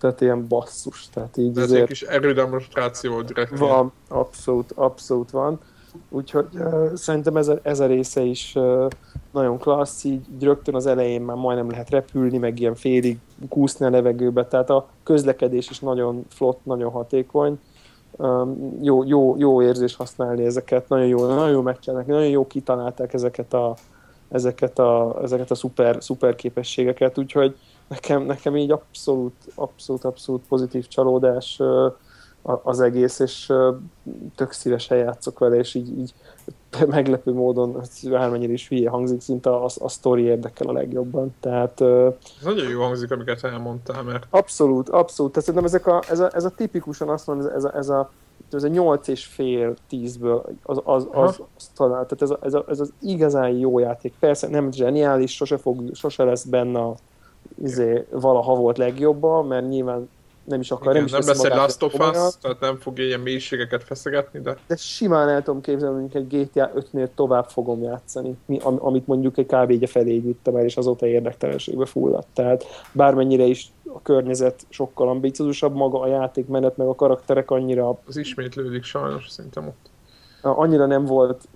tehát 0.00 0.20
ilyen 0.20 0.46
basszus. 0.48 1.08
Tehát 1.08 1.36
így 1.36 1.58
Ez 1.58 1.72
egy 1.72 1.84
kis 1.84 2.02
erődemonstráció 2.02 3.22
direkt. 3.22 3.58
Van, 3.58 3.92
abszolút, 4.08 4.72
abszolút 4.72 5.30
van. 5.30 5.60
Úgyhogy 6.08 6.46
uh, 6.52 6.94
szerintem 6.94 7.36
ez 7.36 7.48
a, 7.48 7.58
ez 7.62 7.80
a 7.80 7.86
része 7.86 8.22
is 8.22 8.54
uh, 8.54 8.86
nagyon 9.30 9.58
klassz, 9.58 10.04
így 10.04 10.26
rögtön 10.40 10.74
az 10.74 10.86
elején 10.86 11.22
már 11.22 11.36
majdnem 11.36 11.70
lehet 11.70 11.90
repülni, 11.90 12.38
meg 12.38 12.60
ilyen 12.60 12.74
félig 12.74 13.18
kúszni 13.48 13.86
a 13.86 13.90
levegőbe, 13.90 14.46
tehát 14.46 14.70
a 14.70 14.88
közlekedés 15.02 15.70
is 15.70 15.80
nagyon 15.80 16.26
flott, 16.28 16.60
nagyon 16.62 16.90
hatékony. 16.90 17.58
Um, 18.16 18.78
jó, 18.82 19.04
jó, 19.04 19.36
jó 19.38 19.62
érzés 19.62 19.96
használni 19.96 20.44
ezeket, 20.44 20.88
nagyon 20.88 21.06
jó, 21.06 21.26
nagyon 21.26 21.50
jó 21.50 21.60
meccsenek, 21.60 22.06
nagyon 22.06 22.28
jó 22.28 22.46
kitalálták 22.46 23.12
ezeket 23.12 23.52
a, 23.52 23.74
ezeket 24.28 24.78
a, 24.78 25.18
ezeket 25.22 25.50
a 25.50 25.54
szuper, 25.54 25.96
szuper 26.00 26.34
képességeket, 26.34 27.18
úgyhogy 27.18 27.56
nekem, 27.88 28.22
nekem 28.22 28.56
így 28.56 28.70
abszolút, 28.70 29.34
abszolút, 29.54 30.04
abszolút 30.04 30.42
pozitív 30.48 30.88
csalódás 30.88 31.56
uh, 31.58 31.92
az 32.42 32.80
egész, 32.80 33.18
és 33.18 33.52
tök 34.36 34.52
szívesen 34.52 34.98
játszok 34.98 35.38
vele, 35.38 35.56
és 35.56 35.74
így, 35.74 35.98
így 35.98 36.14
meglepő 36.86 37.32
módon, 37.32 37.82
bármennyire 38.10 38.52
is 38.52 38.68
hülye 38.68 38.90
hangzik, 38.90 39.20
szinte 39.20 39.50
a, 39.50 39.64
a 39.78 39.88
sztori 39.88 40.22
érdekel 40.22 40.68
a 40.68 40.72
legjobban. 40.72 41.34
Tehát, 41.40 41.80
ez 41.80 42.44
nagyon 42.44 42.68
jó 42.68 42.80
hangzik, 42.80 43.10
amiket 43.10 43.44
elmondtál, 43.44 44.02
mert... 44.02 44.26
Abszolút, 44.30 44.88
abszolút. 44.88 45.32
Tehát 45.32 45.48
szerintem 45.48 45.68
ezek 45.68 45.86
a, 45.86 46.02
ez, 46.08 46.20
a, 46.20 46.30
ez 46.34 46.44
a 46.44 46.50
tipikusan 46.50 47.08
azt 47.08 47.26
mondom, 47.26 47.46
ez 47.54 47.64
a, 47.64 47.76
ez 47.76 47.88
a 47.88 48.10
ez 48.54 48.64
a 48.64 48.68
8 48.68 49.08
és 49.08 49.24
fél 49.24 49.74
10-ből 49.90 50.42
az, 50.62 50.80
az, 50.84 51.06
az, 51.10 51.40
az 51.56 51.70
talál. 51.74 52.06
Tehát 52.06 52.22
ez, 52.22 52.30
a, 52.30 52.38
ez, 52.42 52.54
a, 52.54 52.64
ez 52.68 52.80
az 52.80 52.92
igazán 53.00 53.50
jó 53.50 53.78
játék. 53.78 54.14
Persze 54.18 54.48
nem 54.48 54.72
zseniális, 54.72 55.34
sose, 55.34 55.56
fog, 55.56 55.94
sose 55.94 56.24
lesz 56.24 56.44
benne 56.44 56.78
a, 56.78 56.94
izé, 57.62 58.06
valaha 58.10 58.54
volt 58.54 58.78
legjobban, 58.78 59.46
mert 59.46 59.68
nyilván 59.68 60.08
nem 60.50 60.60
is 60.60 60.70
akar, 60.70 60.94
Igen, 60.96 61.08
nem, 61.10 61.20
is 61.20 61.26
nem 61.26 61.36
lesz 61.36 61.44
egy 61.44 61.56
Last 61.56 61.82
of 61.82 61.94
Us, 61.94 62.34
tehát 62.40 62.60
nem 62.60 62.78
fog 62.78 62.98
ilyen 62.98 63.20
mélységeket 63.20 63.84
feszegetni, 63.84 64.40
de... 64.40 64.56
De 64.66 64.76
simán 64.76 65.28
el 65.28 65.42
tudom 65.42 65.60
képzelni, 65.60 66.08
hogy 66.12 66.22
egy 66.22 66.50
GTA 66.50 66.72
5-nél 66.76 67.08
tovább 67.14 67.48
fogom 67.48 67.82
játszani, 67.82 68.36
amit 68.62 69.06
mondjuk 69.06 69.38
egy 69.38 69.46
kb. 69.46 69.86
felé 69.86 70.18
vittem 70.18 70.56
el, 70.56 70.64
és 70.64 70.76
azóta 70.76 71.06
érdektelenségbe 71.06 71.86
fulladt. 71.86 72.28
Tehát 72.34 72.64
bármennyire 72.92 73.44
is 73.44 73.72
a 73.94 74.02
környezet 74.02 74.66
sokkal 74.68 75.08
ambiciózusabb, 75.08 75.74
maga 75.74 76.00
a 76.00 76.06
játékmenet, 76.06 76.76
meg 76.76 76.86
a 76.86 76.94
karakterek 76.94 77.50
annyira... 77.50 77.98
Az 78.06 78.16
ismétlődik 78.16 78.84
sajnos, 78.84 79.28
szerintem 79.28 79.66
ott. 79.66 79.90
Annyira 80.42 80.86
nem 80.86 81.04
volt 81.04 81.48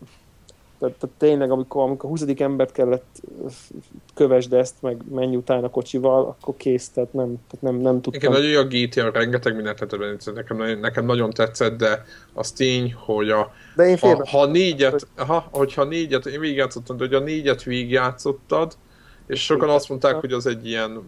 tehát, 0.78 0.94
tehát 0.98 1.16
tényleg, 1.18 1.50
amikor, 1.50 1.82
amikor 1.82 2.10
a 2.10 2.12
20. 2.12 2.24
embert 2.36 2.72
kellett 2.72 3.20
kövesd 4.14 4.52
ezt, 4.52 4.74
meg 4.80 4.96
menj 5.10 5.36
utána 5.36 5.70
kocsival, 5.70 6.36
akkor 6.40 6.54
kész, 6.56 6.88
tehát 6.88 7.12
nem, 7.12 7.26
tehát 7.26 7.60
nem, 7.60 7.74
nem 7.74 8.00
tudtam. 8.00 8.32
Igen, 8.32 8.32
nagyon 8.32 8.64
a 8.64 8.68
GTA, 8.68 9.10
rengeteg 9.10 9.54
mindent 9.54 9.78
lehetett 9.90 10.34
nekem, 10.34 10.80
nekem 10.80 11.04
nagyon 11.04 11.30
tetszett, 11.30 11.76
de 11.76 12.04
az 12.32 12.52
tény, 12.52 12.94
hogy 12.96 13.30
a, 13.30 13.52
de 13.76 13.86
én 13.86 13.98
ha, 13.98 14.26
ha 14.28 14.46
négyet, 14.46 15.06
ha, 15.16 15.48
hogyha 15.50 15.84
négyet, 15.84 16.26
én 16.26 16.40
végigjátszottam, 16.40 16.96
de 16.96 17.04
hogy 17.04 17.14
a 17.14 17.20
négyet 17.20 17.62
végigjátszottad, 17.62 18.76
és 19.26 19.44
sokan 19.44 19.68
azt 19.68 19.88
mondták, 19.88 20.14
hogy 20.14 20.32
az 20.32 20.46
egy 20.46 20.66
ilyen 20.66 21.02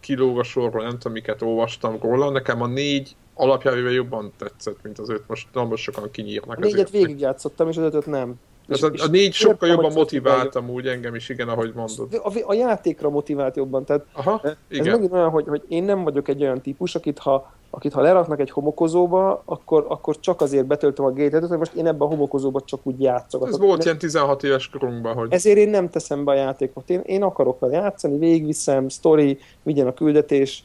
kilóg 0.00 0.38
a 0.38 0.42
sorról, 0.42 0.82
nem 0.82 0.98
tudom, 0.98 1.12
miket 1.12 1.42
olvastam 1.42 1.98
róla, 2.00 2.30
nekem 2.30 2.62
a 2.62 2.66
négy 2.66 3.16
alapjávével 3.34 3.92
jobban 3.92 4.32
tetszett, 4.38 4.82
mint 4.82 4.98
az 4.98 5.08
öt, 5.08 5.22
most 5.26 5.48
nagyon 5.52 5.76
sokan 5.76 6.10
kinyírnak. 6.10 6.56
A 6.56 6.60
négyet 6.60 6.90
végigjátszottam, 6.90 7.68
és 7.68 7.76
az 7.76 7.84
ötöt 7.84 8.06
nem. 8.06 8.34
Ez 8.68 8.82
a, 8.82 8.90
a 8.96 9.06
négy 9.06 9.32
sokkal 9.32 9.68
jobban 9.68 9.92
motiváltam 9.92 10.70
úgy 10.70 10.86
engem 10.86 11.14
is, 11.14 11.28
igen, 11.28 11.48
ahogy 11.48 11.72
mondod. 11.74 12.20
A, 12.24 12.42
a 12.46 12.54
játékra 12.54 13.10
motivált 13.10 13.56
jobban, 13.56 13.84
tehát 13.84 14.04
Aha, 14.12 14.40
ez 14.42 14.52
igen. 14.68 14.92
megint 14.92 15.12
olyan, 15.12 15.30
hogy, 15.30 15.44
hogy 15.46 15.62
én 15.68 15.84
nem 15.84 16.04
vagyok 16.04 16.28
egy 16.28 16.42
olyan 16.42 16.60
típus, 16.60 16.94
akit 16.94 17.18
ha, 17.18 17.52
akit 17.70 17.92
ha 17.92 18.00
leraknak 18.00 18.40
egy 18.40 18.50
homokozóba, 18.50 19.42
akkor, 19.44 19.86
akkor 19.88 20.20
csak 20.20 20.40
azért 20.40 20.66
betöltöm 20.66 21.04
a 21.04 21.10
gétet, 21.10 21.46
hogy 21.46 21.58
most 21.58 21.74
én 21.74 21.86
ebben 21.86 22.00
a 22.00 22.10
homokozóba 22.10 22.60
csak 22.60 22.80
úgy 22.82 23.00
játszok. 23.00 23.48
Ez 23.48 23.58
volt 23.58 23.84
ilyen 23.84 23.98
16 23.98 24.42
éves 24.42 24.68
korunkban, 24.68 25.14
hogy... 25.14 25.32
Ezért 25.32 25.56
én 25.56 25.70
nem 25.70 25.90
teszem 25.90 26.24
be 26.24 26.30
a 26.30 26.34
játékot. 26.34 26.90
Én, 26.90 27.00
én 27.00 27.22
akarok 27.22 27.58
vele 27.60 27.76
játszani, 27.76 28.18
végigviszem, 28.18 28.88
story, 28.88 29.38
vigyen 29.62 29.86
a 29.86 29.94
küldetés, 29.94 30.64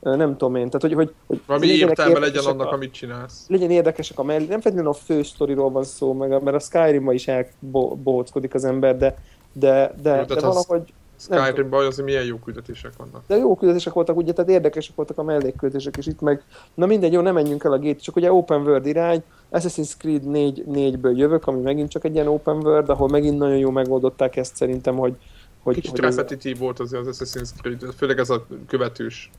nem 0.00 0.36
tudom 0.36 0.54
én, 0.54 0.70
tehát 0.70 0.80
hogy... 0.80 0.92
hogy, 0.92 1.14
hogy 1.26 1.40
Valami 1.46 1.66
értelme 1.66 2.18
legyen 2.18 2.44
annak, 2.44 2.66
a, 2.66 2.72
amit 2.72 2.92
csinálsz. 2.92 3.44
Legyen 3.48 3.70
érdekesek 3.70 4.18
a 4.18 4.22
mellé, 4.22 4.46
nem 4.46 4.60
feltétlenül 4.60 4.90
a 4.90 4.94
fő 4.94 5.22
sztoriról 5.22 5.70
van 5.70 5.84
szó, 5.84 6.12
meg, 6.12 6.42
mert 6.42 6.56
a 6.56 6.58
skyrim 6.58 7.10
is 7.10 7.28
elbohóckodik 7.28 8.54
az 8.54 8.64
ember, 8.64 8.96
de, 8.96 9.14
de, 9.52 9.94
de, 10.02 10.16
Jó, 10.16 10.24
de 10.24 10.40
valahogy... 10.40 10.92
Skyrimban 11.16 11.86
azért 11.86 12.06
milyen 12.06 12.24
jó 12.24 12.36
küldetések 12.36 12.92
vannak. 12.96 13.22
De 13.26 13.36
jó 13.36 13.56
küldetések 13.56 13.92
voltak, 13.92 14.16
ugye, 14.16 14.32
tehát 14.32 14.50
érdekesek 14.50 14.96
voltak 14.96 15.18
a 15.18 15.22
mellékküldetések, 15.22 15.96
és 15.96 16.06
itt 16.06 16.20
meg, 16.20 16.42
na 16.74 16.86
mindegy, 16.86 17.12
jó, 17.12 17.20
nem 17.20 17.34
menjünk 17.34 17.64
el 17.64 17.72
a 17.72 17.78
gét, 17.78 18.02
csak 18.02 18.16
ugye 18.16 18.32
open 18.32 18.60
world 18.60 18.86
irány, 18.86 19.22
Assassin's 19.52 19.92
Creed 19.98 20.24
4, 20.24 20.64
4-ből 20.72 21.16
jövök, 21.16 21.46
ami 21.46 21.60
megint 21.60 21.90
csak 21.90 22.04
egy 22.04 22.14
ilyen 22.14 22.26
open 22.26 22.56
world, 22.56 22.88
ahol 22.88 23.08
megint 23.08 23.38
nagyon 23.38 23.56
jó 23.56 23.70
megoldották 23.70 24.36
ezt 24.36 24.56
szerintem, 24.56 24.96
hogy, 24.96 25.16
hogy, 25.64 25.74
Kicsit 25.74 25.90
hogy 25.90 26.00
repetitív 26.00 26.52
ez... 26.52 26.58
volt 26.58 26.80
azért 26.80 27.06
az 27.06 27.18
Assassin's 27.20 27.50
Creed, 27.60 27.94
főleg 27.96 28.18
ez 28.18 28.30
a 28.30 28.46
követős 28.66 29.30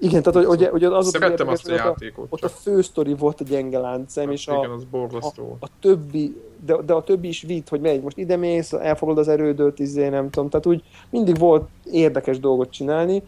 igen, 0.00 0.22
tehát 0.22 0.46
hogy, 0.46 0.58
hogy, 0.58 0.68
hogy 0.70 0.84
az 0.84 1.08
Szerettem 1.08 1.48
azt 1.48 1.68
a 1.68 1.74
játékot. 1.74 2.26
Ott 2.28 2.44
a 2.44 2.48
fő 2.48 2.82
sztori 2.82 3.14
volt 3.14 3.40
a 3.40 3.44
gyenge 3.44 3.78
láncem, 3.78 4.24
hát, 4.24 4.32
és 4.32 4.46
igen, 4.46 4.70
a, 4.70 4.74
az 4.74 4.84
borzasztó. 4.84 5.56
A, 5.60 5.64
a, 5.64 5.68
többi, 5.80 6.36
de, 6.64 6.76
de 6.86 6.92
a 6.92 7.02
többi 7.02 7.28
is 7.28 7.42
vitt, 7.42 7.68
hogy 7.68 7.80
megy, 7.80 8.02
most 8.02 8.18
ide 8.18 8.36
mész, 8.36 8.72
elfoglalod 8.72 9.18
az 9.22 9.28
erődöt, 9.28 9.78
izé, 9.78 10.08
nem 10.08 10.30
tudom, 10.30 10.48
tehát 10.48 10.66
úgy 10.66 10.82
mindig 11.10 11.38
volt 11.38 11.68
érdekes 11.84 12.38
dolgot 12.40 12.70
csinálni, 12.70 13.22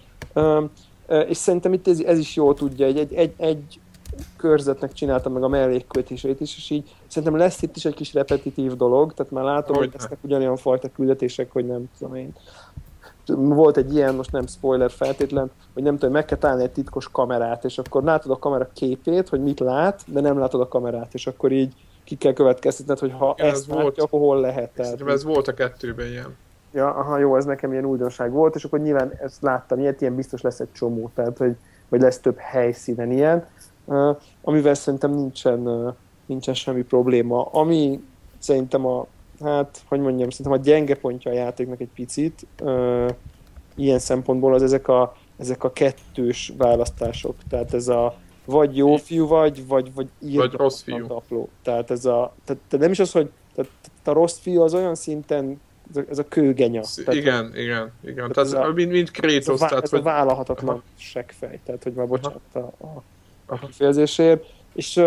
és 1.29 1.37
szerintem 1.37 1.73
itt 1.73 1.89
ez, 1.89 2.01
ez 2.01 2.19
is 2.19 2.37
jól 2.37 2.55
tudja, 2.55 2.87
egy, 2.87 2.99
egy, 2.99 3.12
egy, 3.12 3.33
egy 3.37 3.81
körzetnek 4.36 4.92
csináltam 4.92 5.32
meg 5.32 5.42
a 5.42 5.48
mellékkötéseit 5.48 6.40
is, 6.40 6.56
és 6.56 6.70
így 6.70 6.94
szerintem 7.06 7.38
lesz 7.38 7.62
itt 7.62 7.76
is 7.76 7.84
egy 7.84 7.94
kis 7.94 8.14
repetitív 8.14 8.76
dolog, 8.76 9.14
tehát 9.14 9.32
már 9.32 9.44
látom, 9.44 9.76
hogy, 9.76 9.84
hogy 9.84 9.94
lesznek 10.01 10.18
ugyanolyan 10.22 10.56
fajta 10.56 10.88
küldetések, 10.92 11.52
hogy 11.52 11.66
nem 11.66 11.90
tudom 11.98 12.14
én 12.14 12.32
volt 13.36 13.76
egy 13.76 13.94
ilyen, 13.94 14.14
most 14.14 14.32
nem 14.32 14.47
spoiler 14.47 14.90
feltétlen, 14.90 15.51
hogy 15.74 15.82
nem 15.82 15.98
tudom, 15.98 16.12
meg 16.12 16.24
kell 16.24 16.38
találni 16.38 16.62
egy 16.62 16.70
titkos 16.70 17.09
kamerát, 17.12 17.64
és 17.64 17.78
akkor 17.78 18.02
látod 18.02 18.30
a 18.30 18.38
kamera 18.38 18.68
képét, 18.72 19.28
hogy 19.28 19.42
mit 19.42 19.60
lát, 19.60 20.02
de 20.06 20.20
nem 20.20 20.38
látod 20.38 20.60
a 20.60 20.68
kamerát, 20.68 21.14
és 21.14 21.26
akkor 21.26 21.52
így 21.52 21.74
ki 22.05 22.16
kell 22.16 22.32
következtetned, 22.32 22.98
hogy 22.98 23.12
ha 23.18 23.34
Igen, 23.38 23.51
ezt 23.51 23.60
ez 23.60 23.66
látja, 23.68 23.82
volt, 23.82 23.98
akkor 23.98 24.20
hol 24.20 24.40
lehet. 24.40 24.70
Tehát, 24.70 25.09
ez 25.09 25.24
volt 25.24 25.48
a 25.48 25.55
kettőben 25.55 26.06
ilyen. 26.06 26.36
Ja, 26.72 26.94
aha, 26.94 27.18
jó, 27.18 27.36
ez 27.36 27.44
nekem 27.44 27.72
ilyen 27.72 27.84
újdonság 27.84 28.32
volt, 28.32 28.55
és 28.55 28.64
akkor 28.64 28.80
nyilván 28.80 29.12
ezt 29.22 29.42
láttam, 29.42 29.78
ilyet, 29.78 30.01
ilyen 30.01 30.14
biztos 30.14 30.40
lesz 30.40 30.60
egy 30.60 30.72
csomó, 30.72 31.10
tehát 31.14 31.38
hogy, 31.38 31.56
vagy 31.88 32.01
lesz 32.01 32.18
több 32.18 32.36
helyszínen 32.38 33.10
ilyen, 33.10 33.47
amivel 34.43 34.75
szerintem 34.75 35.15
nincsen, 35.15 35.95
nincsen 36.27 36.55
semmi 36.55 36.83
probléma. 36.83 37.43
Ami 37.43 38.01
szerintem 38.39 38.87
a 38.87 39.07
hát, 39.41 39.83
hogy 39.89 40.01
mondjam, 40.01 40.31
szerintem 40.31 40.61
a 40.61 40.65
gyenge 40.65 40.95
pontja 40.95 41.31
a 41.31 41.35
játéknak 41.35 41.81
egy 41.81 41.91
picit, 41.95 42.47
ilyen 43.75 43.99
szempontból 43.99 44.55
az 44.55 44.62
ezek 44.62 44.89
a, 44.89 45.17
ezek 45.37 45.65
a 45.65 45.73
kettős 45.73 46.53
választások. 46.57 47.37
Tehát 47.49 47.75
ez 47.75 47.89
a 47.89 48.17
vagy 48.45 48.77
jó 48.77 48.97
fiú 48.97 49.27
vagy, 49.27 49.67
vagy, 49.67 49.95
vagy 49.95 50.09
vagy 50.21 50.53
rossz 50.53 50.83
fiú. 50.83 51.07
Tapló. 51.07 51.49
Tehát 51.62 51.91
ez 51.91 52.05
a, 52.05 52.35
tehát, 52.45 52.62
tehát 52.69 52.79
nem 52.79 52.91
is 52.91 52.99
az, 52.99 53.12
hogy 53.12 53.31
tehát 53.55 53.71
a 54.05 54.12
rossz 54.12 54.39
fiú 54.39 54.62
az 54.62 54.75
olyan 54.75 54.95
szinten 54.95 55.61
ez 55.91 55.97
a, 55.97 56.05
ez 56.11 56.19
a 56.19 56.29
kőgenya. 56.29 56.83
Tehát, 56.95 57.21
igen, 57.21 57.53
igen, 57.57 57.93
igen. 58.03 58.15
Tehát, 58.15 58.33
tehát 58.33 58.49
ez 58.49 58.53
a, 58.53 58.73
mint, 58.73 58.91
mint 58.91 59.11
Kratos. 59.11 59.55
Ez 59.55 59.62
a, 59.62 59.67
tehát, 59.67 59.83
ez 59.83 59.91
hogy... 59.91 60.01
a 60.01 60.03
vállalhatatlan 60.03 60.83
seggfej, 60.97 61.61
tehát 61.65 61.83
hogy 61.83 61.93
már 61.93 62.07
bocsánat 62.07 62.41
a, 62.53 62.59
a, 62.59 63.03
a 63.51 63.66
kifejezésért. 63.66 64.44
És 64.74 65.02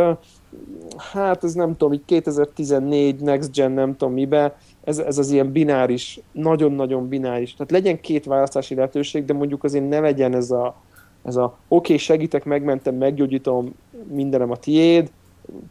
hát 0.98 1.44
ez 1.44 1.54
nem 1.54 1.72
tudom, 1.72 1.94
így 1.94 2.06
2014 2.06 3.20
Next 3.20 3.56
Gen 3.56 3.72
nem 3.72 3.96
tudom 3.96 4.14
mibe, 4.14 4.58
ez, 4.84 5.00
ez 5.00 5.18
az 5.18 5.32
ilyen 5.32 5.52
bináris, 5.52 6.20
nagyon-nagyon 6.32 7.08
bináris. 7.08 7.54
Tehát 7.54 7.72
legyen 7.72 8.02
két 8.02 8.26
választási 8.26 8.76
lehetőség, 8.76 9.26
de 9.26 9.34
mondjuk 9.34 9.64
azért 9.64 9.90
ne 9.90 10.00
legyen 10.00 10.36
ez 10.36 10.52
a, 10.52 10.76
ez 11.24 11.36
a 11.36 11.44
oké, 11.46 11.58
okay, 11.68 11.98
segítek, 11.98 12.46
megmentem, 12.46 12.96
meggyógyítom, 12.96 13.76
mindenem 14.08 14.52
a 14.52 14.58
tiéd, 14.58 15.12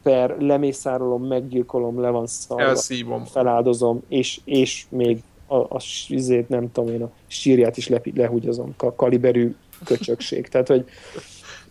per 0.03 0.37
lemészárolom, 0.39 1.25
meggyilkolom, 1.25 2.01
le 2.01 2.11
van 2.11 2.27
szarva, 2.27 2.65
Elszívom. 2.65 3.25
feláldozom, 3.25 4.03
és, 4.09 4.41
és 4.45 4.85
még 4.89 5.23
a, 5.47 5.57
a, 5.57 5.67
a, 5.69 6.45
nem 6.47 6.73
tudom 6.73 6.95
én, 6.95 7.03
a 7.03 7.11
sírját 7.27 7.77
is 7.77 7.89
le, 7.89 8.01
lehúgyozom, 8.15 8.75
a 8.79 8.95
kaliberű 8.95 9.55
köcsökség. 9.85 10.49
Tehát, 10.49 10.69
hogy 10.69 10.85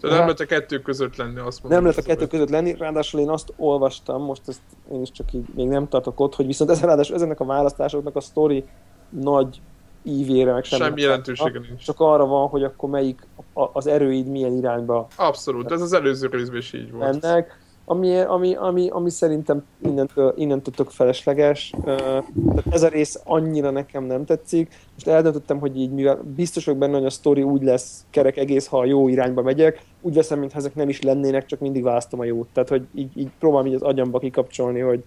tehát 0.01 0.17
nem 0.17 0.25
lehet 0.25 0.39
a 0.39 0.45
kettő 0.45 0.79
között 0.79 1.15
lenni, 1.15 1.39
azt 1.39 1.63
mondom. 1.63 1.83
Nem 1.83 1.91
lehet 1.91 2.05
a 2.05 2.07
kettő 2.07 2.27
között 2.27 2.49
lenni, 2.49 2.75
ráadásul 2.77 3.19
én 3.19 3.29
azt 3.29 3.53
olvastam, 3.57 4.21
most 4.21 4.41
ezt 4.47 4.61
én 4.91 5.01
is 5.01 5.11
csak 5.11 5.33
így 5.33 5.45
még 5.55 5.67
nem 5.67 5.87
tartok 5.87 6.19
ott, 6.19 6.35
hogy 6.35 6.45
viszont 6.45 6.69
ez, 6.69 6.81
ráadásul 6.91 7.15
ezeknek 7.15 7.39
a 7.39 7.45
választásoknak 7.45 8.15
a 8.15 8.21
sztori 8.21 8.65
nagy 9.09 9.61
ívére, 10.03 10.53
meg 10.53 10.63
semmi, 10.63 10.83
semmi 10.83 11.01
jelentősége 11.01 11.59
nincs. 11.59 11.83
Csak 11.83 11.99
arra 11.99 12.25
van, 12.25 12.47
hogy 12.47 12.63
akkor 12.63 12.89
melyik 12.89 13.27
az 13.53 13.87
erőid 13.87 14.27
milyen 14.27 14.53
irányba. 14.53 15.07
Abszolút, 15.15 15.71
ez 15.71 15.81
az 15.81 15.93
előző 15.93 16.27
részben 16.27 16.57
is 16.57 16.73
így 16.73 16.91
volt. 16.91 17.23
Ennek, 17.23 17.60
ami, 17.91 18.19
ami, 18.19 18.55
ami, 18.55 18.89
ami 18.89 19.09
szerintem 19.09 19.63
innentől, 19.83 20.33
innentől 20.37 20.73
tök 20.73 20.89
felesleges. 20.89 21.73
Tehát 21.85 22.63
ez 22.69 22.83
a 22.83 22.87
rész 22.87 23.21
annyira 23.23 23.69
nekem 23.69 24.03
nem 24.03 24.25
tetszik. 24.25 24.73
Most 24.93 25.07
eldöntöttem, 25.07 25.59
hogy 25.59 25.79
így, 25.79 25.91
mivel 25.91 26.21
biztos 26.35 26.65
vagyok 26.65 26.79
benne, 26.79 26.97
hogy 26.97 27.05
a 27.05 27.09
sztori 27.09 27.43
úgy 27.43 27.63
lesz 27.63 28.05
kerek 28.09 28.37
egész, 28.37 28.67
ha 28.67 28.77
a 28.79 28.85
jó 28.85 29.07
irányba 29.07 29.41
megyek, 29.41 29.81
úgy 30.01 30.13
veszem, 30.13 30.39
mintha 30.39 30.57
ezek 30.57 30.75
nem 30.75 30.89
is 30.89 31.01
lennének, 31.01 31.45
csak 31.45 31.59
mindig 31.59 31.83
választom 31.83 32.19
a 32.19 32.23
jót. 32.23 32.47
Tehát, 32.53 32.69
hogy 32.69 32.87
így, 32.95 33.17
így 33.17 33.29
próbálom 33.39 33.67
így 33.67 33.73
az 33.73 33.81
agyamba 33.81 34.19
kikapcsolni, 34.19 34.79
hogy, 34.79 35.03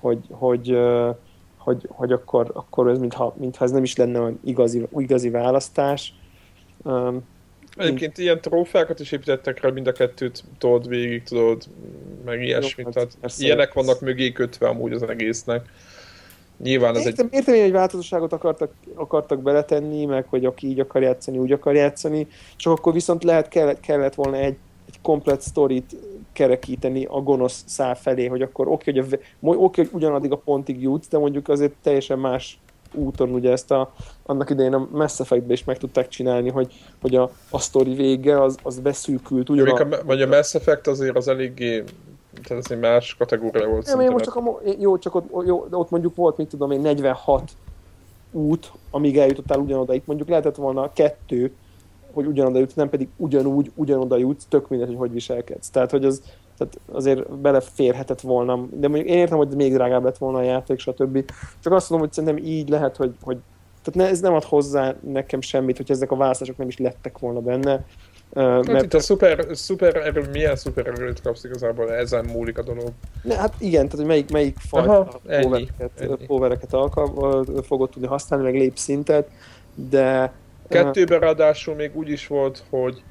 hogy, 0.00 0.18
hogy, 0.30 0.78
hogy, 1.56 1.88
hogy 1.88 2.12
akkor, 2.12 2.50
akkor 2.54 2.88
ez 2.88 2.98
mintha, 2.98 3.34
mintha 3.36 3.64
ez 3.64 3.70
nem 3.70 3.82
is 3.82 3.96
lenne 3.96 4.20
olyan 4.20 4.40
igazi, 4.44 4.86
igazi 4.96 5.30
választás. 5.30 6.14
Egyébként 7.78 8.18
ilyen 8.18 8.40
trófákat 8.40 9.00
is 9.00 9.12
építettek 9.12 9.60
rá, 9.60 9.70
mind 9.70 9.86
a 9.86 9.92
kettőt 9.92 10.44
tudod 10.58 10.88
végig, 10.88 11.22
tudod, 11.22 11.62
meg 12.24 12.42
ilyesmit. 12.42 12.86
Jó, 12.86 12.92
tehát 12.92 13.16
hát 13.22 13.32
ilyenek 13.38 13.72
vannak 13.72 14.00
mögé 14.00 14.32
kötve 14.32 14.68
amúgy 14.68 14.92
az 14.92 15.02
egésznek. 15.02 15.66
Nyilván 16.62 16.96
ez 16.96 17.06
értem, 17.06 17.28
egy... 17.30 17.38
Értem 17.38 17.60
hogy 17.60 17.72
változóságot 17.72 18.32
akartak, 18.32 18.72
akartak 18.94 19.42
beletenni, 19.42 20.04
meg 20.04 20.26
hogy 20.28 20.44
aki 20.44 20.66
így 20.66 20.80
akar 20.80 21.02
játszani, 21.02 21.38
úgy 21.38 21.52
akar 21.52 21.74
játszani, 21.74 22.26
csak 22.56 22.72
akkor 22.72 22.92
viszont 22.92 23.24
lehet 23.24 23.48
kellett, 23.48 23.80
kellett 23.80 24.14
volna 24.14 24.36
egy, 24.36 24.56
egy 24.86 25.00
komplet 25.02 25.40
sztorit 25.40 25.96
kerekíteni 26.32 27.04
a 27.04 27.20
gonosz 27.20 27.62
szál 27.66 27.94
felé, 27.94 28.26
hogy 28.26 28.42
akkor 28.42 28.68
oké, 28.68 28.92
hogy, 28.92 28.98
a, 28.98 29.54
oké, 29.54 29.82
hogy 29.82 29.90
ugyanaddig 29.92 30.32
a 30.32 30.36
pontig 30.36 30.82
jutsz, 30.82 31.08
de 31.08 31.18
mondjuk 31.18 31.48
azért 31.48 31.72
teljesen 31.82 32.18
más 32.18 32.58
úton 32.94 33.30
ugye 33.30 33.50
ezt 33.50 33.70
a, 33.70 33.92
annak 34.22 34.50
idején 34.50 34.74
a 34.74 34.88
Mass 34.92 35.20
effect 35.20 35.50
is 35.50 35.64
meg 35.64 35.78
tudták 35.78 36.08
csinálni, 36.08 36.50
hogy, 36.50 36.72
hogy 37.00 37.14
a, 37.14 37.30
a 37.50 37.58
sztori 37.58 37.94
vége 37.94 38.42
az, 38.42 38.56
az 38.62 38.78
beszűkült. 38.78 39.48
Ugyan 39.48 39.68
a, 39.68 39.96
a, 39.96 40.02
vagy 40.04 40.22
a 40.22 40.26
Mass 40.26 40.54
Effect 40.54 40.86
azért 40.86 41.16
az 41.16 41.28
eléggé 41.28 41.84
tehát 42.42 42.64
ez 42.64 42.70
egy 42.70 42.78
más 42.78 43.14
kategória 43.18 43.68
volt. 43.68 43.96
Nem, 43.96 44.12
most 44.12 44.24
csak 44.24 44.36
a, 44.36 44.60
jó, 44.78 44.98
csak 44.98 45.14
ott, 45.14 45.46
jó, 45.46 45.66
ott 45.70 45.90
mondjuk 45.90 46.14
volt, 46.14 46.36
mit 46.36 46.48
tudom 46.48 46.70
én, 46.70 46.80
46 46.80 47.50
út, 48.32 48.72
amíg 48.90 49.18
eljutottál 49.18 49.58
ugyanoda. 49.58 49.94
Itt 49.94 50.06
mondjuk 50.06 50.28
lehetett 50.28 50.56
volna 50.56 50.92
kettő, 50.92 51.52
hogy 52.12 52.26
ugyanoda 52.26 52.58
jutsz, 52.58 52.74
nem 52.74 52.88
pedig 52.88 53.08
ugyanúgy, 53.16 53.70
ugyanoda 53.74 54.16
jutsz, 54.16 54.46
tök 54.48 54.68
mindegy, 54.68 54.88
hogy 54.88 54.96
hogy 54.96 55.12
viselkedsz. 55.12 55.70
Tehát, 55.70 55.90
hogy 55.90 56.04
az, 56.04 56.22
tehát 56.58 56.80
azért 56.92 57.30
beleférhetett 57.36 58.20
volna, 58.20 58.66
de 58.70 58.88
mondjuk 58.88 59.10
én 59.10 59.18
értem, 59.18 59.36
hogy 59.36 59.56
még 59.56 59.72
drágább 59.72 60.04
lett 60.04 60.18
volna 60.18 60.38
a 60.38 60.42
játék, 60.42 60.78
stb. 60.78 61.30
Csak 61.60 61.72
azt 61.72 61.90
mondom, 61.90 62.08
hogy 62.08 62.16
szerintem 62.16 62.46
így 62.46 62.68
lehet, 62.68 62.96
hogy, 62.96 63.14
hogy 63.22 63.36
tehát 63.84 64.08
ne, 64.08 64.14
ez 64.14 64.20
nem 64.20 64.34
ad 64.34 64.44
hozzá 64.44 64.94
nekem 65.00 65.40
semmit, 65.40 65.76
hogy 65.76 65.90
ezek 65.90 66.10
a 66.10 66.16
választások 66.16 66.56
nem 66.56 66.68
is 66.68 66.78
lettek 66.78 67.18
volna 67.18 67.40
benne. 67.40 67.84
Uh, 68.30 68.42
hát 68.42 68.66
mert... 68.66 68.84
itt 68.84 68.94
a 68.94 69.00
szuper, 69.00 69.46
szuper 69.52 69.96
erő, 69.96 70.28
milyen 70.32 70.56
szuper 70.56 70.86
erőt 70.86 71.22
kapsz 71.22 71.44
igazából, 71.44 71.92
ezen 71.92 72.24
múlik 72.24 72.58
a 72.58 72.62
dolog. 72.62 72.88
Ne, 73.22 73.34
hát 73.34 73.54
igen, 73.58 73.84
tehát 73.84 73.96
hogy 73.96 74.06
melyik, 74.06 74.30
melyik 74.30 74.56
fajta 74.58 75.20
powereket 76.26 76.72
alkalm, 76.72 77.44
fogod 77.62 77.90
tudni 77.90 78.08
használni, 78.08 78.44
meg 78.44 78.54
lépszintet, 78.54 79.28
de... 79.74 80.32
Kettőben 80.68 81.20
ráadásul 81.20 81.74
még 81.74 81.96
úgy 81.96 82.08
is 82.08 82.26
volt, 82.26 82.64
hogy 82.70 83.02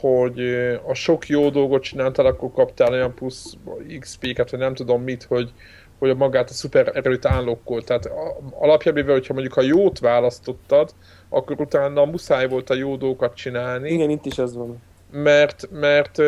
hogy 0.00 0.40
a 0.86 0.94
sok 0.94 1.28
jó 1.28 1.50
dolgot 1.50 1.82
csináltál, 1.82 2.26
akkor 2.26 2.52
kaptál 2.52 2.92
olyan 2.92 3.14
plusz 3.14 3.54
XP-ket, 3.98 4.50
vagy 4.50 4.60
nem 4.60 4.74
tudom 4.74 5.02
mit, 5.02 5.22
hogy, 5.22 5.52
hogy 5.98 6.10
a 6.10 6.14
magát 6.14 6.50
a 6.50 6.52
szuper 6.52 6.90
erőt 6.94 7.24
állokkolt. 7.24 7.84
Tehát 7.84 8.10
alapjában, 8.58 9.04
hogyha 9.04 9.32
mondjuk 9.32 9.56
a 9.56 9.62
jót 9.62 9.98
választottad, 9.98 10.90
akkor 11.28 11.60
utána 11.60 12.04
muszáj 12.04 12.48
volt 12.48 12.70
a 12.70 12.74
jó 12.74 12.96
dolgokat 12.96 13.34
csinálni. 13.34 13.90
Igen, 13.90 14.10
itt 14.10 14.26
is 14.26 14.38
ez 14.38 14.54
van. 14.54 14.82
mert, 15.12 15.68
mert 15.72 16.18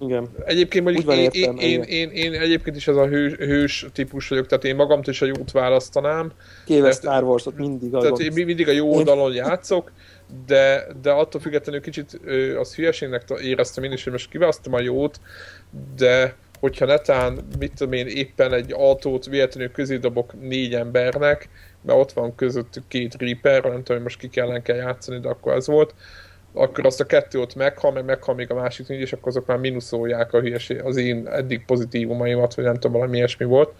Igen. 0.00 0.28
egyébként 0.44 0.84
mondjuk 0.84 1.12
én, 1.14 1.30
én, 1.32 1.56
én, 1.56 1.82
én, 1.82 2.10
én, 2.10 2.32
egyébként 2.32 2.76
is 2.76 2.88
ez 2.88 2.96
a 2.96 3.06
hős, 3.06 3.32
hős 3.32 3.86
típus 3.92 4.28
vagyok, 4.28 4.46
tehát 4.46 4.64
én 4.64 4.74
magamtól 4.74 5.12
is 5.12 5.22
a 5.22 5.26
jót 5.26 5.50
választanám. 5.50 6.32
Kéve 6.64 6.92
Star 6.92 7.22
wars 7.24 7.46
mindig 7.56 7.90
Tehát 7.90 8.18
én 8.18 8.32
mindig 8.32 8.68
a 8.68 8.72
jó 8.72 8.94
oldalon 8.94 9.32
játszok, 9.32 9.92
de, 10.46 10.86
de 11.02 11.10
attól 11.10 11.40
függetlenül 11.40 11.80
kicsit 11.80 12.20
az 12.58 12.74
hülyeségnek 12.74 13.22
éreztem 13.42 13.84
én 13.84 13.92
is, 13.92 14.04
hogy 14.04 14.12
most 14.12 14.30
kiválasztom 14.30 14.74
a 14.74 14.80
jót, 14.80 15.20
de 15.96 16.34
hogyha 16.60 16.84
netán, 16.84 17.38
mit 17.58 17.72
tudom 17.74 17.92
én, 17.92 18.06
éppen 18.06 18.52
egy 18.52 18.72
autót 18.72 19.26
véletlenül 19.26 19.72
közé 19.72 19.96
dobok 19.96 20.40
négy 20.40 20.74
embernek, 20.74 21.48
mert 21.82 21.98
ott 21.98 22.12
van 22.12 22.34
közöttük 22.34 22.88
két 22.88 23.14
Reaper, 23.18 23.62
nem 23.62 23.72
tudom, 23.72 23.84
hogy 23.86 24.02
most 24.02 24.18
ki 24.18 24.28
kellene 24.28 24.62
kell 24.62 24.76
játszani, 24.76 25.20
de 25.20 25.28
akkor 25.28 25.52
ez 25.52 25.66
volt, 25.66 25.94
akkor 26.52 26.86
azt 26.86 27.00
a 27.00 27.06
kettő 27.06 27.40
ott 27.40 27.54
meghal, 27.54 27.92
meg 27.92 28.04
meghal 28.04 28.34
még 28.34 28.50
a 28.50 28.54
másik 28.54 28.86
négy, 28.86 29.00
és 29.00 29.12
akkor 29.12 29.28
azok 29.28 29.46
már 29.46 29.58
mínuszolják 29.58 30.32
a 30.32 30.40
hülyeség, 30.40 30.80
az 30.80 30.96
én 30.96 31.28
eddig 31.28 31.64
pozitívumaimat, 31.64 32.54
vagy 32.54 32.64
nem 32.64 32.74
tudom, 32.74 32.92
valami 32.92 33.16
ilyesmi 33.16 33.44
volt. 33.44 33.72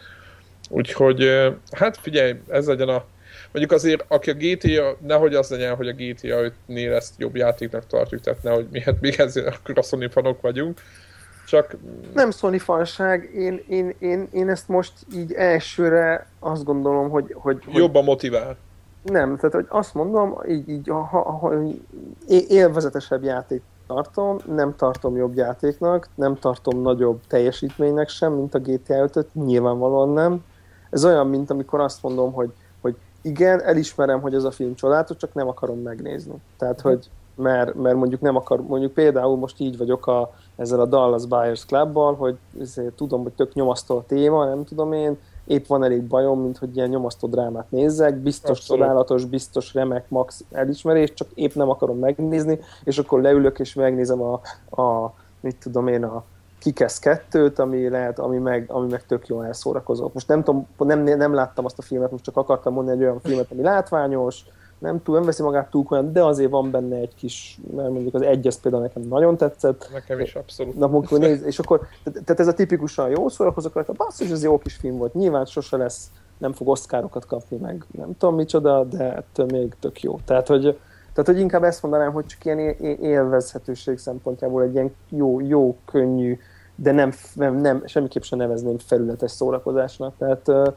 Úgyhogy, 0.71 1.51
hát 1.71 1.97
figyelj, 1.97 2.35
ez 2.49 2.67
legyen 2.67 2.89
a... 2.89 3.05
Mondjuk 3.53 3.73
azért, 3.73 4.05
aki 4.09 4.31
a 4.31 4.35
GTA, 4.35 4.97
nehogy 5.07 5.35
az 5.35 5.51
legyen, 5.51 5.75
hogy 5.75 5.89
a 5.89 5.93
GTA 5.93 6.53
5-nél 6.69 6.93
ezt 6.93 7.15
jobb 7.17 7.37
játéknak 7.37 7.87
tartjuk, 7.87 8.21
tehát 8.21 8.43
nehogy 8.43 8.67
mi, 8.71 8.81
hát 8.81 9.01
még 9.01 9.15
ezért 9.19 9.47
akkor 9.55 9.79
a 9.79 9.83
Sony 9.83 10.09
fanok 10.11 10.41
vagyunk. 10.41 10.81
Csak... 11.47 11.77
Nem 12.15 12.31
Sony 12.31 12.59
fanság, 12.59 13.31
én, 13.35 13.65
én, 13.69 13.95
én, 13.99 14.29
én 14.33 14.49
ezt 14.49 14.69
most 14.69 14.93
így 15.15 15.33
elsőre 15.33 16.27
azt 16.39 16.65
gondolom, 16.65 17.11
hogy... 17.11 17.35
hogy 17.39 17.63
Jobban 17.73 18.05
motivál. 18.05 18.57
Nem, 19.03 19.37
tehát 19.37 19.55
hogy 19.55 19.67
azt 19.69 19.95
mondom, 19.95 20.39
így, 20.49 20.69
így 20.69 20.89
ha, 20.89 21.31
ha, 21.33 21.53
élvezetesebb 22.49 23.23
játék 23.23 23.63
tartom, 23.87 24.39
nem 24.47 24.75
tartom 24.77 25.17
jobb 25.17 25.37
játéknak, 25.37 26.09
nem 26.15 26.39
tartom 26.39 26.81
nagyobb 26.81 27.21
teljesítménynek 27.29 28.09
sem, 28.09 28.33
mint 28.33 28.55
a 28.55 28.59
GTA 28.59 29.09
5 29.15 29.35
nyilvánvalóan 29.35 30.09
nem. 30.09 30.45
Ez 30.91 31.05
olyan, 31.05 31.27
mint 31.27 31.51
amikor 31.51 31.81
azt 31.81 32.03
mondom, 32.03 32.33
hogy, 32.33 32.51
hogy 32.70 32.70
igen, 33.23 33.63
elismerem, 33.63 34.21
hogy 34.21 34.35
ez 34.35 34.45
a 34.45 34.51
film 34.51 34.75
csodálatos, 34.75 35.17
csak 35.17 35.35
nem 35.35 35.49
akarom 35.49 35.79
megnézni. 35.79 36.35
Tehát, 36.59 36.81
hogy 36.81 37.11
mert, 37.35 37.75
mert 37.75 37.97
mondjuk 37.97 38.21
nem 38.21 38.37
akar, 38.37 38.63
mondjuk 38.63 38.93
például 38.93 39.37
most 39.37 39.61
így 39.61 39.79
vagyok 39.79 40.07
a, 40.07 40.33
ezzel 40.57 40.81
a 40.81 40.87
Dallas 40.87 41.27
Buyers 41.27 41.65
Clubbal, 41.65 42.15
hogy 42.15 42.37
tudom, 42.97 43.23
hogy 43.23 43.33
tök 43.33 43.55
nyomasztó 43.55 43.97
a 43.97 44.05
téma, 44.07 44.45
nem 44.45 44.65
tudom 44.65 44.93
én, 44.93 45.19
épp 45.45 45.67
van 45.67 45.85
elég 45.85 46.03
bajom, 46.03 46.41
mint 46.41 46.59
hogy 46.59 46.77
ilyen 46.77 46.89
nyomasztó 46.89 47.29
drámát 47.29 47.71
nézzek, 47.71 48.17
biztos 48.17 48.59
Abszolút. 48.59 48.83
csodálatos, 48.83 49.25
biztos 49.25 49.75
remek, 49.75 50.09
max 50.09 50.45
elismerés, 50.51 51.15
csak 51.15 51.29
épp 51.35 51.55
nem 51.55 51.69
akarom 51.69 51.99
megnézni, 51.99 52.59
és 52.85 52.99
akkor 52.99 53.21
leülök 53.21 53.59
és 53.59 53.75
megnézem 53.75 54.23
a, 54.23 54.41
a 54.83 55.13
mit 55.41 55.57
tudom 55.57 55.87
én, 55.89 56.05
a 56.05 56.25
Kikesz 56.61 56.99
kettőt, 56.99 57.59
ami 57.59 57.89
lehet, 57.89 58.19
ami 58.19 58.39
meg, 58.39 58.65
ami 58.69 58.91
meg 58.91 59.07
tök 59.07 59.27
jól 59.27 59.47
elszórakozó. 59.47 60.11
Most 60.13 60.29
nem 60.29 60.43
tudom, 60.45 60.67
nem, 60.77 61.03
nem 61.03 61.35
láttam 61.35 61.65
azt 61.65 61.79
a 61.79 61.83
filmet, 61.83 62.11
most 62.11 62.25
csak 62.25 62.37
akartam 62.37 62.73
mondani 62.73 62.97
egy 62.97 63.03
olyan 63.03 63.21
filmet, 63.21 63.51
ami 63.51 63.63
látványos, 63.63 64.45
nem 64.81 65.03
túl, 65.03 65.15
nem 65.15 65.25
veszi 65.25 65.43
magát 65.43 65.71
túl 65.71 65.85
komolyan, 65.85 66.13
de 66.13 66.25
azért 66.25 66.51
van 66.51 66.71
benne 66.71 66.97
egy 66.97 67.15
kis, 67.15 67.61
mert 67.77 67.91
mondjuk 67.91 68.15
az 68.15 68.23
egyes 68.23 68.57
például 68.57 68.83
nekem 68.83 69.03
nagyon 69.03 69.37
tetszett. 69.37 69.91
Nekem 69.93 70.21
is 70.21 70.35
abszolút. 70.35 70.79
Na, 70.79 70.87
akkor 70.87 71.19
néz, 71.19 71.43
és 71.43 71.59
akkor, 71.59 71.81
tehát 72.13 72.41
ez 72.41 72.49
a 72.49 72.55
tipikusan 72.55 73.11
jó 73.11 73.29
szórakozok 73.29 73.75
rajta, 73.75 73.93
basszus, 73.93 74.31
ez 74.31 74.43
jó 74.43 74.59
kis 74.59 74.75
film 74.75 74.97
volt. 74.97 75.15
Nyilván 75.15 75.45
sose 75.45 75.77
lesz, 75.77 76.11
nem 76.39 76.53
fog 76.53 76.69
oszkárokat 76.69 77.27
kapni 77.27 77.57
meg, 77.57 77.85
nem 77.91 78.17
tudom 78.19 78.35
micsoda, 78.35 78.85
de 78.85 79.17
ettől 79.17 79.47
még 79.47 79.75
tök 79.81 80.03
jó. 80.03 80.19
Tehát, 80.25 80.47
hogy, 80.47 80.79
tehát, 81.13 81.27
hogy 81.31 81.39
inkább 81.39 81.63
ezt 81.63 81.83
mondanám, 81.83 82.13
hogy 82.13 82.27
csak 82.27 82.45
ilyen 82.45 82.59
élvezhetőség 83.01 83.99
szempontjából 83.99 84.63
egy 84.63 84.75
ilyen 84.75 84.95
jó, 85.09 85.41
jó, 85.41 85.77
könnyű, 85.85 86.39
de 86.83 86.93
nem, 86.93 87.13
nem, 87.35 87.57
nem 87.57 87.83
semmiképp 87.87 88.23
sem 88.23 88.39
nevezném 88.39 88.79
felületes 88.79 89.31
szórakozásnak. 89.31 90.15
Tehát 90.19 90.75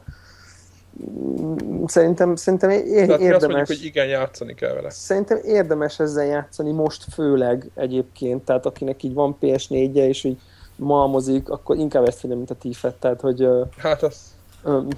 Szerintem, 1.86 2.36
szerintem 2.36 2.70
érdemes... 2.70 3.16
Tehát 3.16 3.34
azt 3.34 3.46
mondjuk, 3.46 3.66
hogy 3.66 3.84
igen, 3.84 4.06
játszani 4.06 4.54
kell 4.54 4.74
vele. 4.74 4.90
Szerintem 4.90 5.38
érdemes 5.44 5.98
ezzel 5.98 6.24
játszani 6.24 6.72
most 6.72 7.04
főleg 7.12 7.70
egyébként, 7.74 8.44
tehát 8.44 8.66
akinek 8.66 9.02
így 9.02 9.14
van 9.14 9.36
PS4-je, 9.40 10.06
és 10.06 10.22
hogy 10.22 10.36
malmozik, 10.76 11.48
akkor 11.48 11.76
inkább 11.76 12.06
ezt 12.06 12.18
figyelem, 12.18 12.38
mint 12.38 12.50
a 12.50 12.54
Tifet, 12.54 12.94
tehát 12.94 13.20
hogy... 13.20 13.48
Hát 13.76 14.02
az... 14.02 14.34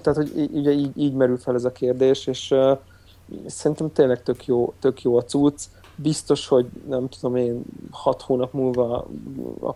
Tehát, 0.03 0.17
hogy 0.17 0.49
ugye 0.53 0.71
így, 0.71 0.91
így 0.99 1.15
merül 1.15 1.39
fel 1.39 1.55
ez 1.55 1.65
a 1.65 1.73
kérdés, 1.73 2.27
és 2.27 2.51
uh, 2.51 2.79
szerintem 3.47 3.93
tényleg 3.93 4.23
tök 4.23 4.47
jó, 4.47 4.73
tök 4.81 5.03
jó 5.03 5.17
a 5.17 5.25
cucc. 5.25 5.63
Biztos, 5.97 6.49
hogy 6.49 6.67
nem 6.89 7.09
tudom 7.09 7.37
én, 7.37 7.63
hat 7.91 8.23
hónap 8.23 8.53
múlva 8.53 9.07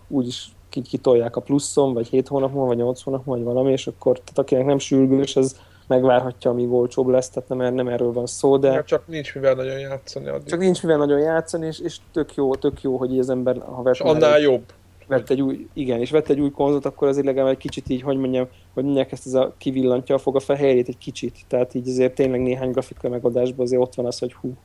úgyis 0.09 0.53
kitolják 0.71 1.37
a 1.37 1.41
pluszon, 1.41 1.93
vagy 1.93 2.09
hét 2.09 2.29
hónap 2.29 2.51
múlva, 2.51 2.67
vagy 2.67 2.77
nyolc 2.77 3.03
hónap 3.03 3.25
múlva, 3.25 3.45
vagy 3.45 3.53
valami, 3.55 3.73
és 3.73 3.87
akkor 3.87 4.19
tehát 4.19 4.39
akinek 4.39 4.65
nem 4.65 4.79
sürgős, 4.79 5.37
az 5.37 5.57
megvárhatja, 5.91 6.51
amíg 6.51 6.73
olcsóbb 6.73 7.09
lesz, 7.09 7.29
tehát 7.29 7.49
nem, 7.49 7.75
nem 7.75 7.89
erről 7.89 8.13
van 8.13 8.27
szó, 8.27 8.57
de... 8.57 8.71
Mert 8.71 8.87
csak 8.87 9.07
nincs 9.07 9.35
mivel 9.35 9.55
nagyon 9.55 9.79
játszani 9.79 10.29
addig. 10.29 10.49
Csak 10.49 10.61
nincs 10.61 10.83
mivel 10.83 10.99
nagyon 10.99 11.19
játszani, 11.19 11.67
és, 11.67 11.81
és 11.81 11.97
tök 12.13 12.35
jó, 12.35 12.55
tök 12.55 12.83
jó, 12.83 12.97
hogy 12.97 13.19
az 13.19 13.31
ember, 13.31 13.57
ha 13.59 13.83
vett... 13.83 13.95
És 13.95 14.01
annál 14.01 14.35
egy, 14.35 14.43
jobb. 14.43 14.63
Vett 15.07 15.31
egy 15.31 15.43
új, 15.43 15.69
igen, 15.73 16.01
és 16.01 16.11
vett 16.11 16.29
egy 16.29 16.41
új 16.41 16.51
konzolt, 16.51 16.85
akkor 16.85 17.09
azért 17.09 17.27
legalább 17.27 17.51
egy 17.51 17.59
kicsit 17.59 17.89
így, 17.89 18.03
hogy 18.03 18.17
mondjam, 18.17 18.49
hogy 18.75 18.85
mondják 18.85 19.13
ezt 19.13 19.27
ez 19.27 19.35
a 19.35 19.55
kivillantja 19.59 20.15
a 20.15 20.19
fog 20.19 20.37
a 20.37 20.41
fehérjét 20.41 20.89
egy 20.89 20.99
kicsit. 20.99 21.39
Tehát 21.49 21.75
így 21.75 21.89
azért 21.89 22.15
tényleg 22.15 22.41
néhány 22.41 22.71
grafikai 22.71 23.11
megoldásban 23.11 23.67
azért 23.67 23.83
ott 23.83 23.95
van 23.95 24.07
az, 24.07 24.19
hogy 24.19 24.33
hú, 24.33 24.57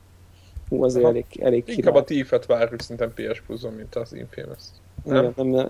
hú 0.68 0.84
azért 0.84 1.04
Aha. 1.04 1.12
elég, 1.12 1.24
elég 1.40 1.64
király. 1.64 1.76
Inkább 1.78 1.94
a 1.94 2.04
Thief-et 2.04 2.46
várjuk 2.46 2.80
szerintem 2.80 3.12
PS 3.14 3.40
Plus-on, 3.46 3.72
mint 3.72 3.94
az 3.94 4.12
Infamous. 4.12 4.62
Nem? 5.06 5.32
Nem, 5.36 5.46
nem, 5.46 5.68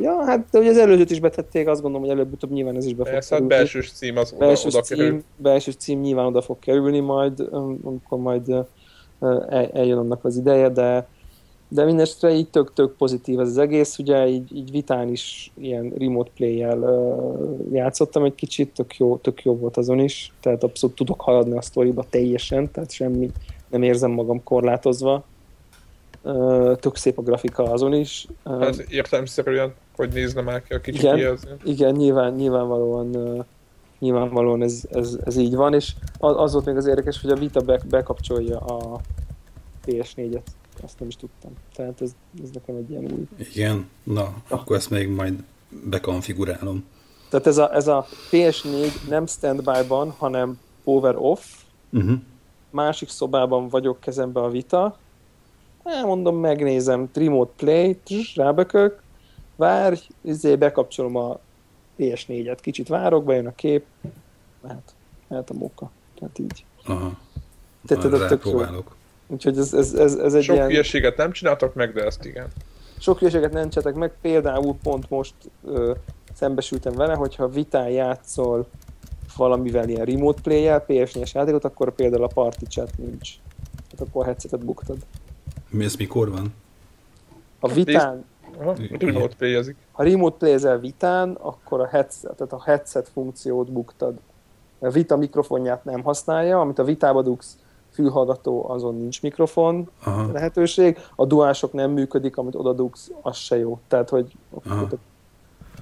ja, 0.00 0.24
hát 0.24 0.46
de 0.50 0.58
ugye 0.58 0.70
az 0.70 0.76
előzőt 0.76 1.10
is 1.10 1.20
betették, 1.20 1.68
azt 1.68 1.82
gondolom, 1.82 2.06
hogy 2.06 2.16
előbb-utóbb 2.16 2.50
nyilván 2.50 2.76
ez 2.76 2.86
is 2.86 2.94
be 2.94 3.04
fog 3.04 3.12
Persze, 3.12 3.34
hát 3.34 3.42
kerülni. 3.42 3.62
belsős 3.62 3.92
cím 3.92 4.16
az 4.16 4.32
oda, 4.32 4.46
belsős 4.46 4.74
oda 4.74 4.82
cím, 4.82 4.96
kerül. 4.96 5.22
Belsős 5.36 5.76
cím 5.76 6.00
nyilván 6.00 6.26
oda 6.26 6.42
fog 6.42 6.58
kerülni 6.58 7.00
majd, 7.00 7.48
amikor 7.82 8.18
majd 8.18 8.54
eljön 9.72 9.98
annak 9.98 10.24
az 10.24 10.36
ideje, 10.36 10.68
de 10.68 11.06
de 11.68 11.84
mindesetre 11.84 12.34
így 12.34 12.48
tök-tök 12.48 12.96
pozitív 12.96 13.40
ez 13.40 13.48
az 13.48 13.58
egész, 13.58 13.98
ugye 13.98 14.28
így, 14.28 14.56
így 14.56 14.70
vitán 14.70 15.08
is 15.08 15.52
ilyen 15.58 15.92
remote 15.98 16.30
play-jel 16.34 16.78
uh, 16.78 17.72
játszottam 17.72 18.24
egy 18.24 18.34
kicsit, 18.34 18.72
tök 18.74 18.96
jó, 18.96 19.16
tök 19.16 19.42
jó 19.42 19.56
volt 19.56 19.76
azon 19.76 19.98
is, 19.98 20.32
tehát 20.40 20.62
abszolút 20.62 20.96
tudok 20.96 21.20
haladni 21.20 21.56
a 21.56 21.62
sztoriba 21.62 22.04
teljesen, 22.10 22.70
tehát 22.70 22.90
semmi, 22.90 23.30
nem 23.70 23.82
érzem 23.82 24.10
magam 24.10 24.42
korlátozva, 24.42 25.24
tök 26.80 26.96
szép 26.96 27.18
a 27.18 27.22
grafika 27.22 27.62
azon 27.62 27.92
is. 27.92 28.26
Hát 28.44 28.78
értelmszerűen, 28.78 29.74
hogy 29.96 30.12
nézne 30.12 30.40
már 30.40 30.62
ki 30.62 30.74
a 30.74 30.80
kicsi 30.80 30.98
igen. 30.98 31.38
Igen, 31.64 31.94
nyilván, 31.94 32.32
nyilvánvalóan, 32.32 33.44
nyilvánvalóan 33.98 34.62
ez, 34.62 34.82
ez, 34.90 35.18
ez, 35.24 35.36
így 35.36 35.54
van, 35.54 35.74
és 35.74 35.94
az, 36.18 36.34
az 36.36 36.52
volt 36.52 36.64
még 36.64 36.76
az 36.76 36.86
érdekes, 36.86 37.20
hogy 37.20 37.30
a 37.30 37.34
Vita 37.34 37.60
be, 37.60 37.80
bekapcsolja 37.88 38.58
a 38.58 39.00
PS4-et. 39.86 40.42
Azt 40.82 40.98
nem 40.98 41.08
is 41.08 41.16
tudtam. 41.16 41.52
Tehát 41.74 42.00
ez, 42.00 42.10
ez 42.42 42.50
nekem 42.50 42.76
egy 42.76 42.90
ilyen 42.90 43.04
új. 43.04 43.26
Igen? 43.54 43.88
Na, 44.02 44.22
ah. 44.22 44.32
akkor 44.48 44.76
ezt 44.76 44.90
még 44.90 45.08
majd 45.08 45.44
bekonfigurálom. 45.84 46.84
Tehát 47.28 47.46
ez 47.46 47.58
a, 47.58 47.74
ez 47.74 47.88
a 47.88 48.06
PS4 48.30 49.08
nem 49.08 49.26
standby-ban, 49.26 50.10
hanem 50.10 50.58
power 50.84 51.14
off. 51.16 51.44
Uh-huh. 51.92 52.18
Másik 52.70 53.08
szobában 53.08 53.68
vagyok 53.68 54.00
kezembe 54.00 54.40
a 54.40 54.50
Vita, 54.50 54.98
elmondom, 55.84 56.36
megnézem, 56.36 57.08
remote 57.14 57.52
play, 57.56 57.98
rábökök, 58.34 59.02
várj, 59.56 60.00
izé, 60.20 60.56
bekapcsolom 60.56 61.16
a 61.16 61.38
PS4-et, 61.98 62.58
kicsit 62.60 62.88
várok, 62.88 63.24
bejön 63.24 63.46
a 63.46 63.54
kép, 63.54 63.84
mehet, 64.60 64.94
mehet 65.28 65.50
a 65.50 65.54
móka. 65.54 65.90
Tehát 66.18 66.38
így. 66.38 66.64
Aha. 66.84 67.18
Tehát 67.86 68.04
ez 68.04 68.28
tök. 68.28 68.46
Úgyhogy 69.26 69.58
ez, 69.58 69.74
ez, 69.74 69.92
ez, 69.92 70.14
ez 70.14 70.34
egy 70.34 70.42
Sok 70.42 70.54
ilyen... 70.54 70.68
hülyeséget 70.68 71.16
nem 71.16 71.32
csináltak 71.32 71.74
meg, 71.74 71.92
de 71.92 72.04
ezt 72.04 72.24
igen. 72.24 72.46
Sok 72.98 73.18
hülyeséget 73.18 73.52
nem 73.52 73.68
csináltak 73.68 73.94
meg, 74.00 74.12
például 74.20 74.76
pont 74.82 75.10
most 75.10 75.34
ö, 75.64 75.92
szembesültem 76.34 76.92
vele, 76.94 77.14
hogyha 77.14 77.48
vitán 77.48 77.88
játszol 77.88 78.66
valamivel 79.36 79.88
ilyen 79.88 80.04
remote 80.04 80.42
play-jel, 80.42 80.84
PS4-es 80.88 81.32
játékot, 81.32 81.64
akkor 81.64 81.94
például 81.94 82.22
a 82.22 82.26
party 82.26 82.64
chat 82.68 82.98
nincs. 82.98 83.30
Hát 83.90 84.08
akkor 84.08 84.22
a 84.22 84.26
headsetet 84.26 84.64
buktad. 84.64 84.96
Mi 85.74 85.84
ez 85.84 85.96
mikor 85.96 86.30
van? 86.30 86.54
A 87.60 87.68
vitán... 87.68 88.24
Aha, 88.60 88.74
remote 88.98 89.34
play 89.36 89.74
Ha 89.92 90.02
remote 90.02 90.36
play 90.36 90.78
vitán, 90.80 91.36
akkor 91.40 91.80
a 91.80 91.86
headset, 91.86 92.36
tehát 92.36 92.52
a 92.52 92.62
headset 92.62 93.08
funkciót 93.08 93.72
buktad. 93.72 94.18
A 94.78 94.90
Vita 94.90 95.16
mikrofonját 95.16 95.84
nem 95.84 96.02
használja, 96.02 96.60
amit 96.60 96.78
a 96.78 96.84
Vitába 96.84 97.22
dugsz, 97.22 97.56
fülhallgató, 97.90 98.70
azon 98.70 98.96
nincs 98.96 99.22
mikrofon 99.22 99.90
Aha. 100.04 100.32
lehetőség. 100.32 100.98
A 101.16 101.26
duások 101.26 101.72
nem 101.72 101.90
működik, 101.90 102.36
amit 102.36 102.54
oda 102.54 102.72
dugsz, 102.72 103.10
az 103.22 103.36
se 103.36 103.58
jó. 103.58 103.80
Tehát, 103.88 104.08
hogy 104.08 104.32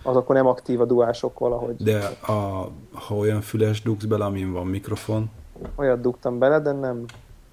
az 0.02 0.16
akkor 0.16 0.34
nem 0.34 0.46
aktív 0.46 0.80
a 0.80 0.84
duások 0.84 1.38
valahogy. 1.38 1.76
De 1.76 2.04
a, 2.26 2.68
ha 2.92 3.16
olyan 3.16 3.40
füles 3.40 3.82
dugsz 3.82 4.04
bele, 4.04 4.24
amin 4.24 4.52
van 4.52 4.66
mikrofon? 4.66 5.30
Olyat 5.74 6.00
dugtam 6.00 6.38
bele, 6.38 6.60
de 6.60 6.72
nem, 6.72 7.04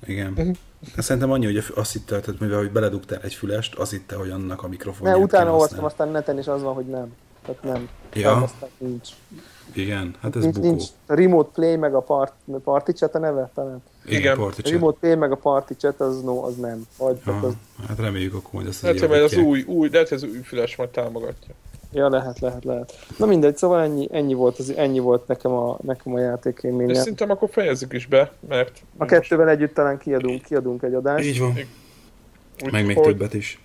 Igen. 0.06 0.32
Uh-huh. 0.38 0.56
Szerintem 0.98 1.32
annyi, 1.32 1.46
hogy 1.46 1.64
azt 1.76 1.92
hitte, 1.92 2.20
tehát 2.20 2.40
mivel 2.40 2.58
hogy 2.58 2.72
beledugtál 2.72 3.20
egy 3.22 3.34
fülest, 3.34 3.76
az 3.76 3.90
hitte, 3.90 4.16
hogy 4.16 4.30
annak 4.30 4.64
a 4.64 4.68
mikrofonja. 4.68 5.18
Ne, 5.18 5.24
utána 5.24 5.52
olvastam, 5.52 5.84
aztán 5.84 6.10
neten 6.10 6.40
is 6.40 6.48
az 6.48 6.62
van, 6.62 6.74
hogy 6.74 6.86
nem. 6.86 7.14
Tehát 7.46 7.64
nem. 7.64 7.90
Ja. 8.14 8.36
Aztán 8.36 8.70
nincs. 8.78 9.10
Igen, 9.74 10.16
hát 10.22 10.36
ez 10.36 10.42
nincs, 10.42 10.56
bukó. 10.56 10.68
nincs 10.68 10.84
Remote 11.06 11.50
Play 11.54 11.76
meg 11.76 11.96
a 11.96 12.00
part, 12.00 12.34
Party 12.64 12.92
Chat 12.92 13.16
a 13.16 13.20
neve 13.20 13.52
talán? 13.54 13.84
Igen, 14.06 14.20
Igen. 14.20 14.38
Party 14.38 14.60
A 14.60 14.62
Chat. 14.62 14.72
Remote 14.72 14.98
Play 15.00 15.16
meg 15.16 15.32
a 15.32 15.36
Party 15.36 15.74
Chat 15.74 16.00
az 16.00 16.22
no, 16.22 16.46
az 16.46 16.56
nem. 16.56 16.88
Vagy 16.98 17.20
Aha, 17.26 17.48
az, 17.48 17.54
hát 17.88 18.00
reméljük 18.00 18.34
akkor, 18.34 18.60
hogy 18.60 18.70
ezt 18.70 18.86
hogy 18.86 19.08
majd 19.08 19.22
az 19.22 19.38
új, 19.38 19.62
új, 19.62 19.90
lehet, 19.92 20.10
hogy 20.10 20.18
az 20.18 20.24
új 20.24 20.42
füles 20.44 20.76
majd 20.76 20.90
támogatja. 20.90 21.54
Ja, 21.92 22.10
lehet, 22.10 22.40
lehet, 22.40 22.64
lehet. 22.64 22.94
Na 23.18 23.26
mindegy, 23.26 23.58
szóval 23.58 23.82
ennyi, 23.82 24.08
ennyi 24.12 24.34
volt, 24.34 24.58
az, 24.60 24.74
ennyi 24.76 25.00
volt 25.00 25.28
nekem 25.28 25.52
a, 25.52 25.78
nekem 25.82 26.14
a 26.14 26.18
És 26.18 26.24
játékélményem. 26.26 26.94
szerintem 26.94 27.30
akkor 27.30 27.50
fejezzük 27.52 27.94
is 27.94 28.06
be, 28.06 28.32
mert... 28.48 28.82
A 28.98 29.06
kettővel 29.06 29.50
együtt 29.50 29.74
talán 29.74 29.98
kiadunk, 29.98 30.42
kiadunk 30.42 30.84
egy 30.84 30.94
adást. 30.94 31.26
Így 31.26 31.40
van. 31.40 31.54
Úgy, 32.64 32.72
Meg 32.72 32.86
még 32.86 32.98
hogy 32.98 33.06
többet 33.06 33.34
is. 33.34 33.62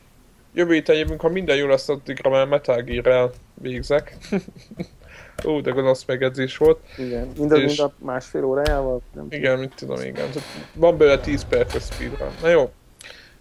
Jövő 0.53 0.73
héten 0.73 0.97
jövünk, 0.97 1.21
ha 1.21 1.29
minden 1.29 1.57
jól 1.57 1.69
lesz, 1.69 1.89
addigra 1.89 2.31
már 2.31 2.47
Metal 2.47 2.83
Gear-rel 2.83 3.33
végzek. 3.55 4.17
Ó, 5.47 5.61
de 5.61 5.71
gonosz 5.71 6.05
megedzés 6.05 6.57
volt. 6.57 6.79
Igen, 6.99 7.31
mindaz, 7.39 7.59
És- 7.59 7.65
mind 7.65 7.81
a 7.81 8.05
másfél 8.05 8.45
órájával? 8.45 9.01
Nem 9.13 9.29
tudom. 9.29 9.39
Igen, 9.39 9.59
mit 9.59 9.75
tudom, 9.75 10.01
igen. 10.01 10.15
Tehát 10.15 10.43
Van 10.75 10.97
belőle 10.97 11.21
10 11.21 11.45
perces 11.45 11.83
speedrun. 11.83 12.29
Na 12.43 12.49
jó. 12.49 12.71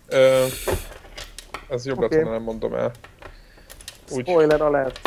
Ö, 0.08 0.46
ez 1.70 1.86
jobb 1.86 2.02
okay. 2.02 2.24
nem 2.24 2.42
mondom 2.42 2.74
el. 2.74 2.92
Úgy, 4.12 4.28
Spoiler 4.28 4.62
alert. 4.62 5.00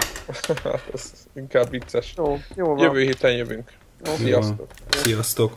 ez 0.94 1.12
inkább 1.35 1.70
vicces. 1.70 2.14
Jó, 2.16 2.39
jó 2.55 2.66
van. 2.66 2.78
Jövő 2.78 3.01
héten 3.01 3.32
jövünk. 3.32 3.73
Jó. 4.05 4.14
Sziasztok! 4.14 4.70
Sziasztok! 4.90 5.56